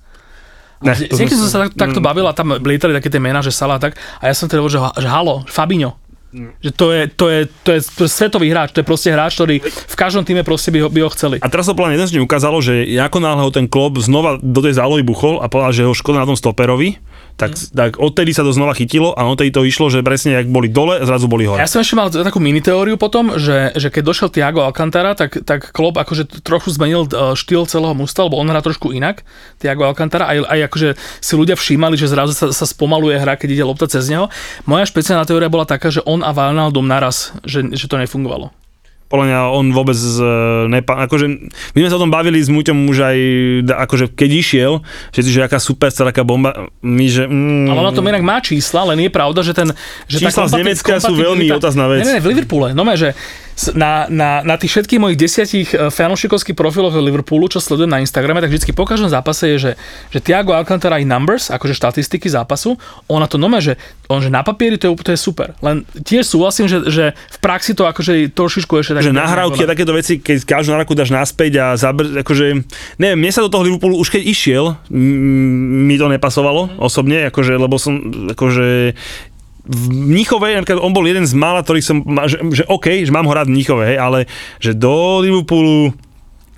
Ne, 0.80 0.96
to 0.96 1.36
som 1.36 1.52
sa 1.52 1.60
tak, 1.68 1.76
takto 1.76 2.00
bavil 2.00 2.24
a 2.24 2.32
tam 2.32 2.56
lietali 2.56 2.96
také 2.96 3.12
tie 3.12 3.20
mená, 3.20 3.44
že 3.44 3.52
Sala 3.52 3.76
tak. 3.76 4.00
A 4.24 4.32
ja 4.32 4.34
som 4.36 4.48
teda 4.48 4.64
hovoril, 4.64 4.80
že, 4.80 5.04
že 5.04 5.10
halo, 5.12 5.44
Fabinho. 5.44 6.00
Že 6.62 6.72
to 6.78 6.86
je, 6.94 7.02
to, 7.10 7.26
je, 7.26 7.40
to, 7.66 7.70
je, 7.74 7.80
to 7.82 8.02
je 8.06 8.10
svetový 8.14 8.54
hráč, 8.54 8.70
to 8.70 8.86
je 8.86 8.88
proste 8.88 9.10
hráč, 9.10 9.34
ktorý 9.34 9.66
v 9.66 9.96
každom 9.98 10.22
týme 10.22 10.46
proste 10.46 10.70
by 10.70 10.86
ho, 10.86 10.88
by 10.88 11.02
ho 11.02 11.10
chceli. 11.10 11.42
A 11.42 11.50
teraz 11.50 11.66
to 11.66 11.74
podľa 11.74 11.90
mňa 11.90 11.96
jednoznačne 11.98 12.22
ukázalo, 12.22 12.58
že 12.62 12.86
ako 12.86 13.18
náhle 13.18 13.42
ho 13.42 13.50
ten 13.50 13.66
klub 13.66 13.98
znova 13.98 14.38
do 14.38 14.62
tej 14.62 14.78
zálohy 14.78 15.02
buchol 15.02 15.42
a 15.42 15.50
povedal, 15.50 15.74
že 15.74 15.88
ho 15.90 15.98
škoda 15.98 16.22
na 16.22 16.30
tom 16.30 16.38
stoperovi, 16.38 17.02
tak, 17.40 17.56
tak 17.72 17.96
odtedy 17.96 18.36
sa 18.36 18.44
to 18.44 18.52
znova 18.52 18.76
chytilo 18.76 19.16
a 19.16 19.24
odtedy 19.32 19.56
to 19.56 19.64
išlo, 19.64 19.88
že 19.88 20.04
presne 20.04 20.36
jak 20.36 20.52
boli 20.52 20.68
dole, 20.68 21.00
zrazu 21.08 21.32
boli 21.32 21.48
hore. 21.48 21.64
Ja 21.64 21.72
som 21.72 21.80
ešte 21.80 21.96
mal 21.96 22.12
takú 22.12 22.44
mini 22.44 22.60
teóriu 22.60 23.00
potom, 23.00 23.40
že, 23.40 23.72
že 23.80 23.88
keď 23.88 24.04
došiel 24.04 24.30
Tiago 24.30 24.68
Alcantara, 24.68 25.16
tak, 25.16 25.40
tak 25.48 25.72
Klopp 25.72 25.96
akože 25.96 26.44
trochu 26.44 26.76
zmenil 26.76 27.08
e, 27.08 27.40
štýl 27.40 27.64
celého 27.64 27.96
mužstva, 27.96 28.28
lebo 28.28 28.36
on 28.36 28.52
hrá 28.52 28.60
trošku 28.60 28.92
inak, 28.92 29.24
Tiago 29.56 29.88
Alcantara, 29.88 30.28
aj, 30.28 30.52
aj 30.52 30.60
akože 30.68 30.90
si 31.24 31.34
ľudia 31.40 31.56
všímali, 31.56 31.96
že 31.96 32.12
zrazu 32.12 32.36
sa, 32.36 32.52
sa 32.52 32.66
spomaluje 32.68 33.16
hra, 33.16 33.40
keď 33.40 33.56
ide 33.56 33.64
lopta 33.64 33.88
cez 33.88 34.12
neho. 34.12 34.28
Moja 34.68 34.84
špeciálna 34.84 35.24
teória 35.24 35.48
bola 35.48 35.64
taká, 35.64 35.88
že 35.88 36.04
on 36.04 36.20
a 36.20 36.36
Wijnaldum 36.36 36.84
naraz, 36.84 37.32
že, 37.48 37.64
že 37.72 37.88
to 37.88 37.96
nefungovalo 37.96 38.52
podľa 39.10 39.26
mňa 39.26 39.40
on 39.50 39.66
vôbec 39.74 39.98
uh, 39.98 40.70
nepa... 40.70 41.02
Akože, 41.10 41.26
my 41.74 41.78
sme 41.82 41.90
sa 41.90 41.98
o 41.98 42.04
tom 42.06 42.14
bavili 42.14 42.38
s 42.38 42.48
Muťom 42.54 42.86
už 42.94 42.98
aj, 43.02 43.18
akože 43.90 44.06
keď 44.14 44.30
išiel, 44.38 44.74
že, 45.10 45.26
že 45.26 45.42
aká 45.42 45.58
super, 45.58 45.90
aká 45.90 46.22
bomba, 46.22 46.70
my 46.86 47.06
že... 47.10 47.26
Mm, 47.26 47.74
ale 47.74 47.90
ona 47.90 47.92
to 47.92 48.06
inak 48.06 48.22
má 48.22 48.38
čísla, 48.38 48.86
len 48.94 49.02
je 49.02 49.10
pravda, 49.10 49.42
že 49.42 49.58
ten... 49.58 49.74
Že 50.06 50.30
čísla 50.30 50.46
z 50.46 50.54
Nemecka 50.62 51.02
sú 51.02 51.18
veľmi 51.18 51.50
otázna 51.58 51.90
vec. 51.90 52.06
Ne, 52.06 52.18
ne, 52.18 52.22
v 52.22 52.30
Liverpoole, 52.38 52.78
no 52.78 52.86
že 52.94 53.18
na, 53.76 54.08
na, 54.08 54.46
na 54.46 54.56
tých 54.56 54.72
všetkých 54.78 55.02
mojich 55.02 55.20
desiatich 55.20 55.70
e, 55.76 55.92
fanúšikovských 55.92 56.56
profiloch 56.56 56.96
Liverpoolu, 56.96 57.52
čo 57.52 57.60
sledujem 57.60 57.92
na 57.92 58.00
Instagrame, 58.00 58.40
tak 58.40 58.52
vždy 58.54 58.72
po 58.72 58.88
každom 58.88 59.12
zápase 59.12 59.52
je, 59.56 59.58
že, 59.58 59.72
že 60.16 60.20
Thiago 60.24 60.56
Alcantara 60.56 60.98
aj 61.02 61.06
numbers, 61.06 61.46
akože 61.52 61.76
štatistiky 61.76 62.32
zápasu, 62.32 62.80
ona 63.12 63.28
to 63.28 63.36
nome, 63.36 63.60
že 63.60 63.76
on, 64.08 64.24
že 64.24 64.32
na 64.32 64.42
papieri 64.42 64.80
to 64.80 64.90
je, 64.90 64.94
to 65.04 65.12
je 65.14 65.20
super. 65.20 65.54
Len 65.60 65.84
tiež 65.86 66.26
súhlasím, 66.26 66.66
že, 66.66 66.88
že 66.88 67.06
v 67.14 67.38
praxi 67.44 67.76
to 67.76 67.86
akože 67.86 68.32
trošičku 68.34 68.74
ešte 68.80 68.98
tak... 68.98 69.04
Že 69.06 69.14
nahrávky 69.14 69.66
a 69.66 69.72
takéto 69.76 69.94
veci, 69.94 70.18
keď 70.24 70.48
každú 70.48 70.74
náraku 70.74 70.96
dáš 70.96 71.12
naspäť 71.14 71.62
a 71.62 71.66
zabr, 71.76 72.24
akože, 72.24 72.46
neviem, 72.98 73.20
mne 73.20 73.32
sa 73.36 73.44
do 73.46 73.52
toho 73.52 73.68
Liverpoolu 73.68 74.00
už 74.00 74.10
keď 74.10 74.24
išiel, 74.26 74.64
mi 74.90 75.96
to 76.00 76.08
nepasovalo 76.08 76.82
osobne, 76.82 77.30
akože, 77.30 77.54
lebo 77.60 77.76
som, 77.78 78.02
akože 78.34 78.96
v 79.70 79.86
napríklad 80.26 80.82
on 80.82 80.98
bol 80.98 81.06
jeden 81.06 81.30
z 81.30 81.38
mála, 81.38 81.62
ktorých 81.62 81.86
som, 81.86 82.02
že, 82.26 82.42
že 82.50 82.64
OK, 82.66 83.06
že 83.06 83.14
mám 83.14 83.30
ho 83.30 83.34
rád 83.38 83.46
v 83.46 83.54
Mníchove, 83.54 83.86
hej, 83.86 83.98
ale 84.02 84.26
že 84.58 84.74
do 84.74 85.22
Liverpoolu 85.22 85.94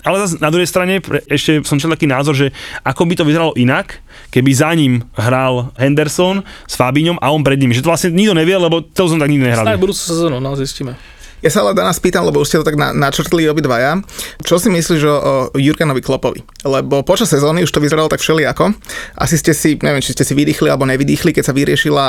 ale 0.02 0.18
zase 0.26 0.42
na 0.42 0.50
druhej 0.50 0.66
strane 0.66 0.98
ešte 1.30 1.62
som 1.62 1.78
čel 1.78 1.94
taký 1.94 2.10
názor, 2.10 2.34
že 2.34 2.50
ako 2.82 3.06
by 3.06 3.14
to 3.14 3.22
vyzeralo 3.22 3.54
inak, 3.54 4.02
keby 4.34 4.50
za 4.50 4.74
ním 4.74 5.06
hral 5.14 5.70
Henderson 5.78 6.42
s 6.66 6.74
Fabiňom 6.74 7.22
a 7.22 7.30
on 7.30 7.46
pred 7.46 7.54
ním. 7.54 7.70
Že 7.70 7.86
to 7.86 7.90
vlastne 7.94 8.10
nikto 8.10 8.34
nevie, 8.34 8.58
lebo 8.58 8.82
to 8.82 9.06
som 9.06 9.22
tak 9.22 9.30
nikdy 9.30 9.46
nehral. 9.46 9.62
Tak 9.62 9.78
budúcu 9.78 10.02
sezónu, 10.02 10.42
no 10.42 10.58
zistíme. 10.58 10.98
Ja 11.42 11.50
sa 11.50 11.66
ale 11.66 11.74
Dana 11.74 11.90
spýtam, 11.90 12.22
lebo 12.22 12.38
už 12.38 12.48
ste 12.48 12.58
to 12.62 12.66
tak 12.66 12.78
na, 12.78 12.94
načrtli 12.94 13.50
obidvaja. 13.50 13.98
Čo 14.46 14.62
si 14.62 14.70
myslíš 14.70 15.02
o, 15.02 15.16
o 15.18 15.32
Jurgenovi 15.58 15.98
Klopovi? 15.98 16.46
Lebo 16.62 17.02
počas 17.02 17.34
sezóny 17.34 17.66
už 17.66 17.74
to 17.74 17.82
vyzeralo 17.82 18.06
tak 18.06 18.22
všelijako. 18.22 18.70
Asi 19.18 19.34
ste 19.34 19.50
si, 19.50 19.74
neviem, 19.82 19.98
či 19.98 20.14
ste 20.14 20.22
si 20.22 20.38
vydýchli 20.38 20.70
alebo 20.70 20.86
nevydýchli, 20.86 21.34
keď 21.34 21.50
sa 21.50 21.52
vyriešila 21.52 22.04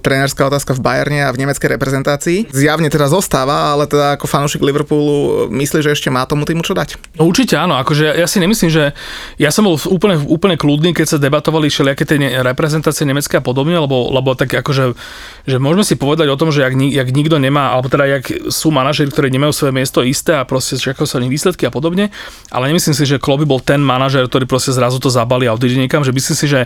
trénerská 0.00 0.48
otázka 0.48 0.72
v 0.72 0.80
Bayerne 0.80 1.28
a 1.28 1.32
v 1.36 1.44
nemeckej 1.44 1.68
reprezentácii. 1.76 2.48
Zjavne 2.48 2.88
teda 2.88 3.12
zostáva, 3.12 3.76
ale 3.76 3.84
teda 3.84 4.16
ako 4.16 4.24
fanúšik 4.24 4.64
Liverpoolu 4.64 5.52
myslí, 5.52 5.84
že 5.84 5.92
ešte 5.92 6.08
má 6.08 6.24
tomu 6.24 6.48
týmu 6.48 6.64
čo 6.64 6.72
dať? 6.72 7.20
No, 7.20 7.28
určite 7.28 7.60
áno, 7.60 7.76
akože 7.76 8.16
ja 8.16 8.24
si 8.24 8.40
nemyslím, 8.40 8.72
že 8.72 8.96
ja 9.36 9.52
som 9.52 9.68
bol 9.68 9.76
úplne, 9.92 10.16
úplne 10.16 10.56
kľudný, 10.56 10.96
keď 10.96 11.06
sa 11.12 11.18
debatovali 11.20 11.68
všelijaké 11.68 12.08
tie 12.08 12.40
reprezentácie 12.40 13.04
nemecké 13.04 13.36
a 13.36 13.44
podobne, 13.44 13.76
lebo, 13.76 14.08
lebo 14.08 14.32
tak 14.32 14.48
akože, 14.48 14.96
že 15.44 15.56
môžeme 15.60 15.84
si 15.84 16.00
povedať 16.00 16.32
o 16.32 16.40
tom, 16.40 16.48
že 16.48 16.64
jak, 16.64 16.72
jak 16.72 17.08
nikto 17.12 17.36
nemá, 17.36 17.76
alebo 17.76 17.92
teda 17.92 18.08
jak 18.08 18.24
sú 18.48 18.72
manažeri, 18.78 19.10
ktorí 19.10 19.34
nemajú 19.34 19.50
svoje 19.50 19.74
miesto 19.74 20.06
isté 20.06 20.38
a 20.38 20.46
proste 20.46 20.78
čakajú 20.78 21.06
sa 21.10 21.18
nich 21.18 21.34
výsledky 21.34 21.66
a 21.66 21.74
podobne, 21.74 22.14
ale 22.54 22.70
nemyslím 22.70 22.94
si, 22.94 23.04
že 23.04 23.18
Klopp 23.18 23.42
bol 23.42 23.58
ten 23.58 23.82
manažer, 23.82 24.22
ktorý 24.30 24.46
proste 24.46 24.70
zrazu 24.70 25.02
to 25.02 25.10
zabali 25.10 25.50
a 25.50 25.54
odíde 25.58 25.74
niekam, 25.74 26.06
že 26.06 26.14
myslím 26.14 26.36
si, 26.38 26.46
že 26.46 26.60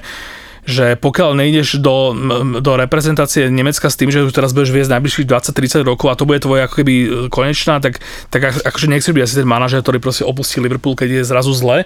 že 0.62 0.94
pokiaľ 0.94 1.34
nejdeš 1.34 1.82
do, 1.82 2.14
do 2.62 2.72
reprezentácie 2.78 3.50
Nemecka 3.50 3.90
s 3.90 3.98
tým, 3.98 4.14
že 4.14 4.22
už 4.22 4.30
teraz 4.30 4.54
budeš 4.54 4.70
viesť 4.70 4.94
najbližších 4.94 5.26
20-30 5.26 5.82
rokov 5.82 6.06
a 6.06 6.14
to 6.14 6.22
bude 6.22 6.38
tvoje 6.38 6.62
ako 6.62 6.74
keby 6.78 6.94
konečná, 7.34 7.82
tak, 7.82 7.98
tak 8.30 8.62
akože 8.62 8.86
nechceš 8.86 9.10
byť 9.10 9.24
asi 9.26 9.38
ten 9.42 9.48
manažer, 9.48 9.82
ktorý 9.82 9.98
proste 9.98 10.22
opustí 10.22 10.62
Liverpool, 10.62 10.94
keď 10.94 11.18
je 11.18 11.22
zrazu 11.26 11.50
zle 11.50 11.82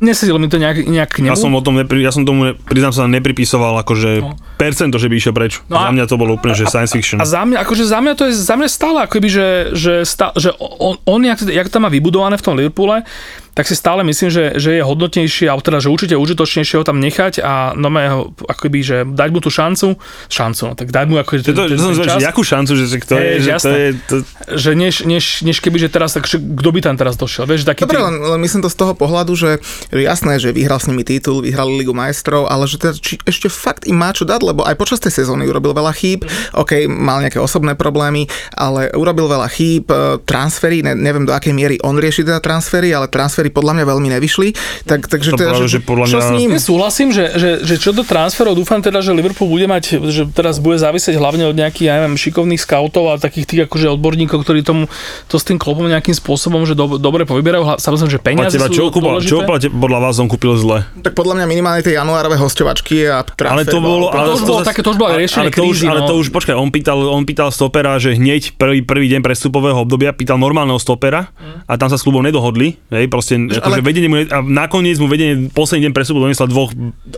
nesedilo 0.00 0.36
mi 0.36 0.48
to 0.48 0.60
nejak, 0.60 0.84
nejak 0.84 1.10
k 1.10 1.18
nemu. 1.24 1.32
Ja 1.32 1.38
som 1.38 1.52
o 1.54 1.62
tom, 1.64 1.80
nepri, 1.80 2.04
ja 2.04 2.12
som 2.12 2.28
tomu, 2.28 2.56
priznám 2.68 2.92
sa, 2.92 3.08
nepripisoval 3.08 3.80
akože 3.84 4.10
no. 4.20 4.36
percento, 4.60 5.00
že 5.00 5.08
by 5.08 5.14
išiel 5.16 5.34
preč. 5.34 5.60
No 5.72 5.80
a, 5.80 5.88
za 5.88 5.90
mňa 5.92 6.04
to 6.08 6.16
bolo 6.20 6.36
úplne, 6.36 6.54
že 6.56 6.68
science 6.68 6.92
fiction. 6.92 7.18
A 7.20 7.26
za 7.26 7.42
mňa, 7.44 7.64
akože 7.64 7.84
za 7.84 7.98
mňa 8.02 8.12
to 8.16 8.24
je, 8.28 8.32
za 8.36 8.54
mňa 8.56 8.68
stále 8.68 8.98
akoby, 9.04 9.28
že, 9.28 9.48
že, 9.72 9.92
stále, 10.04 10.32
že 10.36 10.52
on, 10.60 11.00
on 11.08 11.20
jak, 11.24 11.40
jak 11.44 11.68
to 11.68 11.78
má 11.80 11.88
vybudované 11.88 12.36
v 12.36 12.44
tom 12.44 12.54
Liverpoole, 12.56 13.08
tak 13.56 13.64
si 13.64 13.72
stále 13.72 14.04
myslím, 14.04 14.28
že, 14.28 14.60
že 14.60 14.76
je 14.76 14.82
hodnotnejšie, 14.84 15.48
alebo 15.48 15.64
teda, 15.64 15.80
že 15.80 15.88
určite 15.88 16.14
užitočnejšie 16.20 16.76
ho 16.76 16.84
tam 16.84 17.00
nechať 17.00 17.40
a 17.40 17.72
no 17.72 17.88
ho, 17.88 18.36
akoby, 18.44 18.78
že 18.84 18.96
dať 19.08 19.28
mu 19.32 19.40
tú 19.40 19.48
šancu, 19.48 19.96
šancu, 20.28 20.62
no 20.68 20.72
tak 20.76 20.92
dať 20.92 21.06
mu 21.08 21.16
ako 21.16 21.40
to, 21.40 21.56
to, 21.56 21.64
to 21.72 21.80
som 21.80 21.96
zvedal, 21.96 22.20
že 22.20 22.28
jakú 22.28 22.44
šancu, 22.44 22.72
že, 22.76 22.84
to 23.00 23.16
je, 23.16 23.32
že 23.40 23.50
to 23.56 23.72
je, 23.72 23.88
to... 24.04 24.14
že 24.60 24.70
než, 24.76 24.94
než, 25.08 25.24
než 25.40 25.56
keby, 25.64 25.80
že 25.80 25.88
teraz, 25.88 26.12
tak 26.12 26.28
kto 26.28 26.68
by 26.68 26.84
tam 26.84 27.00
teraz 27.00 27.16
došiel, 27.16 27.48
vieš, 27.48 27.64
taký 27.64 27.88
Dobre, 27.88 27.96
tý... 27.96 28.04
len, 28.04 28.14
len, 28.20 28.40
myslím 28.44 28.60
to 28.60 28.68
z 28.68 28.76
toho 28.76 28.92
pohľadu, 28.92 29.32
že 29.32 29.56
jasné, 29.88 30.36
že 30.36 30.52
vyhral 30.52 30.76
s 30.76 30.92
nimi 30.92 31.00
titul, 31.00 31.40
vyhrali 31.40 31.80
Ligu 31.80 31.96
majstrov, 31.96 32.52
ale 32.52 32.68
že 32.68 32.76
teda, 32.76 32.92
či 33.00 33.16
ešte 33.24 33.48
fakt 33.48 33.88
im 33.88 33.96
má 33.96 34.12
čo 34.12 34.28
dať, 34.28 34.44
lebo 34.44 34.68
aj 34.68 34.76
počas 34.76 35.00
tej 35.00 35.24
sezóny 35.24 35.48
urobil 35.48 35.72
veľa 35.72 35.96
chýb, 35.96 36.28
mm. 36.28 36.60
OK, 36.60 36.84
mal 36.92 37.24
nejaké 37.24 37.40
osobné 37.40 37.72
problémy, 37.72 38.28
ale 38.52 38.92
urobil 38.92 39.32
veľa 39.32 39.48
chýb, 39.48 39.88
e, 39.88 40.20
transfery, 40.28 40.84
ne, 40.84 40.92
neviem 40.92 41.24
do 41.24 41.32
akej 41.32 41.56
miery 41.56 41.80
on 41.80 41.96
rieši 41.96 42.20
teda 42.20 42.44
transfery, 42.44 42.92
ale 42.92 43.08
transfery 43.08 43.45
transfery 43.46 43.54
podľa 43.54 43.72
mňa 43.78 43.84
veľmi 43.86 44.08
nevyšli. 44.18 44.48
Tak, 44.86 45.00
takže 45.06 45.30
to 45.34 45.38
teda, 45.38 45.52
práve, 45.54 45.66
že, 45.66 45.78
že 45.78 45.80
podľa 45.82 46.04
čo 46.06 46.18
mňa... 46.18 46.26
s 46.26 46.30
ním? 46.34 46.50
Ja 46.56 46.62
súhlasím, 46.62 47.08
že, 47.14 47.24
že, 47.38 47.50
že, 47.62 47.74
čo 47.78 47.90
do 47.94 48.02
transferov, 48.02 48.58
dúfam 48.58 48.80
teda, 48.82 49.00
že 49.00 49.14
Liverpool 49.14 49.48
bude 49.48 49.66
mať, 49.70 50.02
že 50.10 50.22
teraz 50.32 50.58
bude 50.58 50.76
závisieť 50.80 51.14
hlavne 51.16 51.46
od 51.46 51.56
nejakých, 51.56 51.86
ja 51.86 51.94
neviem, 52.00 52.18
šikovných 52.18 52.60
scoutov 52.60 53.12
a 53.12 53.20
takých 53.20 53.46
tých 53.46 53.60
akože 53.70 53.86
odborníkov, 53.96 54.42
ktorí 54.42 54.66
tomu 54.66 54.90
to 55.30 55.36
s 55.38 55.44
tým 55.46 55.56
klopom 55.60 55.86
nejakým 55.86 56.14
spôsobom, 56.16 56.66
že 56.66 56.74
do, 56.74 56.98
dobre 56.98 57.24
povyberajú. 57.28 57.78
Samozrejme, 57.78 58.10
že 58.10 58.20
peniaze 58.20 58.56
teba, 58.56 58.68
sú 58.68 58.74
čo, 58.74 58.84
kúpal, 58.90 59.22
čo 59.22 59.42
podľa 59.70 59.98
vás 60.02 60.14
on 60.18 60.28
kúpil 60.28 60.56
zle? 60.58 60.84
Tak 61.02 61.14
podľa 61.14 61.42
mňa 61.42 61.46
minimálne 61.46 61.80
tie 61.84 61.94
januárové 61.96 62.36
hostovačky 62.40 63.06
a 63.06 63.22
transfer. 63.22 63.52
Ale 63.52 63.62
to 63.64 63.78
bolo, 63.78 64.10
ale 64.10 64.32
to, 64.32 64.42
už 64.42 64.44
bolo 64.44 64.60
také, 64.64 64.80
to 64.82 64.90
už 64.92 64.98
bolo 64.98 65.14
riešenie 65.16 65.48
ale 65.48 65.50
to 65.52 65.62
už, 65.68 65.78
ale 65.86 66.00
no. 66.02 66.08
to 66.10 66.14
už, 66.18 66.26
počkaj, 66.34 66.54
on 66.56 66.70
pýtal, 66.72 66.98
on 67.06 67.22
pýtal 67.22 67.48
stopera, 67.54 67.96
že 68.00 68.16
hneď 68.16 68.56
prvý, 68.56 68.82
prvý 68.82 69.06
deň 69.12 69.20
prestupového 69.22 69.78
obdobia 69.84 70.10
pýtal 70.16 70.40
normálneho 70.40 70.80
stopera 70.80 71.30
a 71.66 71.72
tam 71.76 71.88
sa 71.92 72.00
s 72.00 72.02
klubom 72.06 72.24
nedohodli, 72.24 72.80
hej, 72.90 73.06
proste, 73.12 73.35
akože 73.36 73.82
vedenie 73.84 74.08
mu 74.08 74.16
a 74.24 74.38
nakoniec 74.42 74.96
mu 74.98 75.06
vedenie 75.06 75.48
posledný 75.52 75.88
deň 75.88 75.92
presubu 75.92 76.24
doniesla 76.24 76.48
dvoch 76.48 76.72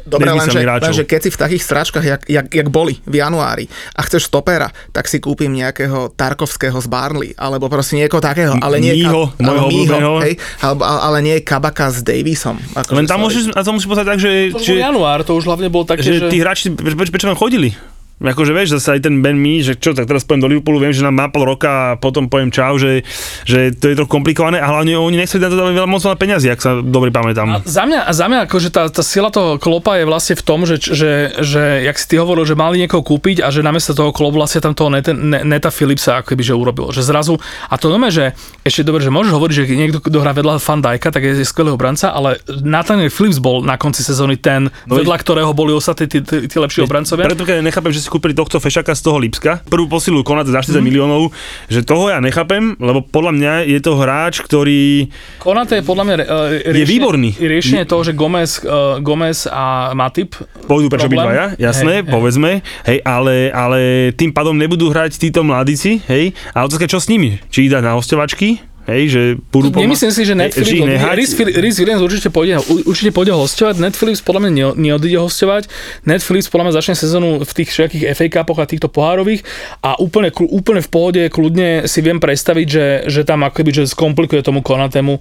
Dobre, 0.09 0.33
lenže, 0.33 0.61
lenže 0.65 1.05
keď 1.05 1.21
si 1.25 1.31
v 1.33 1.39
takých 1.39 1.63
stráčkach, 1.63 2.05
jak, 2.05 2.23
jak, 2.29 2.47
jak 2.49 2.69
boli 2.69 3.01
v 3.05 3.15
januári 3.21 3.69
a 3.97 4.01
chceš 4.05 4.29
stopera, 4.29 4.73
tak 4.93 5.07
si 5.07 5.21
kúpim 5.21 5.53
nejakého 5.53 6.13
Tarkovského 6.17 6.77
z 6.81 6.89
Barnley, 6.89 7.31
alebo 7.37 7.69
proste 7.69 8.01
niekoho 8.01 8.21
takého, 8.25 8.57
ale 8.59 8.81
nie, 8.81 8.97
Mího, 8.97 9.33
ka, 9.37 9.45
ale, 9.45 9.59
Mího, 9.69 10.13
hej, 10.25 10.35
alebo, 10.65 10.83
ale 10.85 11.19
nie 11.21 11.37
Kabaka 11.45 11.93
s 11.93 12.01
Davisom. 12.01 12.57
Ako 12.73 12.97
Len 12.97 13.05
tam 13.05 13.21
môžeš, 13.21 13.53
a 13.53 13.61
to 13.61 13.71
musíš 13.77 13.89
povedať 13.89 14.07
tak, 14.09 14.19
že... 14.21 14.31
To 14.53 14.61
že, 14.65 14.81
január, 14.81 15.21
to 15.25 15.37
už 15.37 15.45
hlavne 15.45 15.69
bol 15.69 15.85
také, 15.85 16.01
že... 16.05 16.25
že... 16.25 16.29
tí 16.33 16.41
hráči, 16.41 16.73
prečo, 16.73 17.13
prečo 17.13 17.29
tam 17.29 17.39
chodili? 17.39 17.77
Akože 18.19 18.51
vieš, 18.51 18.75
zase 18.79 18.99
aj 18.99 19.07
ten 19.07 19.23
Ben 19.23 19.39
Mi, 19.39 19.63
že 19.63 19.79
čo, 19.79 19.95
tak 19.95 20.11
teraz 20.11 20.27
pojem 20.27 20.43
do 20.43 20.51
Liverpoolu, 20.51 20.83
viem, 20.83 20.91
že 20.91 21.07
nám 21.07 21.15
má 21.15 21.27
pol 21.31 21.47
roka 21.47 21.71
a 21.71 21.87
potom 21.95 22.27
poviem 22.27 22.51
čau, 22.51 22.75
že, 22.75 23.07
že 23.47 23.71
to 23.71 23.91
je 23.91 23.95
trochu 23.95 24.11
komplikované 24.11 24.59
a 24.59 24.67
hlavne 24.67 24.99
oni 24.99 25.23
nechceli 25.23 25.47
na 25.47 25.55
to 25.55 25.57
dávať 25.59 25.75
veľa 25.79 25.89
moc 25.89 26.03
veľa 26.03 26.19
peniazy, 26.19 26.51
ak 26.51 26.59
sa 26.59 26.71
dobre 26.83 27.15
pamätám. 27.15 27.63
A 27.63 27.63
za 27.63 27.87
mňa, 27.87 28.01
a 28.03 28.13
za 28.13 28.27
mňa 28.27 28.39
akože 28.51 28.69
tá, 28.75 28.91
tá 28.91 29.03
sila 29.07 29.31
toho 29.31 29.55
klopa 29.63 30.03
je 30.03 30.05
vlastne 30.05 30.35
v 30.35 30.43
tom, 30.43 30.67
že, 30.67 30.83
že, 30.83 31.31
že 31.39 31.87
jak 31.87 31.95
si 31.95 32.07
ty 32.11 32.15
hovoril, 32.19 32.43
že 32.43 32.59
mali 32.59 32.83
niekoho 32.83 33.07
kúpiť 33.07 33.39
a 33.47 33.55
že 33.55 33.63
namiesto 33.63 33.95
toho 33.95 34.11
klop 34.11 34.35
vlastne 34.35 34.59
tam 34.59 34.75
toho 34.75 34.91
neta, 34.91 35.15
neta 35.47 35.71
Philipsa 35.71 36.19
ako 36.19 36.35
keby, 36.35 36.43
že 36.43 36.55
urobil. 36.59 36.91
Že 36.91 37.03
zrazu, 37.07 37.35
a 37.71 37.79
to 37.79 37.87
nome, 37.87 38.11
že 38.11 38.35
ešte 38.67 38.83
dobre, 38.83 39.07
že 39.07 39.15
môžeš 39.15 39.31
hovoriť, 39.31 39.55
že 39.55 39.65
niekto, 39.79 40.03
kto 40.03 40.19
hrá 40.19 40.35
vedľa 40.35 40.59
Van 40.59 40.83
Dijka, 40.83 41.15
tak 41.15 41.23
je, 41.23 41.39
je 41.39 41.47
skvelý 41.47 41.71
obranca, 41.71 42.11
ale 42.11 42.43
Nathaniel 42.51 43.15
Phillips 43.15 43.39
bol 43.39 43.63
na 43.63 43.79
konci 43.79 44.03
sezóny 44.03 44.35
ten, 44.43 44.67
no 44.91 44.99
vedľa 44.99 45.17
ktorého 45.23 45.55
boli 45.55 45.71
ostatní 45.71 46.11
tí, 46.11 46.19
tí, 46.21 46.51
tí 46.51 46.57
lepší 46.59 46.83
obrancovia. 46.83 47.31
Preto 47.31 47.47
nechápem, 47.47 47.95
že 47.95 48.03
si 48.03 48.08
kúpili 48.09 48.35
tohto 48.35 48.59
fešaka 48.59 48.97
z 48.97 49.03
toho 49.05 49.21
Lipska, 49.21 49.63
prvú 49.69 49.87
posilu 49.87 50.25
konať 50.25 50.51
za 50.51 50.61
40 50.75 50.81
mm. 50.81 50.85
miliónov, 50.85 51.23
že 51.69 51.85
toho 51.85 52.09
ja 52.09 52.19
nechápem, 52.19 52.75
lebo 52.81 53.05
podľa 53.05 53.33
mňa 53.37 53.53
je 53.69 53.79
to 53.85 53.93
hráč, 53.97 54.41
ktorý... 54.43 55.13
Konate 55.39 55.81
je 55.81 55.85
podľa 55.85 56.05
mňa 56.05 56.15
uh, 56.17 56.25
riešenie, 56.65 56.81
je 56.81 56.87
výborný. 56.89 57.31
Riešenie 57.37 57.85
toho, 57.85 58.03
že 58.03 58.13
Gomez, 58.17 58.65
uh, 58.65 58.99
Gomez 59.05 59.47
a 59.49 59.93
Matip 59.93 60.35
Pôjdu 60.69 60.93
prečo 60.93 61.09
ja, 61.09 61.57
jasné, 61.57 62.05
hej, 62.05 62.09
povedzme, 62.13 62.61
hej, 62.85 62.99
ale, 63.05 63.49
ale 63.53 64.11
tým 64.13 64.33
pádom 64.33 64.53
nebudú 64.53 64.93
hrať 64.93 65.17
títo 65.17 65.41
mladíci, 65.41 66.05
hej, 66.05 66.37
a 66.53 66.65
otázka 66.65 66.85
čo 66.85 67.01
s 67.01 67.09
nimi? 67.09 67.41
Či 67.49 67.69
ich 67.69 67.73
dať 67.73 67.85
na 67.85 67.97
hostovačky, 67.97 68.68
hej, 68.89 69.05
že 69.13 69.21
budú 69.53 69.69
pomá- 69.69 69.85
Nemyslím 69.85 70.11
si, 70.11 70.23
že 70.25 70.33
Netflix, 70.33 70.65
ich 70.65 70.81
nehať. 70.81 71.13
Rhys, 71.13 71.31
Rhys 71.37 71.77
Williams 71.77 72.01
určite 72.01 72.33
pôjde, 72.33 72.57
určite 72.89 73.13
pôjde 73.13 73.37
hostovať, 73.37 73.77
Netflix 73.79 74.25
podľa 74.25 74.49
mňa 74.49 74.51
ne- 74.51 74.77
neodíde 74.89 75.21
hostovať, 75.21 75.69
Netflix 76.09 76.49
podľa 76.49 76.65
mňa 76.69 76.75
začne 76.81 76.95
sezónu 76.97 77.29
v 77.45 77.53
tých 77.53 77.69
všetkých 77.69 78.03
FA 78.17 78.27
Cupoch 78.33 78.59
a 78.59 78.67
týchto 78.67 78.89
pohárových 78.89 79.45
a 79.85 80.01
úplne, 80.01 80.33
úplne 80.33 80.81
v 80.81 80.89
pohode, 80.89 81.23
kľudne 81.29 81.85
si 81.85 82.01
viem 82.01 82.17
predstaviť, 82.17 82.67
že, 82.67 82.87
že 83.07 83.21
tam 83.29 83.45
akoby, 83.45 83.71
že 83.71 83.85
skomplikuje 83.85 84.41
tomu 84.41 84.65
Konatému 84.65 85.21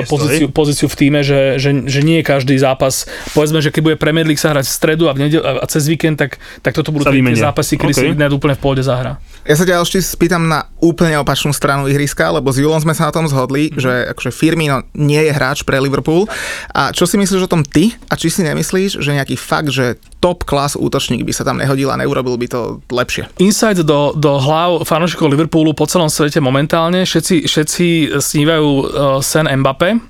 Miesto, 0.00 0.08
pozíciu, 0.16 0.46
pozíciu 0.48 0.88
v 0.88 0.96
týme, 0.96 1.20
že, 1.20 1.60
že, 1.60 1.76
že 1.84 2.00
nie 2.00 2.24
je 2.24 2.24
každý 2.24 2.56
zápas, 2.56 3.04
povedzme, 3.36 3.60
že 3.60 3.68
keď 3.68 3.82
bude 3.84 3.96
Premier 4.00 4.24
League 4.24 4.40
sa 4.40 4.56
hrať 4.56 4.64
v 4.64 4.72
stredu 4.72 5.04
a, 5.06 5.12
v 5.12 5.28
nedel, 5.28 5.44
a 5.44 5.64
cez 5.68 5.84
víkend, 5.84 6.16
tak, 6.16 6.40
tak 6.64 6.72
toto 6.72 6.88
budú 6.88 7.04
Sa 7.04 7.12
tie, 7.12 7.20
zápasy, 7.36 7.76
kedy 7.76 7.92
OK. 7.92 8.00
si 8.00 8.06
net 8.16 8.32
úplne 8.32 8.56
v 8.56 8.62
pohode 8.64 8.80
zahrá. 8.80 9.20
Ja 9.44 9.60
sa 9.60 9.68
ťa 9.68 9.84
ešte 9.84 10.00
spýtam 10.00 10.48
na 10.48 10.72
úplne 10.80 11.20
opačnú 11.20 11.52
stranu 11.52 11.84
ihriska, 11.84 12.32
lebo 12.32 12.48
s 12.48 12.56
Julom 12.56 12.80
sme 12.80 12.96
sa 12.96 13.08
na 13.08 13.12
tom 13.12 13.28
zhodli, 13.28 13.68
mm. 13.68 13.76
že 13.76 13.92
akože 14.16 14.32
Firmino 14.32 14.88
nie 14.96 15.20
je 15.20 15.36
hráč 15.36 15.68
pre 15.68 15.76
Liverpool. 15.76 16.24
A 16.72 16.96
čo 16.96 17.04
si 17.04 17.20
myslíš 17.20 17.44
o 17.44 17.52
tom 17.52 17.60
ty? 17.60 17.92
A 18.08 18.16
či 18.16 18.32
si 18.32 18.40
nemyslíš, 18.40 19.04
že 19.04 19.12
nejaký 19.12 19.36
fakt, 19.36 19.68
že 19.68 20.00
top 20.24 20.48
klas 20.48 20.80
útočník 20.80 21.28
by 21.28 21.32
sa 21.36 21.44
tam 21.44 21.60
nehodil 21.60 21.92
a 21.92 22.00
neurobil 22.00 22.40
by 22.40 22.48
to 22.48 22.80
lepšie? 22.88 23.28
Insight 23.36 23.84
do, 23.84 24.16
do 24.16 24.40
hlav 24.40 24.88
fanúšikov 24.88 25.28
Liverpoolu 25.28 25.76
po 25.76 25.84
celom 25.84 26.08
svete 26.08 26.40
momentálne. 26.40 27.04
Všetci, 27.04 27.44
všetci 27.44 27.86
snívajú 28.16 28.68
uh, 28.80 28.86
sen 29.20 29.44
Mbappé, 29.44 30.00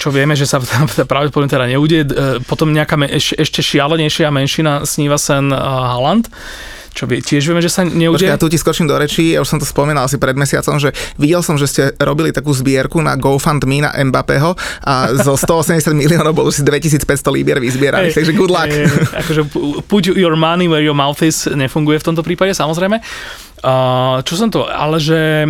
čo 0.00 0.08
vieme, 0.08 0.32
že 0.32 0.48
sa 0.48 0.56
pravdepodobne 1.12 1.52
teda 1.52 1.68
neudie. 1.68 2.00
E, 2.00 2.40
Potom 2.48 2.72
nejaká 2.72 2.96
eš, 3.12 3.36
ešte 3.36 3.60
šialenejšia 3.60 4.32
menšina 4.32 4.88
sníva 4.88 5.20
sen 5.20 5.52
uh, 5.52 5.60
Haaland, 5.92 6.32
čo 6.98 7.06
vie, 7.06 7.22
tiež 7.22 7.46
vieme, 7.46 7.62
že 7.62 7.70
sa 7.70 7.86
neudie. 7.86 8.26
ja 8.26 8.34
tu 8.34 8.50
ti 8.50 8.58
skočím 8.58 8.90
do 8.90 8.98
rečí, 8.98 9.38
ja 9.38 9.38
už 9.38 9.46
som 9.46 9.62
to 9.62 9.66
spomínal 9.68 10.10
asi 10.10 10.18
pred 10.18 10.34
mesiacom, 10.34 10.82
že 10.82 10.90
videl 11.14 11.46
som, 11.46 11.54
že 11.54 11.70
ste 11.70 11.82
robili 12.02 12.34
takú 12.34 12.50
zbierku 12.50 12.98
na 12.98 13.14
GoFundMe 13.14 13.86
na 13.86 13.94
Mbappého 13.94 14.58
a 14.82 15.14
zo 15.14 15.38
180 15.38 15.94
miliónov 15.94 16.34
bolo 16.34 16.50
si 16.50 16.66
2500 16.66 17.06
líbier 17.30 17.62
vyzbieraných, 17.62 18.18
takže 18.18 18.34
good 18.34 18.50
luck. 18.50 18.66
Hej, 18.66 18.90
akože 19.14 19.42
pu- 19.46 19.78
put 19.86 20.10
your 20.10 20.34
money 20.34 20.66
where 20.66 20.82
your 20.82 20.98
mouth 20.98 21.22
is 21.22 21.46
nefunguje 21.46 22.02
v 22.02 22.04
tomto 22.10 22.26
prípade, 22.26 22.50
samozrejme. 22.50 22.98
Uh, 23.62 24.18
čo 24.26 24.34
som 24.34 24.50
to, 24.50 24.66
ale 24.66 24.98
že... 24.98 25.46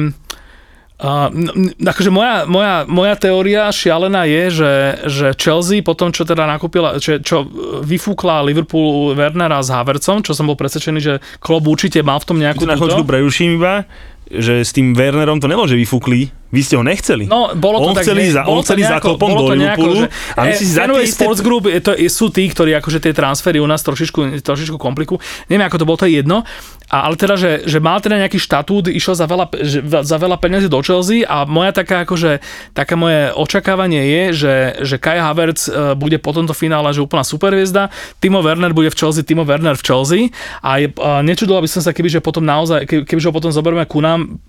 Uh, 0.98 1.30
akože 1.78 2.10
moja, 2.10 2.42
moja, 2.50 2.82
moja 2.90 3.14
teória 3.14 3.70
šialená 3.70 4.26
je, 4.26 4.42
že, 4.50 4.72
že 5.06 5.26
Chelsea 5.38 5.78
po 5.78 5.94
tom, 5.94 6.10
čo 6.10 6.26
teda 6.26 6.42
nakúpila, 6.42 6.98
čo, 6.98 7.22
čo 7.22 7.46
vyfúkla 7.86 8.42
Liverpool 8.42 9.14
Wernera 9.14 9.62
s 9.62 9.70
Havercom, 9.70 10.26
čo 10.26 10.34
som 10.34 10.50
bol 10.50 10.58
presvedčený, 10.58 10.98
že 10.98 11.14
Klopp 11.38 11.70
určite 11.70 12.02
mal 12.02 12.18
v 12.18 12.26
tom 12.26 12.42
nejakú 12.42 12.66
Tu 12.66 12.70
na 12.70 12.74
chvíľu 12.74 13.06
preruším 13.06 13.62
iba, 13.62 13.86
že 14.26 14.66
s 14.66 14.74
tým 14.74 14.98
Wernerom 14.98 15.38
to 15.38 15.46
nebolo, 15.46 15.70
že 15.70 15.78
vyfúkli, 15.78 16.34
vy 16.48 16.60
ste 16.64 16.80
ho 16.80 16.84
nechceli. 16.84 17.28
No, 17.28 17.52
bolo 17.52 17.84
to 17.84 17.92
on 17.92 17.94
tak, 17.94 18.04
chceli 18.08 18.32
ne- 18.32 18.34
za, 18.34 18.42
on 18.48 18.64
nejako- 18.64 19.20
klopom 19.20 19.28
bolo 19.36 19.52
do 19.52 19.54
Liverpoolu 19.60 20.08
a 20.08 20.40
my 20.48 20.52
si 20.56 20.64
Eh, 20.64 20.72
za 20.80 20.82
tie 20.88 21.04
isté... 21.04 21.22
Sports 21.24 21.42
Group 21.44 21.68
je 21.68 21.80
to, 21.84 21.92
sú 22.08 22.32
tí, 22.32 22.48
ktorí 22.48 22.72
akože 22.80 23.04
tie 23.04 23.12
transfery 23.12 23.60
u 23.60 23.68
nás 23.68 23.84
trošičku, 23.84 24.40
trošičku 24.40 24.80
komplikujú. 24.80 25.20
Neviem, 25.52 25.68
ako 25.68 25.76
to 25.76 25.84
bolo, 25.84 26.00
to 26.00 26.08
je 26.08 26.24
jedno. 26.24 26.48
A, 26.88 27.04
ale 27.04 27.20
teda, 27.20 27.36
že, 27.36 27.68
že 27.68 27.84
mal 27.84 28.00
teda 28.00 28.16
nejaký 28.16 28.40
štatút, 28.40 28.88
išiel 28.88 29.12
za 29.12 29.28
veľa, 29.28 29.52
že, 29.60 29.84
za 29.84 30.16
veľa 30.16 30.40
peniazy 30.40 30.72
do 30.72 30.80
Chelsea 30.80 31.20
a 31.20 31.44
moja 31.44 31.68
taká 31.76 32.08
akože, 32.08 32.40
také 32.72 32.96
moje 32.96 33.28
očakávanie 33.36 34.08
je, 34.08 34.22
že, 34.32 34.54
že 34.88 34.96
Kai 34.96 35.20
Havertz 35.20 35.68
e, 35.68 35.92
bude 35.92 36.16
po 36.16 36.32
tomto 36.32 36.56
finále, 36.56 36.88
že 36.96 37.04
úplná 37.04 37.28
superhviezda, 37.28 37.92
Timo 38.24 38.40
Werner 38.40 38.72
bude 38.72 38.88
v 38.88 38.96
Chelsea, 38.96 39.20
Timo 39.20 39.44
Werner 39.44 39.76
v 39.76 39.84
Chelsea 39.84 40.22
a, 40.64 40.80
je, 40.80 40.88
a 40.96 41.20
nečudoval 41.20 41.60
by 41.60 41.68
som 41.68 41.84
sa, 41.84 41.92
keby, 41.92 42.08
že 42.08 42.24
potom 42.24 42.40
naozaj, 42.40 42.88
keby, 42.88 43.04
kebyže 43.04 43.28
ho 43.28 43.36
potom 43.36 43.52
zoberieme 43.52 43.84
ku 43.84 44.00
nám, 44.00 44.40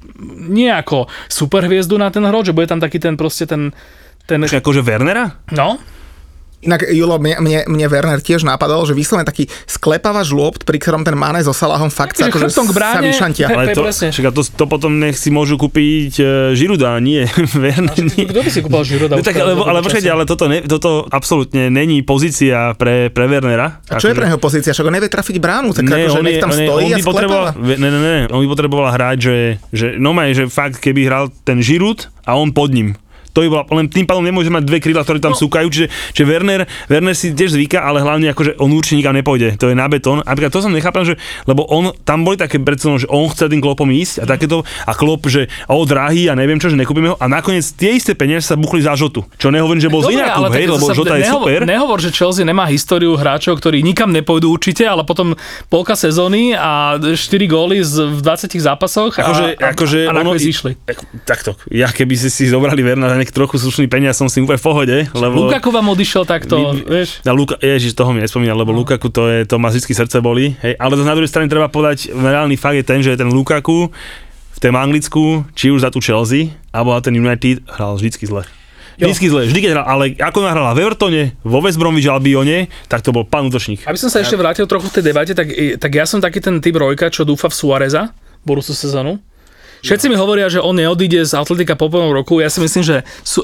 nie 0.47 0.71
ako 0.71 1.11
superhviezdu 1.89 1.97
na 1.97 2.09
ten 2.13 2.25
hrod, 2.25 2.45
že 2.45 2.53
bude 2.53 2.67
tam 2.69 2.79
taký 2.79 2.99
ten 3.01 3.17
proste 3.17 3.45
ten, 3.49 3.73
ten 4.25 4.45
Akože 4.45 4.81
Wernera? 4.85 5.41
no, 5.51 5.77
Inak, 6.59 6.91
Julo, 6.91 7.15
mne, 7.23 7.39
mne, 7.39 7.59
mne 7.71 7.85
Werner 7.87 8.19
tiež 8.19 8.43
napadol, 8.43 8.83
že 8.83 8.91
vyslovene 8.91 9.23
taký 9.23 9.47
sklepávač 9.63 10.35
lôpt, 10.35 10.67
pri 10.67 10.75
ktorom 10.75 11.07
ten 11.07 11.15
Mane 11.15 11.39
so 11.39 11.55
Salahom 11.55 11.87
fakt 11.87 12.19
sa, 12.19 12.27
Akože 12.27 12.51
akože 12.51 12.67
k 12.67 12.71
bráne. 12.75 12.95
sa 12.95 13.01
vyšantia. 13.07 13.45
Ale 13.47 13.71
to, 13.71 13.87
však 13.87 14.35
to, 14.35 14.41
to 14.43 14.65
potom 14.67 14.99
nech 14.99 15.15
si 15.15 15.31
môžu 15.31 15.55
kúpiť 15.55 16.13
uh, 16.19 16.27
Žiruda, 16.51 16.99
nie 16.99 17.23
Werner. 17.63 17.95
Nie. 17.95 18.27
Kto 18.27 18.43
by 18.43 18.49
si 18.51 18.59
kúpal 18.59 18.83
Žiroda? 18.83 19.15
No 19.15 19.23
tak, 19.23 19.39
ale, 19.39 19.55
ale 19.55 19.79
počkajte, 19.79 20.09
ale 20.11 20.27
toto, 20.27 20.51
ne, 20.51 20.59
toto 20.61 21.07
absolútne 21.07 21.71
není 21.71 22.03
pozícia 22.03 22.75
pre, 22.75 23.07
pre 23.07 23.31
Wernera. 23.31 23.79
A 23.87 23.95
čo 23.95 24.11
je 24.11 24.19
pre 24.19 24.27
neho 24.27 24.35
pozícia? 24.35 24.75
Však 24.75 24.83
on 24.83 24.95
nevie 24.99 25.07
trafiť 25.07 25.39
bránu, 25.39 25.71
tak 25.71 25.87
Ne, 25.87 25.95
akože 26.05 26.19
on, 26.19 26.25
nech 26.27 26.43
tam 26.43 26.51
on, 26.51 26.59
stojí 26.59 26.85
on 26.85 26.91
a 26.91 26.97
by 26.97 27.03
potreboval, 27.07 27.45
sklepáva. 27.55 27.79
ne, 27.79 27.87
ne, 27.87 27.99
ne, 27.99 28.17
on 28.27 28.39
by 28.43 28.47
potreboval 28.51 28.87
hrať, 28.91 29.17
že, 29.17 29.37
že 29.71 29.85
no 29.95 30.11
maj, 30.11 30.35
že 30.35 30.51
fakt, 30.51 30.83
keby 30.83 31.07
hral 31.07 31.31
ten 31.41 31.63
Žirut 31.63 32.11
a 32.27 32.35
on 32.35 32.51
pod 32.51 32.75
ním. 32.75 32.99
To 33.33 33.45
by 33.45 33.47
bola, 33.47 33.63
len 33.77 33.87
tým 33.87 34.05
pádom 34.09 34.25
nemôže 34.25 34.49
mať 34.49 34.63
dve 34.65 34.81
krídla, 34.81 35.05
ktoré 35.05 35.21
tam 35.21 35.33
no. 35.33 35.39
súkajú, 35.39 35.67
čiže, 35.69 35.87
čiže 36.17 36.25
Werner, 36.25 36.61
Werner 36.89 37.13
si 37.13 37.31
tiež 37.31 37.53
zvyka, 37.53 37.81
ale 37.81 38.01
hlavne 38.01 38.33
akože 38.33 38.57
on 38.57 38.73
určite 38.73 38.99
nikam 38.99 39.13
nepôjde, 39.13 39.55
to 39.61 39.69
je 39.69 39.75
na 39.77 39.85
betón. 39.85 40.25
A 40.25 40.33
to 40.33 40.59
som 40.63 40.73
nechápal, 40.73 41.05
že, 41.05 41.15
lebo 41.45 41.67
on, 41.69 41.93
tam 42.03 42.25
boli 42.25 42.39
také 42.39 42.57
predstavno, 42.57 42.97
že 42.97 43.07
on 43.11 43.29
chce 43.29 43.51
tým 43.51 43.61
klopom 43.61 43.87
ísť 43.89 44.23
a 44.23 44.25
takéto, 44.25 44.65
a 44.87 44.91
klop, 44.97 45.29
že 45.29 45.45
o 45.69 45.83
drahý 45.85 46.31
a 46.31 46.33
neviem 46.33 46.57
čo, 46.57 46.73
že 46.73 46.77
nekúpime 46.79 47.13
ho 47.13 47.17
a 47.19 47.25
nakoniec 47.29 47.65
tie 47.75 47.95
isté 47.95 48.17
peniaze 48.17 48.49
sa 48.49 48.55
buchli 48.57 48.81
za 48.81 48.97
žotu. 48.97 49.25
Čo 49.37 49.53
nehovorím, 49.53 49.83
že 49.83 49.91
bol 49.91 50.01
zlý 50.01 50.19
nákup, 50.19 50.51
hej, 50.55 50.65
lebo 50.71 50.85
žota 50.95 51.15
je 51.19 51.29
nehovor, 51.29 51.47
super. 51.51 51.59
Nehovor, 51.67 51.97
že 52.01 52.09
Chelsea 52.09 52.43
nemá 52.47 52.65
históriu 52.65 53.13
hráčov, 53.13 53.59
ktorí 53.61 53.85
nikam 53.85 54.09
nepôjdu 54.09 54.49
určite, 54.49 54.87
ale 54.87 55.05
potom 55.05 55.37
polka 55.69 55.93
sezóny 55.93 56.57
a 56.57 56.97
4 56.97 57.15
góly 57.45 57.85
v 57.85 58.19
20 58.23 58.55
zápasoch 58.57 59.19
a, 59.19 59.29
Akože, 59.29 59.45
a, 59.59 59.69
akože 59.75 59.99
a, 60.07 60.11
a 60.15 60.19
ono, 60.23 60.31
išli. 60.33 60.73
Tak, 60.87 60.97
takto, 61.27 61.51
ja 61.69 61.91
keby 61.91 62.15
si 62.17 62.29
si 62.31 62.43
zobrali 62.49 62.81
Verna 62.81 63.18
nejaký 63.19 63.35
trochu 63.35 63.59
slušný 63.59 63.91
peniaz, 63.91 64.15
som 64.15 64.31
si 64.31 64.39
úplne 64.39 64.55
v 64.55 64.65
pohode, 64.65 64.97
lebo... 65.11 65.51
Lukaku 65.51 65.69
vám 65.69 65.91
odišiel 65.91 66.23
takto, 66.23 66.73
My- 66.73 66.87
vieš. 66.87 67.19
Na 67.27 67.35
Luka, 67.35 67.59
ježiš, 67.59 67.93
toho 67.93 68.15
mi 68.15 68.23
nespomínal, 68.23 68.55
lebo 68.55 68.71
Lukaku 68.71 69.11
to 69.11 69.27
je, 69.27 69.43
to 69.43 69.59
ma 69.59 69.67
vždy 69.67 69.91
srdce 69.91 70.23
boli, 70.23 70.55
hej, 70.63 70.79
ale 70.79 70.95
to 70.95 71.03
na 71.03 71.13
druhej 71.13 71.27
strane 71.27 71.51
treba 71.51 71.67
povedať, 71.67 72.09
reálny 72.15 72.55
fakt 72.55 72.79
je 72.79 72.85
ten, 72.87 73.03
že 73.03 73.19
ten 73.19 73.27
Lukaku 73.27 73.91
v 74.55 74.57
tom 74.57 74.75
Anglicku, 74.79 75.43
či 75.55 75.71
už 75.71 75.83
za 75.83 75.91
tú 75.91 75.99
Chelsea, 75.99 76.55
alebo 76.71 76.95
za 76.95 77.11
ten 77.11 77.15
United, 77.15 77.63
hral 77.67 77.99
vždycky 77.99 78.23
zle. 78.27 78.47
Vždycky 78.99 79.31
zle, 79.31 79.47
vždy 79.47 79.59
keď 79.63 79.71
hral, 79.79 79.87
ale 79.87 80.03
ako 80.19 80.43
nahral 80.43 80.75
v 80.75 80.83
Evertone, 80.83 81.23
vo 81.47 81.63
West 81.63 81.79
Bromwich 81.79 82.11
Albione, 82.11 82.67
tak 82.91 82.99
to 82.99 83.15
bol 83.15 83.23
pán 83.23 83.47
útočník. 83.47 83.87
Aby 83.87 83.95
som 83.95 84.11
sa 84.11 84.19
ešte 84.19 84.35
vrátil 84.35 84.67
trochu 84.67 84.91
v 84.91 84.95
tej 84.99 85.03
debate, 85.07 85.31
tak, 85.31 85.47
tak 85.79 85.91
ja 85.95 86.03
som 86.03 86.19
taký 86.19 86.43
ten 86.43 86.59
typ 86.59 86.75
Rojka, 86.75 87.07
čo 87.07 87.23
dúfa 87.23 87.47
v 87.47 87.55
Suareza, 87.55 88.11
budúcu 88.43 88.75
sezónu. 88.75 89.23
Všetci 89.79 90.11
mi 90.11 90.19
hovoria, 90.19 90.51
že 90.51 90.59
on 90.59 90.75
neodíde 90.75 91.23
z 91.23 91.33
Atletika 91.35 91.79
po 91.79 91.87
plnom 91.87 92.11
roku. 92.11 92.43
Ja 92.43 92.51
si 92.51 92.59
myslím, 92.59 92.83
že, 92.83 92.97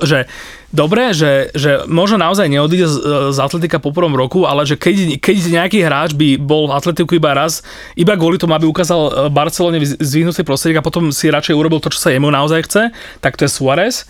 že 0.04 0.28
dobre, 0.76 1.16
že, 1.16 1.56
že 1.56 1.88
možno 1.88 2.20
naozaj 2.20 2.52
neodíde 2.52 2.88
z, 3.32 3.40
Atletika 3.40 3.80
po 3.80 3.96
prvom 3.96 4.12
roku, 4.18 4.44
ale 4.44 4.68
že 4.68 4.76
keď, 4.76 5.22
keď 5.24 5.36
nejaký 5.64 5.80
hráč 5.86 6.12
by 6.18 6.36
bol 6.36 6.68
v 6.68 6.76
Atletiku 6.76 7.16
iba 7.16 7.32
raz, 7.32 7.64
iba 7.96 8.18
kvôli 8.20 8.36
tomu, 8.36 8.58
aby 8.58 8.68
ukázal 8.68 9.00
e, 9.00 9.12
Barcelone 9.32 9.80
zvihnutý 9.82 10.44
prostriedok 10.44 10.82
a 10.82 10.88
potom 10.88 11.14
si 11.14 11.32
radšej 11.32 11.56
urobil 11.56 11.80
to, 11.80 11.94
čo 11.94 12.02
sa 12.02 12.12
jemu 12.12 12.28
naozaj 12.28 12.68
chce, 12.68 12.84
tak 13.24 13.40
to 13.40 13.48
je 13.48 13.52
Suarez 13.52 14.04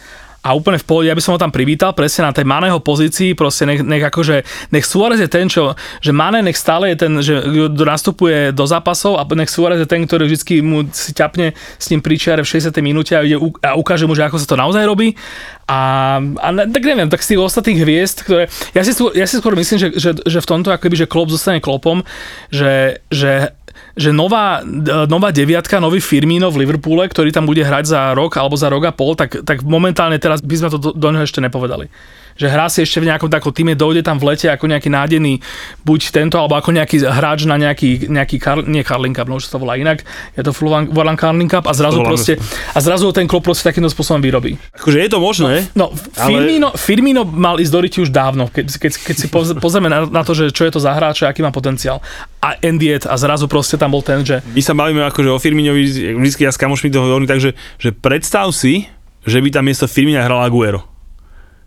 a 0.46 0.54
úplne 0.54 0.78
v 0.78 0.86
pohode, 0.86 1.10
ja 1.10 1.18
by 1.18 1.24
som 1.26 1.34
ho 1.34 1.42
tam 1.42 1.50
privítal 1.50 1.98
presne 1.98 2.30
na 2.30 2.34
tej 2.36 2.46
Maného 2.46 2.78
pozícii, 2.78 3.34
proste 3.34 3.66
nech, 3.66 3.82
nech 3.82 4.06
akože, 4.06 4.46
nech 4.70 4.86
Suarez 4.86 5.18
je 5.18 5.26
ten, 5.26 5.50
čo, 5.50 5.74
že 6.06 6.14
Mane 6.14 6.46
nech 6.46 6.54
stále 6.54 6.94
je 6.94 6.98
ten, 7.02 7.14
že 7.18 7.42
nastupuje 7.74 8.54
do 8.54 8.70
zápasov 8.70 9.18
a 9.18 9.26
nech 9.34 9.50
Suarez 9.50 9.82
je 9.82 9.90
ten, 9.90 10.06
ktorý 10.06 10.30
vždy 10.30 10.62
mu 10.62 10.86
si 10.94 11.18
ťapne 11.18 11.58
s 11.82 11.90
ním 11.90 12.06
pri 12.06 12.22
čiare 12.22 12.46
v 12.46 12.62
60. 12.62 12.70
minúte 12.86 13.18
a, 13.18 13.26
ide, 13.26 13.42
a 13.66 13.74
ukáže 13.74 14.06
mu, 14.06 14.14
že 14.14 14.30
ako 14.30 14.38
sa 14.38 14.46
to 14.46 14.62
naozaj 14.62 14.86
robí. 14.86 15.18
A, 15.66 16.22
a 16.22 16.48
tak 16.70 16.84
neviem, 16.86 17.10
tak 17.10 17.26
z 17.26 17.34
tých 17.34 17.42
ostatných 17.42 17.82
hviezd, 17.82 18.30
ktoré, 18.30 18.46
ja 18.78 18.86
si, 18.86 18.94
skôr, 18.94 19.18
ja 19.18 19.26
si 19.26 19.42
skôr 19.42 19.58
myslím, 19.58 19.82
že, 19.82 19.90
že, 19.98 20.14
že 20.14 20.40
v 20.46 20.50
tomto 20.54 20.70
akoby, 20.70 20.94
že 20.94 21.10
Klopp 21.10 21.34
zostane 21.34 21.58
Klopom, 21.58 22.06
že, 22.54 23.02
že 23.10 23.50
že 23.96 24.12
nová, 24.12 24.60
nová 25.08 25.32
deviatka, 25.32 25.80
nový 25.80 26.04
Firmino 26.04 26.52
v 26.52 26.68
Liverpoole, 26.68 27.08
ktorý 27.08 27.32
tam 27.32 27.48
bude 27.48 27.64
hrať 27.64 27.86
za 27.88 28.02
rok 28.12 28.36
alebo 28.36 28.60
za 28.60 28.68
rok 28.68 28.84
a 28.84 28.92
pol, 28.92 29.16
tak, 29.16 29.48
tak 29.48 29.64
momentálne 29.64 30.20
teraz 30.20 30.44
by 30.44 30.56
sme 30.60 30.70
to 30.70 30.80
do, 30.80 30.90
do 30.92 31.08
neho 31.16 31.24
ešte 31.24 31.40
nepovedali. 31.40 31.88
Že 32.36 32.52
hrá 32.52 32.68
si 32.68 32.84
ešte 32.84 33.00
v 33.00 33.08
nejakom 33.08 33.32
takom 33.32 33.56
týme, 33.56 33.80
dojde 33.80 34.04
tam 34.04 34.20
v 34.20 34.36
lete 34.36 34.52
ako 34.52 34.68
nejaký 34.68 34.92
nádený, 34.92 35.40
buď 35.88 36.02
tento, 36.12 36.36
alebo 36.36 36.60
ako 36.60 36.76
nejaký 36.76 37.08
hráč 37.08 37.48
na 37.48 37.56
nejaký, 37.56 38.12
nejaký 38.12 38.36
Kar, 38.44 38.60
nie 38.68 38.84
Carling 38.84 39.16
Cup, 39.16 39.32
no 39.32 39.40
sa 39.40 39.56
volá 39.56 39.80
inak, 39.80 40.04
je 40.36 40.44
to 40.44 40.52
Volan 40.92 41.16
Carling 41.16 41.48
Cup 41.48 41.64
a 41.64 41.72
zrazu 41.72 42.04
proste, 42.04 42.36
a 42.76 42.80
zrazu 42.84 43.08
ten 43.16 43.24
klub 43.24 43.40
proste 43.40 43.72
takýmto 43.72 43.88
spôsobom 43.88 44.20
vyrobí. 44.20 44.60
Akože 44.76 45.00
je 45.00 45.10
to 45.10 45.20
možné, 45.24 45.68
No, 45.80 45.96
Ale- 46.20 46.28
Firmino, 46.28 46.70
Firmino 46.76 47.22
mal 47.24 47.56
ísť 47.56 47.72
do 47.72 47.80
Riti 47.80 48.00
už 48.04 48.12
dávno, 48.12 48.52
keď, 48.52 48.68
keď, 48.84 48.92
keď 49.00 49.16
si 49.16 49.28
poz- 49.32 49.56
pozrieme 49.56 49.88
na, 49.88 50.04
na 50.04 50.22
to, 50.28 50.36
že 50.36 50.52
čo 50.52 50.68
je 50.68 50.76
to 50.76 50.80
za 50.84 50.92
hráč 50.92 51.24
aký 51.24 51.40
má 51.40 51.56
potenciál. 51.56 52.04
A 52.44 52.60
Endiet 52.60 53.08
a 53.08 53.16
zrazu 53.16 53.48
proste 53.48 53.80
tam 53.80 53.96
bol 53.96 54.04
ten, 54.04 54.22
že 54.28 54.44
my 54.52 54.62
sa 54.62 54.76
bavíme 54.76 55.02
akože 55.08 55.30
o 55.32 55.40
Firminovi, 55.40 56.16
vždycky 56.20 56.44
ja 56.44 56.52
s 56.52 56.60
kamošmi 56.60 56.92
to 56.92 57.00
hovorím, 57.00 57.26
takže 57.26 57.56
že 57.80 57.90
predstav 57.96 58.52
si, 58.52 58.86
že 59.26 59.40
by 59.40 59.50
tam 59.50 59.66
miesto 59.66 59.88
Firmina 59.90 60.22
hral 60.22 60.44
Aguero. 60.44 60.84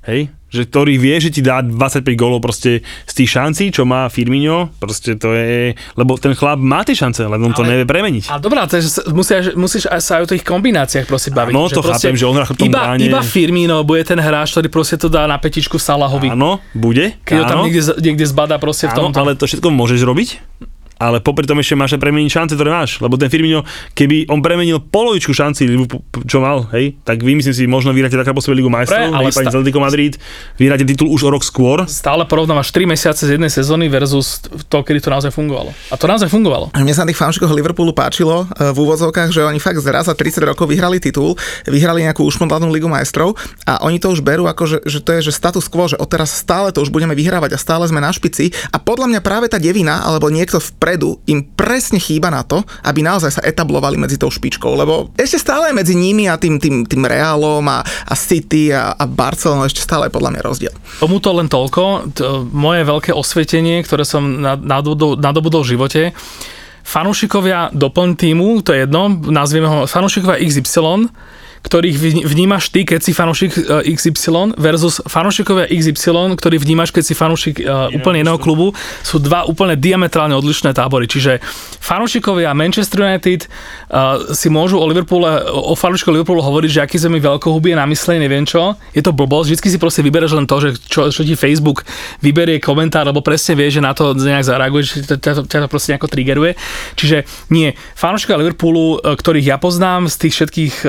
Hej? 0.06 0.30
Že 0.48 0.64
ktorý 0.64 0.96
vie, 0.96 1.16
že 1.20 1.28
ti 1.28 1.44
dá 1.44 1.60
25 1.60 2.04
gólov 2.16 2.40
proste 2.40 2.80
z 3.04 3.12
tých 3.12 3.30
šancí, 3.36 3.64
čo 3.68 3.84
má 3.84 4.08
Firmino, 4.08 4.72
proste 4.80 5.14
to 5.20 5.36
je, 5.36 5.76
lebo 5.96 6.16
ten 6.16 6.32
chlap 6.32 6.56
má 6.56 6.80
tie 6.84 6.96
šance, 6.96 7.20
len 7.20 7.40
on 7.40 7.52
to 7.52 7.64
nevie 7.64 7.84
premeniť. 7.84 8.32
A 8.32 8.40
dobrá, 8.40 8.64
takže 8.64 9.12
musíš, 9.12 9.52
musíš 9.54 9.84
aj 9.92 10.00
sa 10.00 10.12
aj 10.20 10.22
o 10.24 10.28
tých 10.32 10.44
kombináciách 10.44 11.04
proste 11.04 11.28
baviť. 11.30 11.52
Áno, 11.52 11.68
to 11.68 11.84
chápem, 11.84 12.16
že 12.16 12.24
on 12.24 12.40
v 12.40 12.56
tom 12.56 12.68
iba, 12.72 12.80
bráne. 12.80 13.04
iba 13.04 13.20
Firmino 13.20 13.84
bude 13.84 14.02
ten 14.08 14.16
hráč, 14.16 14.56
ktorý 14.56 14.72
proste 14.72 14.96
to 14.96 15.12
dá 15.12 15.28
na 15.28 15.36
petičku 15.36 15.76
Salahovi. 15.76 16.32
Áno, 16.32 16.64
bude, 16.72 17.20
Keď 17.28 17.36
ho 17.36 17.44
tam 17.44 17.58
niekde, 17.68 17.82
niekde 18.00 18.24
zbadá 18.24 18.56
proste 18.56 18.88
v 18.88 18.96
áno, 18.96 19.12
tomto. 19.12 19.18
ale 19.20 19.36
to 19.36 19.44
všetko 19.44 19.68
môžeš 19.68 20.00
robiť, 20.00 20.28
ale 20.98 21.22
popri 21.22 21.46
tom 21.46 21.58
ešte 21.62 21.78
máš 21.78 21.94
aj 21.94 22.02
premeniť 22.02 22.30
šance, 22.30 22.52
ktoré 22.58 22.74
máš. 22.74 22.98
Lebo 22.98 23.14
ten 23.14 23.30
Firmino, 23.30 23.62
keby 23.94 24.26
on 24.28 24.42
premenil 24.42 24.82
polovičku 24.82 25.30
šanci, 25.30 25.70
čo 26.26 26.42
mal, 26.42 26.66
hej, 26.74 26.98
tak 27.06 27.22
vy 27.22 27.38
myslím 27.38 27.54
si, 27.54 27.64
možno 27.70 27.94
vyhráte 27.94 28.18
taká 28.18 28.34
po 28.34 28.42
sebe 28.42 28.58
Ligu 28.58 28.68
majstrov, 28.68 28.98
Pre, 28.98 29.14
ale 29.14 29.30
hej, 29.30 29.34
pani 29.34 29.46
sta- 29.46 29.54
Atletico 29.54 29.80
Madrid, 29.80 30.12
vyhráte 30.58 30.82
titul 30.82 31.08
už 31.08 31.22
o 31.26 31.30
rok 31.30 31.46
skôr. 31.46 31.86
Stále 31.86 32.26
porovnávaš 32.26 32.74
3 32.74 32.90
mesiace 32.90 33.24
z 33.24 33.38
jednej 33.38 33.48
sezóny 33.48 33.86
versus 33.86 34.42
to, 34.66 34.78
kedy 34.82 34.98
to 34.98 35.08
naozaj 35.08 35.30
fungovalo. 35.30 35.70
A 35.88 35.96
to 35.96 36.10
naozaj 36.10 36.26
fungovalo. 36.28 36.74
Mne 36.74 36.92
sa 36.92 37.06
na 37.06 37.14
tých 37.14 37.20
fanúšikoch 37.22 37.54
Liverpoolu 37.54 37.94
páčilo 37.94 38.44
e, 38.58 38.74
v 38.74 38.76
úvodzovkách, 38.76 39.30
že 39.30 39.46
oni 39.46 39.62
fakt 39.62 39.78
raz 39.86 40.10
za 40.10 40.14
30 40.18 40.50
rokov 40.50 40.66
vyhrali 40.66 40.98
titul, 40.98 41.38
vyhrali 41.64 42.02
nejakú 42.04 42.26
ušmodlanú 42.26 42.68
ligu 42.68 42.90
majstrov 42.90 43.38
a 43.64 43.80
oni 43.86 44.02
to 44.02 44.10
už 44.10 44.20
berú 44.26 44.50
ako, 44.50 44.64
že, 44.66 44.78
že 44.84 44.98
to 44.98 45.14
je 45.14 45.30
že 45.30 45.32
status 45.32 45.70
quo, 45.70 45.86
že 45.86 45.96
odteraz 46.00 46.34
stále 46.34 46.74
to 46.74 46.82
už 46.82 46.90
budeme 46.90 47.14
vyhrávať 47.14 47.54
a 47.54 47.58
stále 47.60 47.84
sme 47.86 48.02
na 48.02 48.10
špici 48.10 48.50
a 48.74 48.80
podľa 48.82 49.06
mňa 49.14 49.20
práve 49.22 49.46
tá 49.46 49.60
devina 49.60 50.02
alebo 50.02 50.32
niekto 50.32 50.58
vpredu 50.88 51.20
im 51.28 51.44
presne 51.44 52.00
chýba 52.00 52.32
na 52.32 52.40
to, 52.40 52.64
aby 52.80 53.04
naozaj 53.04 53.36
sa 53.36 53.44
etablovali 53.44 54.00
medzi 54.00 54.16
tou 54.16 54.32
špičkou, 54.32 54.72
lebo 54.72 55.12
ešte 55.20 55.36
stále 55.36 55.76
medzi 55.76 55.92
nimi 55.92 56.24
a 56.24 56.40
tým, 56.40 56.56
tým, 56.56 56.88
tým 56.88 57.04
Realom 57.04 57.60
a, 57.68 57.84
a 57.84 58.14
City 58.16 58.72
a, 58.72 58.96
a 58.96 59.04
Barcelonou 59.04 59.68
ešte 59.68 59.84
stále 59.84 60.08
je 60.08 60.16
podľa 60.16 60.32
mňa 60.32 60.42
rozdiel. 60.48 60.72
Tomuto 60.96 61.36
len 61.36 61.52
toľko. 61.52 62.08
T- 62.16 62.24
moje 62.56 62.88
veľké 62.88 63.12
osvietenie, 63.12 63.84
ktoré 63.84 64.08
som 64.08 64.40
nad- 64.40 64.64
nadobudol, 64.64 65.20
nadobudol 65.20 65.60
v 65.60 65.76
živote, 65.76 66.00
fanúšikovia 66.88 67.68
doplň 67.76 68.16
týmu, 68.16 68.64
to 68.64 68.72
je 68.72 68.88
jedno, 68.88 69.12
nazvieme 69.12 69.68
ho 69.68 69.78
fanúšikovia 69.84 70.40
XY, 70.40 71.12
ktorých 71.62 72.24
vnímaš 72.24 72.70
ty, 72.70 72.86
keď 72.86 73.00
si 73.02 73.12
fanúšik 73.12 73.52
e, 73.58 73.92
XY 73.94 74.54
versus 74.56 75.02
fanúšikovia 75.04 75.68
XY, 75.68 76.38
ktorých 76.38 76.62
vnímaš, 76.62 76.90
keď 76.94 77.04
si 77.04 77.14
fanúšik 77.16 77.56
e, 77.60 77.64
úplne 77.94 78.22
iného 78.22 78.38
klubu, 78.38 78.72
sú 79.02 79.18
dva 79.18 79.44
úplne 79.44 79.74
diametrálne 79.74 80.34
odlišné 80.36 80.72
tábory. 80.72 81.10
Čiže 81.10 81.42
fanúšikovia 81.78 82.52
Manchester 82.52 83.06
United 83.06 83.46
uh, 83.46 84.34
si 84.34 84.52
môžu 84.52 84.76
o 84.76 84.84
Liverpoole, 84.84 85.46
o 85.48 85.72
fanúšikoch 85.72 86.12
Liverpoolu 86.12 86.42
hovoriť, 86.44 86.70
že 86.70 86.80
aký 86.84 86.96
sme 87.00 87.16
my 87.16 87.36
veľkohubie 87.36 87.72
namysleli, 87.78 88.20
neviem 88.20 88.44
čo. 88.44 88.76
Je 88.92 89.00
to 89.00 89.14
blbosť, 89.14 89.46
vždycky 89.54 89.68
si 89.72 89.78
proste 89.80 90.04
vybereš 90.04 90.36
len 90.36 90.44
to, 90.44 90.56
že 90.60 90.76
čo, 90.84 91.08
čo 91.08 91.22
ti 91.24 91.38
Facebook 91.38 91.86
vyberie 92.20 92.60
komentár, 92.60 93.08
lebo 93.08 93.24
presne 93.24 93.56
vie, 93.56 93.72
že 93.72 93.80
na 93.80 93.94
to 93.94 94.12
nejak 94.12 94.44
zareaguje, 94.44 94.82
že 94.84 94.94
ťa, 95.16 95.32
to- 95.42 95.46
ťa 95.48 95.58
to 95.64 95.68
proste 95.70 95.94
nejako 95.94 96.08
triggeruje. 96.10 96.52
Čiže 96.98 97.24
nie, 97.54 97.72
fanúšikovia 97.96 98.42
Liverpoolu, 98.44 99.00
ktorých 99.00 99.46
ja 99.48 99.56
poznám 99.56 100.10
z 100.10 100.16
tých 100.26 100.34
všetkých 100.38 100.74
e, 100.84 100.88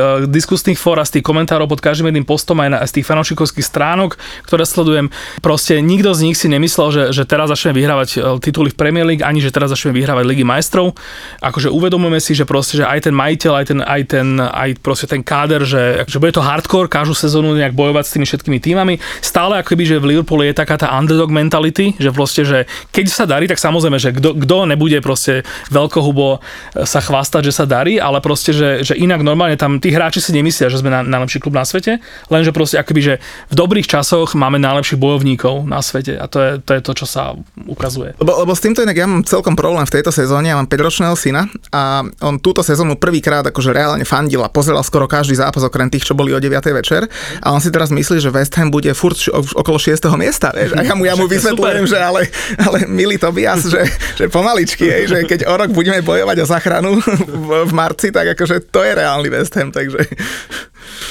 diskusných 0.60 0.76
fór 0.76 0.99
a 0.99 1.07
z 1.07 1.16
tých 1.20 1.26
komentárov 1.26 1.72
pod 1.72 1.80
každým 1.80 2.12
jedným 2.12 2.28
postom 2.28 2.60
aj 2.60 2.68
na, 2.68 2.78
z 2.84 2.99
tých 2.99 3.07
fanúšikovských 3.07 3.64
stránok, 3.64 4.20
ktoré 4.43 4.68
sledujem, 4.68 5.07
proste 5.39 5.80
nikto 5.80 6.12
z 6.12 6.28
nich 6.28 6.36
si 6.36 6.51
nemyslel, 6.51 6.91
že, 6.91 7.03
že 7.16 7.24
teraz 7.24 7.47
začneme 7.47 7.80
vyhrávať 7.80 8.10
e, 8.12 8.18
tituly 8.43 8.76
v 8.76 8.76
Premier 8.76 9.07
League, 9.07 9.24
ani 9.24 9.39
že 9.39 9.55
teraz 9.55 9.72
začneme 9.72 9.95
vyhrávať 9.95 10.28
Ligy 10.28 10.43
majstrov. 10.43 10.99
Akože 11.39 11.72
uvedomujeme 11.72 12.20
si, 12.20 12.36
že 12.36 12.43
proste, 12.43 12.84
že 12.84 12.84
aj 12.84 13.07
ten 13.07 13.16
majiteľ, 13.16 13.53
aj 13.55 13.66
ten, 13.72 13.80
aj 13.80 14.01
ten, 14.12 14.28
aj 14.43 14.70
proste 14.84 15.07
ten 15.07 15.24
káder, 15.24 15.64
že, 15.64 16.03
že 16.12 16.20
bude 16.20 16.36
to 16.36 16.43
hardcore 16.43 16.91
každú 16.91 17.16
sezónu 17.16 17.55
nejak 17.55 17.72
bojovať 17.72 18.03
s 18.03 18.14
tými 18.20 18.26
všetkými 18.28 18.60
týmami. 18.60 18.99
Stále 19.24 19.64
akoby, 19.64 19.95
že 19.95 20.03
v 20.03 20.12
Liverpoole 20.12 20.51
je 20.51 20.60
taká 20.60 20.76
tá 20.76 20.91
underdog 20.91 21.32
mentality, 21.32 21.95
že 21.95 22.12
proste, 22.12 22.43
že 22.43 22.68
keď 22.91 23.05
sa 23.07 23.24
darí, 23.24 23.47
tak 23.47 23.64
samozrejme, 23.64 23.95
že 23.95 24.12
kto, 24.12 24.68
nebude 24.68 24.99
proste 24.99 25.47
veľkohubo 25.72 26.28
e, 26.36 26.38
sa 26.84 26.99
chvastať, 26.99 27.47
že 27.47 27.53
sa 27.55 27.64
darí, 27.64 27.95
ale 27.95 28.20
proste, 28.20 28.51
že, 28.51 28.84
že 28.84 28.99
inak 28.99 29.24
normálne 29.24 29.55
tam 29.55 29.80
tí 29.80 29.95
hráči 29.95 30.20
si 30.20 30.36
nemyslia, 30.49 30.73
že 30.73 30.81
sme 30.81 30.89
na, 30.89 31.05
najlepší 31.05 31.37
klub 31.37 31.53
na 31.53 31.61
svete, 31.61 32.01
lenže 32.33 32.49
proste 32.49 32.81
akoby, 32.81 33.01
že 33.05 33.13
v 33.53 33.55
dobrých 33.55 33.85
časoch 33.85 34.33
máme 34.33 34.57
najlepších 34.57 34.97
bojovníkov 34.97 35.69
na 35.69 35.85
svete 35.85 36.17
a 36.17 36.25
to 36.25 36.41
je 36.41 36.51
to, 36.65 36.71
je 36.73 36.81
to 36.81 36.91
čo 36.97 37.05
sa 37.05 37.37
ukazuje. 37.69 38.17
Lebo, 38.17 38.41
lebo 38.41 38.51
s 38.57 38.65
týmto 38.65 38.81
inak 38.81 38.97
ja 38.97 39.05
mám 39.05 39.21
celkom 39.21 39.53
problém 39.53 39.85
v 39.85 40.01
tejto 40.01 40.09
sezóne, 40.09 40.49
ja 40.49 40.57
mám 40.57 40.65
5-ročného 40.65 41.13
syna 41.13 41.45
a 41.69 42.01
on 42.25 42.41
túto 42.41 42.65
sezónu 42.65 42.97
prvýkrát 42.97 43.45
akože 43.45 43.69
reálne 43.69 44.01
fandil 44.09 44.41
a 44.41 44.49
pozeral 44.49 44.81
skoro 44.81 45.05
každý 45.05 45.37
zápas 45.37 45.61
okrem 45.61 45.93
tých, 45.93 46.09
čo 46.09 46.17
boli 46.17 46.33
o 46.33 46.41
9. 46.41 46.49
večer 46.73 47.05
a 47.45 47.53
on 47.53 47.61
si 47.61 47.69
teraz 47.69 47.93
myslí, 47.93 48.17
že 48.17 48.33
West 48.33 48.57
Ham 48.57 48.73
bude 48.73 48.89
furt 48.97 49.21
okolo 49.53 49.77
6. 49.77 50.01
miesta, 50.17 50.49
vieš, 50.49 50.73
a 50.73 50.81
ja 50.81 50.97
mu, 50.97 51.05
ja 51.05 51.13
mu 51.13 51.29
vysvetľujem, 51.29 51.85
že 51.85 51.97
ale, 52.01 52.25
ale 52.57 52.89
milý 52.89 53.21
Tobias, 53.21 53.69
že, 53.69 53.85
že 54.17 54.25
pomaličky, 54.25 54.89
hej, 54.89 55.03
že 55.05 55.17
keď 55.29 55.45
o 55.45 55.53
rok 55.53 55.69
budeme 55.69 56.01
bojovať 56.01 56.37
o 56.41 56.45
záchranu 56.49 56.89
v, 57.03 57.49
v 57.69 57.71
marci, 57.75 58.09
tak 58.09 58.33
akože 58.33 58.71
to 58.73 58.81
je 58.81 58.91
reálny 58.97 59.29
West 59.29 59.53
Ham, 59.59 59.69
takže... 59.69 59.99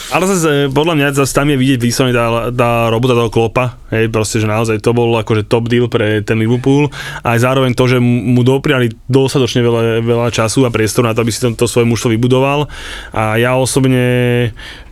Ale 0.09 0.25
zase, 0.25 0.73
podľa 0.73 0.95
mňa 0.97 1.09
zase 1.21 1.37
tam 1.37 1.53
je 1.53 1.61
vidieť 1.61 1.85
vyslovene 1.85 2.17
tá, 2.17 2.49
tá 2.49 2.71
robota 2.89 3.13
toho 3.13 3.29
klopa, 3.29 3.77
hej, 3.93 4.09
proste, 4.09 4.41
že 4.41 4.49
naozaj 4.49 4.81
to 4.81 4.97
bol 4.97 5.13
akože 5.21 5.45
top 5.45 5.69
deal 5.69 5.85
pre 5.85 6.25
ten 6.25 6.41
Liverpool 6.41 6.89
a 7.21 7.37
aj 7.37 7.45
zároveň 7.45 7.77
to, 7.77 7.85
že 7.85 8.01
mu 8.01 8.41
dopriali 8.41 8.89
dostatočne 9.05 9.61
veľa, 9.61 10.01
veľa 10.01 10.29
času 10.33 10.65
a 10.65 10.73
priestoru 10.73 11.13
na 11.13 11.13
to, 11.13 11.21
aby 11.21 11.33
si 11.33 11.45
to, 11.45 11.53
to 11.53 11.69
svoje 11.69 11.85
mužstvo 11.85 12.09
vybudoval. 12.17 12.73
A 13.13 13.37
ja 13.37 13.53
osobne 13.61 14.01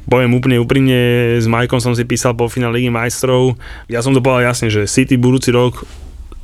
poviem 0.04 0.36
úplne 0.36 0.60
úprimne, 0.60 1.00
s 1.40 1.48
Majkom 1.48 1.80
som 1.80 1.96
si 1.96 2.04
písal 2.04 2.36
po 2.36 2.52
finále 2.52 2.78
Ligy 2.78 2.92
majstrov, 2.92 3.56
ja 3.88 4.04
som 4.04 4.12
to 4.12 4.20
povedal 4.20 4.52
jasne, 4.52 4.68
že 4.68 4.84
City 4.84 5.16
budúci 5.16 5.48
rok 5.48 5.80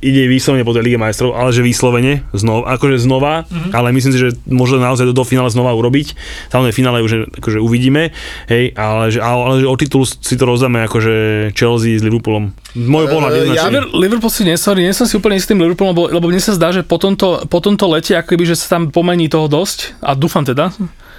ide 0.03 0.27
vyslovene 0.27 0.67
po 0.67 0.75
tej 0.75 0.83
Lige 0.83 0.99
majstrov, 0.99 1.31
ale 1.31 1.55
že 1.55 1.63
vyslovene, 1.63 2.27
znova, 2.35 2.75
akože 2.75 2.99
znova, 2.99 3.47
mm-hmm. 3.47 3.71
ale 3.71 3.95
myslím 3.95 4.11
si, 4.11 4.19
že 4.19 4.29
môže 4.51 4.75
naozaj 4.75 5.07
do, 5.07 5.15
do 5.15 5.23
finále 5.23 5.47
znova 5.47 5.71
urobiť. 5.71 6.13
Samozrejme, 6.51 6.75
v 6.75 6.79
finále 6.83 6.97
už 6.99 7.31
akože 7.39 7.63
uvidíme, 7.63 8.11
hej, 8.51 8.75
ale 8.75 9.09
že, 9.09 9.23
ale, 9.23 9.63
že 9.63 9.67
o 9.71 9.75
titul 9.79 10.03
si 10.03 10.35
to 10.35 10.43
rozdáme 10.43 10.83
akože 10.83 11.13
Chelsea 11.55 11.95
s 11.95 12.03
Liverpoolom. 12.03 12.51
Pohľadu 12.75 13.31
Eh, 13.31 13.39
jednoznačne. 13.47 13.55
ja 13.55 13.71
Liver- 13.71 13.91
Liverpool 13.95 14.31
si 14.33 14.43
nesorry, 14.43 14.83
nie 14.83 14.91
som 14.91 15.07
si 15.07 15.15
úplne 15.15 15.39
istý 15.39 15.55
tým 15.55 15.63
Liverpoolom, 15.63 15.95
lebo, 15.95 16.03
lebo 16.11 16.25
mne 16.27 16.41
sa 16.43 16.51
zdá, 16.51 16.75
že 16.75 16.83
po 16.83 16.99
tomto, 16.99 17.47
po 17.47 17.63
tomto 17.63 17.87
lete, 17.87 18.17
akoby, 18.17 18.43
že 18.43 18.59
sa 18.59 18.75
tam 18.75 18.91
pomení 18.91 19.31
toho 19.31 19.47
dosť 19.47 19.95
a 20.03 20.17
dúfam 20.17 20.43
teda, 20.43 20.73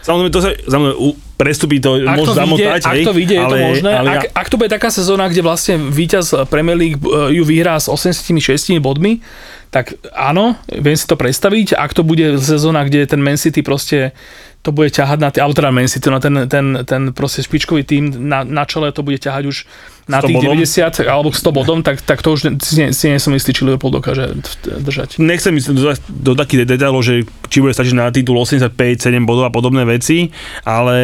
Samozrejme, 0.05 0.31
to 0.31 0.41
sa 0.45 0.51
samozrejme, 0.69 0.97
prestupí 1.41 1.77
to, 1.81 1.97
ak 2.05 2.17
môže 2.21 2.29
to, 2.29 2.35
vyjde, 2.37 2.41
zamotať, 2.45 2.81
ak 2.85 2.95
hej, 2.95 3.05
to 3.09 3.13
vyjde, 3.17 3.35
je 3.35 3.41
to 3.41 3.49
ale, 3.49 3.59
možné. 3.73 3.91
Ale 3.91 4.09
ak, 4.13 4.23
ja, 4.23 4.31
ak 4.37 4.47
to 4.53 4.57
bude 4.61 4.71
taká 4.71 4.89
sezóna, 4.93 5.25
kde 5.33 5.43
vlastne 5.43 5.75
víťaz 5.81 6.27
Premier 6.53 6.77
League 6.77 7.01
eh, 7.01 7.41
ju 7.41 7.43
vyhrá 7.43 7.81
s 7.81 7.89
86 7.89 8.37
bodmi, 8.85 9.25
tak 9.73 9.99
áno, 10.15 10.55
viem 10.71 10.95
si 10.95 11.09
to 11.09 11.19
predstaviť. 11.19 11.75
Ak 11.75 11.97
to 11.97 12.07
bude 12.07 12.39
sezóna, 12.39 12.87
kde 12.87 13.11
ten 13.11 13.19
Man 13.19 13.35
City 13.35 13.65
proste 13.65 14.15
to 14.63 14.71
bude 14.71 14.95
ťahať 14.95 15.19
na, 15.19 15.29
t- 15.35 15.43
alebo 15.43 15.57
teda 15.57 15.75
Man 15.75 15.91
City, 15.91 16.07
no 16.09 16.23
ten, 16.23 16.47
ten, 16.47 16.87
ten 16.87 17.03
proste 17.11 17.43
špičkový 17.43 17.83
tým 17.83 18.15
na, 18.29 18.47
na 18.47 18.65
čele 18.65 18.95
to 18.95 19.03
bude 19.03 19.19
ťahať 19.19 19.45
už 19.51 19.57
na 20.05 20.21
100 20.21 20.27
tých 20.29 20.37
bodom? 20.37 20.57
90 20.61 21.09
alebo 21.09 21.29
100 21.33 21.49
bodom, 21.51 21.79
tak, 21.81 22.05
tak 22.05 22.21
to 22.21 22.37
už 22.37 22.41
ne- 22.45 22.57
si, 22.61 22.75
nie- 22.77 22.93
si 22.93 23.09
nie 23.09 23.17
som 23.17 23.33
istý, 23.33 23.57
či 23.57 23.65
Liverpool 23.65 23.89
dokáže 23.91 24.37
držať. 24.85 25.17
nechcem 25.17 25.57
ísť 25.57 25.69
do, 25.73 25.93
do 26.09 26.33
takých 26.37 26.69
detailov, 26.69 27.01
že 27.01 27.25
či 27.49 27.65
bude 27.65 27.73
stačiť 27.73 27.95
na 27.97 28.13
titul 28.13 28.37
85, 28.37 28.69
7 29.01 29.25
bodov 29.25 29.49
a 29.49 29.53
podobné 29.53 29.89
veci, 29.89 30.29
ale 30.65 30.99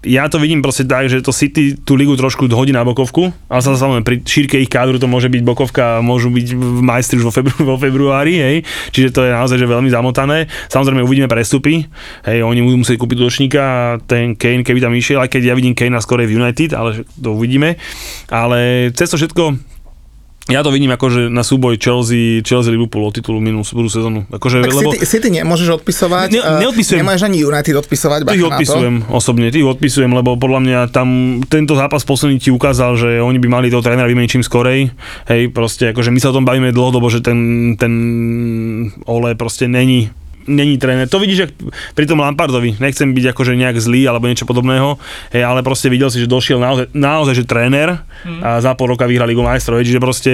ja 0.00 0.30
to 0.32 0.40
vidím 0.40 0.64
proste 0.64 0.88
tak, 0.88 1.12
že 1.12 1.20
to 1.20 1.34
City 1.34 1.76
tú 1.76 1.92
ligu 1.92 2.16
trošku 2.16 2.48
hodí 2.56 2.72
na 2.72 2.86
bokovku, 2.86 3.34
ale 3.52 3.60
sa 3.60 3.76
samozrejme 3.76 4.06
pri 4.06 4.16
šírke 4.24 4.56
ich 4.56 4.72
kádru 4.72 4.96
to 4.96 5.10
môže 5.10 5.28
byť 5.28 5.42
bokovka, 5.44 6.00
môžu 6.00 6.32
byť 6.32 6.46
v 6.56 6.80
majstri 6.80 7.20
už 7.20 7.28
vo, 7.28 7.32
febru, 7.34 7.52
vo 7.60 7.76
februári, 7.76 8.40
hej, 8.40 8.56
čiže 8.96 9.12
to 9.12 9.28
je 9.28 9.30
naozaj 9.34 9.60
že 9.60 9.68
veľmi 9.68 9.92
zamotané. 9.92 10.48
Samozrejme 10.72 11.04
uvidíme 11.04 11.28
prestupy, 11.28 11.84
hej, 12.24 12.40
oni 12.40 12.64
budú 12.64 12.80
musieť 12.80 12.96
kúpiť 12.96 13.16
útočníka 13.20 13.60
a 13.60 13.78
ten 14.00 14.38
Kane, 14.38 14.64
keby 14.64 14.80
tam 14.80 14.96
išiel, 14.96 15.20
aj 15.20 15.28
keď 15.36 15.52
ja 15.52 15.54
vidím 15.58 15.76
Kane 15.76 16.00
skôr 16.00 16.24
v 16.24 16.32
United, 16.32 16.72
ale 16.72 17.04
to 17.04 17.36
uvidíme. 17.36 17.76
Ale 18.32 18.88
cez 18.96 19.12
to 19.12 19.20
všetko 19.20 19.70
ja 20.50 20.60
to 20.60 20.68
vidím 20.68 20.90
ako, 20.90 21.06
že 21.08 21.20
na 21.26 21.40
súboj 21.40 21.74
Chelsea, 21.76 22.40
Chelsea 22.40 22.68
Liverpool 22.68 23.02
o 23.02 23.10
titulu 23.10 23.38
minulú 23.38 23.62
sezónu. 23.64 24.26
Akože, 24.28 24.60
Tak 24.60 24.70
lebo 24.72 24.90
City, 24.92 24.98
City 25.04 25.28
nemôžeš 25.32 25.68
odpisovať, 25.78 26.28
Ne- 26.30 26.38
eh, 26.38 26.60
neodpisujem. 26.60 27.00
nemáš 27.00 27.22
ani 27.22 27.40
United 27.40 27.74
odpisovať, 27.76 28.20
bacha 28.22 28.32
tých 28.32 28.42
na 28.42 28.48
to. 28.48 28.54
odpisujem 28.54 28.94
osobne, 29.08 29.46
tých 29.48 29.64
odpisujem, 29.64 30.10
lebo 30.10 30.34
podľa 30.34 30.60
mňa 30.60 30.78
tam 30.88 31.08
tento 31.44 31.72
zápas 31.72 32.02
posledný 32.02 32.36
ti 32.36 32.50
ukázal, 32.50 32.94
že 32.94 33.10
oni 33.18 33.38
by 33.38 33.48
mali 33.48 33.66
toho 33.68 33.80
trénera 33.80 34.04
vymeniť 34.04 34.30
čím 34.30 34.42
skorej. 34.42 34.90
Hej, 35.26 35.50
proste 35.50 35.88
akože 35.88 36.10
my 36.10 36.18
sa 36.18 36.30
o 36.30 36.36
tom 36.36 36.44
bavíme 36.44 36.70
dlhodobo, 36.70 37.06
že 37.06 37.20
ten, 37.20 37.38
ten 37.74 37.92
Ole 39.04 39.32
proste 39.32 39.64
není 39.64 40.10
není 40.50 40.74
tréner. 40.76 41.06
To 41.06 41.22
vidíš, 41.22 41.38
jak 41.38 41.50
pri 41.94 42.04
tom 42.10 42.18
Lampardovi. 42.18 42.82
Nechcem 42.82 43.14
byť 43.14 43.30
akože 43.30 43.54
nejak 43.54 43.78
zlý 43.78 44.10
alebo 44.10 44.26
niečo 44.26 44.44
podobného, 44.44 44.98
hej, 45.30 45.46
ale 45.46 45.62
proste 45.62 45.86
videl 45.86 46.10
si, 46.10 46.18
že 46.18 46.26
došiel 46.26 46.58
naozaj, 46.58 46.90
naozaj 46.90 47.34
že 47.38 47.44
tréner 47.46 48.02
a 48.42 48.58
za 48.58 48.74
pol 48.74 48.92
roka 48.92 49.06
vyhral 49.06 49.30
Ligu 49.30 49.46
majstrov. 49.46 49.78
Čiže 49.80 50.02
proste 50.02 50.32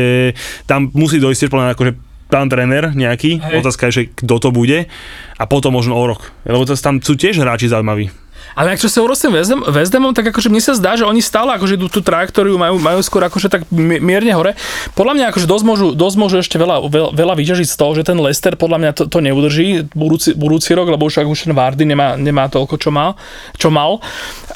tam 0.64 0.88
musí 0.96 1.20
dojsť 1.20 1.40
tiež 1.46 1.52
akože 1.76 1.92
pán 2.26 2.50
tréner 2.50 2.90
nejaký, 2.90 3.38
Hej. 3.38 3.62
otázka 3.62 3.86
je, 3.88 3.92
že 3.92 4.02
kto 4.10 4.34
to 4.42 4.48
bude 4.50 4.90
a 5.36 5.44
potom 5.46 5.78
možno 5.78 5.94
o 5.94 6.04
rok. 6.08 6.34
Lebo 6.42 6.66
tam 6.66 6.98
sú 6.98 7.14
tiež 7.14 7.38
hráči 7.38 7.70
zaujímaví. 7.70 8.10
Ale 8.56 8.72
ak 8.72 8.80
čo 8.80 8.88
sa 8.88 9.04
tým 9.04 9.36
West, 9.36 9.52
Ham, 9.52 9.60
West 9.68 9.92
Hamom, 9.92 10.16
tak 10.16 10.32
akože 10.32 10.48
mne 10.48 10.64
sa 10.64 10.72
zdá, 10.72 10.96
že 10.96 11.04
oni 11.04 11.20
stále 11.20 11.52
akože 11.60 11.76
tú, 11.76 11.92
tú 11.92 12.00
trajektóriu 12.00 12.56
majú, 12.56 12.80
majú 12.80 13.04
skôr 13.04 13.20
akože 13.28 13.52
tak 13.52 13.68
mi- 13.68 14.00
mierne 14.00 14.32
hore. 14.32 14.56
Podľa 14.96 15.12
mňa 15.12 15.24
akože 15.28 15.44
dosť 15.44 15.64
môžu, 15.68 15.86
dosť 15.92 16.16
môžu 16.16 16.36
ešte 16.40 16.56
veľa, 16.56 16.88
veľa, 16.88 17.10
veľa 17.12 17.34
vyťažiť 17.36 17.68
z 17.68 17.76
toho, 17.76 17.92
že 17.92 18.08
ten 18.08 18.16
Leicester 18.16 18.56
podľa 18.56 18.78
mňa 18.80 18.90
to, 18.96 19.02
to 19.12 19.20
neudrží 19.20 19.92
budúci, 19.92 20.32
budúci 20.32 20.72
rok, 20.72 20.88
lebo 20.88 21.04
už, 21.04 21.20
už 21.28 21.52
ten 21.52 21.52
Vardy 21.52 21.84
nemá, 21.84 22.16
nemá 22.16 22.48
toľko, 22.48 22.80
čo 22.80 22.88
mal, 22.88 23.20
čo 23.60 23.68
mal. 23.68 24.00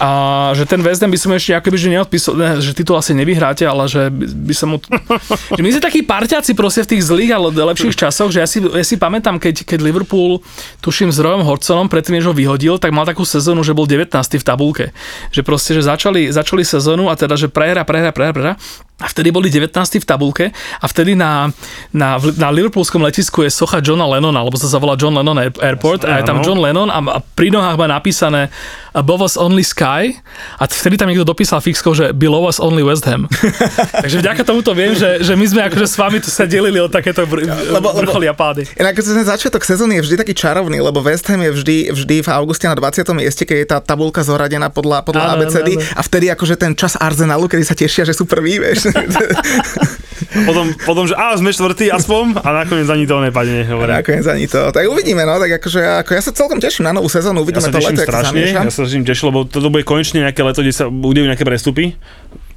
A 0.01 0.09
že 0.56 0.64
ten 0.64 0.81
West 0.81 1.05
Ham 1.05 1.12
by 1.12 1.20
som 1.20 1.36
ešte 1.36 1.52
akoby, 1.60 1.77
že 1.77 1.89
neodpísal, 1.93 2.32
ne, 2.40 2.48
že 2.64 2.72
titul 2.72 2.97
asi 2.97 3.12
nevyhráte, 3.12 3.68
ale 3.68 3.85
že 3.85 4.09
by, 4.09 4.24
by 4.48 4.55
som 4.56 4.68
mu... 4.72 4.77
že 5.60 5.60
my 5.60 5.70
sme 5.77 5.82
takí 5.85 6.01
parťáci 6.01 6.56
proste 6.56 6.89
v 6.89 6.97
tých 6.97 7.05
zlých 7.05 7.36
ale 7.36 7.52
lepších 7.52 8.01
časoch, 8.01 8.32
že 8.32 8.40
ja 8.40 8.48
si, 8.48 8.64
ja 8.64 8.81
si 8.81 8.97
pamätám, 8.97 9.36
keď, 9.36 9.68
keď 9.68 9.85
Liverpool, 9.85 10.40
tuším 10.81 11.12
s 11.12 11.20
Royom 11.20 11.44
Hodgsonom, 11.44 11.93
predtým, 11.93 12.16
než 12.16 12.32
ho 12.32 12.32
vyhodil, 12.32 12.81
tak 12.81 12.97
mal 12.97 13.05
takú 13.05 13.28
sezónu, 13.28 13.60
že 13.60 13.77
bol 13.77 13.89
19. 13.90 14.14
v 14.38 14.44
tabulke. 14.46 14.86
Že 15.34 15.42
proste, 15.42 15.74
že 15.74 15.82
začali, 15.82 16.30
začali 16.30 16.62
sezónu 16.62 17.10
a 17.10 17.18
teda, 17.18 17.34
že 17.34 17.50
prehra, 17.50 17.82
prehra, 17.82 18.14
prehra, 18.14 18.32
prehra 18.32 18.54
a 19.01 19.06
vtedy 19.09 19.32
boli 19.32 19.48
19. 19.48 19.72
v 19.72 20.06
tabulke 20.06 20.44
a 20.52 20.86
vtedy 20.86 21.16
na, 21.16 21.48
na, 21.90 22.20
na 22.36 22.48
Liverpoolskom 22.52 23.01
letisku 23.01 23.43
je 23.43 23.51
socha 23.51 23.81
Johna 23.81 24.05
Lennona, 24.05 24.44
alebo 24.44 24.60
sa 24.60 24.68
zavolá 24.68 24.94
John 25.01 25.16
Lennon 25.16 25.40
Airport 25.40 26.05
a 26.05 26.20
je 26.20 26.24
tam 26.28 26.44
John 26.44 26.60
Lennon 26.60 26.93
a, 26.93 27.01
a 27.01 27.18
pri 27.24 27.48
nohách 27.48 27.81
má 27.81 27.89
napísané 27.89 28.52
Above 28.90 29.22
us 29.22 29.39
only 29.39 29.62
sky 29.62 30.18
a 30.59 30.66
vtedy 30.66 30.98
tam 30.98 31.06
niekto 31.06 31.22
dopísal 31.22 31.62
fixkou, 31.62 31.94
že 31.94 32.10
below 32.10 32.43
us 32.51 32.59
only 32.59 32.82
West 32.82 33.06
Ham. 33.06 33.31
Takže 34.05 34.18
vďaka 34.18 34.43
tomuto 34.43 34.74
viem, 34.74 34.98
že, 34.98 35.22
že 35.22 35.39
my 35.39 35.47
sme 35.47 35.60
akože 35.70 35.86
s 35.86 35.94
vami 35.94 36.18
tu 36.18 36.27
sa 36.27 36.43
delili 36.43 36.82
o 36.82 36.90
takéto 36.90 37.22
br- 37.22 37.47
lebo, 37.47 37.94
vrcholy 37.94 38.27
a 38.27 38.35
pády. 38.35 38.66
Inak 38.74 38.98
ten 38.98 39.22
začiatok 39.22 39.62
sezóny 39.62 40.02
je 40.02 40.10
vždy 40.10 40.16
taký 40.27 40.35
čarovný, 40.35 40.82
lebo 40.82 40.98
West 41.06 41.22
Ham 41.31 41.39
je 41.39 41.55
vždy, 41.55 41.77
vždy 41.94 42.16
v 42.27 42.28
auguste 42.35 42.66
na 42.66 42.74
20. 42.74 43.06
mieste, 43.14 43.47
keď 43.47 43.56
je 43.62 43.66
tá 43.70 43.78
tabulka 43.78 44.27
zoradená 44.27 44.74
podľa, 44.74 45.06
podľa 45.06 45.22
Áno, 45.22 45.47
ABCD 45.47 45.78
áno, 45.78 45.86
áno. 45.86 45.94
a 45.94 46.01
vtedy 46.02 46.27
akože 46.35 46.55
ten 46.59 46.72
čas 46.74 46.98
Arsenalu, 46.98 47.47
kedy 47.47 47.62
sa 47.62 47.78
tešia, 47.78 48.02
že 48.02 48.10
sú 48.10 48.27
prví, 48.27 48.59
vieš. 48.59 48.89
Potom, 50.30 50.70
potom, 50.86 51.04
že 51.10 51.14
á, 51.18 51.34
sme 51.34 51.50
štvrtý 51.50 51.90
aspoň 51.90 52.38
a 52.38 52.62
nakoniec 52.62 52.86
ani 52.86 53.02
to 53.02 53.18
nepadne. 53.18 53.66
Hovorím. 53.66 53.98
Nakoniec 53.98 54.26
ani 54.30 54.46
to. 54.46 54.70
Tak 54.70 54.86
uvidíme, 54.86 55.26
no, 55.26 55.42
tak 55.42 55.58
akože 55.58 56.06
ako 56.06 56.10
ja 56.14 56.22
sa 56.22 56.30
celkom 56.30 56.62
teším 56.62 56.86
na 56.86 56.94
novú 56.94 57.10
sezónu, 57.10 57.42
Ja 57.42 57.44
uvidíme 57.50 57.66
sa 57.66 57.74
to 57.74 57.82
leto, 57.82 58.04
strašne, 58.06 58.38
ja 58.54 58.70
sa 58.70 58.86
teším 58.86 59.02
teším, 59.02 59.34
lebo 59.34 59.50
toto 59.50 59.74
bude 59.74 59.82
konečne 59.82 60.22
nejaké 60.22 60.46
leto, 60.46 60.62
kde 60.62 60.70
sa 60.70 60.86
udejú 60.86 61.26
nejaké 61.26 61.42
prestupy. 61.42 61.98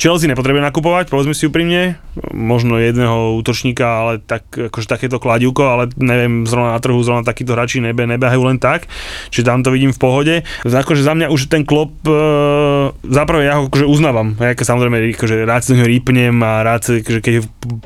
Chelsea 0.04 0.28
nepotrebuje 0.28 0.60
nakupovať, 0.68 1.08
povedzme 1.08 1.32
si 1.32 1.48
úprimne, 1.48 1.96
možno 2.36 2.76
jedného 2.76 3.40
útočníka, 3.40 3.88
ale 3.88 4.12
tak, 4.20 4.44
akože 4.52 4.84
takéto 4.84 5.16
kladivko, 5.16 5.64
ale 5.64 5.84
neviem, 5.96 6.44
zrovna 6.44 6.76
na 6.76 6.80
trhu 6.84 7.00
zrovna 7.00 7.24
takíto 7.24 7.56
hráči 7.56 7.80
nebe, 7.80 8.04
nebehajú 8.04 8.44
len 8.44 8.60
tak, 8.60 8.92
čiže 9.32 9.48
tam 9.48 9.64
to 9.64 9.72
vidím 9.72 9.96
v 9.96 10.02
pohode. 10.04 10.36
Akože 10.68 11.08
za 11.08 11.16
mňa 11.16 11.32
už 11.32 11.48
ten 11.48 11.64
klop, 11.64 11.96
e, 12.04 12.12
zaprvé 13.08 13.48
ja 13.48 13.64
ho 13.64 13.72
akože 13.72 13.88
uznávam, 13.88 14.36
ja 14.44 14.52
samozrejme 14.52 15.16
akože 15.16 15.48
rád 15.48 15.64
si 15.64 15.72
neho 15.72 15.88
rýpnem 15.88 16.36
a 16.44 16.68
rád 16.68 17.00
akože 17.00 17.20
keď 17.24 17.34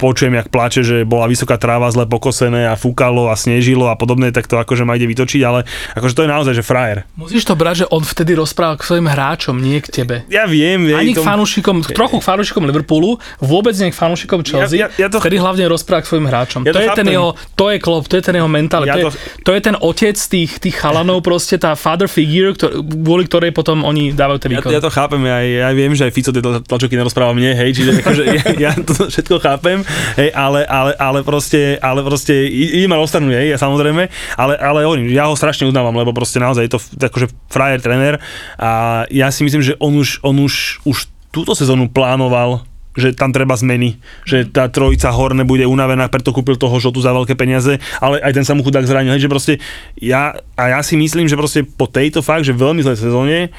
počujem, 0.01 0.33
jak 0.33 0.49
plače, 0.49 0.81
že 0.81 1.05
bola 1.05 1.29
vysoká 1.29 1.61
tráva 1.61 1.85
zle 1.93 2.09
pokosené 2.09 2.65
a 2.65 2.73
fúkalo 2.73 3.29
a 3.29 3.37
snežilo 3.37 3.93
a 3.93 3.95
podobné, 3.99 4.33
tak 4.33 4.49
to 4.49 4.57
akože 4.57 4.89
ma 4.89 4.97
ide 4.97 5.05
vytočiť, 5.05 5.41
ale 5.45 5.69
akože 5.93 6.13
to 6.17 6.23
je 6.25 6.29
naozaj, 6.33 6.53
že 6.57 6.63
frajer. 6.65 7.05
Musíš 7.13 7.45
to 7.45 7.53
brať, 7.53 7.85
že 7.85 7.89
on 7.93 8.01
vtedy 8.01 8.33
rozprával 8.33 8.81
k 8.81 8.87
svojim 8.89 9.05
hráčom, 9.05 9.53
nie 9.61 9.77
k 9.85 10.01
tebe. 10.01 10.15
Ja 10.33 10.49
viem, 10.49 10.89
Ani 10.89 11.13
k 11.13 11.21
to- 11.21 11.27
fanúšikom, 11.27 11.85
trochu 12.07 12.17
k 12.17 12.25
fanúšikom 12.25 12.63
Liverpoolu, 12.63 13.19
vôbec 13.37 13.75
nie 13.75 13.91
k 13.91 13.97
fanúšikom 13.99 14.39
Chelsea. 14.41 14.79
Ja- 14.79 14.87
ja- 14.87 15.05
ja 15.05 15.07
to- 15.11 15.19
vtedy 15.19 15.35
hlavne 15.35 15.67
rozpráva 15.67 16.01
k 16.01 16.07
svojim 16.07 16.23
hráčom. 16.25 16.63
Ja 16.63 16.71
to, 16.71 16.79
to 16.79 16.81
je 16.81 16.89
ten 16.95 17.07
jeho, 17.11 17.29
to 17.53 17.65
je 17.67 17.77
klop, 17.77 18.07
to 18.07 18.15
je 18.15 18.23
ten 18.23 18.33
jeho 18.33 18.47
mentál. 18.47 18.87
Ja 18.87 18.95
to, 18.95 18.99
je, 18.99 19.05
to- 19.11 19.17
to 19.43 19.51
je 19.51 19.61
ten 19.61 19.75
otec 19.75 20.15
tých, 20.15 20.51
tých 20.57 20.75
chalanov, 20.77 21.19
proste 21.19 21.57
tá 21.57 21.75
father 21.75 22.07
figure, 22.07 22.55
ktor, 22.55 22.71
kvôli 22.79 23.27
ktorej 23.27 23.51
potom 23.51 23.83
oni 23.83 24.15
dávajú 24.15 24.39
ten 24.39 24.55
Ja, 24.55 24.63
výkon. 24.63 24.71
ja 24.71 24.79
to 24.79 24.87
chápem, 24.87 25.19
ja, 25.21 25.37
ja 25.43 25.67
viem, 25.69 25.91
že 25.91 26.07
aj 26.07 26.15
Fico 26.15 26.31
tieto 26.31 26.63
tlačovky 26.63 26.95
nerozpráva 26.95 27.33
mne, 27.33 27.51
hej, 27.51 27.75
čiže 27.75 27.91
akože, 27.99 28.23
ja, 28.23 28.43
ja 28.65 28.71
to 28.73 29.11
všetko 29.11 29.35
chápem, 29.37 29.83
hej, 30.15 30.31
ale, 30.31 30.63
ale, 30.63 30.95
ale 30.95 31.19
proste, 31.21 31.75
ale 31.77 31.99
proste 32.01 32.31
i- 32.31 32.79
ide 32.79 32.87
ma 32.87 32.95
roztrhnúť, 32.95 33.35
hej, 33.35 33.47
ja 33.51 33.57
samozrejme, 33.57 34.07
ale, 34.33 34.53
ale 34.55 34.85
hovorím, 34.85 35.09
ja 35.09 35.25
ho 35.25 35.35
strašne 35.35 35.65
uznávam, 35.65 35.91
lebo 35.91 36.13
proste 36.13 36.37
naozaj 36.37 36.63
je 36.63 36.71
to 36.71 36.79
akože 37.01 37.27
frajer 37.49 37.81
tréner 37.81 38.15
a 38.55 38.69
ja 39.09 39.27
si 39.27 39.41
myslím, 39.41 39.59
že 39.59 39.73
on 39.77 39.97
už, 39.97 40.21
on 40.21 40.37
už, 40.39 40.85
už 40.85 40.97
túto 41.37 41.53
sezónu 41.53 41.85
plánoval 41.93 42.65
že 42.97 43.13
tam 43.13 43.29
treba 43.29 43.53
zmeny, 43.53 44.01
že 44.25 44.49
tá 44.49 44.65
trojica 44.73 45.13
hor 45.13 45.37
nebude 45.37 45.69
unavená, 45.69 46.09
preto 46.09 46.33
kúpil 46.33 46.57
toho 46.57 46.81
žotu 46.81 46.97
za 46.97 47.13
veľké 47.13 47.37
peniaze, 47.37 47.77
ale 48.01 48.17
aj 48.25 48.33
ten 48.33 48.41
sa 48.41 48.57
mu 48.57 48.65
chudák 48.65 48.89
zranil, 48.89 49.13
hej, 49.13 49.29
že 49.29 49.29
proste 49.29 49.53
ja, 50.01 50.33
a 50.57 50.73
ja 50.73 50.81
si 50.81 50.97
myslím, 50.97 51.29
že 51.29 51.37
proste 51.37 51.61
po 51.61 51.85
tejto 51.85 52.25
fakt, 52.25 52.49
že 52.49 52.57
veľmi 52.57 52.81
zlej 52.81 52.97
sezóne, 52.97 53.53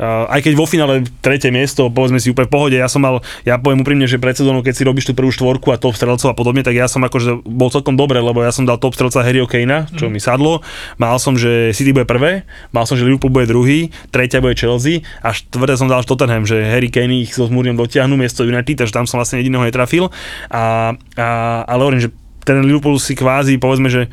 aj 0.00 0.40
keď 0.44 0.52
vo 0.56 0.68
finále 0.68 1.04
tretie 1.24 1.48
miesto, 1.48 1.88
povedzme 1.88 2.20
si 2.20 2.28
úplne 2.28 2.48
v 2.48 2.52
pohode, 2.52 2.76
ja 2.76 2.88
som 2.88 3.00
mal, 3.00 3.24
ja 3.48 3.56
poviem 3.56 3.80
úprimne, 3.80 4.04
že 4.04 4.20
pred 4.20 4.36
sezónou, 4.36 4.60
keď 4.60 4.74
si 4.76 4.82
robíš 4.84 5.08
tú 5.08 5.12
prvú 5.16 5.32
štvorku 5.32 5.72
a 5.72 5.80
top 5.80 5.96
strelcov 5.96 6.28
a 6.32 6.36
podobne, 6.36 6.60
tak 6.60 6.76
ja 6.76 6.84
som 6.86 7.00
akože 7.04 7.44
bol 7.48 7.72
celkom 7.72 7.96
dobre, 7.96 8.20
lebo 8.20 8.44
ja 8.44 8.52
som 8.52 8.68
dal 8.68 8.76
top 8.76 8.92
strelca 8.92 9.24
Harryho 9.24 9.48
Kanea, 9.48 9.88
čo 9.96 10.12
mi 10.12 10.20
sadlo, 10.20 10.60
mal 11.00 11.16
som, 11.16 11.34
že 11.34 11.72
City 11.72 11.96
bude 11.96 12.04
prvé, 12.04 12.44
mal 12.76 12.84
som, 12.84 12.94
že 12.94 13.08
Liverpool 13.08 13.32
bude 13.32 13.48
druhý, 13.48 13.88
tretia 14.12 14.44
bude 14.44 14.56
Chelsea 14.56 15.00
a 15.24 15.32
štvrté 15.32 15.80
som 15.80 15.88
dal 15.88 16.04
Tottenham, 16.04 16.44
že 16.44 16.60
Harry 16.60 16.92
Kane 16.92 17.24
ich 17.24 17.32
so 17.32 17.48
Zmúriom 17.48 17.76
dotiahnu 17.76 18.20
miesto 18.20 18.44
United, 18.44 18.84
takže 18.84 18.92
tam 18.92 19.08
som 19.08 19.16
vlastne 19.16 19.40
jediného 19.40 19.64
netrafil. 19.64 20.12
A, 20.52 20.92
a 21.16 21.26
ale 21.64 21.80
hovorím, 21.82 22.02
že 22.04 22.10
ten 22.46 22.62
Liverpool 22.62 23.00
si 23.02 23.18
kvázi, 23.18 23.58
povedzme, 23.58 23.90
že 23.90 24.06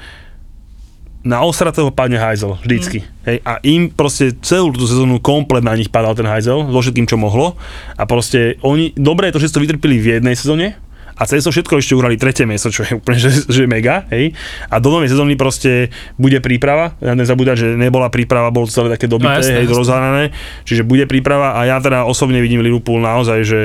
na 1.24 1.40
osratého 1.42 1.88
padne 1.90 2.20
hajzel, 2.20 2.60
vždycky. 2.60 3.00
Mm. 3.02 3.08
Hej, 3.24 3.38
a 3.48 3.52
im 3.64 3.82
proste 3.88 4.36
celú 4.44 4.76
tú 4.76 4.84
sezónu 4.84 5.24
komplet 5.24 5.64
na 5.64 5.72
nich 5.72 5.88
padal 5.88 6.14
ten 6.20 6.28
hajzel, 6.28 6.68
so 6.68 6.80
všetkým, 6.84 7.08
čo 7.08 7.16
mohlo. 7.16 7.56
A 7.96 8.04
proste 8.04 8.60
oni, 8.60 8.92
dobre 9.00 9.32
je 9.32 9.40
to, 9.40 9.42
že 9.42 9.56
to 9.56 9.64
vytrpili 9.64 10.04
v 10.04 10.20
jednej 10.20 10.36
sezóne, 10.36 10.76
a 11.14 11.30
cez 11.30 11.46
to 11.46 11.54
všetko 11.54 11.78
ešte 11.78 11.94
uhrali 11.94 12.18
tretie 12.18 12.50
miesto, 12.50 12.74
čo 12.74 12.90
je 12.90 12.98
úplne 12.98 13.22
že, 13.22 13.46
že 13.46 13.70
mega, 13.70 14.10
hej. 14.10 14.34
A 14.66 14.82
do 14.82 14.90
novej 14.90 15.14
sezóny 15.14 15.38
proste 15.38 15.94
bude 16.18 16.42
príprava, 16.42 16.98
ja 16.98 17.14
nezabúdať, 17.14 17.56
že 17.56 17.68
nebola 17.78 18.10
príprava, 18.10 18.50
bolo 18.50 18.66
celé 18.66 18.90
také 18.90 19.06
dobité, 19.06 19.30
No, 19.30 19.38
jasné, 19.38 19.62
hej, 19.62 19.70
jasné. 19.70 19.78
rozhánané, 19.78 20.24
čiže 20.66 20.82
bude 20.82 21.06
príprava 21.06 21.54
a 21.54 21.70
ja 21.70 21.78
teda 21.78 22.10
osobne 22.10 22.42
vidím 22.42 22.66
Liverpool 22.66 22.98
naozaj, 22.98 23.40
že 23.46 23.62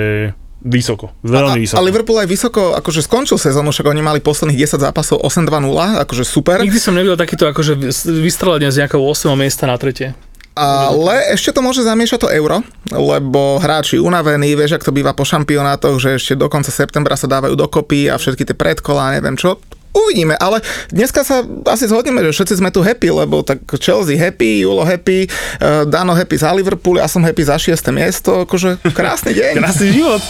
vysoko, 0.62 1.14
veľmi 1.22 1.59
A, 1.59 1.62
vysoko. 1.62 1.78
a 1.78 1.86
Liverpool 1.86 2.18
aj 2.18 2.28
vysoko 2.28 2.62
akože 2.74 3.06
skončil 3.06 3.39
sezónu, 3.39 3.70
však 3.70 3.86
oni 3.86 4.02
mali 4.02 4.18
posledných 4.18 4.59
10 4.59 4.82
zápasov 4.82 5.22
8-2-0, 5.22 6.02
akože 6.02 6.24
super. 6.26 6.59
Nikdy 6.62 6.80
som 6.82 6.98
nevidel 6.98 7.14
takýto 7.14 7.47
akože 7.47 7.78
vystrelenie 8.22 8.70
z 8.74 8.85
nejakého 8.85 9.02
8. 9.02 9.35
miesta 9.39 9.70
na 9.70 9.78
tretie. 9.78 10.18
Ale 10.59 11.39
ešte 11.39 11.55
to 11.55 11.62
môže 11.62 11.86
zamiešať 11.86 12.18
to 12.26 12.28
euro, 12.35 12.66
lebo 12.90 13.62
hráči 13.62 14.02
unavení, 14.02 14.59
vieš, 14.59 14.74
ak 14.74 14.82
to 14.82 14.90
býva 14.90 15.14
po 15.14 15.22
šampionátoch, 15.22 16.02
že 16.02 16.18
ešte 16.18 16.35
do 16.35 16.51
konca 16.51 16.74
septembra 16.74 17.14
sa 17.14 17.30
dávajú 17.30 17.55
dokopy 17.55 18.10
a 18.10 18.18
všetky 18.18 18.43
tie 18.43 18.59
predkolá, 18.59 19.14
neviem 19.14 19.39
čo. 19.39 19.62
Uvidíme, 19.99 20.39
ale 20.39 20.62
dneska 20.95 21.27
sa 21.27 21.43
asi 21.66 21.91
zhodneme, 21.91 22.23
že 22.23 22.31
všetci 22.31 22.55
sme 22.62 22.70
tu 22.70 22.81
happy, 22.87 23.11
lebo 23.11 23.43
tak 23.43 23.66
Chelsea 23.83 24.15
happy, 24.15 24.62
Julo 24.62 24.87
happy, 24.87 25.27
eh, 25.27 25.83
Dano 25.91 26.15
happy 26.15 26.37
za 26.39 26.55
Liverpool, 26.55 27.03
ja 27.03 27.11
som 27.11 27.27
happy 27.27 27.43
za 27.43 27.59
6. 27.59 27.91
miesto, 27.91 28.47
akože 28.47 28.79
krásny 28.95 29.35
deň. 29.35 29.53
Krásny 29.61 29.89
život. 29.91 30.23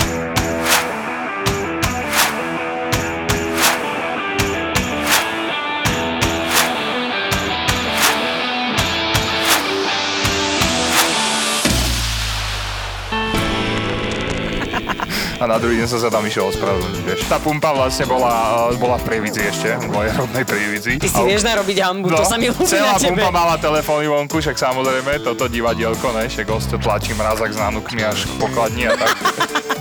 A 15.38 15.44
na 15.44 15.56
druhý 15.56 15.78
deň 15.78 15.86
som 15.86 15.98
sa 15.98 16.08
tam 16.08 16.22
išiel 16.22 16.48
ospravedlniť, 16.48 17.02
vieš. 17.02 17.20
Tá 17.26 17.38
pumpa 17.38 17.70
vlastne 17.70 18.04
bola, 18.04 18.30
eh, 18.66 18.76
bola 18.76 18.96
v 18.96 19.04
Prievidzi 19.04 19.42
ešte, 19.44 19.70
v 19.76 19.88
mojej 19.88 20.12
rodnej 20.12 20.44
Prievidzi. 20.44 20.92
Ty 20.96 21.08
si 21.08 21.22
vieš 21.24 21.42
narobiť 21.42 21.76
hambu, 21.80 22.06
to 22.08 22.24
sa 22.24 22.36
mi 22.36 22.46
ľúbi 22.48 22.58
No, 22.60 22.68
celá 22.68 22.92
na 22.92 22.98
tebe. 22.98 23.14
pumpa 23.14 23.30
mala 23.30 23.54
telefóny 23.56 24.06
vonku, 24.06 24.36
však 24.36 24.56
samozrejme, 24.56 25.22
toto 25.22 25.46
divadielko, 25.46 26.10
ne, 26.12 26.26
však 26.26 26.44
gosto 26.44 26.74
tlačí 26.76 27.12
mrazak 27.12 27.48
s 27.48 27.58
nánukmi 27.58 28.02
až 28.02 28.24
k 28.24 28.32
pokladni 28.36 28.84
a 28.84 28.94
tak. 28.94 29.14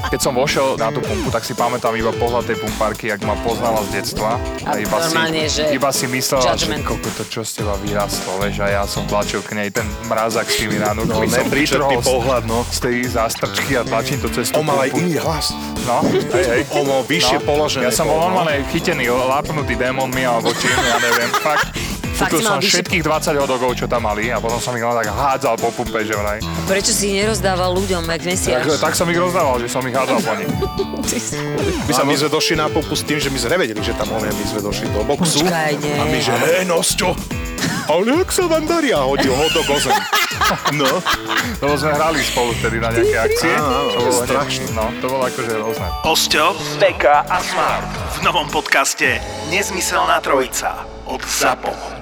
Keď 0.08 0.20
som 0.22 0.32
vošiel 0.32 0.80
na 0.80 0.88
tú 0.88 1.04
pumpu, 1.04 1.28
tak 1.28 1.44
si 1.44 1.52
pamätám 1.52 1.92
iba 1.92 2.16
pohľad 2.16 2.48
tej 2.48 2.56
pumpárky, 2.58 3.12
jak 3.12 3.20
ma 3.22 3.36
poznala 3.38 3.84
z 3.84 4.00
detstva. 4.00 4.40
A 4.64 4.80
iba 4.80 4.94
normálne, 4.96 5.44
si, 5.44 5.60
že 5.60 5.76
iba 5.76 5.92
si 5.92 6.08
myslela, 6.08 6.56
judgment. 6.56 6.80
že 6.80 6.88
koko 6.88 7.10
to 7.12 7.24
čo 7.28 7.42
z 7.44 7.60
teba 7.60 7.76
vyrastlo, 7.76 8.40
vieš, 8.40 8.56
a 8.62 8.68
ja 8.72 8.84
som 8.86 9.04
tlačil 9.04 9.44
k 9.44 9.52
nej 9.54 9.68
ten 9.68 9.84
mrazak 10.08 10.48
s 10.48 10.64
tými 10.64 10.80
nánukmi. 10.80 11.28
No, 11.28 11.36
som 11.36 11.52
vytrhol 11.52 12.00
z- 12.00 12.08
pohľad, 12.08 12.44
no. 12.46 12.64
Z 12.66 12.80
tej 12.80 12.96
zástrčky 13.06 13.76
a 13.76 13.84
tlačím 13.84 14.18
to 14.18 14.32
cez 14.32 14.48
tú 14.48 14.64
On 14.64 14.66
mal 14.66 14.80
aj 14.80 14.96
iný 14.96 15.20
hlas 15.20 15.47
kokos. 15.48 15.86
No, 15.88 16.04
hej, 16.34 16.46
hej. 16.46 16.62
Ono 16.84 17.04
vyššie 17.06 17.38
no. 17.40 17.46
položené. 17.46 17.84
Ja 17.88 17.92
som 17.94 18.08
bol 18.08 18.20
no. 18.20 18.32
normálne 18.32 18.64
chytený, 18.72 19.08
lápnutý 19.08 19.76
démonmi 19.80 20.24
alebo 20.28 20.52
čím, 20.56 20.74
ja 20.76 20.98
neviem, 21.00 21.32
fakt. 21.46 21.72
Fakt 22.18 22.34
som 22.42 22.58
všetkých 22.58 23.06
20 23.06 23.46
hodogov, 23.46 23.78
čo 23.78 23.86
tam 23.86 24.10
mali 24.10 24.34
a 24.34 24.42
potom 24.42 24.58
som 24.58 24.74
ich 24.74 24.82
len 24.82 24.90
tak 24.90 25.14
hádzal 25.14 25.54
po 25.62 25.70
pumpe, 25.70 26.02
že 26.02 26.18
vraj. 26.18 26.42
Prečo 26.66 26.90
si 26.90 27.14
ich 27.14 27.22
nerozdával 27.22 27.78
ľuďom, 27.78 28.10
jak 28.10 28.22
mesiaš? 28.26 28.66
Tak, 28.66 28.90
tak 28.90 28.94
som 28.98 29.06
ich 29.14 29.22
rozdával, 29.22 29.62
že 29.62 29.70
som 29.70 29.86
ich 29.86 29.94
hádzal 29.94 30.26
po 30.26 30.34
nich. 30.34 30.50
my, 31.86 31.94
sa, 31.94 32.02
my 32.02 32.18
sme 32.18 32.30
došli 32.34 32.58
na 32.58 32.74
popu 32.74 32.98
s 32.98 33.06
tým, 33.06 33.22
že 33.22 33.30
my 33.30 33.38
sme 33.38 33.62
nevedeli, 33.62 33.86
že 33.86 33.94
tam 33.94 34.10
oné, 34.18 34.34
my 34.34 34.46
sme 34.50 34.66
došli 34.66 34.90
do 34.98 35.06
boxu. 35.06 35.46
Počkaj, 35.46 35.78
nie. 35.78 35.94
A 35.94 36.10
my 36.10 36.18
že, 36.18 36.34
hej, 36.42 36.66
Nosťo, 36.66 37.14
ale 37.88 38.20
jak 38.20 38.30
sa 38.36 38.44
vám 38.52 38.68
darí? 38.68 38.92
A 38.92 39.08
hodil 39.08 39.32
ho 39.32 39.48
do 39.54 39.64
gozem. 39.64 39.96
No. 40.76 40.88
Lebo 41.64 41.74
sme 41.80 41.92
hrali 41.96 42.20
spolu 42.20 42.52
vtedy 42.60 42.84
na 42.84 42.92
nejaké 42.92 43.16
akcie. 43.16 43.52
Áno, 43.56 43.92
to 43.92 44.00
bolo 44.04 44.22
strašné. 44.28 44.68
No, 44.76 44.86
to 45.00 45.06
bola 45.08 45.28
akože 45.38 45.54
rôzne. 45.62 45.88
Osťo, 46.02 46.58
Beka 46.82 47.22
a 47.30 47.38
Smart 47.38 47.86
v 48.18 48.26
novom 48.26 48.50
podcaste 48.50 49.22
Nezmyselná 49.54 50.18
trojica 50.18 50.82
od 51.06 51.22
ZAPO. 51.22 51.97